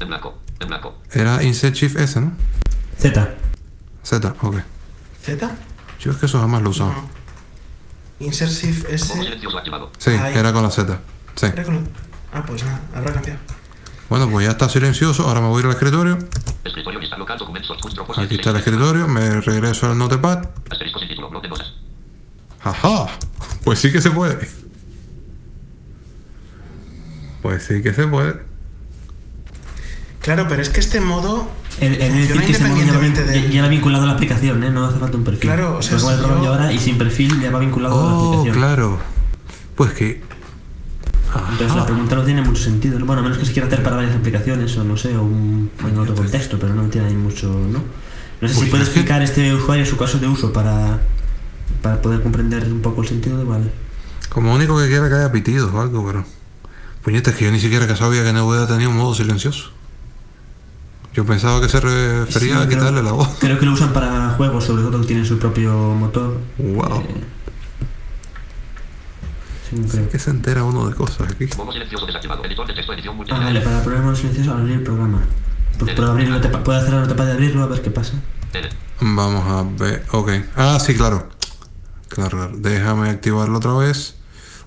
En 0.00 0.08
blanco, 0.08 0.38
en 0.60 0.68
blanco. 0.68 0.98
Era 1.12 1.42
Insert 1.42 1.74
Shift 1.74 1.96
S, 1.98 2.20
¿no? 2.20 2.32
Z. 2.98 3.34
Z, 4.02 4.34
ok. 4.42 4.56
¿Z? 5.22 5.56
Yo 6.00 6.12
es 6.12 6.16
que 6.18 6.26
eso 6.26 6.40
jamás 6.40 6.62
lo 6.62 6.68
he 6.68 6.70
usado. 6.70 6.92
No. 6.92 7.08
Insert 8.20 8.50
Shift 8.52 8.88
S. 8.90 9.12
Sí, 9.98 10.10
Ahí. 10.10 10.34
era 10.36 10.52
con 10.52 10.62
la 10.62 10.70
Z. 10.70 11.00
Sí. 11.36 11.46
Era 11.46 11.64
con- 11.64 11.88
Ah, 12.32 12.44
pues 12.46 12.62
nada, 12.64 12.80
habrá 12.94 13.12
cambiado. 13.12 13.38
Bueno, 14.08 14.28
pues 14.30 14.44
ya 14.46 14.52
está 14.52 14.68
silencioso. 14.68 15.26
Ahora 15.28 15.40
me 15.40 15.48
voy 15.48 15.58
a 15.58 15.60
ir 15.60 15.66
al 15.66 15.72
escritorio. 15.72 16.18
Escritorio 16.64 16.98
lista 17.00 17.16
local, 17.18 17.38
documentos, 17.38 17.76
Aquí 18.18 18.34
está 18.36 18.50
el 18.50 18.56
escritorio. 18.56 19.06
Me 19.08 19.40
regreso 19.40 19.86
al 19.90 19.98
Notepad. 19.98 20.48
Asterisco 20.70 20.98
sin 20.98 21.08
título, 21.08 21.28
bloc 21.30 21.42
de 21.42 21.48
notas. 21.48 21.72
¡Ajá! 22.62 23.06
Pues 23.64 23.78
sí 23.78 23.92
que 23.92 24.00
se 24.00 24.10
puede. 24.10 24.48
Pues 27.42 27.64
sí 27.64 27.82
que 27.82 27.92
se 27.92 28.06
puede. 28.06 28.47
Claro, 30.34 30.46
pero 30.48 30.62
es 30.62 30.68
que 30.70 30.80
este 30.80 31.00
modo 31.00 31.50
de 31.80 31.88
decir 31.90 32.12
funciona 32.12 32.42
que 32.44 32.52
ese 32.52 32.64
modo 32.68 32.82
ya 32.84 32.92
va, 32.98 33.48
ya 33.50 33.68
vinculado 33.68 34.04
a 34.04 34.06
la 34.08 34.12
aplicación, 34.12 34.62
¿eh? 34.62 34.70
No 34.70 34.84
hace 34.86 34.98
falta 34.98 35.16
un 35.16 35.24
perfil. 35.24 35.40
Claro, 35.50 35.78
o 35.78 35.82
sea, 35.82 35.98
si 35.98 36.04
yo- 36.06 36.52
ahora 36.52 36.72
y 36.72 36.78
sin 36.78 36.98
perfil 36.98 37.40
ya 37.40 37.50
va 37.50 37.58
vinculado 37.60 37.94
a 37.98 38.10
la 38.10 38.14
Oh, 38.18 38.26
aplicación. 38.28 38.56
claro. 38.56 38.98
Pues 39.74 39.92
que. 39.92 40.22
Entonces 41.52 41.76
la 41.76 41.84
pregunta 41.86 42.14
no 42.16 42.22
tiene 42.24 42.42
mucho 42.42 42.62
sentido. 42.62 42.98
¿no? 42.98 43.06
Bueno, 43.06 43.20
a 43.20 43.22
menos 43.24 43.38
que 43.38 43.44
se 43.46 43.52
quiera 43.52 43.68
hacer 43.68 43.82
para 43.82 43.96
varias 43.96 44.16
aplicaciones 44.16 44.76
o 44.76 44.84
no 44.84 44.96
sé, 44.96 45.16
o 45.16 45.22
un, 45.22 45.70
en 45.86 45.98
otro 45.98 46.14
contexto, 46.14 46.58
pero 46.58 46.74
no 46.74 46.82
tiene 46.84 47.08
ahí 47.08 47.14
mucho, 47.14 47.48
¿no? 47.48 47.82
No 48.40 48.48
sé 48.48 48.54
si 48.54 48.60
Pues 48.60 48.70
puede 48.70 48.82
explicar 48.84 49.22
este 49.22 49.52
usuario 49.54 49.84
su 49.86 49.96
caso 49.96 50.18
de 50.18 50.26
uso 50.28 50.52
para, 50.52 51.00
para 51.82 52.00
poder 52.02 52.22
comprender 52.22 52.64
un 52.64 52.80
poco 52.82 53.02
el 53.02 53.08
sentido 53.08 53.36
de 53.38 53.44
vale. 53.44 53.70
Como 54.28 54.54
único 54.54 54.78
que 54.78 54.88
quiera 54.88 55.08
que 55.08 55.14
haya 55.14 55.32
pitidos 55.32 55.72
o 55.72 55.80
algo, 55.80 56.04
pero. 56.06 56.24
Puñeta, 57.02 57.30
es 57.30 57.36
que 57.36 57.44
yo 57.46 57.50
ni 57.50 57.60
siquiera 57.60 57.86
que 57.86 57.96
sabía 57.96 58.22
que 58.24 58.32
NVDA 58.32 58.66
tenía 58.66 58.88
un 58.88 58.96
modo 58.96 59.14
silencioso. 59.14 59.70
Yo 61.18 61.24
pensaba 61.26 61.60
que 61.60 61.68
se 61.68 61.80
refería 61.80 62.28
Sí, 62.54 62.62
a 62.62 62.66
creo- 62.66 62.78
quitarle 62.78 63.02
la 63.02 63.10
voz. 63.10 63.28
Creo 63.40 63.58
que 63.58 63.66
lo 63.66 63.72
usan 63.72 63.92
para 63.92 64.30
juegos, 64.36 64.62
sobre 64.62 64.84
todo 64.84 65.00
que 65.00 65.06
tienen 65.08 65.26
su 65.26 65.36
propio 65.36 65.72
motor. 65.96 66.38
Wow. 66.58 67.00
Eh, 67.00 67.24
sí, 69.90 69.98
que 70.12 70.16
se 70.20 70.30
entera 70.30 70.62
uno 70.62 70.88
de 70.88 70.94
cosas 70.94 71.28
aquí. 71.32 71.48
Modo 71.56 71.72
silencioso 71.72 72.06
desactivado. 72.06 72.44
Editor 72.44 72.68
de 72.68 72.74
texto, 72.74 72.92
edición 72.92 73.16
Ah, 73.30 73.38
vale, 73.40 73.60
para 73.62 73.82
problemas 73.82 74.16
silenciosos 74.18 74.52
abrir 74.54 74.76
el 74.76 74.82
programa. 74.84 75.22
Pues 75.80 75.92
puedo 75.96 76.08
abrirlo, 76.12 76.40
te- 76.40 76.50
puedo 76.50 76.78
hacer 76.78 76.92
la 76.94 77.00
notepad 77.00 77.26
de 77.26 77.32
abrirlo 77.32 77.64
a 77.64 77.66
ver 77.66 77.82
qué 77.82 77.90
pasa. 77.90 78.12
Vamos 79.00 79.44
a 79.44 79.64
ver. 79.76 80.04
Ok. 80.12 80.30
Ah, 80.54 80.78
sí, 80.78 80.94
claro. 80.94 81.28
Cargar. 82.06 82.52
Déjame 82.52 83.10
activarlo 83.10 83.58
otra 83.58 83.72
vez. 83.72 84.14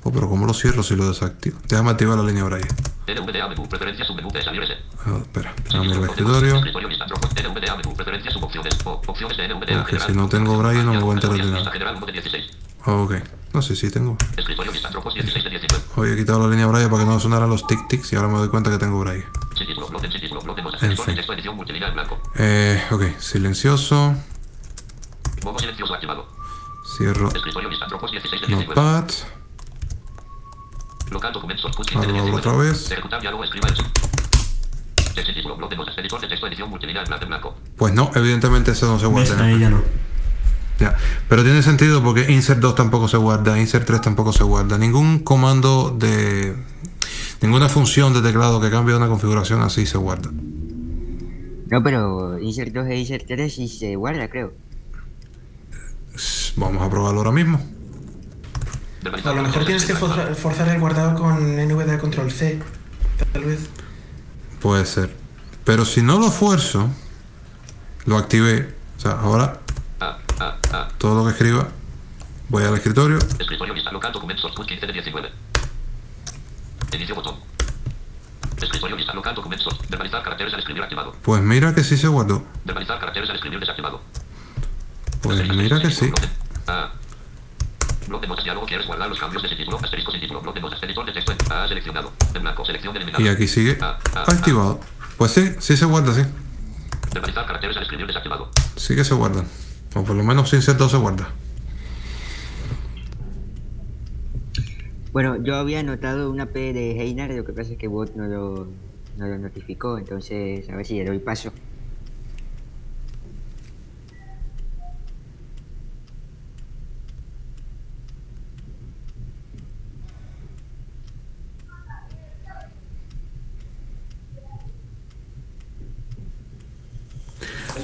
Oh, 0.03 0.11
pero 0.11 0.27
¿cómo 0.27 0.47
lo 0.47 0.53
cierro 0.53 0.81
si 0.81 0.95
lo 0.95 1.07
desactivo? 1.07 1.59
Déjame 1.67 1.91
activar 1.91 2.17
la 2.17 2.23
línea 2.23 2.43
Braille. 2.43 2.67
NVDA 3.07 3.47
menú, 3.49 3.67
preferencias, 3.69 4.07
submenú 4.07 4.31
de 4.31 4.41
salir 4.41 4.63
ese. 4.63 4.73
Ah, 5.05 5.17
espera, 5.21 5.53
al 5.73 6.03
escritorio. 6.03 6.55
Escritorio 6.55 6.89
lista 6.89 7.05
rojo. 7.05 7.21
NVDA 7.27 7.75
menú, 7.75 7.93
preferencias, 7.95 8.33
subopciones. 8.33 8.77
O, 8.85 9.01
opciones 9.05 9.37
de 9.37 9.47
NVDA 9.47 9.81
Porque 9.81 9.99
si 9.99 10.13
no 10.13 10.27
tengo 10.27 10.57
Braille 10.57 10.83
no 10.83 10.93
me 10.93 11.01
voy 11.01 11.11
a 11.11 11.13
enterar 11.15 11.37
de 11.37 11.51
nada. 11.51 11.71
general 11.71 11.95
1 11.97 12.05
de 12.07 12.11
16. 12.13 12.51
Ok. 12.85 13.13
No 13.53 13.61
sé 13.61 13.75
si 13.75 13.91
tengo. 13.91 14.17
Escritorio 14.37 14.71
lista 14.71 14.89
rojos 14.89 15.13
16 15.13 15.43
de 15.43 15.49
19. 15.49 15.83
Hoy 15.97 16.09
he 16.09 16.15
quitado 16.15 16.39
la 16.39 16.47
línea 16.47 16.65
Braille 16.67 16.89
para 16.89 17.03
que 17.03 17.09
no 17.09 17.19
sonaran 17.19 17.49
los 17.49 17.67
tic 17.67 17.87
tics 17.87 18.13
y 18.13 18.15
ahora 18.15 18.29
me 18.29 18.37
doy 18.37 18.49
cuenta 18.49 18.71
que 18.71 18.77
tengo 18.77 18.99
Braille. 18.99 19.25
En 20.81 20.97
fin. 20.97 21.19
Eh, 22.37 22.81
ok, 22.89 23.19
silencioso. 23.19 24.15
Modo 25.43 25.59
silencioso 25.59 25.93
activado. 25.93 26.27
Cierro 26.97 27.27
Escritorio 27.27 27.69
lista 27.69 27.87
rojos 27.87 28.11
16 28.11 28.41
de 28.41 28.47
19. 28.47 28.75
Notepad. 28.75 29.11
Local 31.11 31.33
documentos, 31.33 31.65
output 31.65 31.85
15 31.87 31.97
Ahora 31.97 32.07
de 32.07 32.13
lo 32.13 32.23
abro 32.23 32.37
19. 32.37 32.57
otra 32.57 32.63
vez. 32.63 32.89
Pues 37.75 37.93
no, 37.93 38.11
evidentemente 38.15 38.71
eso 38.71 38.87
no 38.87 38.97
se 38.97 39.07
guarda. 39.07 39.43
Ahí 39.43 39.59
ya 39.59 39.69
no. 39.69 39.81
Ya. 40.79 40.95
Pero 41.27 41.43
tiene 41.43 41.61
sentido 41.61 42.01
porque 42.01 42.31
insert 42.31 42.59
2 42.59 42.75
tampoco 42.75 43.07
se 43.07 43.17
guarda, 43.17 43.59
insert 43.59 43.85
3 43.85 44.01
tampoco 44.01 44.31
se 44.31 44.43
guarda. 44.43 44.77
Ningún 44.77 45.19
comando 45.19 45.95
de. 45.97 46.55
Ninguna 47.41 47.69
función 47.69 48.13
de 48.13 48.21
teclado 48.21 48.61
que 48.61 48.69
cambie 48.69 48.95
una 48.95 49.07
configuración 49.07 49.61
así 49.61 49.85
se 49.85 49.97
guarda. 49.97 50.29
No, 50.31 51.83
pero 51.83 52.39
insert 52.39 52.73
2 52.73 52.87
e 52.87 52.99
insert 52.99 53.25
3 53.27 53.53
sí 53.53 53.67
se 53.67 53.95
guarda, 53.95 54.29
creo. 54.29 54.53
Vamos 56.55 56.81
a 56.81 56.89
probarlo 56.89 57.19
ahora 57.19 57.31
mismo. 57.31 57.59
A 59.03 59.33
lo 59.33 59.41
mejor 59.41 59.65
tienes 59.65 59.85
que 59.85 59.95
forzar, 59.95 60.35
forzar 60.35 60.67
el 60.69 60.79
guardado 60.79 61.15
con 61.19 61.55
NVDA 61.55 61.97
control 61.97 62.31
C. 62.31 62.61
Tal 63.33 63.43
vez. 63.45 63.69
Puede 64.59 64.85
ser. 64.85 65.15
Pero 65.63 65.85
si 65.85 66.01
no 66.03 66.19
lo 66.19 66.29
fuerzo, 66.31 66.89
lo 68.05 68.17
activé. 68.17 68.75
O 68.97 69.01
sea, 69.01 69.11
ahora 69.13 69.59
Ah, 69.99 70.17
ah, 70.39 70.57
ah. 70.73 70.87
todo 70.97 71.15
lo 71.19 71.25
que 71.25 71.31
escriba, 71.31 71.67
voy 72.49 72.63
al 72.63 72.73
escritorio. 72.75 73.17
Escritorio 73.17 73.73
lista 73.73 73.91
local 73.91 74.11
documentos 74.11 74.45
output 74.45 74.67
15 74.67 74.87
de 74.87 74.93
19. 74.93 75.31
Inicio 76.93 77.15
botón. 77.15 77.35
Escritorio 78.61 78.95
lista 78.95 79.13
local 79.13 79.33
documentos. 79.35 79.79
Verbalizar 79.89 80.21
caracteres 80.23 80.53
al 80.53 80.59
escribir 80.59 80.83
activado. 80.83 81.15
Pues 81.23 81.41
mira 81.41 81.73
que 81.73 81.83
sí 81.83 81.97
se 81.97 82.07
guardó. 82.07 82.43
Verbalizar 82.65 82.99
caracteres 82.99 83.29
al 83.29 83.35
escribir 83.35 83.59
desactivado. 83.59 84.01
Pues 85.21 85.47
mira 85.49 85.79
que 85.79 85.89
sí. 85.91 86.11
Ah. 86.67 86.91
Bloque 88.11 88.25
de 88.25 88.29
notas 88.29 88.43
diálogo. 88.43 88.65
¿Quieres 88.65 88.85
guardar 88.87 89.07
los 89.07 89.17
cambios 89.19 89.41
de 89.41 89.47
ese 89.47 89.55
título? 89.55 89.77
Asterisco 89.81 90.11
sin 90.11 90.19
título. 90.19 90.41
Bloque 90.41 90.59
de 90.59 90.63
notas. 90.63 90.83
Editor 90.83 91.05
de 91.05 91.13
texto. 91.13 91.33
Ah, 91.49 91.65
seleccionado. 91.65 92.11
En 92.33 92.41
blanco. 92.41 92.65
Selección. 92.65 92.93
Y 93.17 93.27
aquí 93.29 93.47
sigue 93.47 93.77
Ah, 93.79 93.97
ah, 94.15 94.25
ah. 94.27 94.31
activado. 94.31 94.81
Pues 95.17 95.31
sí, 95.31 95.49
sí 95.59 95.77
se 95.77 95.85
guarda, 95.85 96.13
sí. 96.13 96.21
Verbalizar 97.13 97.45
caracteres 97.45 97.77
al 97.77 97.83
escribir 97.83 98.07
desactivado. 98.07 98.49
Sí 98.75 98.95
que 98.95 99.05
se 99.05 99.13
guardan. 99.13 99.45
O 99.95 100.03
por 100.03 100.15
lo 100.17 100.23
menos 100.25 100.51
insert 100.53 100.77
2 100.77 100.91
se 100.91 100.97
guarda. 100.97 101.29
Bueno, 105.13 105.41
yo 105.41 105.55
había 105.55 105.81
notado 105.81 106.29
una 106.29 106.47
P 106.47 106.73
de 106.73 106.99
Heinar, 107.01 107.31
lo 107.31 107.45
que 107.45 107.53
pasa 107.53 107.71
es 107.71 107.77
que 107.77 107.87
Bot 107.87 108.13
no 108.15 108.27
lo, 108.27 108.67
no 109.17 109.27
lo 109.27 109.37
notificó, 109.37 109.97
entonces 109.97 110.69
a 110.69 110.75
ver 110.75 110.85
si 110.85 110.95
le 110.97 111.05
doy 111.05 111.19
paso. 111.19 111.51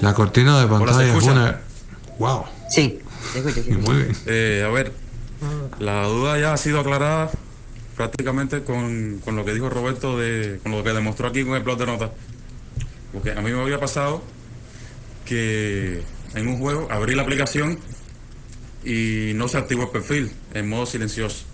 La 0.02 0.14
cortina 0.14 0.58
de 0.58 0.64
¿se 0.64 0.70
pantalla 0.70 1.18
es 1.18 1.24
una. 1.24 1.62
¡Wow! 2.20 2.46
Sí. 2.70 3.00
Muy 3.82 3.96
bien. 3.96 4.18
Eh, 4.26 4.64
a 4.66 4.70
ver, 4.72 4.94
la 5.80 6.04
duda 6.08 6.40
ya 6.40 6.54
ha 6.54 6.58
sido 6.58 6.80
aclarada 6.80 7.30
prácticamente 7.96 8.64
con, 8.64 9.20
con 9.24 9.36
lo 9.36 9.44
que 9.44 9.54
dijo 9.54 9.70
Roberto, 9.70 10.18
de, 10.18 10.60
con 10.62 10.72
lo 10.72 10.84
que 10.84 10.94
demostró 10.94 11.28
aquí 11.28 11.44
con 11.44 11.56
el 11.56 11.64
plot 11.64 11.80
de 11.80 11.86
notas. 11.86 12.12
Porque 13.12 13.32
a 13.32 13.42
mí 13.42 13.52
me 13.52 13.62
había 13.62 13.80
pasado 13.80 14.22
que 15.26 16.04
en 16.36 16.48
un 16.48 16.60
juego 16.60 16.88
abrí 16.92 17.16
la 17.16 17.24
aplicación 17.24 17.80
y 18.84 19.32
no 19.36 19.48
se 19.48 19.58
activó 19.58 19.84
el 19.84 19.90
perfil 19.90 20.32
en 20.54 20.70
modo 20.70 20.86
silencioso. 20.86 21.46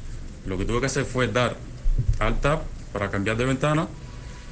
Lo 0.46 0.58
que 0.58 0.66
tuve 0.66 0.82
que 0.82 0.86
hacer 0.88 1.06
fue 1.06 1.28
dar 1.28 1.56
Alt 2.20 2.41
Tab 2.41 2.62
para 2.91 3.10
cambiar 3.10 3.38
de 3.38 3.46
ventana 3.46 3.88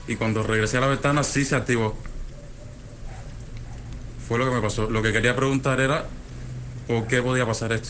y 0.07 0.15
cuando 0.15 0.43
regresé 0.43 0.77
a 0.77 0.81
la 0.81 0.87
ventana 0.87 1.23
sí 1.23 1.45
se 1.45 1.55
activó. 1.55 1.95
Fue 4.31 4.39
lo 4.39 4.45
que 4.45 4.55
me 4.55 4.61
pasó. 4.61 4.89
Lo 4.89 5.01
que 5.01 5.11
quería 5.11 5.35
preguntar 5.35 5.81
era 5.81 6.05
por 6.87 7.05
qué 7.05 7.21
podía 7.21 7.45
pasar 7.45 7.73
esto. 7.73 7.89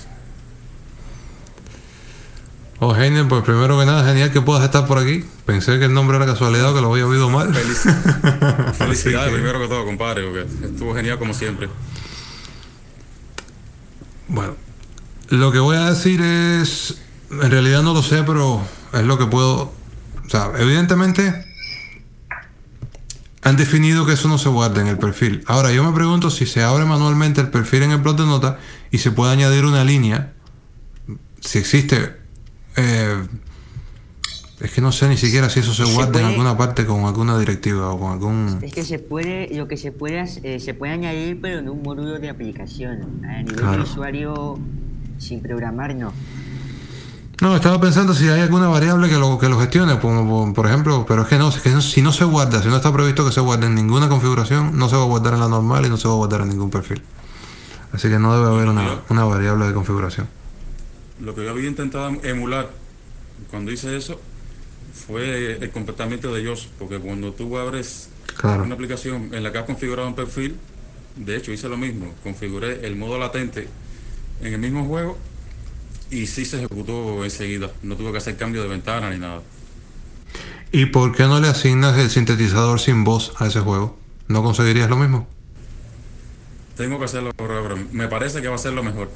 Oh, 2.80 2.96
Heiner, 2.96 3.28
pues 3.28 3.44
primero 3.44 3.78
que 3.78 3.86
nada, 3.86 4.04
genial 4.04 4.32
que 4.32 4.42
puedas 4.42 4.64
estar 4.64 4.88
por 4.88 4.98
aquí. 4.98 5.24
Pensé 5.46 5.78
que 5.78 5.86
el 5.86 5.94
nombre 5.94 6.18
era 6.18 6.26
casualidad 6.26 6.72
o 6.72 6.74
que 6.74 6.82
lo 6.82 6.92
había 6.92 7.06
oído 7.06 7.30
mal. 7.30 7.54
Felic- 7.54 8.74
Felicidades 8.74 9.30
que- 9.30 9.36
primero 9.36 9.60
que 9.62 9.68
todo, 9.68 9.86
compadre, 9.86 10.24
porque 10.24 10.66
estuvo 10.66 10.96
genial 10.96 11.20
como 11.20 11.36
siempre. 11.36 11.70
Bueno, 14.28 14.56
lo 15.30 15.52
que 15.52 15.60
voy 15.60 15.78
a 15.78 15.92
decir 15.92 16.22
es, 16.24 16.98
en 17.30 17.52
realidad 17.52 17.84
no 17.84 17.94
lo 17.94 18.02
sé, 18.02 18.24
pero 18.24 18.62
es 18.94 19.04
lo 19.04 19.20
que 19.20 19.28
puedo, 19.28 19.72
o 20.26 20.30
sea, 20.30 20.52
evidentemente 20.58 21.51
han 23.44 23.58
definido 23.58 24.06
que 24.06 24.14
eso 24.14 24.28
no 24.28 24.38
se 24.38 24.50
guarda 24.50 24.82
en 24.82 24.88
el 24.88 24.98
perfil. 24.98 25.44
Ahora 25.48 25.72
yo 25.72 25.84
me 25.84 25.92
pregunto 25.96 26.30
si 26.30 26.46
se 26.46 26.64
abre 26.64 26.86
manualmente 26.86 27.42
el 27.42 27.50
perfil 27.50 27.84
en 27.84 27.92
el 27.92 27.98
blog 27.98 28.18
de 28.18 28.26
notas 28.26 28.56
y 28.92 29.00
se 29.00 29.12
puede 29.12 29.32
añadir 29.34 29.66
una 29.66 29.84
línea, 29.84 30.34
si 31.40 31.58
existe, 31.58 32.18
eh, 32.78 33.24
es 34.60 34.72
que 34.72 34.80
no 34.82 34.92
sé 34.92 35.10
ni 35.10 35.18
siquiera 35.18 35.50
si 35.50 35.60
eso 35.62 35.74
se 35.74 35.86
Se 35.86 35.94
guarda 35.94 36.20
en 36.20 36.28
alguna 36.28 36.56
parte 36.56 36.86
con 36.86 37.06
alguna 37.06 37.38
directiva 37.40 37.90
o 37.92 38.00
con 38.00 38.12
algún... 38.12 38.60
Es 38.62 38.72
que 38.72 38.84
se 38.84 39.00
puede, 39.00 39.50
lo 39.56 39.68
que 39.68 39.76
se 39.76 39.92
puede, 39.92 40.24
eh, 40.44 40.60
se 40.60 40.76
puede 40.76 40.94
añadir, 40.94 41.40
pero 41.42 41.60
en 41.60 41.70
un 41.70 41.82
módulo 41.82 42.20
de 42.20 42.30
aplicación. 42.30 43.26
A 43.26 43.42
nivel 43.42 43.56
Claro. 43.56 43.78
de 43.78 43.90
usuario, 43.90 44.60
sin 45.18 45.42
programar, 45.42 45.96
no. 45.96 46.14
No, 47.42 47.56
estaba 47.56 47.82
pensando 47.82 48.14
si 48.14 48.28
hay 48.30 48.42
alguna 48.42 48.68
variable 48.68 49.10
que 49.10 49.18
lo, 49.18 49.40
que 49.40 49.50
lo 49.50 49.60
gestione, 49.60 49.96
por- 49.96 50.54
por 50.54 50.68
ejemplo, 50.68 51.06
pero 51.08 51.24
es 51.24 51.28
que 51.28 51.38
no, 51.40 51.50
es 51.50 51.60
que 51.60 51.82
si 51.82 52.02
no 52.04 52.14
se 52.14 52.24
guarda, 52.24 52.62
si 52.62 52.68
no 52.70 52.76
está 52.76 52.94
previsto 52.94 53.26
que 53.26 53.32
se 53.32 53.42
guarde 53.42 53.66
en 53.66 53.74
ninguna 53.76 54.08
configuración, 54.10 54.78
no 54.78 54.88
se 54.90 54.96
va 54.96 55.02
a 55.02 55.06
guardar 55.06 55.34
en 55.34 55.40
la 55.40 55.48
normal 55.48 55.84
y 55.86 55.90
no 55.90 55.98
se 55.98 56.08
va 56.08 56.14
a 56.14 56.18
guardar 56.18 56.42
en 56.42 56.50
ningún 56.50 56.70
perfil. 56.70 57.02
Así 57.94 58.10
que 58.10 58.20
no 58.20 58.36
debe 58.38 58.56
haber 58.56 58.70
una, 58.70 59.02
una 59.10 59.24
variable 59.26 59.66
de 59.66 59.74
configuración. 59.74 60.28
Lo 61.20 61.34
que 61.36 61.44
yo 61.44 61.50
había 61.50 61.68
intentado 61.68 62.10
emular 62.24 62.70
cuando 63.50 63.72
hice 63.72 63.98
eso 63.98 64.22
fue 64.94 65.54
el 65.62 65.70
comportamiento 65.72 66.32
de 66.34 66.42
ellos, 66.42 66.70
porque 66.78 67.00
cuando 67.00 67.34
tú 67.34 67.58
abres 67.58 68.10
Claro. 68.38 68.64
una 68.64 68.76
aplicación 68.76 69.30
en 69.34 69.44
la 69.44 69.52
que 69.52 69.58
has 69.58 69.66
configurado 69.66 70.08
un 70.08 70.16
perfil, 70.16 70.56
de 71.18 71.36
hecho 71.38 71.52
hice 71.52 71.68
lo 71.68 71.76
mismo, 71.78 72.14
configuré 72.24 72.86
el 72.88 72.96
modo 72.96 73.18
latente 73.20 73.68
en 74.42 74.54
el 74.54 74.60
mismo 74.60 74.86
juego 74.86 75.18
y 76.12 76.28
sí 76.28 76.46
se 76.46 76.58
ejecutó 76.58 77.24
enseguida, 77.24 77.72
no 77.82 77.96
tuve 77.96 78.12
que 78.12 78.18
hacer 78.18 78.36
cambio 78.36 78.62
de 78.62 78.68
ventana 78.68 79.10
ni 79.10 79.18
nada. 79.18 79.42
¿Y 80.74 80.88
por 80.88 81.16
qué 81.16 81.24
no 81.24 81.40
le 81.40 81.48
asignas 81.48 81.98
el 81.98 82.10
sintetizador 82.10 82.80
sin 82.80 83.04
voz 83.04 83.34
a 83.38 83.48
ese 83.48 83.62
juego? 83.62 83.98
¿No 84.28 84.44
conseguirías 84.44 84.90
lo 84.90 84.98
mismo? 84.98 85.28
Tengo 86.76 87.00
que 87.00 87.06
hacerlo 87.06 87.32
ahora, 87.38 87.76
me 87.92 88.08
parece 88.08 88.42
que 88.42 88.48
va 88.50 88.56
a 88.56 88.60
ser 88.60 88.74
lo 88.74 88.84
mejor, 88.84 89.10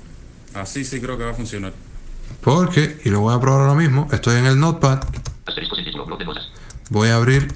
así 0.53 0.85
sí 0.85 1.01
creo 1.01 1.17
que 1.17 1.25
va 1.25 1.31
a 1.31 1.35
funcionar. 1.35 1.73
Porque, 2.41 2.99
y 3.03 3.09
lo 3.09 3.19
voy 3.21 3.35
a 3.35 3.39
probar 3.39 3.61
ahora 3.61 3.75
mismo, 3.75 4.07
estoy 4.11 4.37
en 4.37 4.45
el 4.45 4.59
Notepad, 4.59 5.01
voy 6.89 7.09
a 7.09 7.15
abrir 7.15 7.47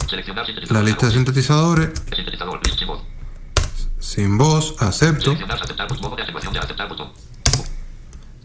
la 0.69 0.81
lista 0.81 1.07
de 1.07 1.13
sintetizadores, 1.13 1.89
sin 3.99 4.37
voz, 4.37 4.75
acepto, 4.79 5.35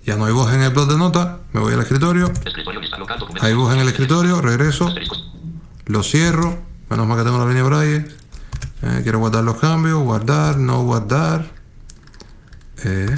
ya 0.05 0.17
no 0.17 0.27
hay 0.27 0.33
voz 0.33 0.53
en 0.53 0.63
el 0.63 0.71
blog 0.71 0.89
de 0.89 0.99
notas, 0.99 1.39
me 1.53 1.61
voy 1.61 1.73
al 1.73 1.81
escritorio, 1.81 2.33
Escritorio 2.45 2.81
lista 2.81 2.99
local 2.99 3.19
documento. 3.19 3.47
hay 3.47 3.55
voz 3.55 3.73
en 3.75 3.81
el 3.81 3.89
escritorio, 3.89 4.41
regreso. 4.41 4.93
Lo 5.87 6.03
cierro. 6.03 6.59
Menos 6.91 7.07
mal 7.07 7.19
que 7.19 7.25
tengo 7.25 7.39
la 7.39 7.47
línea 7.47 7.63
Braille. 7.63 8.07
Eh, 8.83 9.01
quiero 9.03 9.19
guardar 9.19 9.45
los 9.45 9.57
cambios. 9.57 10.03
Guardar, 10.03 10.57
no 10.59 10.83
guardar. 10.83 11.47
Eh, 12.85 13.15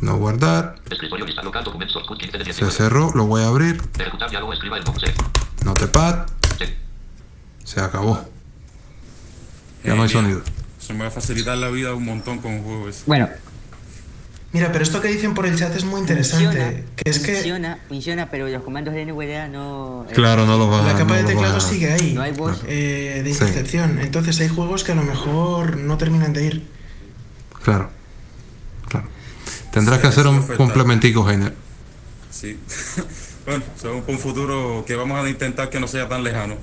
no 0.00 0.16
guardar. 0.16 0.76
Escritorio 0.90 1.26
lista 1.26 1.42
local 1.42 1.64
documento. 1.64 1.98
Output 1.98 2.18
15 2.18 2.38
de 2.38 2.44
Se 2.44 2.50
19. 2.52 2.72
cerró. 2.74 3.10
Lo 3.14 3.26
voy 3.26 3.42
a 3.42 3.48
abrir. 3.48 3.82
Ejecutar 3.98 4.30
diálogo. 4.30 4.52
Escriba 4.52 4.78
el 4.78 4.84
nombre. 4.84 5.14
Notepad. 5.64 6.26
Sí. 6.58 6.64
Se 7.64 7.80
acabó. 7.80 8.24
Ya 9.84 9.94
no 9.94 10.02
hay 10.02 10.08
sonido. 10.08 10.42
Eso 10.80 10.92
me 10.94 11.00
va 11.00 11.06
a 11.08 11.10
facilitar 11.10 11.56
la 11.58 11.68
vida 11.68 11.94
un 11.94 12.04
montón 12.04 12.38
con 12.38 12.62
juegos. 12.62 13.02
Bueno, 13.06 13.28
Mira, 14.52 14.72
pero 14.72 14.82
esto 14.82 15.00
que 15.00 15.06
dicen 15.08 15.32
por 15.34 15.46
el 15.46 15.56
chat 15.56 15.74
es 15.76 15.84
muy 15.84 16.00
interesante. 16.00 16.46
Funciona, 16.46 16.82
que 16.96 17.08
es 17.10 17.18
que 17.20 17.34
funciona, 17.34 17.78
funciona, 17.88 18.30
pero 18.30 18.48
los 18.48 18.62
comandos 18.64 18.94
de 18.94 19.06
NVDA 19.06 19.46
no... 19.46 20.06
eh, 20.10 20.12
Claro, 20.12 20.44
no 20.44 20.58
lo 20.58 20.68
vas 20.68 20.82
a 20.82 20.86
la 20.88 20.92
capa 20.98 21.12
no 21.14 21.14
de 21.14 21.22
teclado 21.24 21.56
a- 21.58 21.60
sigue 21.60 21.92
ahí. 21.92 22.14
No 22.14 22.22
hay 22.22 22.32
voz. 22.32 22.60
eh, 22.66 23.20
de 23.24 23.32
Sí. 23.32 23.38
intercepción. 23.40 24.00
Entonces 24.00 24.40
hay 24.40 24.48
juegos 24.48 24.82
que 24.82 24.90
a 24.90 24.96
lo 24.96 25.02
mejor 25.04 25.76
no 25.76 25.96
terminan 25.98 26.32
de 26.32 26.46
ir. 26.46 26.66
Claro. 27.62 27.90
Claro. 28.88 29.06
Tendrás 29.70 29.98
Sí, 29.98 30.02
que 30.02 30.08
hacer 30.08 30.26
un 30.26 30.42
complementico, 30.42 31.30
Heiner. 31.30 31.54
Sí. 32.30 32.58
bueno, 33.46 33.62
según 33.76 34.02
un 34.08 34.18
futuro 34.18 34.84
que 34.84 34.96
vamos 34.96 35.24
a 35.24 35.28
intentar 35.28 35.70
que 35.70 35.78
no 35.78 35.86
sea 35.86 36.08
tan 36.08 36.24
lejano. 36.24 36.56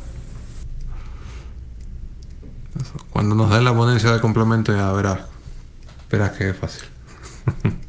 Cuando 3.11 3.33
nos 3.33 3.49
den 3.49 3.63
la 3.63 3.73
ponencia 3.73 4.11
de 4.11 4.19
complemento 4.19 4.75
ya 4.75 4.91
verás. 4.91 5.19
Verás 6.11 6.31
que 6.31 6.49
es 6.49 6.57
fácil. 6.57 6.83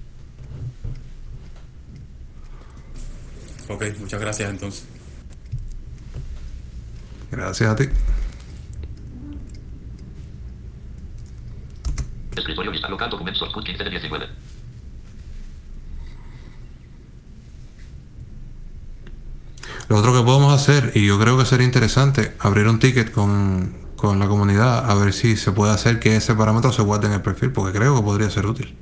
Ok, 3.69 3.85
muchas 4.01 4.21
gracias 4.21 4.51
entonces. 4.51 4.87
Gracias 7.31 7.71
a 7.71 7.77
ti. 7.77 7.85
Escritorio 12.35 12.73
lista 12.73 12.89
local 12.89 13.11
documentos 13.11 13.43
Orkut 13.43 13.65
15 13.65 13.85
de 13.85 13.91
19. 13.91 14.27
Lo 19.89 19.97
otro 19.97 20.13
que 20.13 20.23
podemos 20.23 20.53
hacer, 20.53 20.93
y 20.95 21.07
yo 21.07 21.19
creo 21.19 21.39
que 21.39 21.45
sería 21.45 21.67
interesante, 21.67 22.35
abrir 22.41 22.67
un 22.69 22.79
ticket 22.79 23.11
con, 23.11 23.75
con 23.97 24.19
la 24.19 24.29
comunidad 24.29 24.91
a 24.91 24.95
ver 24.95 25.13
si 25.13 25.37
se 25.37 25.53
puede 25.53 25.73
hacer 25.73 25.99
que 25.99 26.17
ese 26.17 26.35
parámetro 26.35 26.73
se 26.73 26.83
guarde 26.83 27.07
en 27.07 27.15
el 27.15 27.23
perfil, 27.23 27.53
porque 27.53 27.77
creo 27.77 27.97
que 27.97 28.03
podría 28.03 28.31
ser 28.31 28.47
útil. 28.47 28.77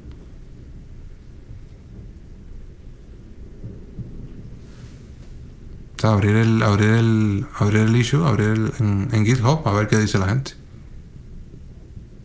O 6.02 6.06
abrir 6.06 6.36
el, 6.36 6.62
abrir 6.62 6.90
el, 6.90 7.46
abrir 7.58 7.82
el 7.82 7.96
issue, 7.96 8.24
abrir 8.24 8.48
el, 8.48 8.72
en, 8.80 9.08
en 9.12 9.24
GitHub, 9.24 9.66
a 9.66 9.72
ver 9.72 9.88
qué 9.88 9.98
dice 9.98 10.18
la 10.18 10.28
gente. 10.28 10.52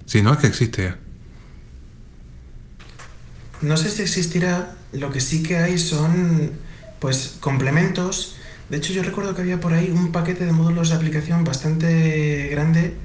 Si 0.06 0.22
no 0.22 0.34
es 0.34 0.40
que 0.40 0.48
existe 0.48 0.84
ya. 0.84 1.00
No 3.62 3.78
sé 3.78 3.90
si 3.90 4.02
existirá, 4.02 4.76
lo 4.92 5.12
que 5.12 5.22
sí 5.22 5.44
que 5.44 5.58
hay 5.58 5.78
son 5.78 6.52
pues 7.00 7.38
complementos. 7.40 8.36
De 8.70 8.78
hecho, 8.78 8.92
yo 8.92 9.04
recuerdo 9.04 9.36
que 9.36 9.42
había 9.42 9.60
por 9.60 9.74
ahí 9.74 9.90
un 9.90 10.12
paquete 10.12 10.46
de 10.46 10.52
módulos 10.52 10.90
de 10.90 10.96
aplicación 10.96 11.44
bastante 11.44 12.50
grande 12.50 12.96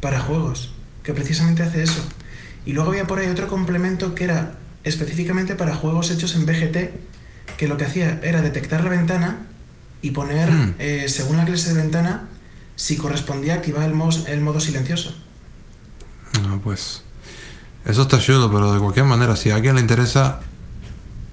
para 0.00 0.20
juegos, 0.20 0.74
que 1.02 1.14
precisamente 1.14 1.62
hace 1.62 1.82
eso. 1.82 2.02
Y 2.66 2.72
luego 2.72 2.90
había 2.90 3.06
por 3.06 3.18
ahí 3.18 3.28
otro 3.28 3.48
complemento 3.48 4.14
que 4.14 4.24
era 4.24 4.56
específicamente 4.84 5.54
para 5.54 5.74
juegos 5.74 6.10
hechos 6.10 6.34
en 6.34 6.46
BGT, 6.46 7.56
que 7.56 7.68
lo 7.68 7.76
que 7.76 7.84
hacía 7.84 8.20
era 8.22 8.42
detectar 8.42 8.84
la 8.84 8.90
ventana 8.90 9.46
y 10.02 10.10
poner, 10.10 10.50
Mm. 10.50 10.74
eh, 10.78 11.06
según 11.08 11.36
la 11.38 11.44
clase 11.44 11.72
de 11.72 11.80
ventana, 11.80 12.28
si 12.76 12.96
correspondía 12.96 13.54
activar 13.54 13.84
el, 13.88 13.94
mos- 13.94 14.26
el 14.28 14.40
modo 14.40 14.60
silencioso. 14.60 15.14
No, 16.42 16.60
pues. 16.60 17.02
Eso 17.84 18.02
está 18.02 18.18
chulo, 18.18 18.50
pero 18.52 18.72
de 18.72 18.78
cualquier 18.80 19.06
manera, 19.06 19.36
si 19.36 19.50
a 19.50 19.56
alguien 19.56 19.74
le 19.76 19.80
interesa 19.80 20.40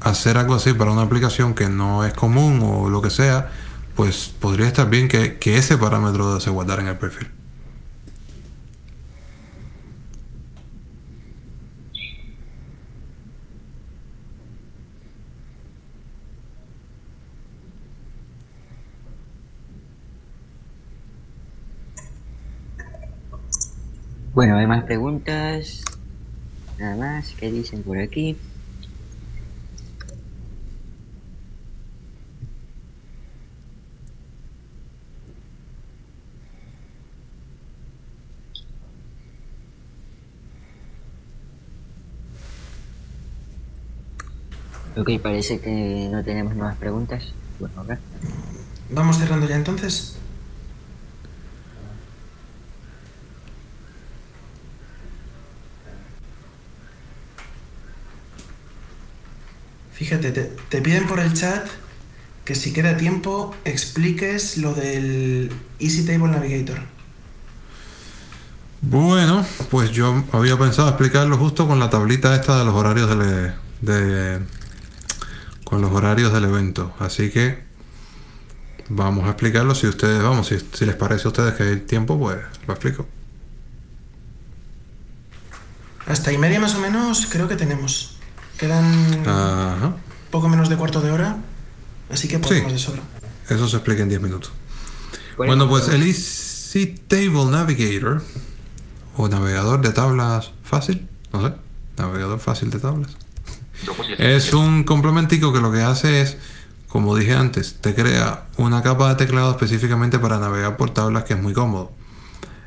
hacer 0.01 0.37
algo 0.37 0.55
así 0.55 0.73
para 0.73 0.91
una 0.91 1.01
aplicación 1.03 1.53
que 1.53 1.67
no 1.69 2.05
es 2.05 2.13
común 2.13 2.61
o 2.63 2.89
lo 2.89 3.01
que 3.01 3.09
sea, 3.09 3.51
pues 3.95 4.31
podría 4.39 4.67
estar 4.67 4.89
bien 4.89 5.07
que, 5.07 5.37
que 5.37 5.57
ese 5.57 5.77
parámetro 5.77 6.39
se 6.39 6.49
guardara 6.49 6.81
en 6.81 6.87
el 6.89 6.97
perfil. 6.97 7.27
Bueno, 24.39 24.55
hay 24.55 24.67
más 24.67 24.85
preguntas. 24.85 25.83
Nada 26.77 26.95
más, 26.95 27.33
¿qué 27.37 27.51
dicen 27.51 27.83
por 27.83 27.97
aquí? 27.97 28.37
Ok, 44.95 45.19
parece 45.21 45.59
que 45.59 46.07
no 46.09 46.23
tenemos 46.23 46.55
nuevas 46.55 46.77
preguntas. 46.77 47.33
Bueno, 47.59 47.81
acá. 47.81 47.99
Vamos 48.89 49.17
cerrando 49.17 49.49
ya 49.49 49.57
entonces. 49.57 50.18
Fíjate, 59.99 60.31
te, 60.31 60.43
te 60.69 60.81
piden 60.81 61.07
por 61.07 61.19
el 61.19 61.33
chat 61.33 61.67
que 62.45 62.55
si 62.55 62.71
queda 62.71 62.95
tiempo 62.95 63.53
expliques 63.65 64.57
lo 64.57 64.73
del 64.73 65.51
Easy 65.77 66.05
Table 66.05 66.31
Navigator. 66.31 66.79
Bueno, 68.81 69.45
pues 69.69 69.91
yo 69.91 70.23
había 70.31 70.57
pensado 70.57 70.87
explicarlo 70.87 71.37
justo 71.37 71.67
con 71.67 71.79
la 71.79 71.89
tablita 71.89 72.33
esta 72.33 72.57
de 72.59 72.63
los 72.63 72.75
horarios 72.75 73.09
del, 73.09 73.53
de, 73.81 74.39
con 75.65 75.81
los 75.81 75.91
horarios 75.91 76.31
del 76.31 76.45
evento. 76.45 76.93
Así 76.97 77.29
que 77.29 77.61
vamos 78.87 79.25
a 79.25 79.31
explicarlo 79.31 79.75
si 79.75 79.87
ustedes, 79.87 80.23
vamos, 80.23 80.47
si, 80.47 80.59
si 80.71 80.85
les 80.85 80.95
parece 80.95 81.27
a 81.27 81.31
ustedes 81.31 81.55
que 81.55 81.63
hay 81.63 81.75
tiempo, 81.81 82.17
pues 82.17 82.37
lo 82.67 82.73
explico. 82.73 83.05
Hasta 86.07 86.31
y 86.31 86.37
media 86.37 86.61
más 86.61 86.73
o 86.75 86.79
menos 86.79 87.27
creo 87.29 87.49
que 87.49 87.57
tenemos. 87.57 88.18
Quedan 88.59 89.23
Ajá. 89.27 89.95
poco 90.31 90.49
menos 90.49 90.69
de 90.69 90.75
cuarto 90.77 91.01
de 91.01 91.11
hora, 91.11 91.37
así 92.11 92.27
que 92.27 92.39
podemos 92.39 92.67
Sí. 92.71 92.73
de 92.73 92.79
sobra. 92.79 93.01
Eso 93.49 93.67
se 93.67 93.77
explica 93.77 94.03
en 94.03 94.09
10 94.09 94.21
minutos. 94.21 94.51
Bueno, 95.37 95.53
ejemplo, 95.53 95.69
pues 95.69 95.87
el 95.89 96.03
Easy 96.03 96.87
Table 97.07 97.45
Navigator 97.45 98.21
o 99.15 99.27
navegador 99.29 99.81
de 99.81 99.91
tablas 99.91 100.51
fácil, 100.63 101.07
no 101.31 101.47
sé, 101.47 101.53
navegador 101.97 102.39
fácil 102.39 102.69
de 102.69 102.79
tablas. 102.79 103.11
Dropbox 103.85 104.07
17. 104.07 104.35
Es 104.35 104.53
un 104.53 104.83
complementico 104.83 105.53
que 105.53 105.61
lo 105.61 105.71
que 105.71 105.81
hace 105.81 106.21
es, 106.21 106.37
como 106.89 107.15
dije 107.15 107.33
antes, 107.33 107.77
te 107.79 107.95
crea 107.95 108.47
una 108.57 108.83
capa 108.83 109.09
de 109.09 109.15
teclado 109.15 109.51
específicamente 109.51 110.19
para 110.19 110.37
navegar 110.37 110.75
por 110.75 110.89
tablas 110.89 111.23
que 111.23 111.33
es 111.33 111.41
muy 111.41 111.53
cómodo. 111.53 111.91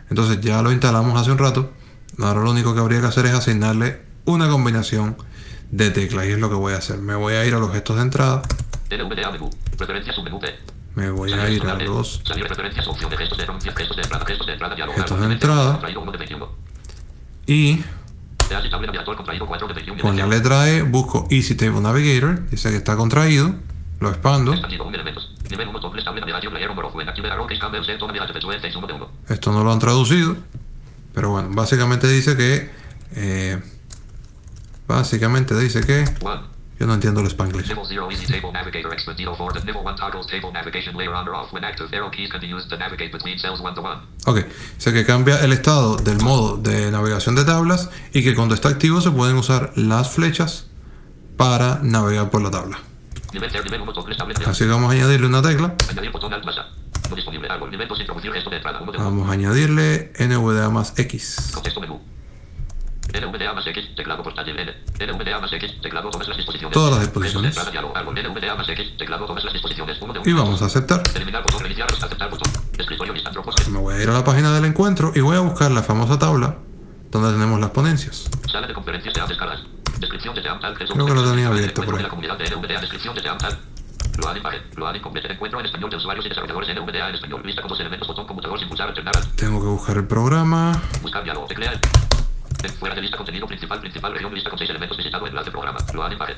Entonces 0.09 0.41
ya 0.41 0.63
lo 0.63 0.73
instalamos 0.73 1.21
hace 1.21 1.31
un 1.31 1.39
rato. 1.39 1.71
Ahora 2.19 2.41
lo 2.43 2.51
único 2.51 2.73
que 2.75 2.81
habría 2.81 3.01
que 3.01 3.07
hacer 3.09 3.27
es 3.27 3.35
asignarle 3.35 4.01
una 4.25 4.49
combinación 4.49 5.17
de 5.73 5.91
teclas 5.91 6.27
y 6.27 6.31
es 6.33 6.39
lo 6.39 6.49
que 6.49 6.55
voy 6.55 6.75
a 6.75 6.77
hacer. 6.77 6.99
Me 6.99 7.15
voy 7.17 7.35
a 7.35 7.45
ir 7.45 7.55
a 7.55 7.59
los 7.59 7.73
gestos 7.73 7.97
de 7.97 8.03
entrada. 8.03 8.43
Me 10.95 11.11
voy 11.11 11.33
a 11.33 11.49
ir 11.51 11.63
a 11.67 11.75
los 11.75 11.89
gestos 11.89 12.37
de 12.37 14.03
entrada 14.03 14.25
gestos 14.27 14.47
de 14.47 14.53
entrada 14.53 14.75
dialogar. 14.75 15.01
Gestos 15.01 15.19
de 15.21 15.27
Nivel 15.27 15.41
cero, 15.41 15.53
entrada. 15.55 15.73
Contraído 15.73 16.01
1 16.03 16.13
de 16.13 16.19
21. 16.19 16.49
y 17.47 17.85
Te 18.49 18.55
has 18.55 18.65
estable 18.65 18.87
navegador 18.87 19.17
contraído 19.17 19.47
4 19.47 19.69
de 19.69 19.75
21. 19.75 20.03
con 20.03 20.17
la 20.17 20.27
letra 20.27 20.69
E 20.69 20.83
busco 20.83 21.27
Easy 21.31 21.55
Table 21.55 21.81
Navigator. 21.81 22.49
Dice 22.51 22.71
que 22.71 22.77
está 22.77 22.95
contraído. 22.97 23.55
Lo 24.01 24.11
expando. 24.11 24.53
Expandido 24.53 24.85
1 24.85 24.95
elementos. 24.95 25.35
Nivel 25.51 25.69
1 25.69 25.79
doble 25.81 26.01
estable 26.01 26.21
navegación 26.21 26.53
layer 26.53 26.69
number 26.69 26.85
of 26.85 26.95
when 26.95 27.09
active 27.09 27.31
arrow 27.31 27.47
case 27.47 27.61
cambio 27.61 27.83
set 27.85 27.99
tome 27.99 28.13
de 28.13 28.61
6 28.61 28.77
1 28.77 28.87
de 28.87 28.93
1. 28.93 29.11
Esto 29.31 29.53
no 29.53 29.65
lo 29.65 29.73
han 29.73 29.79
traducido. 29.79 30.37
Pero 31.15 31.31
bueno, 31.31 31.49
básicamente 31.53 32.07
dice 32.09 32.37
que. 32.37 32.71
eh, 33.15 33.63
básicamente 34.93 35.59
dice 35.59 35.81
que. 35.83 36.05
1. 36.21 36.53
Yo 36.83 36.87
no 36.87 36.95
entiendo 36.95 37.21
el 37.21 37.29
spanglish. 37.29 37.69
Nivel 37.69 37.85
0 37.87 38.09
easy 38.11 38.27
table 38.27 38.51
navigator 38.53 38.93
expandido 38.93 39.37
4 39.37 39.61
the 39.61 39.67
nivel 39.67 39.83
1 39.85 39.95
toggles 39.95 40.27
table 40.27 40.51
navigation 40.53 40.97
layer 40.97 41.13
on 41.13 41.29
or 41.29 41.35
off 41.35 41.53
when 41.53 41.63
active 41.65 41.89
arrow 41.95 42.11
keys 42.11 42.29
can 42.29 42.41
be 42.41 42.53
used 42.53 42.69
to 42.71 42.77
navigate 42.77 43.13
between 43.13 43.39
cells 43.39 43.61
1 43.61 43.75
to 43.75 43.83
1. 43.83 44.01
Ok, 44.27 44.45
dice 44.77 44.93
que 44.93 45.05
cambia 45.05 45.39
el 45.45 45.53
estado 45.53 45.97
del 45.97 46.19
modo 46.19 46.57
de 46.57 46.91
navegación 46.91 47.37
de 47.37 47.45
tablas 47.45 47.89
y 48.13 48.25
que 48.25 48.35
cuando 48.35 48.57
está 48.57 48.69
activo 48.69 49.01
se 49.01 49.13
pueden 49.13 49.37
usar 49.37 49.73
las 49.77 50.11
flechas 50.11 50.67
para 51.37 51.79
navegar 51.83 52.31
por 52.31 52.43
la 52.43 52.51
tabla. 52.51 52.79
Nivel 53.33 53.49
0 53.53 53.65
nivel 53.65 53.81
1 53.83 53.93
doble 53.93 54.13
estable 54.13 54.35
Así 54.45 54.65
que 54.65 54.71
vamos 54.71 54.91
a 54.91 54.95
añadirle 54.95 55.27
una 55.29 55.41
tecla. 55.41 55.75
Añadir 55.89 56.11
botón 56.11 56.33
alt 56.35 56.45
más 56.45 56.59
A. 56.59 56.67
No 57.09 57.15
disponible 57.15 57.49
árbol. 57.49 57.71
Nivel 57.71 57.87
2 57.87 58.01
introducir 58.01 58.33
gesto 58.33 58.51
de 58.51 58.57
entrada 58.57 58.81
1 58.81 58.91
de 58.91 58.99
1. 58.99 59.05
Vamos 59.05 59.29
a 59.29 59.33
añadirle 59.33 60.13
NVDA 60.19 60.69
más 60.71 60.99
X. 60.99 61.51
Contexto 61.55 61.81
menú. 61.81 62.01
NVDA 63.13 63.53
más 63.53 63.67
X, 63.67 63.95
teclado 63.97 64.23
portátil 64.23 64.59
N. 64.59 64.73
NVDA 65.01 65.39
más 65.41 65.53
X, 65.53 65.81
teclado 65.83 66.11
todas 66.11 66.29
las 66.29 66.37
disposiciones. 66.37 66.73
Todas 66.75 66.91
las 66.93 67.01
Gestos 67.01 67.23
de 67.23 67.29
disposiciones. 67.29 67.51
entrada, 67.57 67.71
diálogo, 67.71 67.97
árbol. 67.97 68.15
NVDA 68.15 68.55
más 68.55 68.69
X, 68.69 68.97
teclado 68.99 69.27
todas 69.27 69.45
las 69.45 69.53
disposiciones. 69.53 69.99
1 70.01 70.13
de 70.13 70.19
1. 70.21 70.29
Y 70.31 70.33
vamos 70.33 70.63
a 70.63 70.67
aceptar. 70.67 71.03
Eliminar 71.15 71.43
botón, 71.43 71.61
reiniciar, 71.61 71.89
aceptar 71.93 72.31
botón. 72.31 72.53
Escritorio 72.79 73.13
lista, 73.13 73.31
Dropbox. 73.31 73.69
Me 73.69 73.79
voy 73.79 73.95
a 73.95 74.03
ir 74.03 74.09
a 74.09 74.13
la 74.13 74.25
página 74.25 74.53
del 74.55 74.65
encuentro 74.65 75.13
y 75.15 75.21
voy 75.21 75.37
a 75.37 75.41
buscar 75.41 75.71
la 75.71 75.83
famosa 75.83 76.19
tabla 76.19 76.57
donde 77.11 77.33
tenemos 77.33 77.61
las 77.61 77.71
ponencias. 77.71 78.29
Sala 78.51 78.67
de 78.67 78.75
conferencias 78.75 79.13
de 79.15 79.21
app 79.21 79.31
escalas. 79.31 79.61
Descripción 79.99 80.35
de 80.35 80.49
Amtal. 80.49 80.75
Creo 80.75 81.07
que 81.07 81.15
lo 81.15 81.31
tenía 81.31 81.49
abierto 81.49 81.83
por 81.83 81.93
de 81.95 81.99
ahí. 81.99 82.03
la 82.05 82.09
comunidad 82.09 82.39
de 82.39 82.51
NVDA. 82.57 82.81
Descripción 82.81 83.15
de 83.15 83.29
Amtal. 83.29 83.59
Lo 84.19 84.29
han 84.29 84.37
imagen. 84.37 84.63
Lo 84.77 84.87
han 84.89 84.97
incompleto. 84.97 85.29
Encuentro 85.29 85.61
en 85.61 85.67
español 85.67 85.91
de 85.91 85.97
usuarios 85.97 86.27
y 86.27 86.29
desarrolladores 86.29 86.75
NVDA 86.75 87.09
en 87.11 87.15
español. 87.15 87.43
Lista 87.45 87.63
con 87.63 87.69
dos 87.69 87.81
elementos. 87.81 88.09
Botón 88.09 88.27
conmutador 88.27 88.59
sin 88.59 88.69
pulsar. 88.69 88.89
Alternar. 88.89 89.17
al- 89.17 89.29
Tengo 89.37 89.61
que 89.61 89.67
buscar 89.67 89.97
el 89.97 90.07
programa. 90.07 90.81
Buscar 91.03 91.23
diálogo. 91.23 91.47
En 92.63 92.71
fuera 92.75 92.95
de 92.95 93.01
lista 93.03 93.17
contenido 93.17 93.47
principal. 93.47 93.81
Principal 93.81 94.13
región. 94.13 94.35
Lista 94.35 94.51
con 94.51 94.59
seis 94.59 94.71
elementos. 94.71 94.97
Visitado 94.97 95.27
enlace 95.27 95.51
programa. 95.51 95.79
Lo 95.93 96.05
han 96.05 96.13
imagen. 96.13 96.37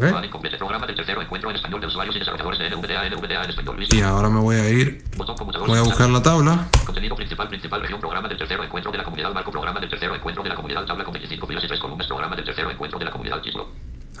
Lo 0.00 0.06
han 0.08 0.14
Ok. 0.16 0.24
incompleto. 0.24 0.58
Programa 0.58 0.86
del 0.86 0.96
tercero 0.96 1.22
encuentro 1.22 1.50
en 1.50 1.56
español 1.56 1.80
de 1.80 1.86
usuarios 1.86 2.16
y 2.16 2.18
desarrolladores 2.18 2.58
de 2.58 2.70
NVDA. 2.70 3.08
NVDA 3.10 3.44
en 3.44 3.50
español. 3.50 3.78
Lista. 3.78 3.94
Y 3.96 4.00
ahora 4.00 4.28
me 4.28 4.40
voy 4.40 4.56
a 4.56 4.68
ir. 4.68 5.04
Voy 5.16 5.78
a 5.78 5.82
buscar 5.82 6.10
la 6.10 6.22
tabla. 6.22 6.66
Contenido 6.84 7.14
principal, 7.14 7.48
principal 7.48 7.80
región, 7.82 8.00
programa 8.00 8.28
del 8.28 8.38
tercero 8.38 8.64
encuentro 8.64 8.90
de 8.90 8.98
la 8.98 9.04
comunidad, 9.04 9.32
marco 9.32 9.50
programa 9.52 9.78
del 9.80 9.88
tercero 9.90 10.14
encuentro 10.14 10.42
de 10.42 10.48
la 10.48 10.54
comunidad, 10.56 10.84
tabla 10.84 11.04
con 11.04 11.12
25 11.12 11.46
filas 11.46 11.64
y 11.64 11.68
3 11.68 11.80
columnas, 11.80 12.06
programa 12.06 12.34
del 12.34 12.44
tercero 12.44 12.70
encuentro 12.70 12.98
de 12.98 13.04
la 13.04 13.10
comunidad, 13.12 13.40
título. 13.40 13.68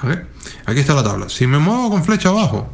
Ok. 0.02 0.10
Aquí 0.66 0.80
está 0.80 0.94
la 0.94 1.02
tabla. 1.02 1.28
Si 1.28 1.46
me 1.46 1.58
muevo 1.58 1.90
con 1.90 2.04
flecha 2.04 2.28
abajo, 2.28 2.72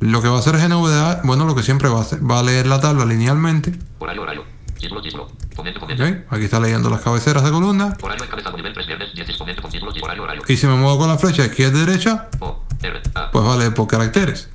lo 0.00 0.20
que 0.22 0.28
va 0.28 0.36
a 0.36 0.38
hacer 0.40 0.54
es 0.56 0.68
NVDA, 0.68 1.20
bueno, 1.24 1.44
lo 1.44 1.54
que 1.54 1.62
siempre 1.62 1.88
va 1.88 1.98
a 1.98 2.02
hacer, 2.02 2.18
va 2.28 2.40
a 2.40 2.42
leer 2.42 2.66
la 2.66 2.80
tabla 2.80 3.04
linealmente. 3.04 3.74
Horario, 3.98 4.22
horario. 4.22 4.44
Título, 4.78 5.02
título. 5.02 5.28
Comento, 5.74 6.02
Ok. 6.02 6.08
comento. 6.10 6.34
Aquí 6.34 6.44
está 6.44 6.60
leyendo 6.60 6.90
las 6.90 7.00
cabeceras 7.00 7.44
de 7.44 7.50
columna. 7.50 7.96
Horario 8.02 8.24
encabezado 8.24 8.56
nivel 8.56 8.72
3 8.74 8.86
viernes 8.86 9.08
10 9.14 9.36
comento 9.36 9.62
con 9.62 9.70
títulos 9.70 9.96
y 9.96 10.02
horario, 10.02 10.22
horario. 10.22 10.42
Y 10.48 10.56
si 10.56 10.66
me 10.66 10.74
muevo 10.76 10.98
con 10.98 11.08
la 11.08 11.18
flecha 11.18 11.44
izquierda 11.44 11.78
derecha, 11.84 12.28
O, 12.40 12.62
R, 12.82 13.02
A. 13.14 13.30
pues 13.30 13.44
va 13.44 13.54
a 13.54 13.56
leer 13.56 13.74
por 13.74 13.86
caracteres. 13.86 14.48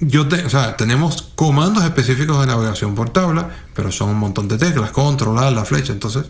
Yo 0.00 0.28
te- 0.28 0.44
o 0.44 0.50
sea, 0.50 0.76
tenemos 0.76 1.22
comandos 1.34 1.82
específicos 1.84 2.38
de 2.40 2.46
navegación 2.46 2.94
por 2.94 3.10
tabla, 3.10 3.50
pero 3.74 3.90
son 3.90 4.10
un 4.10 4.16
montón 4.18 4.46
de 4.46 4.56
teclas, 4.56 4.92
controlar 4.92 5.52
la 5.52 5.64
flecha, 5.64 5.92
entonces 5.92 6.26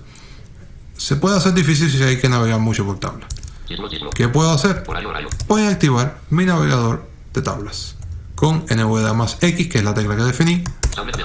se 0.96 1.16
puede 1.16 1.36
hacer 1.36 1.52
difícil 1.52 1.90
si 1.90 2.02
hay 2.02 2.18
que 2.18 2.28
navegar 2.28 2.58
mucho 2.58 2.84
por 2.86 2.98
tabla. 2.98 3.26
Título, 3.66 3.88
título. 3.88 4.10
¿Qué 4.10 4.28
puedo 4.28 4.50
hacer? 4.50 4.82
Horario, 4.86 5.10
horario. 5.10 5.28
Voy 5.46 5.62
a 5.62 5.68
activar 5.68 6.18
mi 6.30 6.46
navegador 6.46 7.06
de 7.34 7.42
tablas 7.42 7.96
con 8.34 8.64
NVDA 8.70 9.12
más 9.12 9.36
X, 9.42 9.68
que 9.68 9.78
es 9.78 9.84
la 9.84 9.92
tecla 9.92 10.16
que 10.16 10.22
definí. 10.22 10.64
Tablet 10.94 11.16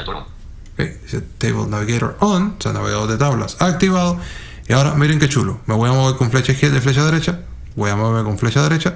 navegador. 0.78 0.98
Ok, 0.98 1.04
dice 1.04 1.22
Table 1.38 1.68
Navigator 1.68 2.18
On, 2.20 2.56
o 2.58 2.62
sea, 2.62 2.74
navegador 2.74 3.10
de 3.10 3.18
tablas 3.18 3.62
activado. 3.62 4.20
Y 4.68 4.74
ahora 4.74 4.94
miren 4.96 5.20
qué 5.20 5.30
chulo. 5.30 5.60
Me 5.66 5.76
voy 5.76 5.90
a 5.90 5.94
mover 5.94 6.16
con 6.18 6.32
flecha 6.32 6.54
izquierda 6.54 6.78
y 6.78 6.82
flecha 6.82 7.04
derecha. 7.04 7.42
Voy 7.76 7.90
a 7.90 7.96
moverme 7.96 8.24
con 8.24 8.38
flecha 8.38 8.62
derecha. 8.64 8.96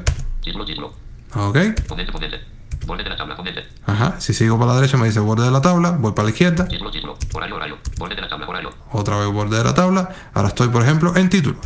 Ok. 1.35 1.57
Borde 2.85 3.03
de 3.03 3.09
la 3.09 3.17
tabla. 3.17 3.35
Ajá. 3.85 4.15
Si 4.19 4.33
sigo 4.33 4.57
para 4.57 4.73
la 4.73 4.79
derecha 4.79 4.97
me 4.97 5.07
dice 5.07 5.19
borde 5.19 5.43
de 5.43 5.51
la 5.51 5.61
tabla. 5.61 5.91
Voy 5.91 6.13
para 6.13 6.25
la 6.25 6.29
izquierda. 6.29 6.67
Título, 6.67 6.89
título. 6.89 7.17
Horario, 7.33 7.55
horario. 7.55 7.77
Borde 7.97 8.15
de 8.15 8.21
la 8.21 8.29
tabla, 8.29 8.47
horario. 8.47 8.69
Otra 8.91 9.17
vez 9.17 9.27
borde 9.27 9.57
de 9.57 9.63
la 9.63 9.73
tabla. 9.73 10.09
Ahora 10.33 10.47
estoy, 10.49 10.69
por 10.69 10.83
ejemplo, 10.83 11.15
en 11.15 11.29
título. 11.29 11.59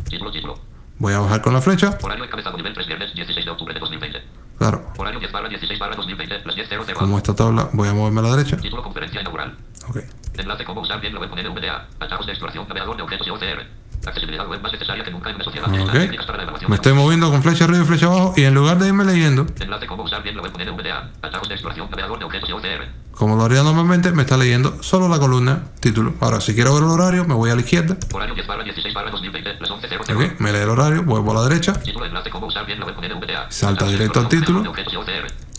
Voy 0.97 1.13
a 1.13 1.19
bajar 1.19 1.41
con 1.41 1.53
la 1.53 1.61
flecha. 1.61 1.97
Horario 2.01 2.25
encabezado 2.25 2.57
nivel 2.57 2.73
3 2.73 2.87
viernes 2.87 3.13
16 3.13 3.45
de 3.45 3.51
octubre 3.51 3.73
de 3.73 3.79
2020. 3.79 4.21
Claro. 4.57 4.83
Horario 4.97 5.19
10 5.19 5.31
barra 5.31 5.49
16 5.49 5.79
barra 5.79 5.95
2020, 5.95 6.41
las 6.45 6.55
10.00. 6.55 6.93
Como 6.93 7.17
esta 7.17 7.35
tabla, 7.35 7.69
voy 7.73 7.87
a 7.87 7.93
moverme 7.93 8.19
a 8.19 8.23
la 8.23 8.35
derecha. 8.35 8.57
Título 8.57 8.83
conferencia 8.83 9.19
inaugural. 9.19 9.57
Ok. 9.91 9.97
Enlace 10.37 10.63
cómo 10.63 10.81
usar 10.81 11.01
bien 11.01 11.13
la 11.13 11.19
web 11.19 11.29
con 11.29 11.39
NVDA. 11.39 11.87
Atajos 11.99 12.25
de 12.25 12.31
exploración, 12.31 12.65
navegador 12.67 12.95
de 12.95 13.03
objetos 13.03 13.27
y 13.27 13.29
OCR. 13.29 13.67
Accesibilidad 14.07 14.47
web 14.47 14.61
más 14.61 14.71
necesaria 14.71 15.03
que 15.03 15.11
nunca 15.11 15.29
en 15.29 15.35
una 15.35 15.43
sociedad. 15.43 15.67
Ok. 15.67 15.91
Técnicas 15.91 16.25
para 16.25 16.37
la 16.37 16.43
evaluación 16.43 16.71
Me 16.71 16.75
estoy 16.75 16.93
moviendo 16.93 17.29
con 17.29 17.43
flecha 17.43 17.65
arriba 17.65 17.83
y 17.83 17.85
flecha 17.85 18.05
abajo. 18.07 18.33
Y 18.37 18.43
en 18.43 18.53
lugar 18.55 18.79
de 18.79 18.87
irme 18.87 19.03
leyendo, 19.03 19.45
Enlace 19.59 19.85
cómo 19.85 20.03
usar 20.03 20.23
bien 20.23 20.37
la 20.37 20.43
web 20.43 20.53
con 20.53 20.61
NVDA. 20.65 21.11
Atajos 21.21 21.49
de 21.49 21.55
exploración, 21.55 21.89
navegador 21.91 22.17
de 22.19 22.25
objetos 22.25 22.49
y 22.49 22.53
OCR. 22.53 22.87
como 23.11 23.35
lo 23.35 23.43
haría 23.43 23.61
normalmente, 23.63 24.11
me 24.13 24.21
está 24.23 24.37
leyendo 24.37 24.81
solo 24.81 25.09
la 25.09 25.19
columna 25.19 25.65
título. 25.81 26.15
Ahora, 26.21 26.39
si 26.39 26.55
quiero 26.55 26.73
ver 26.73 26.83
el 26.83 26.89
horario, 26.89 27.25
me 27.25 27.35
voy 27.35 27.51
a 27.51 27.55
la 27.55 27.61
izquierda. 27.61 27.97
Horario 28.13 28.33
10 28.33 28.47
barra 28.47 28.63
16 28.63 28.93
barra 28.95 29.11
2020, 29.11 29.57
las 29.59 29.69
11.00. 29.69 30.15
Ok. 30.15 30.39
Me 30.39 30.51
lee 30.53 30.59
el 30.59 30.69
horario, 30.69 31.03
vuelvo 31.03 31.31
a 31.31 31.35
la 31.35 31.43
derecha. 31.49 31.73
Título 31.73 32.05
enlace 32.05 32.29
cómo 32.31 32.47
usar 32.47 32.65
bien 32.65 32.79
la 32.79 32.85
web 32.87 32.95
con 32.95 33.05
NVDA. 33.05 33.51
Salta 33.51 33.85
directo 33.87 34.19
al 34.21 34.29
título. 34.29 34.63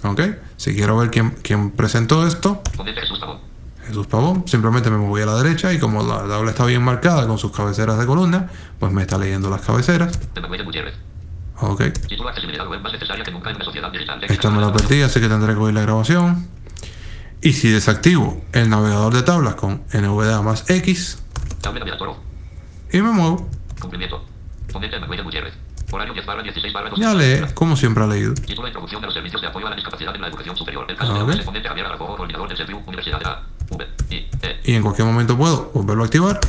Ok. 0.04 0.20
Si 0.56 0.74
quiero 0.74 0.96
ver 0.96 1.10
quién, 1.10 1.36
quién 1.42 1.70
presentó 1.70 2.26
esto, 2.26 2.60
Comente 2.76 3.00
Jesús 3.02 3.20
Pavón. 3.20 3.51
Jesús 3.86 4.06
Pavón, 4.06 4.44
simplemente 4.46 4.90
me 4.90 4.96
moví 4.98 5.22
a 5.22 5.26
la 5.26 5.36
derecha 5.42 5.72
y 5.72 5.78
como 5.78 6.02
la 6.02 6.26
tabla 6.28 6.50
está 6.50 6.64
bien 6.66 6.82
marcada 6.82 7.26
con 7.26 7.38
sus 7.38 7.52
cabeceras 7.52 7.98
de 7.98 8.06
columna, 8.06 8.48
pues 8.78 8.92
me 8.92 9.02
está 9.02 9.18
leyendo 9.18 9.50
las 9.50 9.60
cabeceras. 9.62 10.18
Ok. 11.60 11.82
Esta 14.28 14.50
me 14.50 14.60
la 14.60 14.72
perdí, 14.72 15.02
así 15.02 15.20
que 15.20 15.28
tendré 15.28 15.54
que 15.54 15.60
oír 15.60 15.74
la 15.74 15.82
grabación. 15.82 16.46
Y 17.40 17.52
si 17.52 17.70
desactivo 17.70 18.40
el 18.52 18.68
navegador 18.70 19.14
de 19.14 19.22
tablas 19.22 19.56
con 19.56 19.82
NVDA 19.92 20.42
más 20.42 20.68
X 20.70 21.18
y 22.92 23.00
me 23.00 23.10
muevo, 23.10 23.48
Cumplimiento. 23.80 24.24
Comente 24.72 24.98
Manuel 25.00 25.22
Gutiérrez. 25.24 25.54
Horario 25.90 26.14
10 26.14 26.24
barra 26.26 26.42
16 26.42 26.72
barra 26.72 26.90
ya 26.96 27.08
2020. 27.12 27.46
lee 27.46 27.52
como 27.54 27.76
siempre 27.76 28.04
ha 28.04 28.06
leído. 28.06 28.32
Título 28.34 28.66
Introducción 28.68 29.00
de 29.00 29.06
los 29.08 29.14
servicios 29.14 29.42
de 29.42 29.48
apoyo 29.48 29.66
a 29.66 29.70
la 29.70 29.76
discapacidad 29.76 30.14
en 30.14 30.22
la 30.22 30.28
educación 30.28 30.56
superior. 30.56 30.86
El 30.88 30.96
caso 30.96 31.12
Ah, 31.14 31.24
de 31.24 31.44
comenta 31.44 31.68
Javier 31.68 31.86
Aragojo, 31.86 32.16
coordinador 32.16 32.48
del 32.48 32.56
CEPIU, 32.56 32.78
Universidad 32.86 33.18
de 33.18 33.24
A, 33.26 33.30
V, 33.32 33.38
I, 33.38 33.42
E. 33.42 33.51
Y 34.64 34.74
en 34.74 34.82
cualquier 34.82 35.06
momento 35.06 35.36
puedo 35.36 35.70
volverlo 35.74 36.02
a 36.02 36.06
activar. 36.06 36.40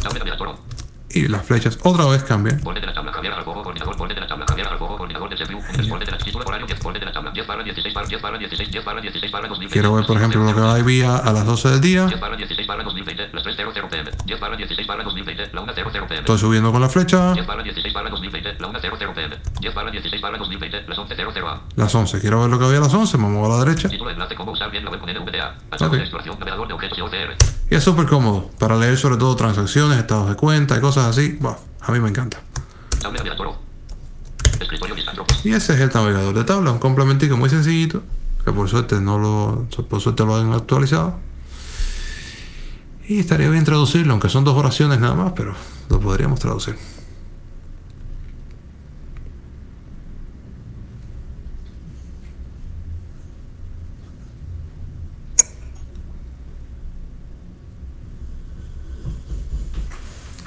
Y 1.14 1.27
las 1.27 1.45
flechas 1.45 1.77
otra 1.84 2.06
vez 2.06 2.23
cambian. 2.23 2.60
Borde 2.61 2.81
de 2.81 2.88
la 2.88 2.94
tabla, 2.94 3.11
Javier 3.11 3.34
Aragojo, 3.34 3.64
coordinador, 3.64 3.98
borde 3.98 4.15
de 4.15 4.22
la 4.22 4.27
tabla, 4.27 4.45
Javier 4.48 4.68
Aragojo, 4.68 4.98
coordinador 4.98 5.30
del 5.30 5.38
CEPIU, 5.38 5.60
borde 5.90 6.06
de 6.06 6.11
la 6.11 6.18
título, 6.18 6.45
horario 6.45 6.68
10, 6.68 6.80
borde 6.80 6.99
de 6.99 7.06
la 7.06 7.11
tabla, 7.11 7.31
10 7.31 7.48
barra 7.48 7.64
16 7.64 7.94
barra 7.94 8.07
10 8.07 8.22
barra 8.22 8.38
16, 8.38 8.72
10 8.72 8.85
barra 8.85 9.02
16 9.02 9.31
barra 9.31 9.48
2020. 9.48 9.73
Quiero 9.73 9.94
ver, 9.94 10.06
por 10.06 10.18
ejemplo, 10.18 10.44
lo 10.44 10.53
que 10.53 10.61
va 10.61 10.76
a 10.76 10.84
vía 10.84 11.18
a 11.18 11.31
las 11.31 11.45
12 11.45 11.69
del 11.69 11.81
día. 11.81 12.06
10 12.07 12.19
barra 12.19 12.35
16 12.35 12.68
barra 12.68 12.84
2020, 12.84 13.30
las 13.34 13.44
3.00 13.44 13.90
pm. 13.90 14.11
10 14.26 14.40
barra 14.40 14.57
16 14.57 14.88
barra 14.88 15.03
2020, 15.03 15.49
la 15.53 15.61
1.00 15.61 16.07
pm. 16.07 16.19
Estoy 16.19 16.38
subiendo 16.38 16.72
con 16.72 16.81
la 16.81 16.90
flecha. 16.90 17.34
10 17.34 17.48
barra 17.48 17.64
16 17.64 17.94
barra 17.94 18.10
2020, 18.10 18.60
la 18.60 18.68
1.00 18.68 19.14
pm. 19.14 19.35
10 19.60 19.73
barra 19.73 19.91
16 19.91 20.22
barra 20.22 20.38
2020, 20.38 20.84
las 20.88 20.98
11.00 20.98 21.52
am. 21.52 21.60
Las 21.76 21.95
11. 21.95 22.19
Quiero 22.19 22.41
ver 22.41 22.49
lo 22.49 22.60
que 22.60 22.65
había 22.65 22.77
a 22.80 22.81
las 22.81 22.94
11. 22.94 23.18
Me 23.18 23.27
muevo 23.27 23.53
a 23.53 23.57
la 23.57 23.65
derecha. 23.65 23.90
Y 27.69 27.76
es 27.76 27.84
súper 27.84 28.06
cómodo 28.06 28.52
para 28.60 28.77
leer 28.77 28.98
sobre 28.98 29.18
todo 29.18 29.35
transacciones, 29.35 29.98
estados 29.98 30.30
de 30.30 30.35
cuenta 30.35 30.77
y 30.77 30.80
cosas 30.80 31.02
así. 31.09 31.39
A 31.81 31.91
mí 31.91 31.99
me 31.99 32.09
encanta. 32.09 32.41
Y 35.43 35.53
ese 35.53 35.73
es 35.73 35.80
el 35.80 35.91
navegador 35.93 36.34
de 36.34 36.43
tabla, 36.43 36.71
un 36.71 36.80
complementico 36.80 37.35
muy 37.38 37.49
sencillito, 37.49 38.01
que 38.45 38.51
por 38.51 38.69
suerte 38.69 38.99
no 39.01 39.19
lo, 39.19 39.67
por 39.89 40.01
suerte 40.01 40.25
lo 40.25 40.35
han 40.35 40.53
actualizado. 40.53 41.19
Y 43.07 43.19
estaría 43.19 43.49
bien 43.49 43.65
traducirlo, 43.65 44.13
aunque 44.13 44.30
son 44.30 44.45
dos 44.45 44.57
oraciones 44.57 44.99
nada 44.99 45.15
más, 45.15 45.34
pero 45.35 45.53
lo 45.89 45.99
podríamos 45.99 46.39
traducir. 46.39 46.77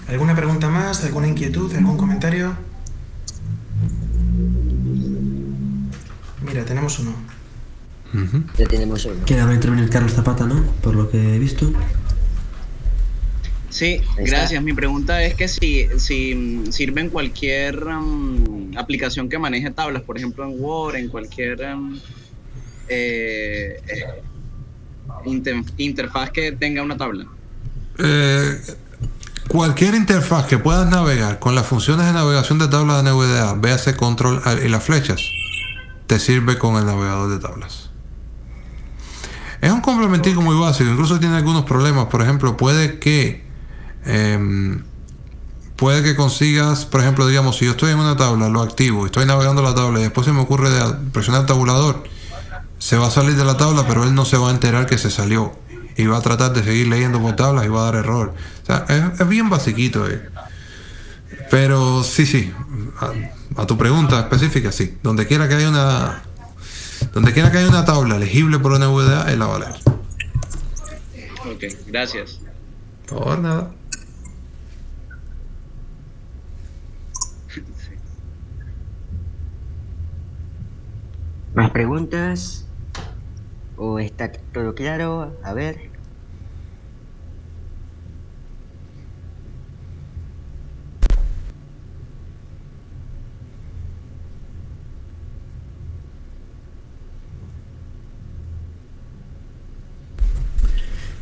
¿Alguna 0.08 0.34
pregunta 0.36 0.68
más? 0.68 1.04
¿Alguna 1.04 1.26
inquietud? 1.28 1.74
¿Algún 1.74 1.96
comentario? 1.96 2.54
Mira, 6.46 6.64
tenemos 6.64 6.98
uno. 7.00 7.14
Ya 8.56 8.66
tenemos 8.66 9.04
uno. 9.04 9.24
Queda 9.26 9.52
intervenir 9.52 9.90
Carlos 9.90 10.12
Zapata, 10.14 10.46
¿no? 10.46 10.62
Por 10.82 10.94
lo 10.94 11.10
que 11.10 11.34
he 11.34 11.38
visto. 11.38 11.72
Sí, 13.68 14.00
gracias. 14.16 14.62
Mi 14.62 14.72
pregunta 14.72 15.22
es 15.22 15.34
que 15.34 15.48
si, 15.48 15.86
si 15.98 16.64
sirve 16.70 17.02
en 17.02 17.10
cualquier 17.10 17.84
mm, 17.84 18.78
aplicación 18.78 19.28
que 19.28 19.38
maneje 19.38 19.70
tablas, 19.70 20.02
por 20.02 20.16
ejemplo 20.16 20.44
en 20.44 20.58
Word, 20.58 20.96
en 20.96 21.08
cualquier 21.08 21.76
mm, 21.76 22.00
eh, 22.88 23.80
eh, 23.86 24.04
inter- 25.26 25.62
interfaz 25.76 26.30
que 26.30 26.52
tenga 26.52 26.82
una 26.82 26.96
tabla. 26.96 27.26
Eh, 27.98 28.60
cualquier 29.48 29.94
interfaz 29.94 30.46
que 30.46 30.58
puedas 30.58 30.88
navegar 30.88 31.38
con 31.38 31.54
las 31.54 31.66
funciones 31.66 32.06
de 32.06 32.12
navegación 32.12 32.58
de 32.58 32.68
tablas 32.68 33.02
de 33.02 33.10
NVDA, 33.10 33.54
véase 33.54 33.96
control 33.96 34.42
y 34.64 34.68
las 34.68 34.82
flechas, 34.82 35.20
te 36.06 36.18
sirve 36.18 36.58
con 36.58 36.76
el 36.76 36.86
navegador 36.86 37.30
de 37.30 37.38
tablas. 37.38 37.90
Es 39.60 39.72
un 39.72 39.80
complementico 39.80 40.42
muy 40.42 40.58
básico, 40.58 40.90
incluso 40.90 41.18
tiene 41.18 41.36
algunos 41.36 41.64
problemas. 41.64 42.06
Por 42.06 42.22
ejemplo, 42.22 42.56
puede 42.56 42.98
que 42.98 43.44
em, 44.04 44.82
puede 45.76 46.02
que 46.02 46.16
consigas, 46.16 46.84
por 46.84 47.00
ejemplo, 47.00 47.26
digamos, 47.26 47.56
si 47.58 47.66
yo 47.66 47.72
estoy 47.72 47.92
en 47.92 47.98
una 47.98 48.16
tabla, 48.16 48.48
lo 48.48 48.62
activo, 48.62 49.06
estoy 49.06 49.26
navegando 49.26 49.62
la 49.62 49.74
tabla 49.74 50.00
y 50.00 50.02
después 50.02 50.26
se 50.26 50.32
me 50.32 50.40
ocurre 50.40 50.70
presionar 51.12 51.42
el 51.42 51.46
tabulador, 51.46 52.04
se 52.78 52.96
va 52.96 53.06
a 53.06 53.10
salir 53.10 53.36
de 53.36 53.44
la 53.44 53.56
tabla, 53.56 53.86
pero 53.86 54.04
él 54.04 54.14
no 54.14 54.24
se 54.24 54.36
va 54.36 54.48
a 54.48 54.50
enterar 54.52 54.86
que 54.86 54.98
se 54.98 55.10
salió 55.10 55.52
y 55.96 56.06
va 56.06 56.18
a 56.18 56.20
tratar 56.20 56.52
de 56.52 56.62
seguir 56.62 56.88
leyendo 56.88 57.20
por 57.20 57.36
tablas 57.36 57.64
y 57.64 57.68
va 57.68 57.82
a 57.82 57.84
dar 57.86 57.94
error. 57.96 58.34
O 58.62 58.66
sea, 58.66 58.84
es, 58.88 59.28
bien 59.28 59.48
basiquito. 59.48 60.08
Eh. 60.08 60.28
Pero 61.50 62.04
sí, 62.04 62.26
sí, 62.26 62.52
a, 63.56 63.66
tu 63.66 63.78
pregunta 63.78 64.20
específica, 64.20 64.72
sí. 64.72 64.98
Donde 65.02 65.26
quiera 65.26 65.48
que 65.48 65.54
haya 65.54 65.68
una 65.68 66.22
donde 67.12 67.32
quiera 67.32 67.50
que 67.50 67.58
haya 67.58 67.68
una 67.68 67.84
tabla 67.84 68.18
legible 68.18 68.58
por 68.58 68.72
una 68.72 68.88
VDA, 68.88 69.32
él 69.32 69.38
la 69.38 69.46
va 69.46 69.56
a 69.56 69.58
leer. 69.58 69.76
Ok, 71.46 71.64
gracias. 71.86 72.40
Por 73.06 73.38
nada. 73.38 73.70
¿Más 81.54 81.70
preguntas? 81.70 82.65
¿O 83.76 83.98
está 83.98 84.32
todo 84.52 84.74
claro? 84.74 85.36
A 85.42 85.52
ver. 85.52 85.90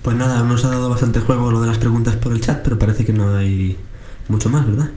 Pues 0.02 0.16
nada, 0.16 0.42
nos 0.42 0.64
ha 0.64 0.68
dado 0.68 0.90
bastante 0.90 1.20
juego 1.20 1.50
lo 1.50 1.60
de 1.62 1.66
las 1.66 1.78
preguntas 1.78 2.14
por 2.16 2.32
el 2.32 2.40
chat, 2.40 2.62
pero 2.62 2.78
parece 2.78 3.04
que 3.06 3.12
no 3.12 3.34
hay 3.36 3.76
mucho 4.28 4.50
más, 4.50 4.66
¿verdad? 4.66 4.90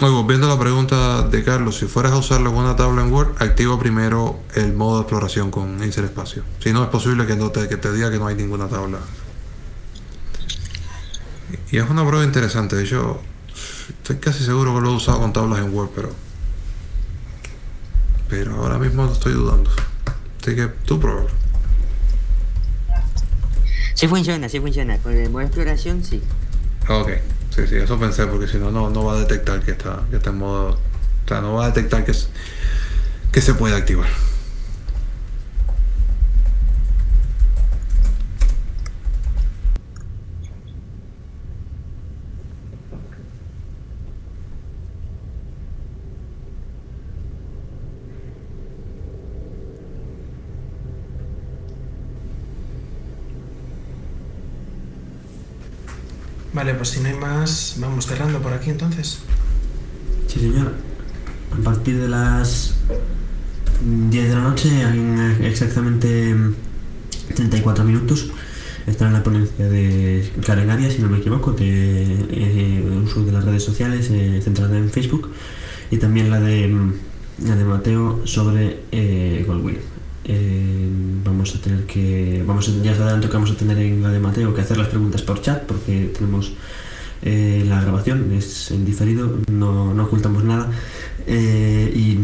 Oye, 0.00 0.10
volviendo 0.10 0.46
a 0.46 0.54
la 0.54 0.58
pregunta 0.58 1.22
de 1.22 1.44
Carlos, 1.44 1.76
si 1.76 1.86
fueras 1.86 2.12
a 2.12 2.16
usarlo 2.16 2.50
en 2.50 2.56
una 2.56 2.74
tabla 2.74 3.02
en 3.02 3.12
Word, 3.12 3.40
activa 3.40 3.78
primero 3.78 4.40
el 4.54 4.72
modo 4.72 4.96
de 4.96 5.02
exploración 5.02 5.50
con 5.50 5.82
Insert 5.84 6.08
Espacio. 6.08 6.42
Si 6.60 6.72
no, 6.72 6.82
es 6.82 6.88
posible 6.88 7.26
que, 7.26 7.36
no 7.36 7.50
te, 7.50 7.68
que 7.68 7.76
te 7.76 7.92
diga 7.92 8.10
que 8.10 8.18
no 8.18 8.26
hay 8.26 8.34
ninguna 8.34 8.68
tabla. 8.68 8.98
Y 11.70 11.78
es 11.78 11.88
una 11.88 12.06
prueba 12.06 12.24
interesante. 12.24 12.74
De 12.74 12.84
hecho, 12.84 13.20
estoy 13.88 14.16
casi 14.16 14.44
seguro 14.44 14.74
que 14.74 14.80
lo 14.80 14.90
he 14.90 14.96
usado 14.96 15.20
con 15.20 15.32
tablas 15.32 15.60
en 15.60 15.72
Word, 15.72 15.90
pero. 15.94 16.10
Pero 18.28 18.56
ahora 18.56 18.78
mismo 18.78 19.04
estoy 19.06 19.34
dudando. 19.34 19.70
Así 20.40 20.56
que 20.56 20.66
tú 20.86 20.98
pruébalo. 20.98 21.28
Sí 23.94 24.08
funciona, 24.08 24.48
sí 24.48 24.58
funciona. 24.58 24.98
Con 24.98 25.12
el 25.12 25.28
modo 25.30 25.40
de 25.40 25.46
exploración, 25.46 26.02
sí. 26.02 26.22
Ok, 26.88 27.10
sí, 27.54 27.66
sí, 27.66 27.76
eso 27.76 27.98
pensé, 27.98 28.26
porque 28.26 28.48
si 28.48 28.58
no, 28.58 28.70
no, 28.70 29.04
va 29.04 29.14
a 29.14 29.20
detectar 29.20 29.60
que 29.60 29.72
está, 29.72 30.02
que 30.10 30.16
está 30.16 30.30
en 30.30 30.38
modo. 30.38 30.78
O 31.24 31.28
sea, 31.28 31.40
no 31.40 31.54
va 31.54 31.66
a 31.66 31.68
detectar 31.68 32.04
que, 32.04 32.12
que 33.32 33.40
se 33.40 33.54
puede 33.54 33.76
activar. 33.76 34.08
Pues 56.76 56.90
si 56.90 57.00
no 57.00 57.08
hay 57.08 57.14
más, 57.14 57.76
vamos 57.78 58.06
cerrando 58.06 58.40
por 58.40 58.52
aquí 58.52 58.70
entonces. 58.70 59.18
Sí, 60.26 60.40
señor. 60.40 60.72
A 61.52 61.62
partir 61.62 62.00
de 62.00 62.08
las 62.08 62.74
10 63.84 64.28
de 64.28 64.34
la 64.34 64.42
noche, 64.42 64.68
en 64.80 65.44
exactamente 65.44 66.34
34 67.34 67.84
minutos, 67.84 68.30
estará 68.86 69.10
en 69.10 69.14
la 69.14 69.22
ponencia 69.22 69.68
de 69.68 70.30
Karen 70.44 70.70
Arias, 70.70 70.94
si 70.94 71.02
no 71.02 71.08
me 71.08 71.18
equivoco, 71.18 71.52
de 71.52 72.26
eh, 72.30 73.00
uso 73.04 73.24
de 73.24 73.32
las 73.32 73.44
redes 73.44 73.64
sociales 73.64 74.08
eh, 74.10 74.40
centrada 74.42 74.76
en 74.76 74.90
Facebook, 74.90 75.30
y 75.90 75.98
también 75.98 76.30
la 76.30 76.40
de, 76.40 76.68
mm, 76.68 76.92
la 77.46 77.56
de 77.56 77.64
Mateo 77.64 78.26
sobre 78.26 78.80
eh, 78.92 79.44
Goldwyn. 79.46 79.91
Eh, 80.24 80.88
vamos 81.24 81.54
a 81.56 81.60
tener 81.60 81.84
que, 81.84 82.44
vamos 82.46 82.70
ya 82.82 82.92
os 82.92 83.00
adelanto 83.00 83.28
que 83.28 83.34
vamos 83.34 83.50
a 83.50 83.56
tener 83.56 83.78
en 83.78 84.02
la 84.02 84.10
de 84.10 84.20
Mateo 84.20 84.54
que 84.54 84.60
hacer 84.60 84.78
las 84.78 84.86
preguntas 84.86 85.22
por 85.22 85.42
chat 85.42 85.64
porque 85.64 86.12
tenemos 86.14 86.52
eh, 87.22 87.64
la 87.68 87.80
grabación, 87.80 88.32
es 88.32 88.70
en 88.70 88.84
diferido, 88.84 89.38
no, 89.50 89.94
no 89.94 90.04
ocultamos 90.04 90.44
nada 90.44 90.70
eh, 91.26 91.92
y 91.94 92.18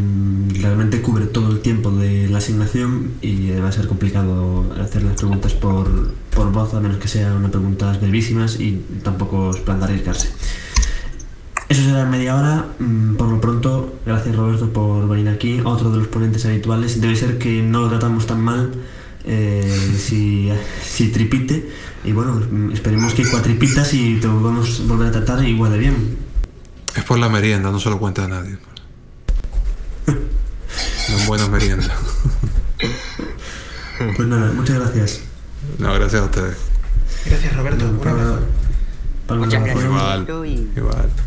realmente 0.60 1.02
cubre 1.02 1.26
todo 1.26 1.50
el 1.50 1.60
tiempo 1.60 1.90
de 1.90 2.28
la 2.28 2.38
asignación 2.38 3.12
y 3.20 3.50
va 3.50 3.68
a 3.68 3.72
ser 3.72 3.88
complicado 3.88 4.72
hacer 4.80 5.02
las 5.02 5.16
preguntas 5.16 5.54
por, 5.54 6.14
por 6.30 6.52
voz 6.52 6.74
a 6.74 6.80
menos 6.80 6.98
que 6.98 7.08
sean 7.08 7.32
unas 7.32 7.50
preguntas 7.50 8.00
brevísimas 8.00 8.60
y 8.60 8.80
tampoco 9.02 9.48
os 9.48 9.58
plan 9.58 9.78
de 9.80 9.86
arriesgarse. 9.86 10.28
Eso 11.68 11.82
será 11.82 12.02
en 12.02 12.10
media 12.10 12.34
hora. 12.36 12.66
Mm, 12.78 13.16
Por 13.16 13.28
lo 13.28 13.40
pronto, 13.40 13.98
gracias 14.06 14.34
Roberto 14.34 14.72
por 14.72 15.06
venir 15.08 15.28
aquí. 15.28 15.60
Otro 15.64 15.90
de 15.90 15.98
los 15.98 16.08
ponentes 16.08 16.44
habituales. 16.46 17.00
Debe 17.00 17.14
ser 17.14 17.38
que 17.38 17.62
no 17.62 17.82
lo 17.82 17.88
tratamos 17.90 18.26
tan 18.26 18.40
mal 18.40 18.72
eh, 19.24 19.94
si, 19.98 20.50
si 20.82 21.08
tripite. 21.08 21.70
Y 22.04 22.12
bueno, 22.12 22.34
mm, 22.34 22.72
esperemos 22.72 23.12
que 23.12 23.26
cuatripitas 23.28 23.92
y 23.92 24.16
te 24.16 24.26
vamos 24.26 24.80
a 24.80 24.88
volver 24.88 25.08
a 25.08 25.12
tratar 25.12 25.44
igual 25.44 25.72
de 25.72 25.78
bien. 25.78 26.16
Es 26.96 27.04
por 27.04 27.18
la 27.18 27.28
merienda, 27.28 27.70
no 27.70 27.78
se 27.78 27.90
lo 27.90 27.98
cuenta 27.98 28.24
a 28.24 28.28
nadie. 28.28 28.58
No 31.08 31.16
buena 31.26 31.46
merienda. 31.48 31.94
Pues 34.16 34.28
nada, 34.28 34.52
muchas 34.52 34.78
gracias. 34.78 35.20
No, 35.78 35.92
gracias 35.92 36.22
a 36.22 36.24
ustedes. 36.26 36.56
Gracias 37.26 37.56
Roberto, 37.56 37.88
un 37.88 38.08
abrazo. 38.08 38.38
Palma 39.26 39.46
Muchas 39.46 39.60
de 39.64 39.74
la 39.74 39.74
gracias, 39.74 40.28
igual. 40.76 41.10